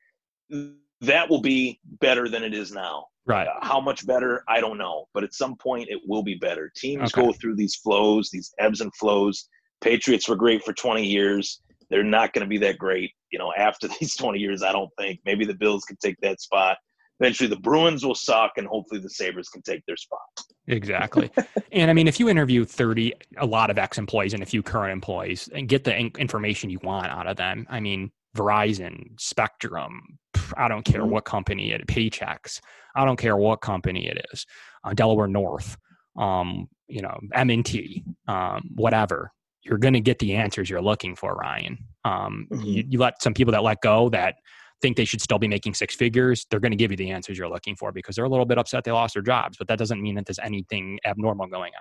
that 1.01 1.31
will 1.31 1.41
be 1.41 1.81
better 2.01 2.29
than 2.29 2.43
it 2.43 2.55
is 2.55 2.73
now. 2.73 3.07
Right. 3.31 3.49
Uh, 3.49 3.65
how 3.65 3.81
much 3.81 4.07
better, 4.07 4.43
I 4.49 4.61
don't 4.61 4.79
know, 4.79 5.07
but 5.15 5.25
at 5.25 5.35
some 5.35 5.57
point 5.57 5.89
it 5.89 6.01
will 6.07 6.23
be 6.23 6.35
better. 6.35 6.71
Teams 6.77 7.13
okay. 7.15 7.27
go 7.27 7.33
through 7.33 7.57
these 7.57 7.77
flows, 7.77 8.31
these 8.31 8.53
ebbs 8.59 8.81
and 8.81 8.95
flows. 8.95 9.49
Patriots 9.81 10.29
were 10.29 10.37
great 10.37 10.63
for 10.65 10.73
20 10.73 11.07
years. 11.07 11.63
They're 11.89 12.05
not 12.05 12.33
going 12.33 12.45
to 12.45 12.49
be 12.49 12.59
that 12.59 12.79
great 12.79 13.13
you 13.31 13.39
know, 13.39 13.53
after 13.57 13.89
these 14.01 14.17
20 14.17 14.39
years, 14.39 14.63
I 14.63 14.73
don't 14.73 14.91
think 14.99 15.21
maybe 15.25 15.45
the 15.45 15.55
Bills 15.55 15.85
can 15.85 15.97
take 16.03 16.17
that 16.23 16.41
spot. 16.41 16.77
Eventually, 17.21 17.49
the 17.49 17.57
Bruins 17.57 18.05
will 18.05 18.15
suck, 18.15 18.53
and 18.57 18.67
hopefully, 18.67 18.99
the 18.99 19.11
Sabres 19.11 19.51
can 19.51 19.61
take 19.61 19.85
their 19.87 19.97
spot. 19.97 20.21
Exactly. 20.69 21.31
and 21.73 21.91
I 21.91 21.95
mean, 21.95 22.09
if 22.09 22.19
you 22.19 22.31
interview 22.31 22.65
30, 22.65 23.13
a 23.39 23.47
lot 23.47 23.69
of 23.69 23.77
ex 23.77 23.99
employees 23.99 24.33
and 24.33 24.43
a 24.43 24.47
few 24.47 24.63
current 24.63 24.93
employees 24.93 25.49
and 25.55 25.69
get 25.69 25.85
the 25.85 25.95
in- 25.95 26.13
information 26.19 26.71
you 26.71 26.79
want 26.83 27.09
out 27.09 27.27
of 27.27 27.37
them, 27.37 27.67
I 27.69 27.81
mean, 27.81 28.11
Verizon, 28.35 29.21
Spectrum, 29.21 30.19
I 30.57 30.69
don't 30.69 30.85
care 30.85 31.03
mm-hmm. 31.03 31.11
what 31.11 31.25
company 31.25 31.73
it 31.73 31.87
Paychex, 31.87 32.61
I 32.95 33.05
don't 33.05 33.19
care 33.19 33.37
what 33.37 33.61
company 33.61 34.07
it 34.07 34.25
is, 34.33 34.47
uh, 34.85 34.95
Delaware 34.95 35.29
North, 35.29 35.77
um, 36.19 36.69
you 36.89 37.03
know, 37.03 37.19
M&T, 37.35 38.05
um, 38.29 38.71
whatever 38.75 39.33
you're 39.63 39.79
going 39.79 39.95
to 39.95 40.01
get 40.01 40.19
the 40.19 40.35
answers 40.35 40.71
you're 40.71 40.83
looking 40.83 41.15
for, 41.15 41.35
Ryan. 41.35 41.79
Um, 42.05 42.47
mm-hmm. 42.51 42.63
you, 42.63 42.85
you, 42.89 42.99
let 42.99 43.23
some 43.23 43.35
people 43.35 43.53
that 43.53 43.63
let 43.63 43.81
go 43.83 44.09
that 44.11 44.37
think 44.81 44.97
they 44.97 45.05
should 45.05 45.21
still 45.21 45.39
be 45.39 45.49
making 45.49 45.75
six 45.75 45.95
figures, 45.95 46.47
they're 46.51 46.61
going 46.61 46.73
to 46.73 46.77
give 46.77 46.91
you 46.91 46.97
the 46.97 47.11
answers 47.11 47.37
you're 47.37 47.49
looking 47.49 47.77
for 47.77 47.93
because 47.93 48.17
they're 48.17 48.25
a 48.25 48.29
little 48.29 48.47
bit 48.47 48.59
upset 48.59 48.85
they 48.85 48.91
lost 48.91 49.15
their 49.15 49.23
jobs, 49.23 49.59
but 49.59 49.69
that 49.69 49.79
doesn't 49.79 50.01
mean 50.01 50.15
that 50.15 50.27
there's 50.27 50.39
anything 50.39 50.99
abnormal 51.05 51.47
going 51.47 51.73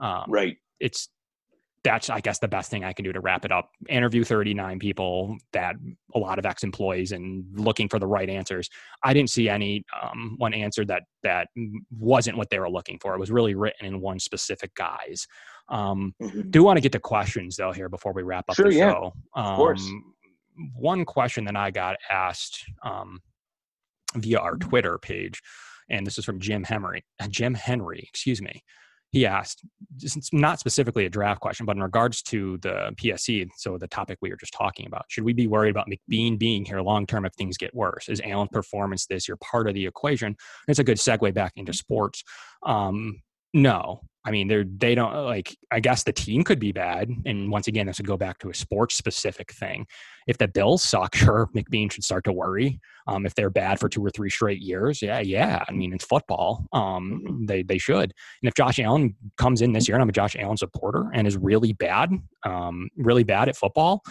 on. 0.00 0.22
Um, 0.22 0.24
right. 0.28 0.56
It's 0.80 1.08
that's 1.86 2.10
I 2.10 2.20
guess 2.20 2.40
the 2.40 2.48
best 2.48 2.68
thing 2.68 2.84
I 2.84 2.92
can 2.92 3.04
do 3.04 3.12
to 3.12 3.20
wrap 3.20 3.44
it 3.44 3.52
up. 3.52 3.70
Interview 3.88 4.24
39 4.24 4.80
people 4.80 5.36
that 5.52 5.76
a 6.14 6.18
lot 6.18 6.38
of 6.38 6.44
ex 6.44 6.64
employees 6.64 7.12
and 7.12 7.44
looking 7.54 7.88
for 7.88 8.00
the 8.00 8.08
right 8.08 8.28
answers. 8.28 8.68
I 9.04 9.14
didn't 9.14 9.30
see 9.30 9.48
any 9.48 9.84
um, 10.02 10.34
one 10.38 10.52
answer 10.52 10.84
that 10.86 11.04
that 11.22 11.46
wasn't 11.96 12.38
what 12.38 12.50
they 12.50 12.58
were 12.58 12.68
looking 12.68 12.98
for. 12.98 13.14
It 13.14 13.20
was 13.20 13.30
really 13.30 13.54
written 13.54 13.86
in 13.86 14.00
one 14.00 14.18
specific 14.18 14.74
guise. 14.74 15.28
Um, 15.68 16.12
mm-hmm. 16.20 16.50
Do 16.50 16.64
want 16.64 16.76
to 16.76 16.80
get 16.80 16.90
to 16.92 16.98
questions 16.98 17.54
though 17.54 17.72
here 17.72 17.88
before 17.88 18.12
we 18.12 18.24
wrap 18.24 18.46
up 18.48 18.56
sure, 18.56 18.68
the 18.68 18.74
yeah. 18.74 18.90
show. 18.90 19.12
Um, 19.36 19.46
of 19.46 19.56
course. 19.56 19.86
Um, 19.86 20.14
one 20.74 21.04
question 21.04 21.44
that 21.44 21.56
I 21.56 21.70
got 21.70 21.96
asked 22.10 22.64
um, 22.82 23.20
via 24.16 24.38
our 24.38 24.56
Twitter 24.56 24.98
page, 24.98 25.40
and 25.88 26.04
this 26.04 26.18
is 26.18 26.24
from 26.24 26.40
Jim 26.40 26.64
Henry. 26.64 27.04
Jim 27.28 27.54
Henry, 27.54 28.08
excuse 28.08 28.42
me. 28.42 28.64
He 29.16 29.24
asked, 29.24 29.64
it's 30.02 30.30
not 30.30 30.60
specifically 30.60 31.06
a 31.06 31.08
draft 31.08 31.40
question, 31.40 31.64
but 31.64 31.74
in 31.74 31.82
regards 31.82 32.20
to 32.24 32.58
the 32.58 32.92
PSE, 32.96 33.48
so 33.56 33.78
the 33.78 33.88
topic 33.88 34.18
we 34.20 34.28
were 34.28 34.36
just 34.36 34.52
talking 34.52 34.86
about, 34.86 35.06
should 35.08 35.24
we 35.24 35.32
be 35.32 35.46
worried 35.46 35.70
about 35.70 35.88
McBeane 35.88 36.38
being 36.38 36.66
here 36.66 36.82
long 36.82 37.06
term 37.06 37.24
if 37.24 37.32
things 37.32 37.56
get 37.56 37.74
worse? 37.74 38.10
Is 38.10 38.20
Allen's 38.20 38.50
performance 38.52 39.06
this 39.06 39.26
year 39.26 39.38
part 39.38 39.68
of 39.68 39.74
the 39.74 39.86
equation? 39.86 40.36
It's 40.68 40.80
a 40.80 40.84
good 40.84 40.98
segue 40.98 41.32
back 41.32 41.54
into 41.56 41.72
sports. 41.72 42.24
Um, 42.62 43.22
no, 43.56 44.02
I 44.26 44.32
mean, 44.32 44.48
they're 44.48 44.64
they 44.64 44.94
don't 44.94 45.14
like. 45.24 45.56
I 45.70 45.80
guess 45.80 46.02
the 46.02 46.12
team 46.12 46.42
could 46.42 46.58
be 46.58 46.72
bad, 46.72 47.08
and 47.24 47.50
once 47.50 47.68
again, 47.68 47.86
this 47.86 47.98
would 47.98 48.06
go 48.06 48.16
back 48.16 48.38
to 48.40 48.50
a 48.50 48.54
sports 48.54 48.96
specific 48.96 49.52
thing. 49.52 49.86
If 50.26 50.36
the 50.36 50.48
Bills 50.48 50.82
suck, 50.82 51.14
sure, 51.16 51.48
McBeane 51.54 51.90
should 51.90 52.04
start 52.04 52.24
to 52.24 52.32
worry. 52.32 52.80
Um, 53.06 53.24
if 53.24 53.34
they're 53.34 53.50
bad 53.50 53.80
for 53.80 53.88
two 53.88 54.04
or 54.04 54.10
three 54.10 54.28
straight 54.28 54.60
years, 54.60 55.00
yeah, 55.00 55.20
yeah. 55.20 55.64
I 55.66 55.72
mean, 55.72 55.94
it's 55.94 56.04
football. 56.04 56.66
Um, 56.72 57.46
they 57.48 57.62
they 57.62 57.78
should. 57.78 58.12
And 58.42 58.48
if 58.48 58.54
Josh 58.54 58.78
Allen 58.78 59.14
comes 59.38 59.62
in 59.62 59.72
this 59.72 59.88
year, 59.88 59.94
and 59.94 60.02
I'm 60.02 60.08
a 60.08 60.12
Josh 60.12 60.36
Allen 60.36 60.56
supporter, 60.56 61.08
and 61.14 61.26
is 61.26 61.38
really 61.38 61.72
bad, 61.72 62.10
um, 62.44 62.90
really 62.96 63.24
bad 63.24 63.48
at 63.48 63.56
football, 63.56 64.02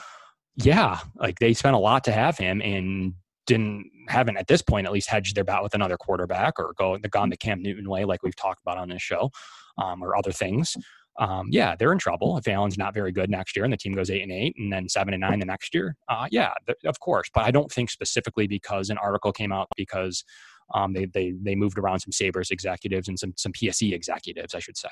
yeah, 0.55 0.99
like 1.17 1.37
they 1.39 1.53
spent 1.53 1.75
a 1.75 1.79
lot 1.79 2.05
to 2.05 2.11
have 2.11 2.37
him, 2.37 2.61
and 2.61 3.13
didn't 3.45 3.89
haven't 4.07 4.37
at 4.37 4.47
this 4.47 4.61
point 4.61 4.85
at 4.85 4.93
least 4.93 5.09
hedged 5.09 5.35
their 5.35 5.43
bet 5.43 5.63
with 5.63 5.73
another 5.73 5.97
quarterback 5.97 6.59
or 6.59 6.73
go 6.77 6.97
the 6.97 7.09
gone 7.09 7.29
the 7.29 7.37
Cam 7.37 7.61
Newton 7.61 7.89
way 7.89 8.05
like 8.05 8.23
we've 8.23 8.35
talked 8.35 8.61
about 8.61 8.77
on 8.77 8.89
this 8.89 9.01
show 9.01 9.31
um, 9.77 10.03
or 10.03 10.15
other 10.15 10.31
things. 10.31 10.75
Um, 11.17 11.47
yeah, 11.49 11.75
they're 11.77 11.93
in 11.93 11.97
trouble 11.97 12.37
if 12.37 12.47
Allen's 12.47 12.77
not 12.77 12.93
very 12.93 13.11
good 13.11 13.29
next 13.29 13.55
year 13.55 13.63
and 13.63 13.71
the 13.71 13.77
team 13.77 13.93
goes 13.93 14.09
eight 14.09 14.21
and 14.21 14.31
eight 14.31 14.53
and 14.57 14.71
then 14.71 14.89
seven 14.89 15.13
and 15.13 15.21
nine 15.21 15.39
the 15.39 15.45
next 15.45 15.73
year. 15.73 15.95
Uh, 16.09 16.27
yeah, 16.29 16.51
th- 16.65 16.77
of 16.85 16.99
course. 16.99 17.29
But 17.33 17.45
I 17.45 17.51
don't 17.51 17.71
think 17.71 17.89
specifically 17.89 18.47
because 18.47 18.89
an 18.89 18.97
article 18.97 19.31
came 19.31 19.53
out 19.53 19.69
because 19.77 20.25
um, 20.73 20.93
they 20.93 21.05
they 21.05 21.33
they 21.41 21.55
moved 21.55 21.77
around 21.77 21.99
some 21.99 22.11
Sabres 22.11 22.51
executives 22.51 23.07
and 23.07 23.17
some 23.17 23.33
some 23.37 23.53
PSE 23.53 23.93
executives, 23.93 24.53
I 24.53 24.59
should 24.59 24.77
say. 24.77 24.89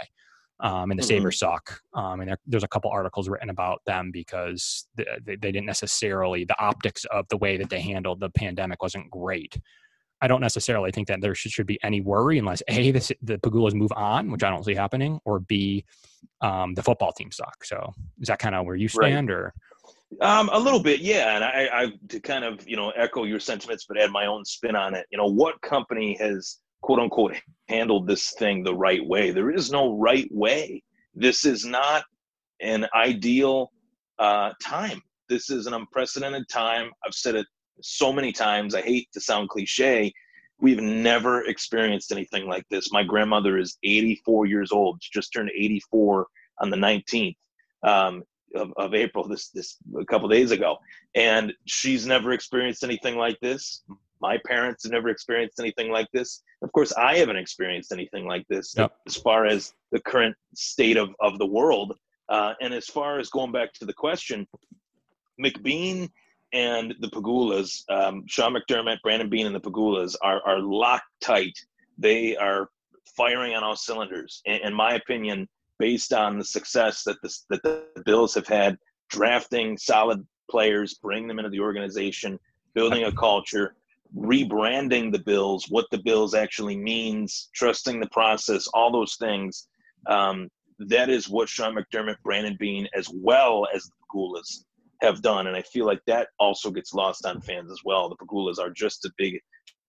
Um, 0.59 0.91
and 0.91 0.99
the 0.99 1.03
mm-hmm. 1.03 1.17
Sabres 1.17 1.39
suck. 1.39 1.81
Um, 1.93 2.21
and 2.21 2.29
there, 2.29 2.37
there's 2.45 2.63
a 2.63 2.67
couple 2.69 2.89
articles 2.89 3.27
written 3.27 3.49
about 3.49 3.81
them 3.85 4.11
because 4.11 4.87
they, 4.95 5.05
they, 5.25 5.35
they, 5.35 5.51
didn't 5.51 5.65
necessarily, 5.65 6.45
the 6.45 6.59
optics 6.59 7.05
of 7.05 7.27
the 7.29 7.37
way 7.37 7.57
that 7.57 7.69
they 7.69 7.81
handled 7.81 8.19
the 8.19 8.29
pandemic 8.29 8.81
wasn't 8.81 9.09
great. 9.09 9.57
I 10.21 10.27
don't 10.27 10.39
necessarily 10.39 10.91
think 10.91 11.09
that 11.09 11.19
there 11.19 11.35
should, 11.35 11.51
should 11.51 11.67
be 11.67 11.77
any 11.83 11.99
worry 11.99 12.37
unless 12.37 12.63
A, 12.69 12.91
the, 12.91 13.15
the 13.23 13.37
Pegulas 13.39 13.73
move 13.73 13.91
on, 13.93 14.31
which 14.31 14.41
I 14.43 14.49
don't 14.49 14.63
see 14.63 14.73
happening, 14.73 15.19
or 15.25 15.41
B, 15.41 15.83
um, 16.39 16.73
the 16.75 16.83
football 16.83 17.11
team 17.11 17.29
suck. 17.29 17.65
So 17.65 17.91
is 18.21 18.29
that 18.29 18.39
kind 18.39 18.55
of 18.55 18.65
where 18.65 18.77
you 18.77 18.87
stand 18.87 19.29
right. 19.29 19.35
or? 19.35 19.53
Um, 20.21 20.49
a 20.53 20.59
little 20.59 20.81
bit, 20.81 21.01
yeah. 21.01 21.35
And 21.35 21.43
I, 21.43 21.69
I 21.73 21.93
to 22.09 22.19
kind 22.19 22.45
of 22.45 22.65
you 22.67 22.77
know 22.77 22.91
echo 22.91 23.23
your 23.23 23.39
sentiments, 23.39 23.85
but 23.87 23.99
add 23.99 24.11
my 24.11 24.25
own 24.25 24.45
spin 24.45 24.75
on 24.75 24.93
it. 24.93 25.05
You 25.11 25.17
know, 25.17 25.25
what 25.25 25.61
company 25.61 26.15
has 26.19 26.59
quote 26.83 26.99
unquote 26.99 27.35
handled 27.69 28.07
this 28.07 28.31
thing 28.37 28.63
the 28.63 28.75
right 28.75 29.03
way? 29.05 29.31
There 29.31 29.49
is 29.49 29.71
no 29.71 29.97
right 29.97 30.27
way. 30.31 30.83
This 31.15 31.45
is 31.45 31.65
not 31.65 32.03
an 32.61 32.87
ideal 32.93 33.71
uh, 34.19 34.51
time. 34.61 35.01
This 35.29 35.49
is 35.49 35.65
an 35.65 35.73
unprecedented 35.73 36.47
time. 36.49 36.91
I've 37.05 37.13
said 37.13 37.35
it 37.35 37.47
so 37.81 38.13
many 38.13 38.31
times. 38.31 38.75
I 38.75 38.81
hate 38.81 39.07
to 39.13 39.21
sound 39.21 39.49
cliche. 39.49 40.13
We've 40.59 40.81
never 40.81 41.45
experienced 41.45 42.11
anything 42.11 42.47
like 42.47 42.65
this. 42.69 42.91
My 42.91 43.03
grandmother 43.03 43.57
is 43.57 43.77
84 43.83 44.45
years 44.45 44.71
old. 44.71 44.99
She 45.01 45.09
just 45.11 45.33
turned 45.33 45.49
84 45.57 46.27
on 46.59 46.69
the 46.69 46.77
19th. 46.77 47.35
Um, 47.83 48.23
of, 48.55 48.71
of 48.77 48.93
April 48.93 49.27
this 49.27 49.49
this 49.49 49.77
a 49.99 50.05
couple 50.05 50.29
days 50.29 50.51
ago, 50.51 50.77
and 51.15 51.53
she's 51.65 52.05
never 52.05 52.33
experienced 52.33 52.83
anything 52.83 53.17
like 53.17 53.39
this. 53.39 53.83
My 54.23 54.37
parents 54.47 54.83
have 54.83 54.93
never 54.93 55.09
experienced 55.09 55.59
anything 55.59 55.91
like 55.91 56.07
this. 56.13 56.43
Of 56.61 56.71
course, 56.71 56.93
I 56.93 57.17
haven't 57.17 57.35
experienced 57.35 57.91
anything 57.91 58.25
like 58.25 58.47
this 58.47 58.73
yep. 58.77 58.95
as 59.05 59.17
far 59.17 59.45
as 59.45 59.73
the 59.91 59.99
current 59.99 60.33
state 60.55 60.95
of, 60.95 61.09
of 61.19 61.39
the 61.39 61.45
world. 61.45 61.97
Uh, 62.29 62.53
and 62.61 62.73
as 62.73 62.85
far 62.85 63.19
as 63.19 63.29
going 63.29 63.51
back 63.51 63.73
to 63.73 63.85
the 63.85 63.91
question, 63.91 64.47
McBeane 65.43 66.09
and 66.53 66.95
the 67.01 67.09
Pegulas, 67.09 67.83
um, 67.89 68.23
Sean 68.25 68.55
McDermott, 68.55 69.01
Brandon 69.03 69.29
Beane, 69.29 69.45
and 69.45 69.53
the 69.53 69.59
Pegulas 69.59 70.15
are, 70.21 70.41
are 70.45 70.61
locked 70.61 71.11
tight. 71.19 71.59
They 71.97 72.37
are 72.37 72.69
firing 73.17 73.55
on 73.55 73.63
all 73.65 73.75
cylinders. 73.75 74.41
In, 74.45 74.61
in 74.67 74.73
my 74.73 74.93
opinion, 74.93 75.49
based 75.79 76.13
on 76.13 76.37
the 76.37 76.45
success 76.45 77.03
that 77.03 77.21
the, 77.21 77.37
that 77.49 77.61
the 77.61 78.03
Bills 78.05 78.33
have 78.35 78.47
had 78.47 78.77
drafting 79.09 79.77
solid 79.77 80.25
players, 80.49 80.93
bringing 80.93 81.27
them 81.27 81.39
into 81.39 81.49
the 81.49 81.59
organization, 81.59 82.39
building 82.73 83.03
a 83.03 83.11
culture, 83.11 83.75
rebranding 84.15 85.11
the 85.11 85.19
Bills, 85.19 85.65
what 85.69 85.85
the 85.91 86.01
Bills 86.03 86.33
actually 86.33 86.77
means, 86.77 87.49
trusting 87.53 87.99
the 87.99 88.09
process, 88.09 88.67
all 88.73 88.91
those 88.91 89.15
things. 89.15 89.67
Um, 90.07 90.49
that 90.79 91.09
is 91.09 91.29
what 91.29 91.49
Sean 91.49 91.75
McDermott, 91.75 92.17
Brandon 92.23 92.57
Beane, 92.59 92.87
as 92.95 93.09
well 93.13 93.67
as 93.73 93.83
the 93.83 93.91
Pegulas 94.13 94.65
have 95.01 95.21
done, 95.21 95.47
and 95.47 95.55
I 95.55 95.61
feel 95.61 95.85
like 95.85 96.01
that 96.07 96.29
also 96.39 96.71
gets 96.71 96.93
lost 96.93 97.25
on 97.25 97.41
fans 97.41 97.71
as 97.71 97.79
well. 97.83 98.09
The 98.09 98.15
Pegulas 98.15 98.59
are 98.59 98.69
just 98.69 99.05
as 99.05 99.11
big, 99.17 99.39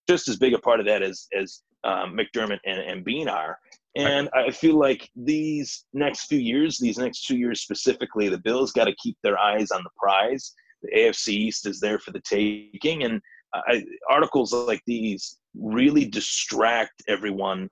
just 0.08 0.28
as 0.28 0.36
big 0.36 0.54
a 0.54 0.58
part 0.58 0.80
of 0.80 0.86
that 0.86 1.02
as 1.02 1.26
as 1.38 1.62
um, 1.84 2.16
McDermott 2.16 2.58
and, 2.64 2.80
and 2.80 3.04
Beane 3.04 3.28
are. 3.28 3.58
And 3.96 4.28
I 4.34 4.50
feel 4.50 4.76
like 4.76 5.08
these 5.14 5.84
next 5.92 6.26
few 6.26 6.40
years, 6.40 6.78
these 6.78 6.98
next 6.98 7.26
two 7.26 7.36
years 7.36 7.60
specifically, 7.60 8.28
the 8.28 8.38
Bills 8.38 8.72
got 8.72 8.86
to 8.86 8.96
keep 8.96 9.16
their 9.22 9.38
eyes 9.38 9.70
on 9.70 9.84
the 9.84 9.90
prize. 9.96 10.52
The 10.82 10.90
AFC 10.98 11.28
East 11.28 11.66
is 11.66 11.78
there 11.78 12.00
for 12.00 12.10
the 12.10 12.20
taking, 12.20 13.04
and 13.04 13.20
I, 13.54 13.84
articles 14.08 14.52
like 14.52 14.82
these 14.86 15.38
really 15.54 16.04
distract 16.04 17.02
everyone 17.08 17.68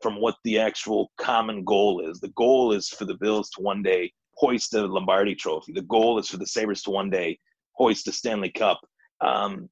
from 0.00 0.20
what 0.20 0.36
the 0.44 0.58
actual 0.58 1.12
common 1.18 1.64
goal 1.64 2.08
is. 2.08 2.20
The 2.20 2.32
goal 2.36 2.72
is 2.72 2.88
for 2.88 3.04
the 3.04 3.16
Bills 3.20 3.50
to 3.50 3.62
one 3.62 3.82
day 3.82 4.12
hoist 4.34 4.70
the 4.70 4.86
Lombardi 4.86 5.34
Trophy. 5.34 5.72
The 5.72 5.82
goal 5.82 6.18
is 6.18 6.28
for 6.28 6.38
the 6.38 6.46
Sabres 6.46 6.82
to 6.82 6.90
one 6.90 7.10
day 7.10 7.38
hoist 7.74 8.06
the 8.06 8.12
Stanley 8.12 8.50
Cup. 8.50 8.80
Um, 9.20 9.68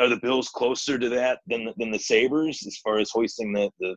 are 0.00 0.08
the 0.08 0.20
Bills 0.20 0.48
closer 0.48 0.98
to 0.98 1.08
that 1.10 1.40
than 1.46 1.72
than 1.76 1.90
the 1.90 1.98
Sabres 1.98 2.66
as 2.66 2.76
far 2.78 2.98
as 2.98 3.10
hoisting 3.10 3.52
the, 3.52 3.70
the 3.78 3.94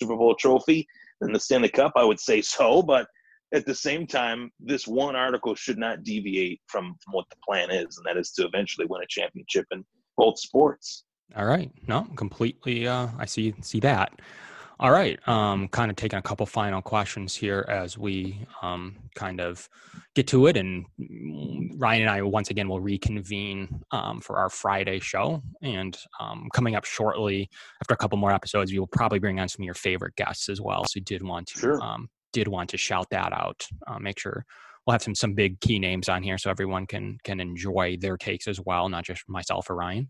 Super 0.00 0.16
Bowl 0.16 0.34
trophy 0.34 0.86
than 1.20 1.32
the 1.32 1.40
Stanley 1.40 1.70
Cup? 1.70 1.92
I 1.96 2.04
would 2.04 2.20
say 2.20 2.42
so, 2.42 2.82
but 2.82 3.06
at 3.54 3.64
the 3.64 3.74
same 3.74 4.06
time, 4.06 4.50
this 4.60 4.86
one 4.86 5.16
article 5.16 5.54
should 5.54 5.78
not 5.78 6.02
deviate 6.02 6.60
from, 6.66 6.94
from 7.02 7.14
what 7.14 7.24
the 7.30 7.36
plan 7.46 7.70
is, 7.70 7.96
and 7.96 8.04
that 8.04 8.18
is 8.18 8.32
to 8.32 8.44
eventually 8.44 8.86
win 8.86 9.02
a 9.02 9.06
championship 9.08 9.64
in 9.70 9.82
both 10.18 10.38
sports. 10.38 11.04
All 11.34 11.46
right, 11.46 11.70
no, 11.86 12.04
completely. 12.16 12.86
Uh, 12.86 13.08
I 13.18 13.24
see 13.24 13.54
see 13.62 13.80
that. 13.80 14.12
All 14.80 14.92
right. 14.92 15.18
Um, 15.26 15.66
kind 15.68 15.90
of 15.90 15.96
taking 15.96 16.20
a 16.20 16.22
couple 16.22 16.46
final 16.46 16.80
questions 16.80 17.34
here 17.34 17.66
as 17.68 17.98
we 17.98 18.46
um, 18.62 18.94
kind 19.16 19.40
of 19.40 19.68
get 20.14 20.28
to 20.28 20.46
it. 20.46 20.56
And 20.56 20.86
Ryan 21.76 22.02
and 22.02 22.10
I, 22.10 22.22
once 22.22 22.50
again, 22.50 22.68
will 22.68 22.80
reconvene 22.80 23.82
um, 23.90 24.20
for 24.20 24.38
our 24.38 24.48
Friday 24.48 25.00
show. 25.00 25.42
And 25.62 25.98
um, 26.20 26.48
coming 26.52 26.76
up 26.76 26.84
shortly, 26.84 27.50
after 27.82 27.94
a 27.94 27.96
couple 27.96 28.18
more 28.18 28.30
episodes, 28.30 28.70
we 28.70 28.78
will 28.78 28.86
probably 28.86 29.18
bring 29.18 29.40
on 29.40 29.48
some 29.48 29.62
of 29.62 29.66
your 29.66 29.74
favorite 29.74 30.14
guests 30.14 30.48
as 30.48 30.60
well. 30.60 30.84
So, 30.84 31.00
did 31.00 31.24
want 31.24 31.48
to 31.48 31.58
sure. 31.58 31.82
Um, 31.82 32.08
did 32.32 32.46
want 32.46 32.70
to 32.70 32.76
shout 32.76 33.10
that 33.10 33.32
out. 33.32 33.66
Uh, 33.88 33.98
make 33.98 34.20
sure 34.20 34.44
we'll 34.88 34.94
have 34.94 35.02
some 35.02 35.14
some 35.14 35.34
big 35.34 35.60
key 35.60 35.78
names 35.78 36.08
on 36.08 36.22
here 36.22 36.38
so 36.38 36.50
everyone 36.50 36.86
can 36.86 37.18
can 37.22 37.40
enjoy 37.40 37.98
their 38.00 38.16
takes 38.16 38.48
as 38.48 38.58
well, 38.58 38.88
not 38.88 39.04
just 39.04 39.22
myself 39.28 39.68
or 39.68 39.76
Ryan. 39.76 40.08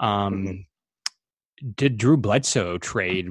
Um, 0.00 0.44
mm-hmm. 0.44 1.68
Did 1.76 1.98
Drew 1.98 2.16
Bledsoe 2.16 2.78
trade 2.78 3.28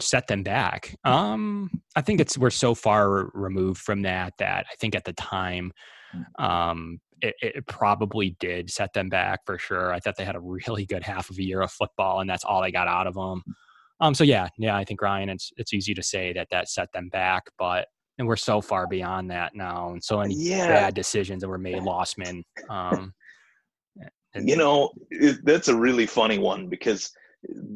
set 0.00 0.28
them 0.28 0.44
back? 0.44 0.94
Um, 1.04 1.68
I 1.96 2.00
think 2.00 2.20
it's 2.20 2.38
we're 2.38 2.50
so 2.50 2.76
far 2.76 3.30
removed 3.34 3.80
from 3.80 4.02
that 4.02 4.34
that 4.38 4.66
I 4.70 4.76
think 4.76 4.94
at 4.94 5.04
the 5.04 5.14
time, 5.14 5.72
um, 6.38 7.00
it, 7.20 7.34
it, 7.42 7.66
probably 7.66 8.36
did 8.38 8.70
set 8.70 8.92
them 8.92 9.08
back 9.08 9.40
for 9.46 9.58
sure. 9.58 9.92
I 9.92 9.98
thought 9.98 10.16
they 10.16 10.24
had 10.24 10.36
a 10.36 10.40
really 10.40 10.86
good 10.86 11.02
half 11.02 11.28
of 11.28 11.38
a 11.38 11.42
year 11.42 11.60
of 11.60 11.72
football, 11.72 12.20
and 12.20 12.30
that's 12.30 12.44
all 12.44 12.62
they 12.62 12.70
got 12.70 12.86
out 12.86 13.08
of 13.08 13.14
them. 13.14 13.42
Um, 14.00 14.14
so 14.14 14.22
yeah, 14.22 14.48
yeah, 14.58 14.76
I 14.76 14.84
think 14.84 15.02
Ryan, 15.02 15.28
it's 15.28 15.50
it's 15.56 15.74
easy 15.74 15.94
to 15.94 16.02
say 16.04 16.32
that 16.34 16.50
that 16.50 16.68
set 16.68 16.92
them 16.92 17.08
back, 17.08 17.44
but 17.58 17.88
and 18.18 18.26
we're 18.26 18.36
so 18.36 18.60
far 18.60 18.86
beyond 18.86 19.30
that 19.30 19.54
now, 19.54 19.90
and 19.90 20.02
so 20.02 20.18
many 20.18 20.34
yeah. 20.34 20.68
bad 20.68 20.94
decisions 20.94 21.42
that 21.42 21.48
were 21.48 21.58
made, 21.58 21.82
Losman. 21.82 22.44
Um, 22.68 23.12
and, 24.34 24.48
you 24.48 24.56
know, 24.56 24.92
it, 25.10 25.44
that's 25.44 25.68
a 25.68 25.76
really 25.76 26.06
funny 26.06 26.38
one 26.38 26.68
because 26.68 27.12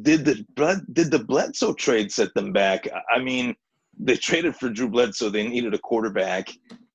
did 0.01 0.25
the 0.25 0.45
did 0.93 1.11
the 1.11 1.19
Bledsoe 1.19 1.73
trade 1.73 2.11
set 2.11 2.33
them 2.33 2.51
back? 2.51 2.87
I 3.13 3.19
mean, 3.19 3.55
they 3.99 4.15
traded 4.15 4.55
for 4.55 4.69
Drew 4.69 4.89
Bledsoe. 4.89 5.29
They 5.29 5.47
needed 5.47 5.73
a 5.73 5.79
quarterback, 5.79 6.49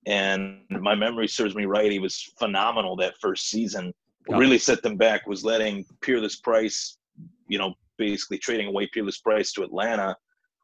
and 0.07 0.63
my 0.71 0.95
memory 0.95 1.29
serves 1.29 1.55
me 1.55 1.67
right. 1.67 1.93
He 1.93 1.99
was 1.99 2.33
phenomenal 2.39 2.97
that 2.97 3.15
first 3.21 3.51
season. 3.51 3.93
What 4.27 4.39
really 4.39 4.59
set 4.59 4.83
them 4.83 4.97
back 4.97 5.27
was 5.27 5.45
letting 5.45 5.85
Peerless 6.01 6.37
Price, 6.37 6.99
you 7.49 7.59
know, 7.59 7.75
basically 7.99 8.39
trading 8.39 8.69
away 8.69 8.89
Peerless 8.93 9.19
Price 9.19 9.53
to 9.53 9.65
Atlanta, 9.65 10.17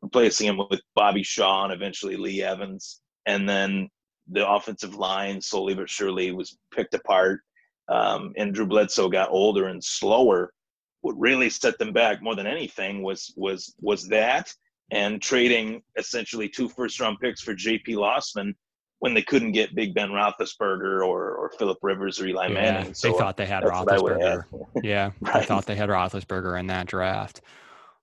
replacing 0.09 0.49
him 0.49 0.61
with 0.71 0.81
Bobby 0.95 1.23
Shaw 1.23 1.65
and 1.65 1.73
eventually 1.73 2.17
Lee 2.17 2.43
Evans, 2.43 3.01
and 3.27 3.49
then 3.49 3.89
the 4.31 4.49
offensive 4.49 4.95
line 4.95 5.41
slowly 5.41 5.75
but 5.75 5.89
surely 5.89 6.33
was 6.33 6.59
picked 6.75 6.95
apart. 6.95 7.41
Um, 7.89 8.33
and 8.37 8.53
Drew 8.53 8.67
Bledsoe 8.67 9.09
got 9.09 9.31
older 9.31 9.69
and 9.69 9.83
slower 9.83 10.53
what 11.01 11.19
really 11.19 11.51
set 11.51 11.79
them 11.79 11.93
back 11.93 12.23
more 12.23 12.35
than 12.35 12.47
anything 12.47 13.03
was 13.03 13.33
was 13.37 13.75
was 13.81 14.09
that 14.09 14.53
and 14.91 15.21
trading 15.23 15.83
essentially 15.97 16.49
two 16.49 16.69
first 16.69 16.99
round 17.01 17.19
picks 17.21 17.41
for 17.41 17.55
JP 17.55 17.89
Losman 17.89 18.55
when 19.01 19.15
they 19.15 19.23
couldn't 19.23 19.53
get 19.53 19.75
Big 19.77 19.95
Ben 19.95 20.11
Roethlisberger 20.11 21.07
or, 21.07 21.31
or 21.35 21.53
Philip 21.59 21.79
Rivers 21.83 22.21
or 22.21 22.27
Eli 22.27 22.49
yeah, 22.49 22.55
Manning. 22.55 22.95
So 22.95 23.13
they 23.13 23.19
thought 23.19 23.37
they 23.37 23.47
had 23.47 23.63
Roethlisberger. 23.63 24.45
yeah, 24.83 25.13
right. 25.21 25.35
they 25.35 25.47
thought 25.47 25.67
they 25.67 25.77
had 25.77 25.89
Roethlisberger 25.89 26.59
in 26.59 26.67
that 26.67 26.87
draft. 26.87 27.43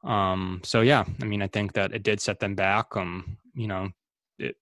Um, 0.06 0.62
so 0.64 0.82
yeah, 0.82 1.04
I 1.22 1.26
mean, 1.26 1.42
I 1.42 1.48
think 1.48 1.74
that 1.74 1.94
it 1.94 2.04
did 2.04 2.22
set 2.22 2.40
them 2.40 2.56
back. 2.56 2.96
Um, 2.96 3.38
you 3.56 3.68
know, 3.68 3.90
it 4.38 4.56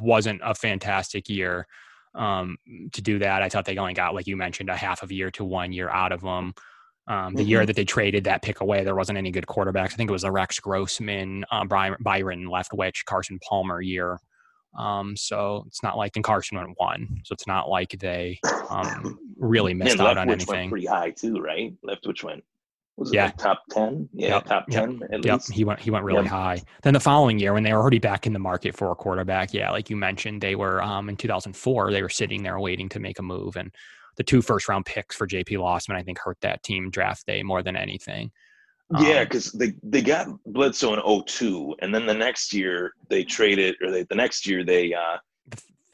wasn't 0.00 0.40
a 0.44 0.54
fantastic 0.54 1.28
year 1.28 1.66
um, 2.14 2.58
to 2.92 3.00
do 3.00 3.18
that. 3.20 3.42
I 3.42 3.48
thought 3.48 3.64
they 3.64 3.76
only 3.76 3.94
got, 3.94 4.14
like 4.14 4.26
you 4.26 4.36
mentioned, 4.36 4.70
a 4.70 4.76
half 4.76 5.02
of 5.02 5.10
a 5.10 5.14
year 5.14 5.30
to 5.32 5.44
one 5.44 5.72
year 5.72 5.88
out 5.88 6.12
of 6.12 6.20
them. 6.20 6.54
Um, 7.06 7.34
the 7.34 7.42
mm-hmm. 7.42 7.50
year 7.50 7.66
that 7.66 7.76
they 7.76 7.84
traded 7.84 8.24
that 8.24 8.42
pick 8.42 8.60
away, 8.60 8.82
there 8.82 8.94
wasn't 8.94 9.18
any 9.18 9.30
good 9.30 9.46
quarterbacks. 9.46 9.92
I 9.92 9.96
think 9.96 10.08
it 10.08 10.12
was 10.12 10.24
a 10.24 10.32
Rex 10.32 10.58
Grossman, 10.58 11.44
um, 11.50 11.68
Byron, 11.68 11.98
Byron 12.00 12.46
Leftwich, 12.46 13.04
Carson 13.04 13.38
Palmer 13.46 13.82
year. 13.82 14.18
Um, 14.76 15.16
so 15.16 15.64
it's 15.66 15.82
not 15.82 15.96
like, 15.96 16.16
and 16.16 16.24
Carson 16.24 16.58
went 16.58 16.70
one. 16.76 17.20
So 17.24 17.34
it's 17.34 17.46
not 17.46 17.68
like 17.68 17.90
they 18.00 18.40
um, 18.70 19.18
really 19.36 19.74
missed 19.74 20.00
out 20.00 20.16
on 20.16 20.30
anything. 20.30 20.70
pretty 20.70 20.86
high 20.86 21.10
too, 21.10 21.40
right? 21.40 21.74
Leftwich 21.86 22.24
went. 22.24 22.42
Was 22.96 23.12
yeah. 23.12 23.26
Like 23.26 23.36
top 23.38 23.62
ten? 23.70 24.08
Yeah, 24.12 24.28
yep. 24.28 24.44
top 24.44 24.66
ten 24.68 24.92
yep. 24.92 25.10
at 25.12 25.24
yep. 25.24 25.34
least. 25.34 25.52
He 25.52 25.64
went. 25.64 25.80
He 25.80 25.90
went 25.90 26.04
really 26.04 26.22
yep. 26.22 26.30
high. 26.30 26.62
Then 26.82 26.94
the 26.94 27.00
following 27.00 27.38
year, 27.38 27.52
when 27.52 27.64
they 27.64 27.72
were 27.72 27.80
already 27.80 27.98
back 27.98 28.26
in 28.26 28.32
the 28.32 28.38
market 28.38 28.76
for 28.76 28.90
a 28.92 28.94
quarterback, 28.94 29.52
yeah, 29.52 29.70
like 29.70 29.90
you 29.90 29.96
mentioned, 29.96 30.40
they 30.40 30.54
were 30.54 30.82
um, 30.82 31.08
in 31.08 31.16
2004. 31.16 31.90
They 31.90 32.02
were 32.02 32.08
sitting 32.08 32.42
there 32.42 32.58
waiting 32.60 32.88
to 32.90 33.00
make 33.00 33.18
a 33.18 33.22
move, 33.22 33.56
and 33.56 33.74
the 34.16 34.22
two 34.22 34.42
first 34.42 34.68
round 34.68 34.86
picks 34.86 35.16
for 35.16 35.26
JP 35.26 35.58
Losman 35.58 35.96
I 35.96 36.02
think, 36.02 36.18
hurt 36.18 36.38
that 36.42 36.62
team 36.62 36.90
draft 36.90 37.26
day 37.26 37.42
more 37.42 37.62
than 37.62 37.76
anything. 37.76 38.30
Yeah, 39.00 39.24
because 39.24 39.52
um, 39.54 39.58
they, 39.58 39.72
they 39.82 40.02
got 40.02 40.28
Bledsoe 40.46 40.94
in 40.94 41.24
02, 41.26 41.76
and 41.80 41.92
then 41.92 42.06
the 42.06 42.14
next 42.14 42.52
year 42.52 42.92
they 43.08 43.24
traded, 43.24 43.76
or 43.82 43.90
they, 43.90 44.02
the 44.04 44.14
next 44.14 44.46
year 44.46 44.62
they 44.62 44.92
uh, 44.92 45.16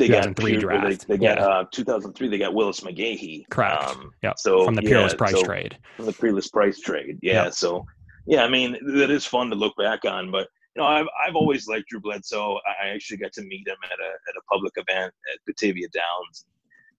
they 0.01 0.09
got 0.09 0.36
three 0.36 0.57
draft. 0.57 1.07
They, 1.07 1.16
they 1.16 1.24
got 1.24 1.38
yeah. 1.38 1.46
uh, 1.46 1.64
2003. 1.72 2.28
They 2.28 2.38
got 2.38 2.55
Willis 2.55 2.80
McGahee. 2.80 3.48
Correct. 3.51 3.82
Um, 3.84 4.12
yeah. 4.22 4.32
So 4.36 4.64
from 4.64 4.74
the 4.74 4.82
Peerless 4.82 5.12
yeah, 5.12 5.18
Price 5.18 5.32
so 5.32 5.42
trade. 5.44 5.78
From 5.96 6.07
the 6.07 6.12
Peerless 6.12 6.48
Price 6.48 6.80
trade. 6.80 7.18
Yeah. 7.22 7.44
Yep. 7.44 7.55
So 7.55 7.86
yeah, 8.26 8.44
I 8.44 8.48
mean 8.48 8.76
that 8.96 9.11
is 9.11 9.24
fun 9.24 9.51
to 9.51 9.57
look 9.57 9.76
back 9.76 10.05
on, 10.05 10.30
but 10.30 10.48
you 10.74 10.82
know 10.82 10.88
I've 10.88 11.07
I've 11.26 11.36
always 11.36 11.68
liked 11.68 11.88
Drew 11.88 12.01
Bledsoe. 12.01 12.59
I 12.82 12.88
actually 12.88 13.18
got 13.18 13.32
to 13.34 13.42
meet 13.42 13.66
him 13.66 13.76
at 13.84 13.98
a 13.98 14.11
at 14.28 14.36
a 14.36 14.42
public 14.53 14.72
event 14.76 15.12
at 15.32 15.38
Batavia 15.46 15.88
Downs 15.92 16.46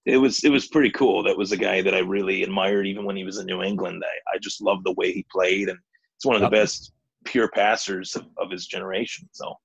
it 0.05 0.17
was 0.17 0.43
it 0.43 0.49
was 0.49 0.67
pretty 0.67 0.89
cool. 0.91 1.23
That 1.23 1.37
was 1.37 1.51
a 1.51 1.57
guy 1.57 1.81
that 1.81 1.93
I 1.93 1.99
really 1.99 2.43
admired, 2.43 2.87
even 2.87 3.05
when 3.05 3.15
he 3.15 3.23
was 3.23 3.37
in 3.37 3.45
New 3.45 3.61
England. 3.61 4.03
I, 4.05 4.35
I 4.35 4.39
just 4.39 4.61
loved 4.61 4.85
the 4.85 4.93
way 4.93 5.11
he 5.11 5.25
played, 5.31 5.69
and 5.69 5.77
it's 6.15 6.25
one 6.25 6.35
of 6.35 6.41
yep. 6.41 6.51
the 6.51 6.57
best 6.57 6.91
pure 7.25 7.49
passers 7.49 8.15
of, 8.15 8.25
of 8.37 8.49
his 8.49 8.65
generation. 8.65 9.29
So 9.31 9.55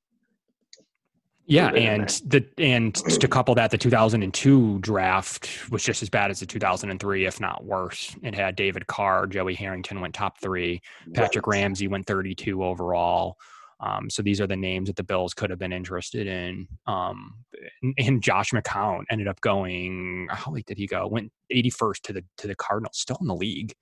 yeah, 1.46 1.68
and 1.68 2.08
the 2.26 2.44
and 2.58 2.94
to 2.94 3.28
couple 3.28 3.54
that, 3.54 3.70
the 3.70 3.78
2002 3.78 4.80
draft 4.80 5.70
was 5.70 5.82
just 5.82 6.02
as 6.02 6.10
bad 6.10 6.30
as 6.30 6.40
the 6.40 6.46
2003, 6.46 7.24
if 7.24 7.40
not 7.40 7.64
worse. 7.64 8.16
It 8.22 8.34
had 8.34 8.56
David 8.56 8.86
Carr, 8.88 9.26
Joey 9.26 9.54
Harrington 9.54 10.00
went 10.00 10.14
top 10.14 10.40
three, 10.40 10.82
Patrick 11.14 11.46
right. 11.46 11.60
Ramsey 11.60 11.86
went 11.88 12.06
32 12.06 12.64
overall. 12.64 13.36
Um, 13.78 14.08
so 14.08 14.22
these 14.22 14.40
are 14.40 14.46
the 14.46 14.56
names 14.56 14.88
that 14.88 14.96
the 14.96 15.04
Bills 15.04 15.34
could 15.34 15.50
have 15.50 15.58
been 15.58 15.72
interested 15.72 16.26
in. 16.26 16.66
Um, 16.86 17.34
and, 17.82 17.94
and, 17.98 18.22
Josh 18.22 18.50
McCown 18.52 19.04
ended 19.10 19.28
up 19.28 19.40
going. 19.42 20.28
How 20.30 20.50
late 20.50 20.64
did 20.64 20.78
he 20.78 20.86
go? 20.86 21.06
Went 21.06 21.30
81st 21.52 22.00
to 22.04 22.12
the 22.14 22.24
to 22.38 22.46
the 22.46 22.54
Cardinals, 22.54 22.98
still 22.98 23.18
in 23.20 23.26
the 23.26 23.34
league. 23.34 23.74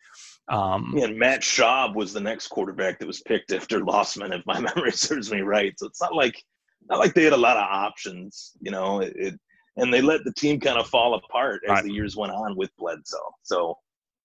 Um, 0.48 0.92
yeah, 0.96 1.04
and 1.04 1.18
Matt 1.18 1.40
Schaub 1.40 1.94
was 1.94 2.12
the 2.12 2.20
next 2.20 2.48
quarterback 2.48 2.98
that 2.98 3.06
was 3.06 3.22
picked 3.22 3.52
after 3.52 3.80
Losman, 3.80 4.36
if 4.36 4.44
my 4.44 4.60
memory 4.74 4.92
serves 4.92 5.30
me 5.30 5.40
right. 5.40 5.72
So 5.78 5.86
it's 5.86 6.02
not 6.02 6.14
like 6.14 6.42
not 6.89 6.99
like 6.99 7.14
they 7.14 7.24
had 7.24 7.32
a 7.32 7.37
lot 7.37 7.57
of 7.57 7.64
options, 7.64 8.53
you 8.61 8.70
know. 8.70 9.01
It, 9.01 9.12
it 9.16 9.41
and 9.76 9.93
they 9.93 10.01
let 10.01 10.24
the 10.24 10.32
team 10.32 10.61
kind 10.61 10.78
of 10.78 10.87
fall 10.87 11.14
apart 11.14 11.62
as 11.64 11.70
right. 11.70 11.85
the 11.85 11.93
years 11.93 12.16
went 12.16 12.32
on 12.32 12.57
with 12.57 12.70
Bledsoe. 12.76 13.35
So 13.43 13.76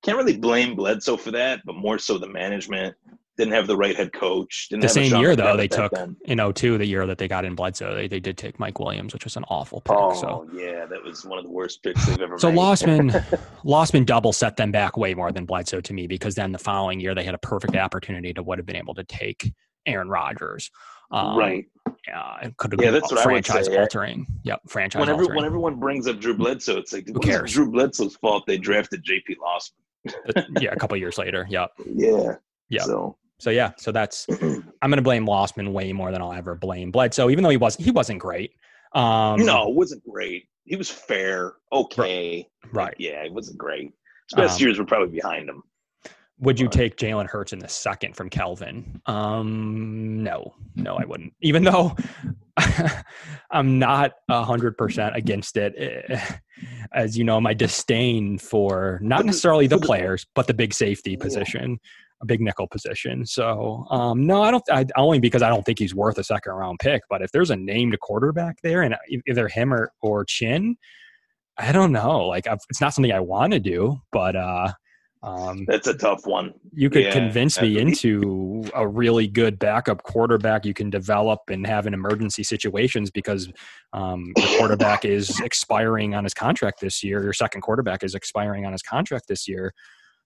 can't 0.03 0.17
really 0.17 0.37
blame 0.37 0.75
Bledsoe 0.75 1.17
for 1.17 1.31
that, 1.31 1.61
but 1.65 1.75
more 1.75 1.97
so 1.97 2.17
the 2.17 2.29
management 2.29 2.95
didn't 3.39 3.53
have 3.53 3.67
the 3.67 3.75
right 3.75 3.95
head 3.95 4.11
coach. 4.11 4.67
the 4.69 4.87
same 4.87 5.15
year 5.15 5.35
though, 5.35 5.55
they 5.55 5.67
took 5.67 5.91
then. 5.93 6.15
in 6.25 6.53
02, 6.53 6.77
the 6.77 6.85
year 6.85 7.07
that 7.07 7.17
they 7.17 7.27
got 7.27 7.45
in 7.45 7.55
Bledsoe, 7.55 7.95
they, 7.95 8.07
they 8.07 8.19
did 8.19 8.37
take 8.37 8.59
Mike 8.59 8.79
Williams, 8.79 9.13
which 9.13 9.23
was 9.23 9.37
an 9.37 9.45
awful 9.47 9.79
pick. 9.81 9.95
Oh 9.97 10.13
so. 10.13 10.49
yeah, 10.53 10.85
that 10.85 11.01
was 11.01 11.25
one 11.25 11.39
of 11.39 11.45
the 11.45 11.51
worst 11.51 11.81
picks 11.81 12.05
they've 12.05 12.19
ever 12.19 12.33
made. 12.33 12.41
so 12.41 12.51
made. 12.51 12.59
Losman, 12.59 13.39
Losman 13.65 14.05
double 14.05 14.33
set 14.33 14.57
them 14.57 14.71
back 14.71 14.97
way 14.97 15.13
more 15.13 15.31
than 15.31 15.45
Bledsoe 15.45 15.79
to 15.81 15.93
me 15.93 16.05
because 16.05 16.35
then 16.35 16.51
the 16.51 16.59
following 16.59 16.99
year 16.99 17.15
they 17.15 17.23
had 17.23 17.33
a 17.33 17.39
perfect 17.39 17.75
opportunity 17.77 18.33
to 18.33 18.43
would 18.43 18.59
have 18.59 18.65
been 18.65 18.75
able 18.75 18.93
to 18.93 19.05
take 19.05 19.53
Aaron 19.85 20.09
Rodgers. 20.09 20.69
Um, 21.11 21.37
right. 21.37 21.65
Yeah, 22.07 22.37
it 22.41 22.57
could 22.57 22.71
have 22.71 22.81
yeah, 22.81 22.91
been 22.91 23.01
that's 23.01 23.21
franchise 23.21 23.67
altering. 23.67 24.25
Yep, 24.43 24.61
franchise 24.67 24.99
whenever, 24.99 25.21
altering. 25.21 25.35
When 25.37 25.45
everyone 25.45 25.79
brings 25.79 26.07
up 26.07 26.19
Drew 26.19 26.33
Bledsoe, 26.33 26.77
it's 26.77 26.93
like, 26.93 27.07
who 27.07 27.19
cares? 27.19 27.53
Drew 27.53 27.69
Bledsoe's 27.69 28.15
fault 28.15 28.45
they 28.47 28.57
drafted 28.57 29.03
J.P. 29.03 29.35
Losman. 29.35 30.61
yeah, 30.61 30.71
a 30.71 30.75
couple 30.75 30.97
years 30.97 31.17
later. 31.17 31.45
Yep. 31.49 31.71
Yeah. 31.93 32.35
Yeah. 32.69 32.83
So. 32.83 33.17
So 33.39 33.51
yeah, 33.51 33.71
so 33.77 33.91
that's 33.93 34.27
I'm 34.41 34.89
going 34.89 34.97
to 34.97 35.01
blame 35.01 35.25
Losman 35.25 35.71
way 35.71 35.93
more 35.93 36.11
than 36.11 36.21
I'll 36.21 36.33
ever 36.33 36.55
blame 36.55 36.91
Bledsoe, 36.91 37.29
even 37.29 37.43
though 37.43 37.49
he 37.49 37.57
was 37.57 37.75
he 37.77 37.89
wasn't 37.89 38.19
great. 38.19 38.51
Um, 38.93 39.45
no, 39.45 39.69
it 39.69 39.75
wasn't 39.75 40.03
great. 40.03 40.49
He 40.65 40.75
was 40.75 40.89
fair, 40.89 41.53
okay. 41.71 42.47
Right. 42.73 42.95
Yeah, 42.99 43.23
he 43.23 43.29
wasn't 43.29 43.57
great. 43.57 43.93
His 44.29 44.35
best 44.35 44.59
um, 44.59 44.65
years 44.65 44.77
were 44.77 44.85
probably 44.85 45.15
behind 45.15 45.49
him. 45.49 45.63
Would 46.41 46.57
you 46.57 46.69
take 46.69 46.95
Jalen 46.95 47.27
Hurts 47.27 47.51
in 47.51 47.59
the 47.59 47.67
second 47.67 48.15
from 48.15 48.29
Kelvin? 48.29 49.01
Um, 49.07 50.23
no, 50.23 50.55
no, 50.75 50.95
I 50.95 51.03
wouldn't. 51.03 51.33
Even 51.41 51.65
though 51.65 51.97
I'm 53.51 53.77
not 53.77 54.13
a 54.29 54.43
hundred 54.43 54.77
percent 54.77 55.17
against 55.17 55.57
it, 55.57 55.73
eh, 55.77 56.17
as 56.93 57.17
you 57.17 57.25
know, 57.25 57.41
my 57.41 57.53
disdain 57.53 58.37
for 58.37 58.99
not 59.01 59.25
necessarily 59.25 59.67
the 59.67 59.79
players, 59.79 60.25
but 60.33 60.47
the 60.47 60.53
big 60.53 60.73
safety 60.73 61.17
position, 61.17 61.77
a 62.21 62.25
big 62.25 62.39
nickel 62.39 62.67
position. 62.67 63.25
So, 63.25 63.85
um, 63.89 64.25
no, 64.25 64.41
I 64.41 64.51
don't. 64.51 64.63
I, 64.71 64.85
only 64.95 65.19
because 65.19 65.41
I 65.41 65.49
don't 65.49 65.65
think 65.65 65.77
he's 65.77 65.93
worth 65.93 66.17
a 66.19 66.23
second 66.23 66.53
round 66.53 66.79
pick. 66.79 67.01
But 67.09 67.21
if 67.21 67.33
there's 67.33 67.51
a 67.51 67.57
named 67.57 67.99
quarterback 67.99 68.61
there, 68.63 68.81
and 68.81 68.95
either 69.27 69.49
him 69.49 69.73
or 69.73 69.91
or 70.01 70.23
Chinn, 70.23 70.77
I 71.57 71.73
don't 71.73 71.91
know. 71.91 72.27
Like, 72.27 72.47
I've, 72.47 72.59
it's 72.69 72.79
not 72.79 72.93
something 72.93 73.11
I 73.11 73.19
want 73.19 73.51
to 73.51 73.59
do, 73.59 73.97
but. 74.13 74.37
uh 74.37 74.71
um, 75.21 75.65
That's 75.65 75.87
a 75.87 75.93
tough 75.93 76.25
one. 76.25 76.53
You 76.73 76.89
could 76.89 77.03
yeah, 77.03 77.11
convince 77.11 77.61
me 77.61 77.77
into 77.77 78.63
a 78.73 78.87
really 78.87 79.27
good 79.27 79.59
backup 79.59 80.03
quarterback 80.03 80.65
you 80.65 80.73
can 80.73 80.89
develop 80.89 81.41
and 81.49 81.67
have 81.67 81.85
in 81.87 81.93
emergency 81.93 82.43
situations 82.43 83.11
because 83.11 83.51
um, 83.91 84.31
your 84.37 84.59
quarterback 84.59 85.03
is 85.03 85.39
expiring 85.41 86.15
on 86.15 86.23
his 86.23 86.33
contract 86.33 86.79
this 86.79 87.03
year. 87.03 87.21
Your 87.21 87.33
second 87.33 87.61
quarterback 87.61 88.03
is 88.03 88.15
expiring 88.15 88.65
on 88.65 88.71
his 88.71 88.81
contract 88.81 89.27
this 89.27 89.47
year. 89.47 89.73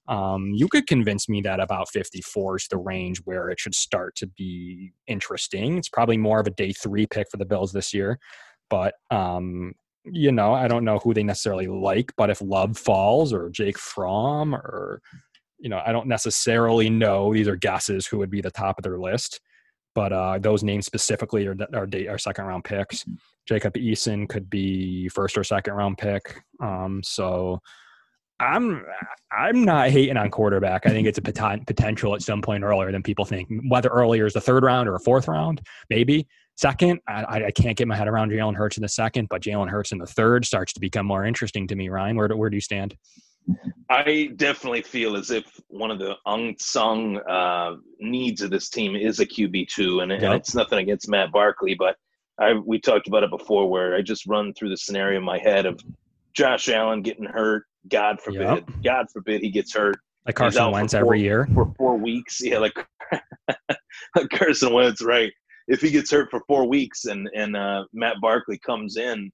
Um, 0.07 0.51
you 0.53 0.67
could 0.67 0.85
convince 0.85 1.27
me 1.27 1.41
that 1.41 1.59
about 1.59 1.89
54 1.89 2.57
is 2.57 2.67
the 2.69 2.77
range 2.77 3.19
where 3.23 3.49
it 3.49 3.59
should 3.59 3.73
start 3.73 4.15
to 4.17 4.27
be 4.27 4.91
interesting. 5.07 5.77
It's 5.77 5.89
probably 5.89 6.17
more 6.17 6.39
of 6.39 6.45
a 6.45 6.51
day 6.51 6.71
three 6.71 7.07
pick 7.07 7.27
for 7.31 7.37
the 7.37 7.45
Bills 7.45 7.71
this 7.71 7.93
year, 7.93 8.19
but 8.69 8.95
um, 9.09 9.73
you 10.05 10.31
know, 10.31 10.53
I 10.53 10.67
don't 10.67 10.83
know 10.83 10.99
who 10.99 11.13
they 11.13 11.23
necessarily 11.23 11.67
like, 11.67 12.11
but 12.17 12.29
if 12.29 12.41
Love 12.41 12.77
falls 12.77 13.33
or 13.33 13.49
Jake 13.49 13.77
Fromm 13.77 14.53
or, 14.53 15.01
you 15.59 15.69
know, 15.69 15.81
I 15.85 15.91
don't 15.91 16.07
necessarily 16.07 16.89
know. 16.89 17.33
These 17.33 17.47
are 17.47 17.55
guesses 17.55 18.05
who 18.05 18.17
would 18.17 18.29
be 18.29 18.41
the 18.41 18.51
top 18.51 18.77
of 18.77 18.83
their 18.83 18.99
list, 18.99 19.39
but 19.95 20.11
uh, 20.11 20.39
those 20.39 20.63
names 20.63 20.85
specifically 20.85 21.47
are 21.47 21.55
are, 21.73 21.87
are 22.09 22.17
second 22.17 22.45
round 22.45 22.63
picks. 22.65 23.05
Jacob 23.45 23.73
Eason 23.75 24.27
could 24.27 24.49
be 24.49 25.09
first 25.09 25.37
or 25.37 25.43
second 25.43 25.73
round 25.73 25.97
pick. 25.97 26.41
Um, 26.61 27.01
so 27.03 27.59
I'm 28.39 28.85
I'm 29.31 29.63
not 29.63 29.89
hating 29.89 30.17
on 30.17 30.31
quarterback. 30.31 30.85
I 30.85 30.89
think 30.89 31.07
it's 31.07 31.17
a 31.17 31.21
pot- 31.21 31.65
potential 31.65 32.13
at 32.15 32.21
some 32.21 32.41
point 32.41 32.63
earlier 32.63 32.91
than 32.91 33.03
people 33.03 33.25
think. 33.25 33.47
Whether 33.67 33.89
earlier 33.89 34.25
is 34.25 34.33
the 34.33 34.41
third 34.41 34.63
round 34.63 34.89
or 34.89 34.95
a 34.95 34.99
fourth 34.99 35.27
round, 35.27 35.61
maybe. 35.89 36.27
Second, 36.55 36.99
I, 37.07 37.45
I 37.45 37.51
can't 37.51 37.75
get 37.75 37.87
my 37.87 37.95
head 37.95 38.07
around 38.07 38.31
Jalen 38.31 38.55
Hurts 38.55 38.77
in 38.77 38.81
the 38.81 38.89
second, 38.89 39.27
but 39.29 39.41
Jalen 39.41 39.69
Hurts 39.69 39.91
in 39.91 39.97
the 39.97 40.05
third 40.05 40.45
starts 40.45 40.71
to 40.73 40.79
become 40.79 41.05
more 41.05 41.25
interesting 41.25 41.67
to 41.67 41.75
me. 41.75 41.89
Ryan, 41.89 42.15
where 42.15 42.27
do, 42.27 42.37
where 42.37 42.49
do 42.49 42.55
you 42.55 42.61
stand? 42.61 42.95
I 43.89 44.29
definitely 44.35 44.83
feel 44.83 45.17
as 45.17 45.31
if 45.31 45.45
one 45.67 45.91
of 45.91 45.99
the 45.99 46.15
unsung 46.25 47.17
uh, 47.29 47.75
needs 47.99 48.41
of 48.41 48.51
this 48.51 48.69
team 48.69 48.95
is 48.95 49.19
a 49.19 49.25
QB 49.25 49.67
two, 49.67 49.99
and, 49.99 50.11
yep. 50.11 50.21
and, 50.21 50.33
it's 50.33 50.55
nothing 50.55 50.79
against 50.79 51.09
Matt 51.09 51.31
Barkley, 51.31 51.75
but 51.75 51.97
I 52.39 52.53
we 52.53 52.79
talked 52.79 53.07
about 53.07 53.23
it 53.23 53.29
before, 53.29 53.69
where 53.69 53.95
I 53.95 54.01
just 54.01 54.25
run 54.27 54.53
through 54.53 54.69
the 54.69 54.77
scenario 54.77 55.19
in 55.19 55.25
my 55.25 55.39
head 55.39 55.65
of 55.65 55.79
Josh 56.33 56.69
Allen 56.69 57.01
getting 57.01 57.25
hurt. 57.25 57.65
God 57.89 58.21
forbid, 58.21 58.41
yep. 58.41 58.69
God 58.83 59.05
forbid 59.11 59.41
he 59.41 59.49
gets 59.49 59.73
hurt. 59.73 59.97
Like 60.25 60.35
Carson 60.35 60.71
Wentz 60.71 60.93
every 60.93 61.21
year 61.21 61.47
for 61.53 61.73
four 61.77 61.97
weeks. 61.97 62.39
Yeah, 62.41 62.59
like, 62.59 62.73
like 64.15 64.29
Carson 64.31 64.73
Wentz, 64.73 65.01
right? 65.01 65.33
If 65.67 65.81
he 65.81 65.91
gets 65.91 66.11
hurt 66.11 66.29
for 66.29 66.41
four 66.47 66.67
weeks 66.67 67.05
and 67.05 67.29
and 67.35 67.55
uh, 67.55 67.85
Matt 67.93 68.17
Barkley 68.21 68.57
comes 68.59 68.97
in, 68.97 69.31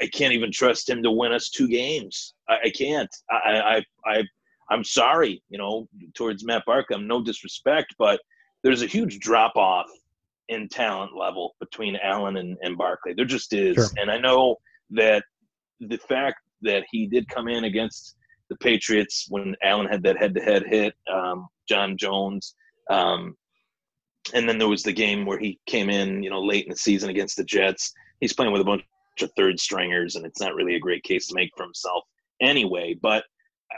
I 0.00 0.06
can't 0.06 0.32
even 0.32 0.50
trust 0.52 0.88
him 0.88 1.02
to 1.02 1.10
win 1.10 1.32
us 1.32 1.50
two 1.50 1.68
games. 1.68 2.34
I, 2.48 2.58
I 2.64 2.70
can't. 2.70 3.10
I, 3.30 3.82
I 4.06 4.10
I 4.10 4.22
I'm 4.70 4.84
sorry, 4.84 5.42
you 5.48 5.58
know, 5.58 5.88
towards 6.14 6.44
Matt 6.44 6.64
Barkley. 6.66 6.96
I'm 6.96 7.06
no 7.06 7.22
disrespect, 7.22 7.94
but 7.98 8.20
there's 8.62 8.82
a 8.82 8.86
huge 8.86 9.20
drop 9.20 9.56
off 9.56 9.86
in 10.48 10.68
talent 10.68 11.16
level 11.16 11.54
between 11.60 11.96
Allen 11.96 12.36
and, 12.36 12.56
and 12.62 12.76
Barkley. 12.76 13.14
There 13.14 13.24
just 13.24 13.52
is, 13.52 13.74
sure. 13.76 13.88
and 13.98 14.10
I 14.10 14.18
know 14.18 14.56
that 14.90 15.24
the 15.80 15.98
fact 15.98 16.38
that 16.62 16.84
he 16.90 17.06
did 17.06 17.28
come 17.28 17.48
in 17.48 17.64
against 17.64 18.16
the 18.48 18.56
Patriots 18.56 19.26
when 19.28 19.54
Allen 19.62 19.86
had 19.86 20.02
that 20.02 20.18
head 20.18 20.34
to 20.34 20.40
head 20.40 20.64
hit, 20.66 20.94
um, 21.12 21.46
John 21.68 21.96
Jones. 21.96 22.54
Um, 22.90 23.36
and 24.32 24.48
then 24.48 24.58
there 24.58 24.68
was 24.68 24.82
the 24.82 24.92
game 24.92 25.26
where 25.26 25.38
he 25.38 25.58
came 25.66 25.90
in, 25.90 26.22
you 26.22 26.30
know, 26.30 26.42
late 26.42 26.64
in 26.64 26.70
the 26.70 26.76
season 26.76 27.10
against 27.10 27.36
the 27.36 27.44
Jets. 27.44 27.92
He's 28.20 28.32
playing 28.32 28.52
with 28.52 28.62
a 28.62 28.64
bunch 28.64 28.84
of 29.20 29.30
third 29.36 29.60
stringers, 29.60 30.16
and 30.16 30.24
it's 30.24 30.40
not 30.40 30.54
really 30.54 30.76
a 30.76 30.80
great 30.80 31.02
case 31.02 31.26
to 31.28 31.34
make 31.34 31.50
for 31.56 31.64
himself 31.64 32.04
anyway. 32.40 32.96
But 33.00 33.24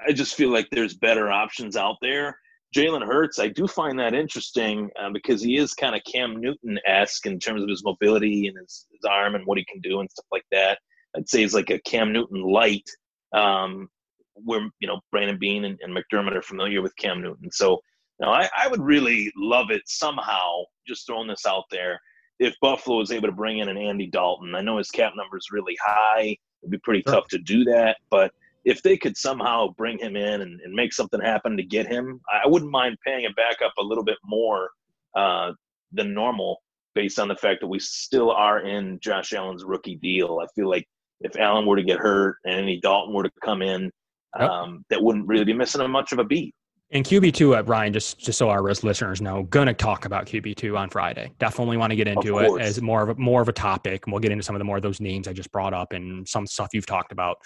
I 0.06 0.12
just 0.12 0.34
feel 0.34 0.50
like 0.50 0.68
there's 0.70 0.94
better 0.94 1.30
options 1.30 1.76
out 1.76 1.96
there. 2.00 2.38
Jalen 2.74 3.06
Hurts, 3.06 3.38
I 3.38 3.48
do 3.48 3.66
find 3.66 3.98
that 3.98 4.14
interesting 4.14 4.90
uh, 5.00 5.10
because 5.10 5.40
he 5.40 5.56
is 5.56 5.72
kind 5.72 5.94
of 5.94 6.02
Cam 6.04 6.40
Newton 6.40 6.78
esque 6.86 7.26
in 7.26 7.38
terms 7.38 7.62
of 7.62 7.68
his 7.68 7.84
mobility 7.84 8.48
and 8.48 8.58
his, 8.58 8.86
his, 8.90 9.04
arm 9.08 9.34
and 9.34 9.46
what 9.46 9.56
he 9.56 9.64
can 9.64 9.80
do 9.80 10.00
and 10.00 10.10
stuff 10.10 10.26
like 10.30 10.44
that. 10.50 10.78
I'd 11.16 11.28
say 11.28 11.40
he's 11.40 11.54
like 11.54 11.70
a 11.70 11.78
Cam 11.80 12.12
Newton 12.12 12.42
light, 12.42 12.88
um, 13.32 13.88
where 14.34 14.68
you 14.80 14.88
know 14.88 15.00
Brandon 15.10 15.38
Beane 15.38 15.64
and, 15.64 15.78
and 15.80 15.96
McDermott 15.96 16.36
are 16.36 16.42
familiar 16.42 16.82
with 16.82 16.96
Cam 16.96 17.22
Newton. 17.22 17.50
So 17.50 17.80
now, 18.20 18.32
I, 18.32 18.48
I 18.56 18.68
would 18.68 18.82
really 18.82 19.32
love 19.36 19.70
it 19.70 19.82
somehow, 19.86 20.64
just 20.86 21.06
throwing 21.06 21.28
this 21.28 21.44
out 21.46 21.64
there, 21.70 22.00
if 22.38 22.54
Buffalo 22.60 22.98
was 22.98 23.12
able 23.12 23.28
to 23.28 23.34
bring 23.34 23.58
in 23.58 23.68
an 23.68 23.76
Andy 23.76 24.06
Dalton. 24.06 24.54
I 24.54 24.60
know 24.60 24.78
his 24.78 24.90
cap 24.90 25.12
number 25.16 25.36
is 25.36 25.50
really 25.50 25.76
high. 25.84 26.36
It'd 26.62 26.70
be 26.70 26.78
pretty 26.78 27.02
sure. 27.06 27.14
tough 27.14 27.28
to 27.28 27.38
do 27.38 27.64
that. 27.64 27.98
But 28.10 28.32
if 28.64 28.82
they 28.82 28.96
could 28.96 29.16
somehow 29.16 29.68
bring 29.76 29.98
him 29.98 30.16
in 30.16 30.42
and, 30.42 30.60
and, 30.60 30.74
make 30.74 30.92
something 30.92 31.20
happen 31.20 31.56
to 31.56 31.62
get 31.62 31.86
him, 31.86 32.20
I 32.30 32.46
wouldn't 32.48 32.70
mind 32.70 32.98
paying 33.06 33.24
him 33.24 33.32
back 33.36 33.62
up 33.64 33.72
a 33.78 33.82
little 33.82 34.04
bit 34.04 34.18
more 34.24 34.70
uh, 35.14 35.52
than 35.92 36.12
normal 36.12 36.60
based 36.94 37.18
on 37.18 37.28
the 37.28 37.36
fact 37.36 37.60
that 37.60 37.68
we 37.68 37.78
still 37.78 38.30
are 38.32 38.60
in 38.60 38.98
Josh 39.00 39.32
Allen's 39.34 39.64
rookie 39.64 39.96
deal. 39.96 40.40
I 40.42 40.46
feel 40.54 40.68
like 40.68 40.88
if 41.20 41.36
Allen 41.36 41.66
were 41.66 41.76
to 41.76 41.82
get 41.82 41.98
hurt 41.98 42.38
and 42.44 42.54
Andy 42.54 42.80
Dalton 42.80 43.14
were 43.14 43.22
to 43.22 43.30
come 43.44 43.62
in, 43.62 43.90
yep. 44.38 44.50
um, 44.50 44.84
that 44.90 45.02
wouldn't 45.02 45.28
really 45.28 45.44
be 45.44 45.52
missing 45.52 45.88
much 45.90 46.12
of 46.12 46.18
a 46.18 46.24
beat. 46.24 46.54
And 46.92 47.04
QB 47.04 47.34
two 47.34 47.56
at 47.56 47.66
Ryan, 47.66 47.92
just 47.92 48.18
just 48.18 48.38
so 48.38 48.48
our 48.48 48.62
listeners 48.62 49.20
know, 49.20 49.42
gonna 49.44 49.74
talk 49.74 50.04
about 50.04 50.26
QB 50.26 50.54
two 50.54 50.76
on 50.76 50.88
Friday. 50.88 51.32
Definitely 51.38 51.78
want 51.78 51.90
to 51.90 51.96
get 51.96 52.06
into 52.06 52.38
it 52.38 52.60
as 52.60 52.80
more 52.80 53.02
of 53.02 53.08
a 53.08 53.14
more 53.16 53.42
of 53.42 53.48
a 53.48 53.52
topic, 53.52 54.06
and 54.06 54.12
we'll 54.12 54.20
get 54.20 54.30
into 54.30 54.44
some 54.44 54.54
of 54.54 54.60
the 54.60 54.64
more 54.64 54.76
of 54.76 54.82
those 54.82 55.00
names 55.00 55.26
I 55.26 55.32
just 55.32 55.50
brought 55.50 55.74
up 55.74 55.92
and 55.92 56.26
some 56.28 56.46
stuff 56.46 56.68
you've 56.72 56.86
talked 56.86 57.10
about. 57.10 57.38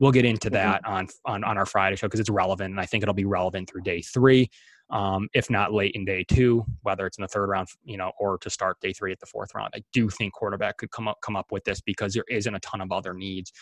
we'll 0.00 0.12
get 0.12 0.24
into 0.24 0.48
mm-hmm. 0.48 0.54
that 0.54 0.84
on 0.86 1.08
on 1.24 1.42
on 1.42 1.58
our 1.58 1.66
Friday 1.66 1.96
show 1.96 2.06
because 2.06 2.20
it's 2.20 2.30
relevant, 2.30 2.70
and 2.70 2.80
I 2.80 2.86
think 2.86 3.02
it'll 3.02 3.14
be 3.14 3.24
relevant 3.24 3.68
through 3.68 3.82
day 3.82 4.00
three, 4.00 4.48
um, 4.90 5.28
if 5.34 5.50
not 5.50 5.72
late 5.72 5.92
in 5.96 6.04
day 6.04 6.24
two, 6.24 6.64
whether 6.82 7.04
it's 7.04 7.18
in 7.18 7.22
the 7.22 7.28
third 7.28 7.48
round, 7.48 7.66
you 7.84 7.96
know, 7.96 8.12
or 8.20 8.38
to 8.38 8.50
start 8.50 8.78
day 8.80 8.92
three 8.92 9.10
at 9.10 9.18
the 9.18 9.26
fourth 9.26 9.54
round. 9.56 9.70
I 9.74 9.82
do 9.92 10.08
think 10.08 10.34
quarterback 10.34 10.78
could 10.78 10.92
come 10.92 11.08
up 11.08 11.18
come 11.20 11.34
up 11.34 11.46
with 11.50 11.64
this 11.64 11.80
because 11.80 12.14
there 12.14 12.24
isn't 12.30 12.54
a 12.54 12.60
ton 12.60 12.80
of 12.80 12.92
other 12.92 13.12
needs. 13.12 13.52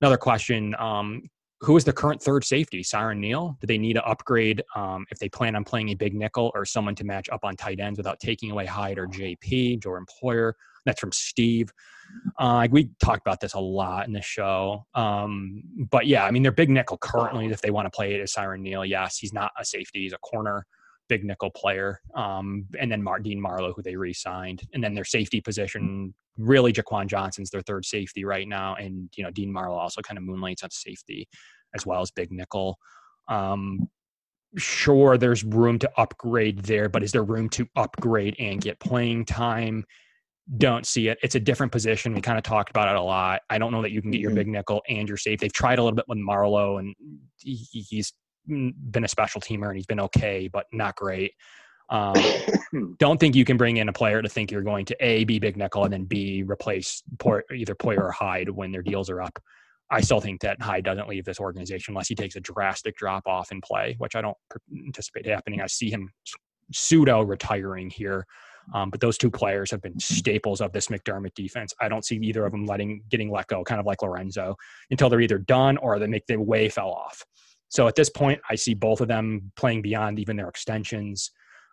Another 0.00 0.16
question: 0.16 0.76
um, 0.78 1.22
Who 1.60 1.76
is 1.76 1.84
the 1.84 1.92
current 1.92 2.22
third 2.22 2.44
safety? 2.44 2.82
Siran 2.82 3.18
Neal? 3.18 3.56
Do 3.60 3.66
they 3.66 3.78
need 3.78 3.94
to 3.94 4.04
upgrade 4.04 4.62
um, 4.74 5.06
if 5.10 5.18
they 5.18 5.28
plan 5.28 5.56
on 5.56 5.64
playing 5.64 5.88
a 5.88 5.94
big 5.94 6.14
nickel 6.14 6.52
or 6.54 6.66
someone 6.66 6.94
to 6.96 7.04
match 7.04 7.30
up 7.30 7.44
on 7.44 7.56
tight 7.56 7.80
ends 7.80 7.98
without 7.98 8.20
taking 8.20 8.50
away 8.50 8.66
Hyde 8.66 8.98
or 8.98 9.06
JP? 9.06 9.82
Jordan 9.82 10.06
Poyer? 10.22 10.52
That's 10.84 11.00
from 11.00 11.12
Steve. 11.12 11.72
Uh, 12.38 12.68
we 12.70 12.90
talked 13.00 13.26
about 13.26 13.40
this 13.40 13.54
a 13.54 13.58
lot 13.58 14.06
in 14.06 14.12
the 14.12 14.22
show. 14.22 14.86
Um, 14.94 15.62
but 15.90 16.06
yeah, 16.06 16.24
I 16.24 16.30
mean, 16.30 16.42
their 16.42 16.52
big 16.52 16.70
nickel 16.70 16.98
currently, 16.98 17.46
if 17.46 17.62
they 17.62 17.70
want 17.70 17.86
to 17.86 17.90
play 17.90 18.14
it, 18.14 18.20
is 18.20 18.32
Siran 18.32 18.60
Neal. 18.60 18.84
Yes, 18.84 19.18
he's 19.18 19.32
not 19.32 19.50
a 19.58 19.64
safety; 19.64 20.02
he's 20.02 20.12
a 20.12 20.18
corner, 20.18 20.66
big 21.08 21.24
nickel 21.24 21.50
player. 21.50 22.00
Um, 22.14 22.66
and 22.78 22.90
then 22.90 23.02
Mar- 23.02 23.20
Dean 23.20 23.40
Marlowe, 23.40 23.72
who 23.72 23.82
they 23.82 23.96
re-signed, 23.96 24.62
and 24.72 24.82
then 24.82 24.94
their 24.94 25.04
safety 25.04 25.40
position, 25.40 26.14
really, 26.36 26.72
Jaquan 26.72 27.06
Johnson's 27.06 27.50
their 27.50 27.62
third 27.62 27.84
safety 27.84 28.24
right 28.24 28.48
now, 28.48 28.74
and 28.74 29.08
you 29.16 29.24
know, 29.24 29.30
Dean 29.30 29.52
Marlowe 29.52 29.78
also 29.78 30.00
kind 30.02 30.18
of 30.18 30.24
moonlights 30.24 30.62
on 30.62 30.70
safety 30.70 31.28
as 31.74 31.84
well 31.84 32.00
as 32.00 32.10
big 32.10 32.32
nickel. 32.32 32.78
Um, 33.28 33.88
sure, 34.56 35.18
there's 35.18 35.44
room 35.44 35.78
to 35.80 35.90
upgrade 35.96 36.60
there, 36.60 36.88
but 36.88 37.02
is 37.02 37.12
there 37.12 37.24
room 37.24 37.48
to 37.50 37.66
upgrade 37.76 38.36
and 38.38 38.60
get 38.60 38.80
playing 38.80 39.24
time? 39.24 39.84
don't 40.58 40.86
see 40.86 41.08
it. 41.08 41.18
It's 41.22 41.34
a 41.34 41.40
different 41.40 41.72
position. 41.72 42.14
We 42.14 42.20
kind 42.20 42.38
of 42.38 42.44
talked 42.44 42.70
about 42.70 42.88
it 42.88 42.94
a 42.94 43.02
lot. 43.02 43.42
I 43.50 43.58
don't 43.58 43.72
know 43.72 43.82
that 43.82 43.90
you 43.90 44.00
can 44.00 44.10
get 44.10 44.20
your 44.20 44.30
mm-hmm. 44.30 44.36
big 44.36 44.48
nickel 44.48 44.82
and 44.88 45.08
your 45.08 45.16
safe. 45.16 45.40
They've 45.40 45.52
tried 45.52 45.78
a 45.78 45.82
little 45.82 45.96
bit 45.96 46.04
with 46.08 46.18
Marlowe, 46.18 46.78
and 46.78 46.94
he's 47.38 48.12
been 48.46 49.04
a 49.04 49.08
special 49.08 49.40
teamer 49.40 49.68
and 49.68 49.76
he's 49.76 49.86
been 49.86 50.00
okay, 50.00 50.48
but 50.48 50.66
not 50.72 50.96
great. 50.96 51.32
Um, 51.88 52.14
don't 52.98 53.18
think 53.18 53.34
you 53.34 53.44
can 53.44 53.56
bring 53.56 53.76
in 53.76 53.88
a 53.88 53.92
player 53.92 54.22
to 54.22 54.28
think 54.28 54.50
you're 54.50 54.62
going 54.62 54.84
to 54.86 54.96
a 55.00 55.24
be 55.24 55.38
big 55.38 55.56
nickel 55.56 55.84
and 55.84 55.92
then 55.92 56.04
b 56.04 56.42
replace 56.42 57.02
either 57.54 57.74
Poyer 57.74 57.98
or 57.98 58.10
Hyde 58.10 58.50
when 58.50 58.72
their 58.72 58.82
deals 58.82 59.10
are 59.10 59.22
up. 59.22 59.38
I 59.90 60.00
still 60.00 60.20
think 60.20 60.40
that 60.40 60.60
Hyde 60.60 60.84
doesn't 60.84 61.08
leave 61.08 61.24
this 61.24 61.38
organization 61.38 61.92
unless 61.92 62.08
he 62.08 62.16
takes 62.16 62.34
a 62.34 62.40
drastic 62.40 62.96
drop 62.96 63.26
off 63.26 63.52
in 63.52 63.60
play, 63.60 63.94
which 63.98 64.16
I 64.16 64.20
don't 64.20 64.36
anticipate 64.86 65.26
happening. 65.26 65.60
I 65.60 65.68
see 65.68 65.90
him 65.90 66.10
pseudo 66.72 67.22
retiring 67.22 67.88
here 67.90 68.26
um, 68.74 68.90
but 68.90 69.00
those 69.00 69.18
two 69.18 69.30
players 69.30 69.70
have 69.70 69.80
been 69.80 69.98
staples 69.98 70.60
of 70.60 70.72
this 70.72 70.88
McDermott 70.88 71.34
defense. 71.34 71.72
I 71.80 71.88
don't 71.88 72.04
see 72.04 72.16
either 72.16 72.44
of 72.44 72.52
them 72.52 72.66
letting 72.66 73.02
getting 73.08 73.30
let 73.30 73.46
go, 73.46 73.62
kind 73.64 73.80
of 73.80 73.86
like 73.86 74.02
Lorenzo, 74.02 74.56
until 74.90 75.08
they're 75.08 75.20
either 75.20 75.38
done 75.38 75.76
or 75.78 75.98
they 75.98 76.06
make 76.06 76.26
their 76.26 76.40
way 76.40 76.68
fell 76.68 76.90
off. 76.90 77.24
So 77.68 77.88
at 77.88 77.94
this 77.94 78.10
point, 78.10 78.40
I 78.48 78.54
see 78.54 78.74
both 78.74 79.00
of 79.00 79.08
them 79.08 79.52
playing 79.56 79.82
beyond 79.82 80.18
even 80.18 80.36
their 80.36 80.48
extensions. 80.48 81.30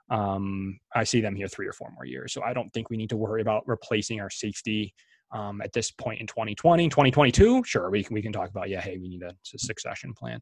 Um, 0.10 0.80
I 0.96 1.04
see 1.04 1.22
them 1.22 1.36
here 1.36 1.48
three 1.48 1.68
or 1.68 1.74
four 1.74 1.92
more 1.94 2.06
years. 2.06 2.34
So 2.34 2.42
I 2.44 2.54
don't 2.54 2.72
think 2.74 2.90
we 2.90 2.98
need 2.98 3.10
to 3.10 3.18
worry 3.18 3.42
about 3.42 3.64
replacing 3.68 4.20
our 4.20 4.30
safety 4.30 4.94
um, 5.34 5.62
at 5.62 5.74
this 5.74 5.92
point 5.92 6.22
in 6.22 6.28
2020 6.28 6.90
2022 6.90 7.64
sure 7.66 7.90
we 7.90 8.04
can 8.04 8.14
we 8.14 8.22
can 8.22 8.32
talk 8.32 8.50
about 8.50 8.70
yeah 8.70 8.80
hey 8.80 8.98
we 9.02 9.10
need 9.10 9.24
a, 9.24 9.30
a 9.30 9.60
succession 9.60 10.14
plan. 10.14 10.40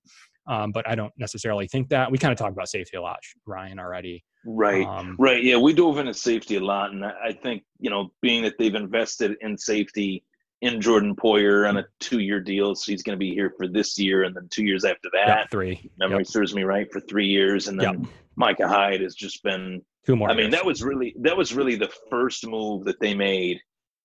Um, 0.48 0.72
but 0.72 0.88
i 0.88 0.95
don't 0.95 1.14
necessarily 1.18 1.68
think 1.68 1.90
that. 1.90 2.11
We 2.11 2.18
kind 2.18 2.32
of 2.32 2.38
talked 2.38 2.52
about 2.52 2.68
safety 2.68 2.98
a 2.98 3.02
lot 3.02 3.19
ryan 3.45 3.80
already. 3.80 4.23
Right. 4.45 4.86
Um, 4.86 5.15
right 5.18 5.44
yeah 5.44 5.57
we 5.57 5.73
dove 5.73 5.98
into 5.98 6.14
safety 6.14 6.57
a 6.57 6.60
lot 6.60 6.91
and 6.91 7.06
i 7.06 7.32
think 7.41 7.64
you 7.80 7.90
know 7.90 8.11
being 8.22 8.44
that 8.44 8.56
they've 8.60 8.76
invested 8.76 9.38
in 9.41 9.57
safety 9.57 10.23
in 10.62 10.80
jordan 10.80 11.16
poyer 11.16 11.68
on 11.68 11.78
a 11.78 11.86
two-year 12.00 12.40
deal 12.40 12.76
so 12.76 12.92
he's 12.92 13.04
going 13.04 13.18
to 13.18 13.20
be 13.20 13.34
here 13.34 13.54
for 13.58 13.68
this 13.68 13.98
year 13.98 14.24
and 14.24 14.36
then 14.36 14.48
two 14.52 14.64
years 14.64 14.86
after 14.86 15.10
that 15.12 15.28
yep, 15.28 15.52
three 15.52 15.90
memory 15.98 16.20
yep. 16.20 16.28
serves 16.28 16.54
me 16.54 16.64
right 16.64 16.92
for 16.92 17.00
three 17.00 17.28
years 17.28 17.68
and 17.68 17.80
then 17.80 18.02
yep. 18.02 18.12
micah 18.36 18.68
hyde 18.68 19.02
has 19.02 19.16
just 19.16 19.42
been 19.44 19.82
two 20.06 20.16
more 20.16 20.30
i 20.30 20.34
mean 20.34 20.52
that 20.52 20.66
was 20.66 20.84
really 20.84 21.16
that 21.20 21.36
was 21.36 21.54
really 21.54 21.76
the 21.76 21.92
first 22.10 22.48
move 22.48 22.86
that 22.86 23.00
they 23.00 23.14
made 23.14 23.60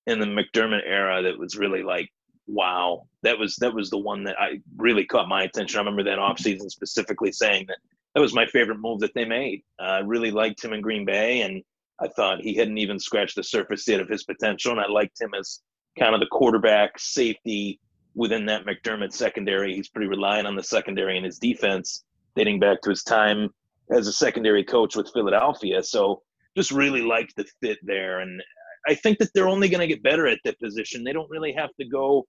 in 0.06 0.20
the 0.20 0.26
McDermott 0.26 0.82
era 0.86 1.22
that 1.22 1.38
was 1.38 1.56
really 1.56 1.82
like, 1.82 2.10
wow, 2.46 3.06
that 3.22 3.38
was 3.38 3.56
that 3.56 3.74
was 3.74 3.90
the 3.90 3.98
one 3.98 4.24
that 4.24 4.36
I 4.38 4.60
really 4.76 5.04
caught 5.04 5.28
my 5.28 5.42
attention. 5.42 5.78
I 5.78 5.82
remember 5.82 6.04
that 6.04 6.18
offseason 6.18 6.70
specifically 6.70 7.32
saying 7.32 7.66
that 7.68 7.78
that 8.14 8.20
was 8.20 8.34
my 8.34 8.46
favorite 8.46 8.78
move 8.78 9.00
that 9.00 9.14
they 9.14 9.24
made. 9.24 9.62
Uh, 9.80 9.84
I 9.84 9.98
really 9.98 10.30
liked 10.30 10.64
him 10.64 10.72
in 10.72 10.80
Green 10.80 11.04
Bay, 11.04 11.42
and 11.42 11.62
I 12.00 12.08
thought 12.08 12.40
he 12.40 12.54
hadn't 12.54 12.78
even 12.78 12.98
scratched 12.98 13.36
the 13.36 13.42
surface 13.42 13.86
yet 13.88 14.00
of 14.00 14.08
his 14.08 14.24
potential, 14.24 14.72
and 14.72 14.80
I 14.80 14.86
liked 14.86 15.20
him 15.20 15.32
as 15.38 15.60
kind 15.98 16.14
of 16.14 16.20
the 16.20 16.26
quarterback 16.26 16.98
safety 16.98 17.80
within 18.14 18.46
that 18.46 18.64
McDermott 18.64 19.12
secondary. 19.12 19.74
He's 19.74 19.88
pretty 19.88 20.08
reliant 20.08 20.46
on 20.46 20.56
the 20.56 20.62
secondary 20.62 21.16
and 21.16 21.26
his 21.26 21.38
defense, 21.38 22.04
dating 22.34 22.60
back 22.60 22.80
to 22.82 22.90
his 22.90 23.02
time 23.02 23.50
as 23.90 24.06
a 24.06 24.12
secondary 24.12 24.64
coach 24.64 24.96
with 24.96 25.10
Philadelphia. 25.12 25.82
So 25.82 26.22
just 26.56 26.70
really 26.70 27.02
liked 27.02 27.34
the 27.36 27.44
fit 27.60 27.78
there, 27.82 28.20
and 28.20 28.42
I 28.86 28.94
think 28.94 29.18
that 29.18 29.30
they're 29.34 29.48
only 29.48 29.68
going 29.68 29.80
to 29.80 29.86
get 29.86 30.02
better 30.02 30.26
at 30.26 30.38
that 30.44 30.58
position. 30.60 31.04
They 31.04 31.12
don't 31.12 31.30
really 31.30 31.52
have 31.52 31.70
to 31.80 31.86
go 31.86 32.26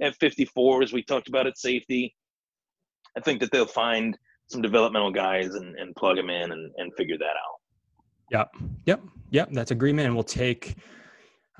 at 0.00 0.16
54 0.16 0.82
as 0.82 0.92
we 0.92 1.02
talked 1.02 1.28
about 1.28 1.46
at 1.46 1.56
safety. 1.56 2.14
I 3.16 3.20
think 3.20 3.40
that 3.40 3.50
they'll 3.52 3.66
find 3.66 4.18
some 4.48 4.62
developmental 4.62 5.12
guys 5.12 5.54
and, 5.54 5.76
and 5.76 5.94
plug 5.94 6.16
them 6.16 6.30
in 6.30 6.50
and, 6.50 6.72
and 6.76 6.92
figure 6.96 7.18
that 7.18 7.24
out. 7.24 7.60
Yep. 8.30 8.48
Yep. 8.86 9.00
Yep. 9.30 9.48
That's 9.52 9.70
agreement. 9.70 10.06
And 10.06 10.14
we'll 10.14 10.24
take, 10.24 10.76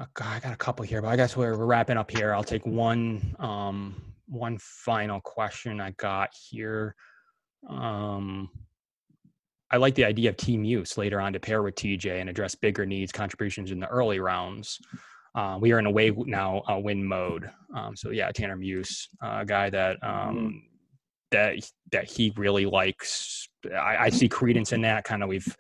oh 0.01 0.07
God, 0.15 0.29
I 0.29 0.41
got 0.41 0.53
a 0.53 0.57
couple 0.57 0.85
here, 0.85 1.03
but 1.03 1.09
I 1.09 1.17
guess 1.17 1.37
we're, 1.37 1.57
we're 1.57 1.67
wrapping 1.67 1.97
up 1.97 2.11
here. 2.11 2.35
I'll 2.35 2.43
take 2.43 2.67
one, 2.67 3.37
um, 3.39 4.03
one 4.27 4.59
final 4.59 5.21
question 5.21 5.81
I 5.81 5.91
got 5.93 6.31
here. 6.35 6.95
Um, 7.69 8.49
I 9.71 9.77
like 9.77 9.95
the 9.95 10.05
idea 10.05 10.31
of 10.31 10.37
Tanner 10.37 10.61
Muse 10.61 10.97
later 10.97 11.21
on 11.21 11.33
to 11.33 11.41
pair 11.41 11.63
with 11.63 11.75
TJ 11.77 12.21
and 12.21 12.29
address 12.29 12.55
bigger 12.55 12.87
needs 12.87 13.13
contributions 13.13 13.71
in 13.71 13.79
the 13.79 13.87
early 13.89 14.19
rounds. 14.19 14.79
Uh, 15.35 15.59
we 15.61 15.71
are 15.73 15.79
in 15.79 15.87
a 15.87 15.91
way 15.91 16.11
now 16.11 16.63
uh, 16.69 16.79
win 16.79 17.05
mode. 17.05 17.49
Um, 17.77 17.95
so 17.95 18.11
yeah, 18.11 18.33
Tanner 18.33 18.57
Muse, 18.57 19.09
uh, 19.23 19.39
a 19.43 19.47
guy 19.47 19.71
that 19.71 19.97
um, 20.03 20.37
mm-hmm. 20.37 20.59
that 21.31 21.71
that 21.93 22.11
he 22.11 22.33
really 22.37 22.67
likes. 22.67 23.49
I, 23.73 23.97
I, 24.07 24.11
see 24.11 24.29
credence 24.29 24.73
in 24.73 24.81
that. 24.81 25.05
Kind 25.05 25.23
of 25.23 25.29
we've 25.29 25.57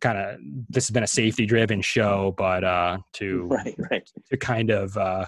kind 0.00 0.18
of 0.18 0.38
this 0.68 0.86
has 0.86 0.92
been 0.92 1.02
a 1.02 1.08
safety 1.08 1.46
driven 1.46 1.80
show, 1.80 2.34
but 2.36 2.64
uh, 2.64 2.98
to 3.14 3.42
right, 3.50 3.74
right. 3.90 4.10
to 4.30 4.36
kind 4.36 4.70
of 4.70 4.96
uh, 4.96 5.26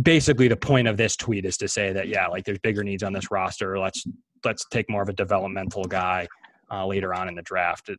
basically 0.00 0.48
the 0.48 0.56
point 0.56 0.88
of 0.88 0.96
this 0.96 1.16
tweet 1.16 1.44
is 1.44 1.56
to 1.58 1.68
say 1.68 1.92
that 1.92 2.08
yeah, 2.08 2.26
like 2.26 2.44
there's 2.44 2.58
bigger 2.58 2.84
needs 2.84 3.02
on 3.02 3.12
this 3.12 3.30
roster. 3.30 3.78
Let's 3.78 4.04
let's 4.44 4.64
take 4.70 4.90
more 4.90 5.02
of 5.02 5.08
a 5.08 5.12
developmental 5.12 5.84
guy 5.84 6.26
uh, 6.70 6.86
later 6.86 7.14
on 7.14 7.28
in 7.28 7.34
the 7.34 7.42
draft. 7.42 7.90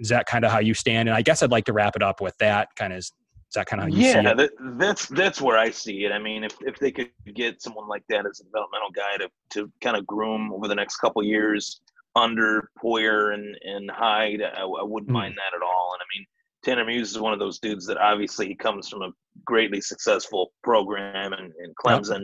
Is 0.00 0.08
that 0.08 0.26
kind 0.26 0.44
of 0.44 0.50
how 0.50 0.60
you 0.60 0.74
stand? 0.74 1.08
And 1.08 1.16
I 1.16 1.22
guess 1.22 1.42
I'd 1.42 1.50
like 1.50 1.64
to 1.66 1.72
wrap 1.72 1.96
it 1.96 2.02
up 2.02 2.20
with 2.20 2.36
that 2.38 2.68
kind 2.76 2.92
of. 2.92 2.98
Is 2.98 3.12
that 3.56 3.66
kind 3.66 3.80
of 3.82 3.88
how 3.88 3.94
you 3.94 4.06
yeah, 4.06 4.34
that, 4.34 4.50
that's 4.78 5.06
that's 5.06 5.40
where 5.40 5.56
I 5.56 5.70
see 5.70 6.04
it. 6.04 6.10
I 6.10 6.18
mean, 6.18 6.42
if 6.42 6.56
if 6.62 6.76
they 6.80 6.90
could 6.90 7.10
get 7.34 7.62
someone 7.62 7.86
like 7.86 8.02
that 8.08 8.26
as 8.26 8.40
a 8.40 8.44
developmental 8.44 8.90
guy 8.92 9.16
to 9.18 9.28
to 9.50 9.70
kind 9.80 9.96
of 9.96 10.04
groom 10.06 10.52
over 10.52 10.66
the 10.66 10.74
next 10.74 10.96
couple 10.96 11.22
years 11.22 11.80
under 12.16 12.70
Poyer 12.82 13.34
and 13.34 13.56
and 13.62 13.90
Hyde, 13.90 14.42
I, 14.42 14.62
I 14.62 14.82
wouldn't 14.82 15.10
mm. 15.10 15.14
mind 15.14 15.34
that 15.36 15.56
at 15.56 15.62
all. 15.62 15.94
And 15.94 16.00
I 16.02 16.06
mean, 16.16 16.26
Tanner 16.64 16.84
Muse 16.84 17.10
is 17.10 17.18
one 17.18 17.32
of 17.32 17.38
those 17.38 17.58
dudes 17.58 17.86
that 17.86 17.98
obviously 17.98 18.48
he 18.48 18.54
comes 18.54 18.88
from 18.88 19.02
a 19.02 19.12
greatly 19.44 19.80
successful 19.80 20.52
program 20.62 21.32
in, 21.32 21.52
in 21.62 21.74
Clemson, 21.84 22.22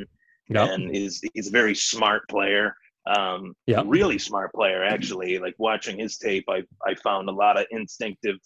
yep. 0.49 0.69
Yep. 0.69 0.71
and 0.71 0.97
is 0.97 1.21
he's 1.35 1.49
a 1.49 1.53
very 1.53 1.75
smart 1.75 2.23
player. 2.29 2.75
Um, 3.07 3.55
yeah, 3.67 3.83
really 3.87 4.19
smart 4.19 4.53
player 4.53 4.85
actually. 4.85 5.39
Like 5.39 5.55
watching 5.59 5.99
his 5.99 6.19
tape, 6.19 6.45
I 6.49 6.63
I 6.87 6.95
found 6.97 7.29
a 7.29 7.33
lot 7.33 7.59
of 7.59 7.67
instinctive 7.71 8.37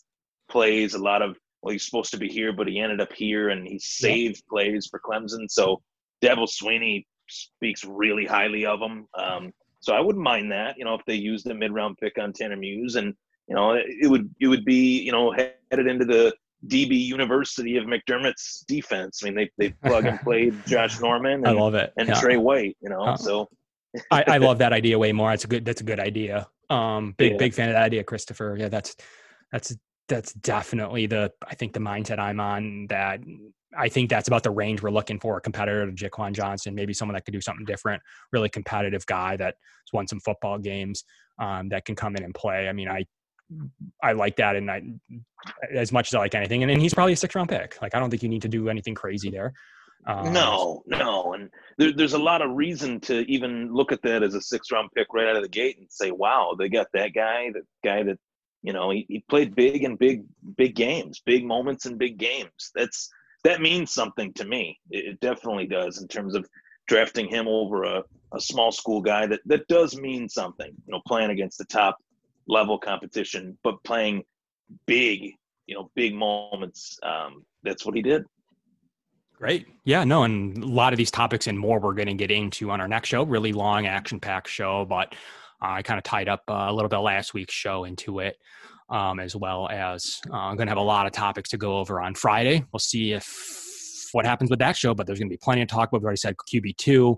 plays, 0.48 0.94
a 0.94 0.98
lot 0.98 1.22
of 1.22 1.36
well, 1.62 1.72
he's 1.72 1.84
supposed 1.84 2.10
to 2.10 2.18
be 2.18 2.28
here, 2.28 2.52
but 2.52 2.68
he 2.68 2.78
ended 2.78 3.00
up 3.00 3.12
here, 3.12 3.48
and 3.48 3.66
he 3.66 3.78
saved 3.78 4.42
plays 4.48 4.86
for 4.86 5.00
Clemson. 5.00 5.46
So 5.48 5.80
Dabo 6.22 6.46
Swinney 6.46 7.06
speaks 7.28 7.84
really 7.84 8.26
highly 8.26 8.66
of 8.66 8.80
him. 8.80 9.06
Um, 9.16 9.52
so 9.85 9.93
I 9.94 10.01
wouldn't 10.01 10.24
mind 10.24 10.51
that. 10.51 10.78
You 10.78 10.85
know, 10.86 10.94
if 10.94 11.02
they 11.06 11.15
used 11.15 11.47
a 11.47 11.55
mid 11.55 11.73
round 11.73 11.98
pick 11.98 12.19
on 12.19 12.32
Tanner 12.32 12.56
Muse, 12.56 12.97
and 12.97 13.15
you 13.48 13.55
know, 13.55 13.73
it 13.74 14.09
would 14.09 14.35
it 14.40 14.48
would 14.48 14.65
be 14.65 15.02
you 15.02 15.12
know 15.12 15.31
headed 15.31 15.86
into 15.86 16.06
the 16.06 16.32
DB 16.66 16.98
University 16.98 17.77
of 17.77 17.85
McDermott's 17.85 18.65
defense. 18.66 19.20
I 19.23 19.27
mean, 19.27 19.35
they 19.35 19.51
they 19.59 19.70
plug 19.86 20.06
and 20.06 20.19
played 20.20 20.55
Josh 20.66 21.01
Norman. 21.01 21.32
And, 21.32 21.48
I 21.48 21.52
love 21.52 21.74
it. 21.74 21.93
And 21.98 22.09
yeah. 22.09 22.19
Tre 22.19 22.39
White. 22.39 22.78
You 22.81 22.89
know, 22.89 23.02
uh, 23.02 23.16
so 23.19 23.51
I, 24.11 24.24
I, 24.27 24.36
love 24.39 24.59
that 24.65 24.73
idea 24.73 24.98
way 24.98 25.12
more. 25.12 25.32
It's 25.32 25.44
a 25.44 25.48
good. 25.48 25.66
That's 25.66 25.82
a 25.82 25.85
good 25.85 26.01
idea. 26.01 26.48
Um, 26.70 27.15
big 27.19 27.32
yeah. 27.32 27.39
big 27.39 27.52
fan 27.52 27.69
of 27.69 27.74
that 27.74 27.82
idea, 27.82 28.05
Christopher. 28.05 28.56
Yeah, 28.59 28.70
that's 28.70 28.97
that's 29.52 29.77
that's 30.09 30.32
definitely 30.32 31.06
the 31.06 31.31
I 31.47 31.55
think 31.56 31.74
the 31.74 31.81
mindset 31.81 32.19
I'm 32.19 32.40
on. 32.40 32.86
That 32.89 33.20
I 33.76 33.88
think 33.88 34.10
that's 34.10 34.28
about 34.28 34.42
the 34.42 34.51
range 34.51 34.82
we're 34.82 34.90
looking 34.90 35.18
for. 35.18 35.36
A 35.36 35.40
competitor 35.40 35.90
to 35.90 35.92
Jaquan 35.92 36.32
Johnson, 36.32 36.74
maybe 36.74 36.92
someone 36.92 37.14
that 37.14 37.24
could 37.24 37.34
do 37.34 37.40
something 37.40 37.64
different. 37.64 38.02
Really 38.32 38.48
competitive 38.48 39.05
guy 39.06 39.36
that's 39.36 39.59
won 39.92 40.06
some 40.06 40.20
football 40.20 40.59
games 40.59 41.05
um, 41.38 41.68
that 41.70 41.84
can 41.84 41.94
come 41.94 42.16
in 42.16 42.22
and 42.22 42.34
play. 42.34 42.68
I 42.68 42.72
mean, 42.72 42.88
I 42.88 43.06
I 44.02 44.12
like 44.12 44.36
that, 44.36 44.56
and 44.56 44.70
I 44.70 44.82
as 45.72 45.92
much 45.92 46.09
as 46.09 46.14
I 46.14 46.18
like 46.18 46.34
anything. 46.34 46.62
And, 46.62 46.72
and 46.72 46.80
he's 46.80 46.94
probably 46.94 47.12
a 47.12 47.16
six 47.16 47.34
round 47.34 47.48
pick. 47.48 47.80
Like 47.82 47.94
I 47.94 48.01
don't 48.01 48.10
think 48.10 48.22
you 48.22 48.28
need 48.28 48.42
to 48.42 48.48
do 48.48 48.68
anything 48.68 48.94
crazy 48.94 49.30
there. 49.30 49.52
Um, 50.06 50.32
no, 50.32 50.82
no, 50.86 51.32
and 51.32 51.48
there, 51.78 51.92
there's 51.92 52.12
a 52.12 52.18
lot 52.18 52.42
of 52.42 52.51
reason 52.51 53.01
to 53.01 53.20
even 53.30 53.72
look 53.72 53.90
at 53.90 54.02
that 54.02 54.22
as 54.22 54.34
a 54.34 54.40
six 54.40 54.70
round 54.70 54.90
pick 54.94 55.06
right 55.14 55.28
out 55.28 55.36
of 55.36 55.42
the 55.42 55.48
gate 55.48 55.78
and 55.78 55.86
say, 55.90 56.10
"Wow, 56.10 56.55
they 56.59 56.68
got 56.68 56.88
that 56.92 57.14
guy, 57.14 57.51
that 57.55 57.62
guy 57.82 58.02
that 58.02 58.18
you 58.62 58.72
know 58.72 58.90
he, 58.90 59.06
he 59.09 59.24
played 59.30 59.55
big 59.55 59.82
in 59.82 59.96
big 59.96 60.24
big 60.56 60.74
games, 60.74 61.22
big 61.24 61.44
moments 61.44 61.86
in 61.86 61.96
big 61.96 62.18
games." 62.18 62.70
That's 62.74 63.09
that 63.44 63.60
means 63.60 63.92
something 63.92 64.32
to 64.34 64.44
me. 64.44 64.78
It, 64.90 65.04
it 65.04 65.20
definitely 65.20 65.66
does 65.66 66.00
in 66.00 66.08
terms 66.08 66.34
of 66.34 66.46
drafting 66.88 67.28
him 67.28 67.46
over 67.46 67.84
a, 67.84 68.02
a 68.34 68.40
small 68.40 68.72
school 68.72 69.00
guy. 69.00 69.26
That 69.26 69.40
that 69.46 69.68
does 69.68 69.96
mean 69.96 70.28
something. 70.28 70.72
You 70.86 70.92
know, 70.92 71.02
playing 71.06 71.30
against 71.30 71.58
the 71.58 71.66
top 71.66 71.96
level 72.48 72.78
competition, 72.78 73.56
but 73.62 73.82
playing 73.84 74.22
big, 74.86 75.32
you 75.66 75.74
know, 75.74 75.90
big 75.94 76.14
moments. 76.14 76.98
Um, 77.02 77.44
that's 77.62 77.86
what 77.86 77.94
he 77.94 78.02
did. 78.02 78.24
Great. 79.34 79.66
Yeah, 79.84 80.04
no, 80.04 80.22
and 80.22 80.62
a 80.62 80.66
lot 80.66 80.92
of 80.92 80.96
these 80.96 81.10
topics 81.10 81.46
and 81.48 81.58
more 81.58 81.80
we're 81.80 81.92
going 81.92 82.08
to 82.08 82.14
get 82.14 82.30
into 82.30 82.70
on 82.70 82.80
our 82.80 82.88
next 82.88 83.08
show. 83.08 83.24
Really 83.24 83.52
long, 83.52 83.86
action 83.86 84.20
packed 84.20 84.48
show, 84.48 84.84
but 84.84 85.14
uh, 85.60 85.72
I 85.72 85.82
kind 85.82 85.98
of 85.98 86.04
tied 86.04 86.28
up 86.28 86.42
uh, 86.48 86.66
a 86.68 86.72
little 86.72 86.88
bit 86.88 86.98
last 86.98 87.34
week's 87.34 87.54
show 87.54 87.84
into 87.84 88.20
it, 88.20 88.38
um, 88.90 89.20
as 89.20 89.35
well 89.35 89.69
as 89.70 90.20
uh, 90.31 90.36
I'm 90.36 90.56
going 90.56 90.66
to 90.66 90.70
have 90.70 90.78
a 90.78 90.82
lot 90.82 91.06
of 91.06 91.12
topics 91.12 91.51
to 91.51 91.56
go 91.56 91.78
over 91.78 92.01
on 92.01 92.15
Friday. 92.15 92.65
We'll 92.73 92.81
see 92.81 93.12
if 93.12 94.09
what 94.12 94.24
happens 94.24 94.51
with 94.51 94.61
that 94.61 94.77
show, 94.77 94.94
but 94.94 95.06
there's 95.06 95.19
going 95.19 95.28
to 95.28 95.32
be 95.32 95.40
plenty 95.43 95.62
to 95.62 95.66
talk 95.66 95.89
about. 95.89 96.01
We've 96.01 96.05
already 96.05 96.19
said 96.19 96.36
QB2. 96.36 97.16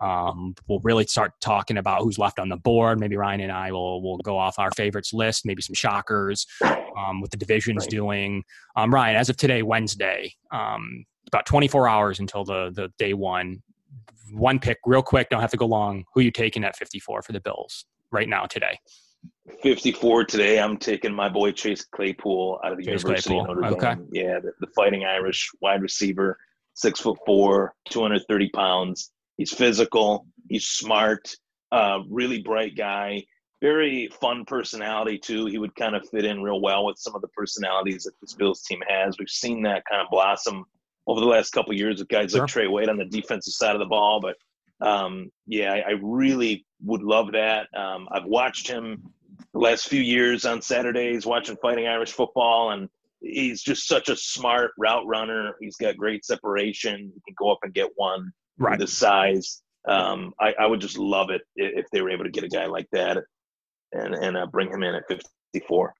Um, 0.00 0.54
we'll 0.66 0.80
really 0.80 1.06
start 1.06 1.32
talking 1.40 1.78
about 1.78 2.02
who's 2.02 2.18
left 2.18 2.40
on 2.40 2.48
the 2.48 2.56
board. 2.56 2.98
Maybe 2.98 3.16
Ryan 3.16 3.42
and 3.42 3.52
I 3.52 3.70
will 3.70 4.02
will 4.02 4.18
go 4.18 4.36
off 4.36 4.58
our 4.58 4.70
favorites 4.72 5.12
list. 5.12 5.46
Maybe 5.46 5.62
some 5.62 5.74
shockers 5.74 6.46
um, 6.62 7.20
with 7.20 7.30
the 7.30 7.36
divisions 7.36 7.84
right. 7.84 7.90
doing. 7.90 8.44
Um, 8.74 8.92
Ryan, 8.92 9.16
as 9.16 9.28
of 9.28 9.36
today, 9.36 9.62
Wednesday, 9.62 10.34
um, 10.50 11.04
about 11.28 11.46
24 11.46 11.88
hours 11.88 12.18
until 12.18 12.44
the 12.44 12.72
the 12.74 12.92
day 12.98 13.14
one. 13.14 13.62
One 14.32 14.58
pick, 14.58 14.78
real 14.86 15.02
quick. 15.02 15.28
Don't 15.28 15.42
have 15.42 15.50
to 15.50 15.58
go 15.58 15.66
long. 15.66 16.04
Who 16.14 16.22
you 16.22 16.30
taking 16.30 16.64
at 16.64 16.74
54 16.74 17.22
for 17.22 17.32
the 17.32 17.40
Bills 17.40 17.84
right 18.10 18.28
now 18.28 18.46
today? 18.46 18.78
54 19.62 20.24
today. 20.24 20.60
I'm 20.60 20.76
taking 20.76 21.14
my 21.14 21.28
boy 21.28 21.52
Chase 21.52 21.84
Claypool 21.84 22.60
out 22.64 22.72
of 22.72 22.78
the 22.78 22.84
Chase 22.84 23.02
University 23.02 23.34
Claypool. 23.34 23.52
of 23.52 23.58
Notre 23.58 23.94
Dame. 23.94 24.02
Okay. 24.02 24.22
Yeah, 24.22 24.40
the, 24.40 24.52
the 24.60 24.66
Fighting 24.74 25.04
Irish 25.04 25.50
wide 25.60 25.82
receiver, 25.82 26.38
six 26.74 27.00
foot 27.00 27.18
four, 27.26 27.74
230 27.90 28.50
pounds 28.50 29.12
He's 29.36 29.52
physical. 29.52 30.26
He's 30.48 30.66
smart. 30.66 31.34
Uh, 31.70 32.00
really 32.08 32.42
bright 32.42 32.76
guy. 32.76 33.24
Very 33.60 34.08
fun 34.20 34.44
personality 34.44 35.18
too. 35.18 35.46
He 35.46 35.58
would 35.58 35.74
kind 35.74 35.94
of 35.94 36.08
fit 36.10 36.24
in 36.24 36.42
real 36.42 36.60
well 36.60 36.84
with 36.84 36.98
some 36.98 37.14
of 37.14 37.22
the 37.22 37.28
personalities 37.28 38.04
that 38.04 38.12
this 38.20 38.34
Bills 38.34 38.62
team 38.62 38.80
has. 38.88 39.16
We've 39.18 39.28
seen 39.28 39.62
that 39.62 39.84
kind 39.88 40.02
of 40.02 40.08
blossom 40.10 40.64
over 41.06 41.20
the 41.20 41.26
last 41.26 41.50
couple 41.50 41.72
years 41.74 41.98
with 41.98 42.08
guys 42.08 42.32
sure. 42.32 42.40
like 42.40 42.50
Tre 42.50 42.66
White 42.66 42.88
on 42.88 42.98
the 42.98 43.04
defensive 43.04 43.54
side 43.54 43.74
of 43.74 43.80
the 43.80 43.86
ball. 43.86 44.20
But 44.20 44.36
um, 44.86 45.30
yeah, 45.46 45.72
I, 45.72 45.78
I, 45.78 45.94
really 46.00 46.66
would 46.84 47.02
love 47.02 47.32
that. 47.32 47.68
Um, 47.76 48.08
I've 48.10 48.24
watched 48.24 48.68
him 48.68 49.02
the 49.52 49.58
last 49.58 49.88
few 49.88 50.00
years 50.00 50.44
on 50.44 50.62
Saturdays, 50.62 51.26
watching 51.26 51.56
Fighting 51.56 51.86
Irish 51.86 52.12
football, 52.12 52.70
and 52.70 52.88
he's 53.20 53.62
just 53.62 53.86
such 53.86 54.08
a 54.08 54.16
smart 54.16 54.72
route 54.78 55.06
runner. 55.06 55.56
He's 55.60 55.76
got 55.76 55.96
great 55.96 56.24
separation. 56.24 57.12
He 57.14 57.20
can 57.26 57.34
go 57.38 57.52
up 57.52 57.58
and 57.62 57.72
get 57.74 57.90
one 57.96 58.32
right. 58.58 58.78
the 58.78 58.86
size. 58.86 59.62
Um, 59.88 60.32
I, 60.40 60.54
I, 60.60 60.66
would 60.66 60.80
just 60.80 60.96
love 60.96 61.30
it 61.30 61.42
if 61.56 61.86
they 61.90 62.02
were 62.02 62.10
able 62.10 62.22
to 62.22 62.30
get 62.30 62.44
a 62.44 62.48
guy 62.48 62.66
like 62.66 62.86
that 62.92 63.18
and 63.90 64.14
and 64.14 64.36
uh, 64.36 64.46
bring 64.46 64.70
him 64.70 64.84
in 64.84 64.94
at 64.94 65.02
54. 65.08 65.92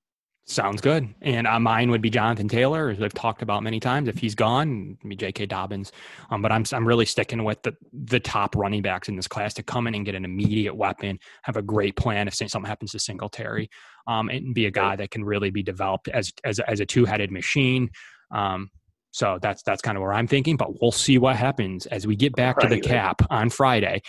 Sounds 0.44 0.80
good. 0.80 1.08
And 1.20 1.46
uh, 1.46 1.60
mine 1.60 1.90
would 1.92 2.02
be 2.02 2.10
Jonathan 2.10 2.48
Taylor, 2.48 2.90
as 2.90 3.00
I've 3.00 3.14
talked 3.14 3.42
about 3.42 3.62
many 3.62 3.78
times. 3.78 4.08
If 4.08 4.18
he's 4.18 4.34
gone, 4.34 4.98
be 5.06 5.14
J.K. 5.14 5.46
Dobbins. 5.46 5.92
Um, 6.30 6.42
but 6.42 6.50
I'm 6.50 6.64
I'm 6.72 6.86
really 6.86 7.06
sticking 7.06 7.44
with 7.44 7.62
the 7.62 7.76
the 7.92 8.18
top 8.18 8.56
running 8.56 8.82
backs 8.82 9.08
in 9.08 9.14
this 9.14 9.28
class 9.28 9.54
to 9.54 9.62
come 9.62 9.86
in 9.86 9.94
and 9.94 10.04
get 10.04 10.16
an 10.16 10.24
immediate 10.24 10.74
weapon, 10.74 11.20
have 11.44 11.56
a 11.56 11.62
great 11.62 11.96
plan 11.96 12.26
if 12.26 12.34
something 12.34 12.64
happens 12.64 12.90
to 12.90 12.98
Singletary, 12.98 13.70
um, 14.08 14.28
and 14.30 14.52
be 14.52 14.66
a 14.66 14.70
guy 14.70 14.96
that 14.96 15.12
can 15.12 15.24
really 15.24 15.50
be 15.50 15.62
developed 15.62 16.08
as 16.08 16.32
as 16.42 16.58
as 16.60 16.80
a 16.80 16.86
two 16.86 17.04
headed 17.04 17.30
machine. 17.30 17.88
Um, 18.32 18.68
so 19.12 19.38
that's 19.40 19.62
that's 19.62 19.80
kind 19.80 19.96
of 19.96 20.02
where 20.02 20.12
I'm 20.12 20.26
thinking, 20.26 20.56
but 20.56 20.80
we'll 20.80 20.90
see 20.90 21.18
what 21.18 21.36
happens 21.36 21.86
as 21.86 22.04
we 22.04 22.16
get 22.16 22.34
back 22.34 22.58
to 22.58 22.66
the 22.66 22.80
cap 22.80 23.22
on 23.30 23.48
Friday, 23.48 24.02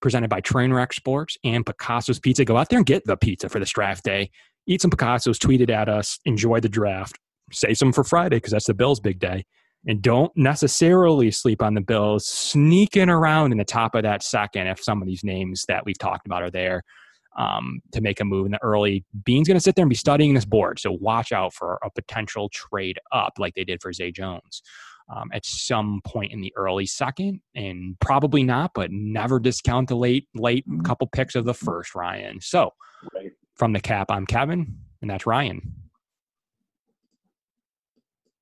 presented 0.00 0.30
by 0.30 0.40
Trainwreck 0.40 0.94
Sports 0.94 1.36
and 1.44 1.66
Picasso's 1.66 2.20
Pizza. 2.20 2.44
Go 2.46 2.56
out 2.56 2.70
there 2.70 2.78
and 2.78 2.86
get 2.86 3.04
the 3.04 3.18
pizza 3.18 3.50
for 3.50 3.58
this 3.58 3.70
draft 3.70 4.02
day. 4.02 4.30
Eat 4.66 4.82
some 4.82 4.90
Picasso's, 4.90 5.38
tweet 5.38 5.60
it 5.60 5.70
at 5.70 5.88
us, 5.88 6.18
enjoy 6.24 6.60
the 6.60 6.68
draft, 6.68 7.18
save 7.52 7.76
some 7.76 7.92
for 7.92 8.04
Friday 8.04 8.36
because 8.36 8.52
that's 8.52 8.66
the 8.66 8.74
Bills' 8.74 9.00
big 9.00 9.18
day. 9.18 9.44
And 9.86 10.00
don't 10.00 10.32
necessarily 10.34 11.30
sleep 11.30 11.62
on 11.62 11.74
the 11.74 11.82
Bills. 11.82 12.26
sneaking 12.26 13.10
around 13.10 13.52
in 13.52 13.58
the 13.58 13.64
top 13.64 13.94
of 13.94 14.02
that 14.02 14.22
second 14.22 14.66
if 14.66 14.82
some 14.82 15.02
of 15.02 15.06
these 15.06 15.22
names 15.22 15.64
that 15.68 15.84
we've 15.84 15.98
talked 15.98 16.26
about 16.26 16.42
are 16.42 16.50
there 16.50 16.82
um, 17.36 17.80
to 17.92 18.00
make 18.00 18.20
a 18.20 18.24
move 18.24 18.46
in 18.46 18.52
the 18.52 18.62
early. 18.62 19.04
Beane's 19.24 19.48
going 19.48 19.56
to 19.56 19.62
sit 19.62 19.74
there 19.74 19.82
and 19.82 19.90
be 19.90 19.96
studying 19.96 20.34
this 20.34 20.44
board, 20.44 20.78
so 20.78 20.92
watch 20.92 21.32
out 21.32 21.52
for 21.52 21.78
a 21.82 21.90
potential 21.90 22.48
trade 22.50 22.98
up 23.12 23.34
like 23.38 23.54
they 23.54 23.64
did 23.64 23.82
for 23.82 23.92
Zay 23.92 24.10
Jones. 24.10 24.62
Um, 25.14 25.28
at 25.34 25.44
some 25.44 26.00
point 26.06 26.32
in 26.32 26.40
the 26.40 26.50
early 26.56 26.86
second, 26.86 27.42
and 27.54 27.94
probably 28.00 28.42
not, 28.42 28.70
but 28.74 28.90
never 28.90 29.38
discount 29.38 29.90
the 29.90 29.96
late 29.96 30.28
late 30.34 30.64
couple 30.82 31.06
picks 31.08 31.34
of 31.34 31.44
the 31.44 31.52
first. 31.52 31.94
Ryan. 31.94 32.40
So, 32.40 32.70
right. 33.14 33.30
From 33.56 33.72
the 33.72 33.80
cap, 33.80 34.06
I'm 34.10 34.26
Kevin, 34.26 34.78
and 35.00 35.10
that's 35.10 35.26
Ryan. 35.26 35.83